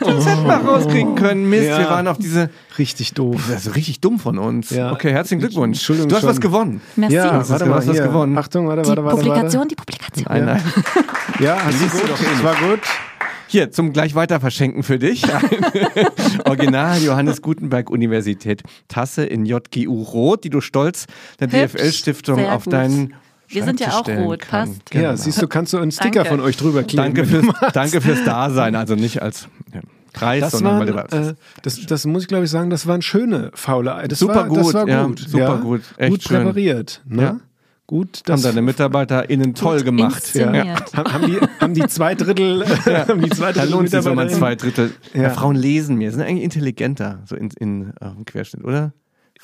Das 0.00 0.26
hätten 0.26 0.46
wir 0.46 0.54
rauskriegen 0.54 1.14
können. 1.14 1.48
Mist, 1.48 1.64
Ja. 1.68 1.78
wir 1.78 1.88
waren 1.90 2.08
auf 2.08 2.18
diese. 2.18 2.50
Richtig 2.76 3.12
doof. 3.14 3.40
Das 3.48 3.66
ist 3.66 3.76
richtig 3.76 4.00
dumm 4.00 4.18
von 4.18 4.36
uns. 4.36 4.70
Ja. 4.70 4.90
Okay, 4.90 5.12
herzlichen 5.12 5.38
Glückwunsch. 5.38 5.76
Entschuldigung 5.78 6.08
du 6.08 6.16
hast 6.16 6.22
schon. 6.22 6.30
was 6.30 6.40
gewonnen. 6.40 6.80
Merci. 6.96 7.14
Ja, 7.14 7.32
hast 7.34 7.50
warte 7.50 7.64
du 7.64 7.70
mal, 7.70 7.76
hast 7.76 7.86
was 7.88 7.98
gewonnen. 8.02 8.36
Achtung, 8.36 8.66
warte, 8.66 8.82
die 8.82 8.88
warte, 8.88 9.04
warte, 9.04 9.16
Publikation, 9.22 9.68
die 9.68 9.76
Publikation. 9.76 10.26
Nein, 10.28 10.44
nein. 10.44 10.62
Ja, 11.38 11.56
hast 11.64 11.78
du 11.78 11.84
Liest 11.84 11.94
du 11.94 11.98
gut. 12.00 12.08
eh 12.08 12.10
Das 12.10 12.20
nicht. 12.20 12.42
war 12.44 12.54
gut. 12.56 12.80
Hier, 13.54 13.70
zum 13.70 13.92
gleich 13.92 14.16
weiter 14.16 14.40
verschenken 14.40 14.82
für 14.82 14.98
dich. 14.98 15.22
Original 16.44 17.00
Johannes 17.00 17.40
Gutenberg 17.40 17.88
Universität 17.88 18.64
Tasse 18.88 19.24
in 19.24 19.46
JGU 19.46 20.02
Rot, 20.02 20.42
die 20.42 20.50
du 20.50 20.60
stolz 20.60 21.06
der 21.38 21.46
DFL-Stiftung 21.46 22.46
auf 22.46 22.64
deinen 22.64 23.14
Wir 23.46 23.62
sind 23.62 23.78
ja 23.78 23.92
auch 23.92 24.08
rot, 24.08 24.40
kann. 24.40 24.70
passt. 24.70 24.90
Genau. 24.90 25.04
Ja, 25.04 25.16
siehst 25.16 25.40
du, 25.40 25.46
kannst 25.46 25.72
du 25.72 25.78
einen 25.78 25.92
Sticker 25.92 26.24
Danke. 26.24 26.30
von 26.30 26.40
euch 26.40 26.56
drüber 26.56 26.82
kleben. 26.82 27.14
Danke 27.14 27.26
fürs, 27.26 27.46
danke 27.72 28.00
fürs 28.00 28.24
Dasein, 28.24 28.74
also 28.74 28.96
nicht 28.96 29.22
als 29.22 29.46
ja, 29.72 29.82
Preis, 30.12 30.40
Das 30.40 30.50
sondern 30.54 30.80
weil 30.80 30.92
waren, 30.92 31.06
du 31.08 31.16
äh, 31.30 31.34
das, 31.62 31.86
das 31.86 32.06
muss 32.06 32.22
ich 32.22 32.28
glaube 32.28 32.46
ich 32.46 32.50
sagen, 32.50 32.70
das 32.70 32.88
waren 32.88 33.02
schöne 33.02 33.52
faule 33.54 33.94
Eier. 33.94 34.08
Das 34.08 34.18
Super 34.18 34.34
war, 34.34 34.48
Das 34.48 34.64
gut, 34.66 34.74
war 34.74 34.88
ja, 34.88 35.04
gut. 35.04 35.20
super 35.20 35.58
gut. 35.58 35.82
Echt 35.96 36.10
gut 36.10 36.22
schön. 36.24 36.38
präpariert. 36.38 37.02
Ne? 37.06 37.38
Ja. 37.84 37.98
Gut, 37.98 38.18
haben 38.20 38.24
das 38.26 38.42
deine 38.42 38.62
MitarbeiterInnen 38.62 39.54
toll 39.54 39.82
gemacht. 39.82 40.16
inszeniert. 40.16 40.96
haben, 40.96 41.12
haben, 41.12 41.26
die, 41.26 41.38
haben 41.60 41.74
die 41.74 41.86
zwei 41.86 42.14
Drittel, 42.14 42.64
haben 42.86 43.20
die 43.20 43.28
zwei 43.30 43.52
Da 43.52 43.60
Drittel 43.60 43.70
lohnt 43.70 43.90
sich 43.90 44.02
so 44.02 44.14
mal 44.14 44.30
zwei 44.30 44.54
Drittel. 44.54 44.92
Ja. 45.12 45.22
Ja. 45.24 45.30
Frauen 45.30 45.56
lesen 45.56 45.96
mehr, 45.96 46.10
sind 46.10 46.22
eigentlich 46.22 46.44
intelligenter, 46.44 47.22
so 47.26 47.36
in, 47.36 47.50
in 47.58 47.92
äh, 48.00 48.06
im 48.16 48.24
Querschnitt, 48.24 48.64
oder? 48.64 48.92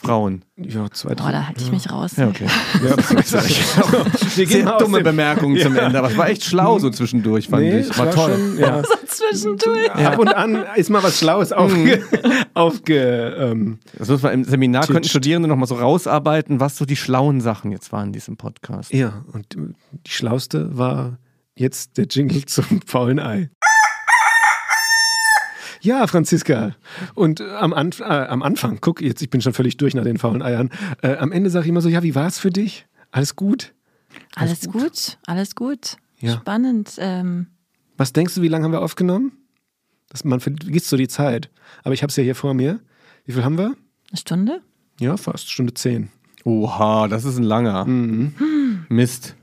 Frauen. 0.03 0.45
Ja, 0.57 0.91
zwei 0.91 1.11
Boah, 1.11 1.15
Drittel. 1.17 1.33
da 1.33 1.47
halte 1.49 1.61
ich 1.63 1.71
mich 1.73 1.91
raus. 1.91 2.17
Ja, 2.17 2.29
okay. 2.29 2.47
Ja, 2.83 2.97
wir 2.97 4.47
gehen 4.47 4.67
Sehr 4.67 4.79
dumme 4.79 5.03
Bemerkungen 5.03 5.59
zum 5.61 5.77
Ende, 5.77 5.99
aber 5.99 6.09
es 6.11 6.17
war 6.17 6.29
echt 6.29 6.45
schlau 6.45 6.79
so 6.79 6.91
zwischendurch, 6.91 7.49
fand 7.49 7.63
Nee, 7.65 7.81
ich. 7.81 7.91
es 7.91 7.99
War, 7.99 8.11
toll. 8.11 8.33
schon, 8.33 8.59
ja. 8.59 8.83
So 8.83 8.95
zwischendurch. 9.07 9.91
Ab 9.93 10.19
und 10.19 10.29
an 10.29 10.65
ist 10.77 10.89
mal 10.91 11.03
was 11.03 11.19
Schlaues 11.19 11.53
aufge, 11.53 12.03
aufge 12.55 13.37
ähm, 13.39 13.79
Das 13.99 14.09
muss 14.09 14.23
man 14.23 14.33
im 14.33 14.45
Seminar 14.45 14.87
könnten. 14.87 15.09
Studierende 15.09 15.49
noch 15.49 15.57
mal 15.57 15.67
so 15.67 15.75
rausarbeiten, 15.77 16.61
was 16.61 16.77
so 16.77 16.85
die 16.87 16.97
schlauen 16.97 17.41
Sachen 17.41 17.71
jetzt 17.71 17.93
waren 17.93 18.09
in 18.09 18.13
diesem 18.13 18.37
Podcast. 18.37 18.93
Ja, 18.93 19.25
und 19.33 19.55
die 19.57 20.11
schlauste 20.11 20.77
war 20.79 21.19
jetzt 21.55 21.99
der 21.99 22.07
Jingle 22.07 22.45
zum 22.47 22.65
faulen 22.87 23.19
Ei. 23.19 23.51
Ja, 25.81 26.07
Franziska. 26.07 26.75
Und 27.15 27.41
äh, 27.41 27.51
am, 27.51 27.73
Anf 27.73 28.01
äh, 28.01 28.05
am 28.05 28.43
Anfang, 28.43 28.79
guck 28.81 29.01
jetzt, 29.01 29.23
ich 29.23 29.31
bin 29.31 29.41
schon 29.41 29.53
völlig 29.53 29.77
durch 29.77 29.95
nach 29.95 30.05
den 30.05 30.19
faulen 30.19 30.43
Eiern. 30.43 30.71
Äh, 31.03 31.17
am 31.17 31.33
Ende 31.33 31.51
sage 31.51 31.65
ich 31.65 31.71
immer 31.71 31.81
so, 31.81 31.89
ja, 31.89 32.03
wie 32.03 32.15
war 32.15 32.27
es 32.27 32.39
für 32.39 32.51
dich? 32.51 32.87
Alles 33.11 33.37
gut? 33.37 33.75
Alles 34.35 34.69
gut, 34.69 35.19
alles 35.27 35.55
gut. 35.55 35.97
Ja. 36.19 36.35
Spannend. 36.35 36.97
Ähm, 36.99 37.47
Was 37.97 38.13
denkst 38.13 38.35
du, 38.35 38.43
wie 38.43 38.49
lange 38.49 38.65
haben 38.65 38.73
wir 38.73 38.83
aufgenommen? 38.83 39.33
Das, 40.11 40.25
man 40.25 40.41
vergisst 40.41 40.89
so 40.89 40.97
die 40.97 41.09
Zeit. 41.09 41.51
Aber 41.83 41.95
ich 41.95 42.03
habe 42.03 42.11
es 42.11 42.17
ja 42.17 42.23
hier 42.23 42.35
vor 42.35 42.55
mir. 42.55 42.81
Wie 43.25 43.33
viel 43.33 43.45
haben 43.45 43.59
wir? 43.59 43.77
eine 44.11 44.19
Stunde? 44.19 44.61
Ja, 44.99 45.17
fast 45.17 45.51
Stunde 45.51 45.73
zehn. 45.75 46.11
Oha, 46.45 47.07
das 47.09 47.25
ist 47.25 47.37
ein 47.39 47.45
langer. 47.45 47.85
Mist. 48.89 49.37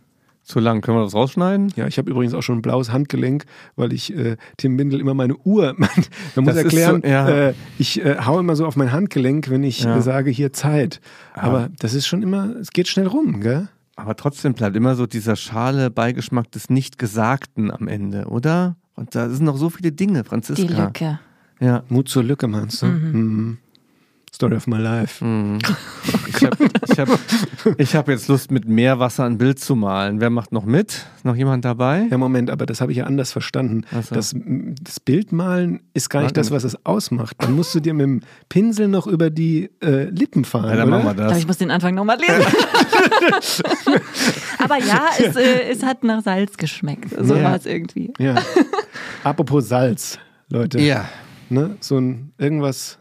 Zu 0.47 0.61
lang. 0.61 0.79
Können 0.81 0.97
wir 0.97 1.03
das 1.03 1.13
rausschneiden? 1.13 1.73
Ja, 1.75 1.87
ich 1.87 1.97
habe 1.97 2.09
übrigens 2.09 2.33
auch 2.33 2.41
schon 2.41 2.59
ein 2.59 2.61
blaues 2.61 2.91
Handgelenk, 2.93 3.43
weil 3.75 3.91
ich 3.91 4.15
äh, 4.15 4.37
Tim 4.55 4.77
Bindel 4.77 5.01
immer 5.01 5.13
meine 5.13 5.35
Uhr. 5.35 5.73
Man, 5.77 5.89
man 6.35 6.45
muss 6.45 6.53
Das 6.55 6.63
erklären, 6.63 7.01
so- 7.03 7.07
ja. 7.09 7.27
äh, 7.49 7.53
ich 7.77 8.03
äh, 8.03 8.15
hau 8.25 8.39
immer 8.39 8.55
so 8.55 8.65
auf 8.65 8.77
mein 8.77 8.93
Handgelenk, 8.93 9.49
wenn 9.49 9.63
ich 9.63 9.81
Ja. 9.83 9.97
äh, 9.97 10.01
sage, 10.01 10.31
hier 10.31 10.53
Zeit. 10.53 11.01
Aber 11.33 11.67
das 11.79 11.93
ist 11.93 12.07
schon 12.07 12.23
immer, 12.23 12.55
es 12.61 12.69
geht 12.71 12.87
schnell 12.87 13.07
rum, 13.07 13.41
gell? 13.41 13.67
Aber 13.97 14.15
trotzdem 14.15 14.53
bleibt 14.53 14.75
immer 14.77 14.95
so 14.95 15.05
dieser 15.05 15.35
schale 15.35 15.89
Beigeschmack 15.91 16.49
des 16.51 16.69
Nicht-Gesagten 16.69 17.69
am 17.69 17.87
Ende, 17.89 18.25
oder? 18.27 18.77
Und 18.95 19.15
da 19.15 19.29
sind 19.29 19.43
noch 19.45 19.57
so 19.57 19.69
viele 19.69 19.91
Dinge, 19.91 20.23
Die 20.23 20.29
Franziska. 20.29 20.85
Lücke. 20.85 21.19
Ja. 21.59 21.83
Mut 21.89 22.07
zur 22.07 22.23
Lücke, 22.23 22.47
meinst 22.47 22.83
du? 22.83 22.85
Mhm. 22.85 23.57
Story 24.37 24.55
of 24.55 24.67
my 24.67 24.77
life. 24.77 25.25
Ich 26.27 26.43
habe 26.45 26.57
ich 26.87 26.99
hab, 26.99 27.09
ich 27.79 27.95
hab 27.95 28.07
jetzt 28.07 28.27
Lust, 28.27 28.51
mit 28.51 28.67
Meerwasser 28.67 29.23
ein 29.23 29.39
Bild 29.39 29.57
zu 29.59 29.75
malen. 29.75 30.21
Wer 30.21 30.29
macht 30.29 30.51
noch 30.51 30.63
mit? 30.63 31.07
Ist 31.15 31.25
noch 31.25 31.35
jemand 31.35 31.65
dabei? 31.65 32.05
Ja, 32.11 32.19
Moment, 32.19 32.51
aber 32.51 32.67
das 32.67 32.79
habe 32.79 32.91
ich 32.91 32.99
ja 32.99 33.05
anders 33.05 33.31
verstanden. 33.31 33.81
So. 33.91 34.13
Das, 34.13 34.35
das 34.79 34.99
Bildmalen 34.99 35.79
ist 35.95 36.09
gar 36.11 36.19
nicht 36.19 36.35
Warte 36.37 36.39
das, 36.41 36.51
was 36.51 36.63
es 36.65 36.85
ausmacht. 36.85 37.35
Dann 37.39 37.53
musst 37.53 37.73
du 37.73 37.79
dir 37.79 37.95
mit 37.95 38.03
dem 38.03 38.21
Pinsel 38.47 38.87
noch 38.87 39.07
über 39.07 39.31
die 39.31 39.71
äh, 39.83 40.03
Lippen 40.03 40.45
fahren. 40.45 40.69
Ja, 40.69 40.75
dann 40.75 40.89
oder? 40.89 40.97
machen 40.97 41.05
wir 41.05 41.11
Ich 41.13 41.15
glaube, 41.17 41.29
das. 41.31 41.39
ich 41.39 41.47
muss 41.47 41.57
den 41.57 41.71
Anfang 41.71 41.95
nochmal 41.95 42.19
lesen. 42.19 42.45
Aber 44.59 44.77
ja, 44.77 45.01
es, 45.17 45.35
äh, 45.35 45.71
es 45.71 45.81
hat 45.81 46.03
nach 46.03 46.21
Salz 46.21 46.57
geschmeckt. 46.57 47.09
So 47.19 47.35
Ja. 47.37 47.43
war 47.43 47.55
es 47.55 47.65
irgendwie. 47.65 48.13
Ja. 48.19 48.35
Apropos 49.23 49.67
Salz, 49.67 50.19
Leute. 50.49 50.79
Ja, 50.79 51.05
Ne? 51.49 51.77
So 51.79 51.97
ein 51.97 52.33
irgendwas 52.37 52.99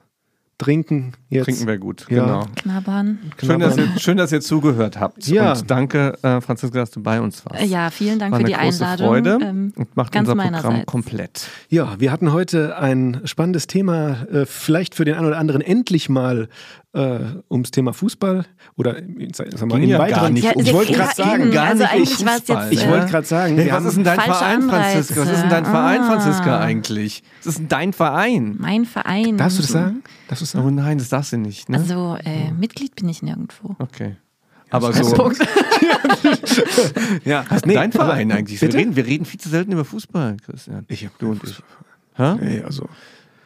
trinken 0.57 1.12
jetzt. 1.29 1.45
trinken 1.47 1.66
wir 1.66 1.79
gut. 1.79 2.07
Ja. 2.09 2.24
Genau. 2.24 2.47
Knabbern. 2.57 3.18
Schön 3.43 3.61
dass, 3.61 3.77
ihr, 3.77 3.89
schön, 3.99 4.16
dass 4.16 4.33
ihr 4.33 4.41
zugehört 4.41 4.99
habt. 5.01 5.27
Ja. 5.27 5.53
Und 5.53 5.70
danke, 5.70 6.16
äh, 6.22 6.41
Franziska, 6.41 6.79
dass 6.79 6.91
du 6.91 7.03
bei 7.03 7.20
uns 7.20 7.45
warst. 7.47 7.62
Äh, 7.62 7.66
Ja, 7.66 7.91
vielen 7.91 8.18
Dank 8.18 8.33
War 8.33 8.41
für 8.41 8.47
eine 8.47 8.55
die 8.55 8.61
große 8.61 8.85
Einladung. 8.85 9.07
Freude 9.07 9.39
Ähm, 9.43 9.72
und 9.77 9.97
macht 9.97 10.12
ganz 10.12 10.29
unser 10.29 10.43
Programm 10.43 10.62
meinerseits. 10.62 10.87
komplett. 10.87 11.49
Ja, 11.68 11.95
wir 11.99 12.13
hatten 12.13 12.33
heute 12.33 12.76
ein 12.79 13.21
spannendes 13.25 13.67
Thema, 13.67 14.26
äh, 14.33 14.46
vielleicht 14.46 14.95
für 14.95 15.05
den 15.05 15.14
einen 15.17 15.26
oder 15.26 15.38
anderen 15.38 15.61
endlich 15.63 16.09
mal 16.09 16.49
äh, 16.92 17.18
ums 17.51 17.71
Thema 17.72 17.92
Fußball 17.92 18.46
oder 18.76 18.96
sag 19.34 19.67
mal, 19.67 19.83
im 19.83 19.91
ja 19.91 19.99
weiteren. 19.99 20.22
gar 20.22 20.30
nicht 20.30 20.45
Ja, 20.45 20.53
um 20.53 20.63
ich 20.63 20.72
wollte 20.72 20.92
ja, 20.92 20.99
gerade 20.99 21.14
sagen, 21.14 21.51
gar 21.51 21.67
also 21.67 21.83
nicht 21.83 21.92
eigentlich 21.92 22.25
war 22.26 22.33
es 22.37 22.38
Fußball, 22.41 22.64
jetzt. 22.64 22.72
ich 22.72 22.83
ja. 22.87 22.91
wollte 22.91 23.07
gerade 23.09 23.26
sagen, 23.26 23.57
Hey, 23.59 23.71
was 23.71 23.84
ist 23.84 23.96
denn 23.96 24.05
dein 24.05 24.21
Verein, 24.21 24.63
Franziska? 24.63 25.21
Was 25.21 25.29
ist 25.30 25.41
denn 25.42 25.51
dein 25.51 25.64
Anreize. 25.67 25.71
Verein, 25.71 26.01
Ah. 26.01 26.07
Franziska, 26.07 26.61
eigentlich? 26.61 27.22
Was 27.41 27.46
ist 27.46 27.59
denn 27.59 27.68
dein 27.68 27.92
Verein? 27.92 28.57
Mein 28.59 28.84
Verein. 28.87 29.37
darfst 29.37 29.59
du 29.59 29.63
das 29.63 29.72
sagen? 29.72 30.03
Darfst 30.29 30.55
du 30.55 30.59
Oh 30.59 30.63
sagen? 30.63 30.75
nein, 30.75 30.96
das 30.96 31.11
darfst 31.17 31.33
du 31.33 31.38
nicht. 31.38 31.68
Ne? 31.68 31.79
Also 31.79 32.17
äh, 32.25 32.53
Mitglied 32.53 32.95
bin 32.95 33.09
ich 33.09 33.22
nirgendwo. 33.22 33.75
okay. 33.79 34.17
Aber 34.71 34.88
das 34.88 35.11
so. 35.11 35.17
Ja, 37.25 37.45
Dein 37.64 37.93
Verein 37.93 38.33
eigentlich. 38.33 38.61
Wir 38.61 38.75
reden, 38.75 38.97
wir 38.97 39.07
reden 39.07 39.25
viel 39.25 39.38
zu 39.38 39.49
selten 39.49 39.72
über 39.72 39.84
Fußball, 39.84 40.37
Christian. 40.45 40.84
Ich 40.88 41.05
hab 41.05 41.17
Du 41.18 41.30
und 41.30 41.45
ich. 41.45 41.63
Hä? 42.14 42.34
Nee, 42.41 42.63
also. 42.63 42.88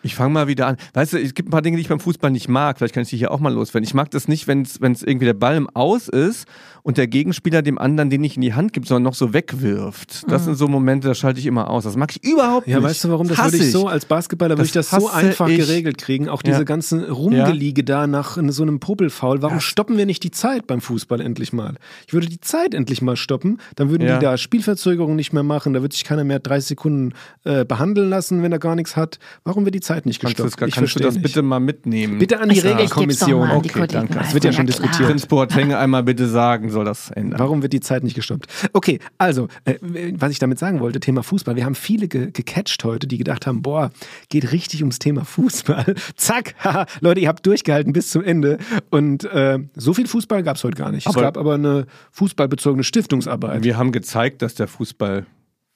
Ich 0.02 0.14
fange 0.14 0.32
mal 0.32 0.48
wieder 0.48 0.66
an. 0.66 0.76
Weißt 0.94 1.12
du, 1.12 1.18
es 1.20 1.34
gibt 1.34 1.48
ein 1.48 1.51
paar 1.51 1.60
Dinge, 1.60 1.76
die 1.76 1.82
ich 1.82 1.88
beim 1.88 2.01
Fußball 2.01 2.30
nicht 2.30 2.48
mag. 2.48 2.78
Vielleicht 2.78 2.94
kann 2.94 3.02
ich 3.02 3.10
die 3.10 3.18
hier 3.18 3.30
auch 3.32 3.40
mal 3.40 3.52
loswerden. 3.52 3.86
Ich 3.86 3.92
mag 3.92 4.10
das 4.10 4.28
nicht, 4.28 4.48
wenn 4.48 4.62
es 4.62 5.02
irgendwie 5.02 5.26
der 5.26 5.34
Ball 5.34 5.56
im 5.56 5.68
Aus 5.68 6.09
ist 6.09 6.48
und 6.82 6.97
der 6.98 7.07
Gegenspieler 7.07 7.62
dem 7.62 7.78
anderen 7.78 8.11
den 8.11 8.20
nicht 8.20 8.36
in 8.36 8.43
die 8.43 8.55
Hand 8.55 8.73
gibt, 8.73 8.86
sondern 8.86 9.02
noch 9.05 9.15
so 9.15 9.32
wegwirft. 9.32 10.24
Das 10.31 10.44
sind 10.44 10.55
so 10.57 10.66
Momente, 10.69 11.09
da 11.09 11.15
schalte 11.15 11.40
ich 11.40 11.47
immer 11.47 11.69
aus. 11.70 11.85
Das 11.85 11.97
mag 11.97 12.11
ich 12.15 12.24
überhaupt 12.24 12.66
Ja, 12.66 12.77
nicht. 12.78 12.85
weißt 12.89 13.05
du 13.05 13.11
warum? 13.11 13.28
Das 13.28 13.39
würde 13.43 13.57
ich 13.59 13.70
so 13.73 13.86
als 13.89 14.05
Basketballer 14.05 14.57
würde 14.57 14.66
ich 14.66 14.73
Das 14.73 14.90
so 14.90 15.09
einfach 15.09 15.48
ich. 15.48 15.59
geregelt 15.59 15.98
kriegen. 15.98 16.28
Auch 16.28 16.43
diese 16.43 16.59
Ja. 16.59 16.65
ganzen 16.65 17.02
Rumgeliege 17.05 17.85
da 17.85 18.07
nach 18.07 18.39
so 18.48 18.62
einem 18.62 18.81
Popelfoul. 18.81 19.43
Warum 19.43 19.61
stoppen 19.61 19.97
wir 19.97 20.07
nicht 20.07 20.23
die 20.23 20.31
Zeit 20.31 20.66
beim 20.66 20.81
Fußball 20.81 21.20
endlich 21.20 21.52
mal? 21.52 21.74
Ich 22.07 22.12
würde 22.15 22.28
die 22.28 22.40
Zeit 22.40 22.74
endlich 22.74 23.02
mal 23.02 23.16
stoppen. 23.16 23.59
Dann 23.77 23.90
würden 23.90 24.07
Ja. 24.07 24.19
die 24.19 24.24
da 24.24 24.36
Spielverzögerungen 24.36 25.16
nicht 25.16 25.32
mehr 25.32 25.43
machen. 25.43 25.73
Da 25.74 25.82
wird 25.82 25.93
sich 25.93 26.05
keiner 26.05 26.24
mehr 26.24 26.39
30 26.39 26.69
Sekunden 26.69 27.12
äh, 27.44 27.65
behandeln 27.65 28.09
lassen, 28.11 28.43
wenn 28.43 28.52
er 28.52 28.59
gar 28.59 28.74
nichts 28.74 28.97
hat. 28.97 29.19
Warum 29.44 29.65
wird 29.65 29.74
die 29.74 29.81
Zeit 29.81 30.07
nicht 30.07 30.20
gestoppt? 30.20 30.61
das, 30.61 30.69
ich 30.69 30.74
kannst 30.74 30.94
du 30.97 31.01
das 31.01 31.15
nicht. 31.15 31.23
bitte 31.23 31.43
mal 31.43 31.61
mitnehmen? 31.61 32.19
Bitte 32.19 32.40
an 32.40 32.48
die 32.48 32.61
doch 32.61 32.65
Regelkommission. 32.70 33.40
mal 33.40 33.51
an 33.57 33.62
die 33.62 33.70
Okay, 33.70 33.86
danke. 33.86 34.15
Das 34.15 34.35
wird 34.35 34.44
ja 34.44 34.52
schon 34.52 34.66
klar. 34.66 34.78
diskutiert. 34.78 35.09
Prinz 35.09 35.27
Boateng 35.27 35.74
einmal 35.74 36.02
bitte 36.02 36.28
sagen, 36.28 36.69
soll 36.70 36.84
das 36.84 37.10
ändern. 37.10 37.38
Warum 37.40 37.62
wird 37.62 37.72
die 37.72 37.80
Zeit 37.80 38.05
nicht 38.05 38.14
gestoppt? 38.14 38.47
Okay, 38.72 38.98
also, 39.18 39.48
äh, 39.64 39.74
was 40.14 40.32
ich 40.32 40.38
damit 40.38 40.59
sagen 40.59 40.80
wollte, 40.80 41.01
Thema 41.01 41.22
Fußball. 41.22 41.56
Wir 41.56 41.64
haben 41.64 41.74
viele 41.74 42.09
ge 42.09 42.30
gecatcht 42.30 42.84
heute, 42.84 43.06
die 43.06 43.18
gedacht 43.18 43.47
haben, 43.47 43.62
boah, 43.62 43.90
geht 44.28 44.52
richtig 44.52 44.82
ums 44.82 44.98
Thema 44.98 45.24
Fußball. 45.24 45.94
Zack, 46.16 46.55
haha, 46.62 46.86
Leute, 47.01 47.20
ihr 47.20 47.28
habt 47.28 47.44
durchgehalten 47.47 47.92
bis 47.92 48.10
zum 48.10 48.22
Ende. 48.22 48.59
Und 48.90 49.24
äh, 49.24 49.59
so 49.74 49.94
viel 49.94 50.06
Fußball 50.06 50.42
gab 50.42 50.56
es 50.56 50.64
heute 50.64 50.76
gar 50.76 50.90
nicht. 50.92 51.06
es 51.06 51.12
Aber- 51.14 51.22
gab 51.22 51.36
aber 51.36 51.55
eine 51.55 51.86
fußballbezogene 52.12 52.84
Stiftungsarbeit. 52.84 53.62
Wir 53.64 53.76
haben 53.76 53.92
gezeigt, 53.92 54.42
dass 54.42 54.55
der 54.55 54.68
Fußball 54.68 55.26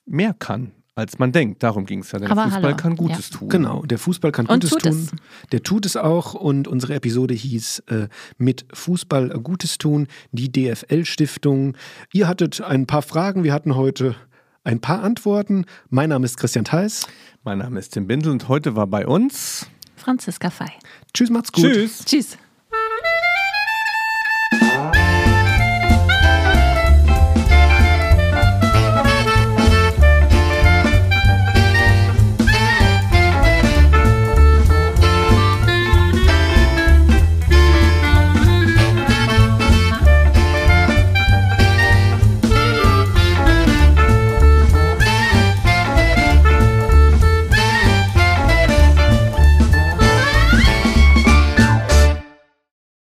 mehr 0.06 0.34
kann, 0.38 0.72
als 0.96 1.18
man 1.18 1.32
denkt. 1.32 1.62
Darum 1.62 1.86
ging 1.86 2.00
es 2.00 2.12
ja. 2.12 2.18
Denn 2.18 2.30
Aber 2.30 2.44
Fußball 2.44 2.62
hallo. 2.62 2.76
kann 2.76 2.96
Gutes 2.96 3.30
Ja. 3.30 3.38
tun. 3.38 3.48
Genau, 3.48 3.82
der 3.82 3.98
Fußball 3.98 4.32
kann 4.32 4.46
Und 4.46 4.54
Gutes 4.62 4.70
tut 4.70 4.82
tun. 4.82 4.92
es. 4.92 5.50
Der 5.50 5.62
tut 5.62 5.86
es 5.86 5.96
auch 5.96 6.34
und 6.34 6.68
unsere 6.68 6.94
Episode 6.94 7.34
hieß 7.34 7.80
äh, 7.88 8.08
mit 8.38 8.66
Fußball 8.72 9.30
Gutes 9.40 9.78
tun, 9.78 10.06
die 10.32 10.50
DFL-Stiftung. 10.52 11.76
Ihr 12.12 12.28
hattet 12.28 12.60
ein 12.60 12.86
paar 12.86 13.02
Fragen, 13.02 13.44
wir 13.44 13.52
hatten 13.52 13.74
heute 13.74 14.14
ein 14.62 14.80
paar 14.80 15.02
Antworten. 15.02 15.64
Mein 15.90 16.08
Name 16.10 16.24
ist 16.24 16.36
Christian 16.38 16.64
Theis. 16.64 17.06
Mein 17.42 17.58
Name 17.58 17.78
ist 17.78 17.90
Tim 17.90 18.06
Bindel 18.06 18.30
und 18.32 18.48
heute 18.48 18.76
war 18.76 18.86
bei 18.86 19.06
uns. 19.06 19.66
Franziska 19.96 20.50
Fei. 20.50 20.70
Tschüss, 21.12 21.30
macht's 21.30 21.52
gut. 21.52 21.64
Tschüss. 21.64 22.04
Tschüss. 22.04 22.38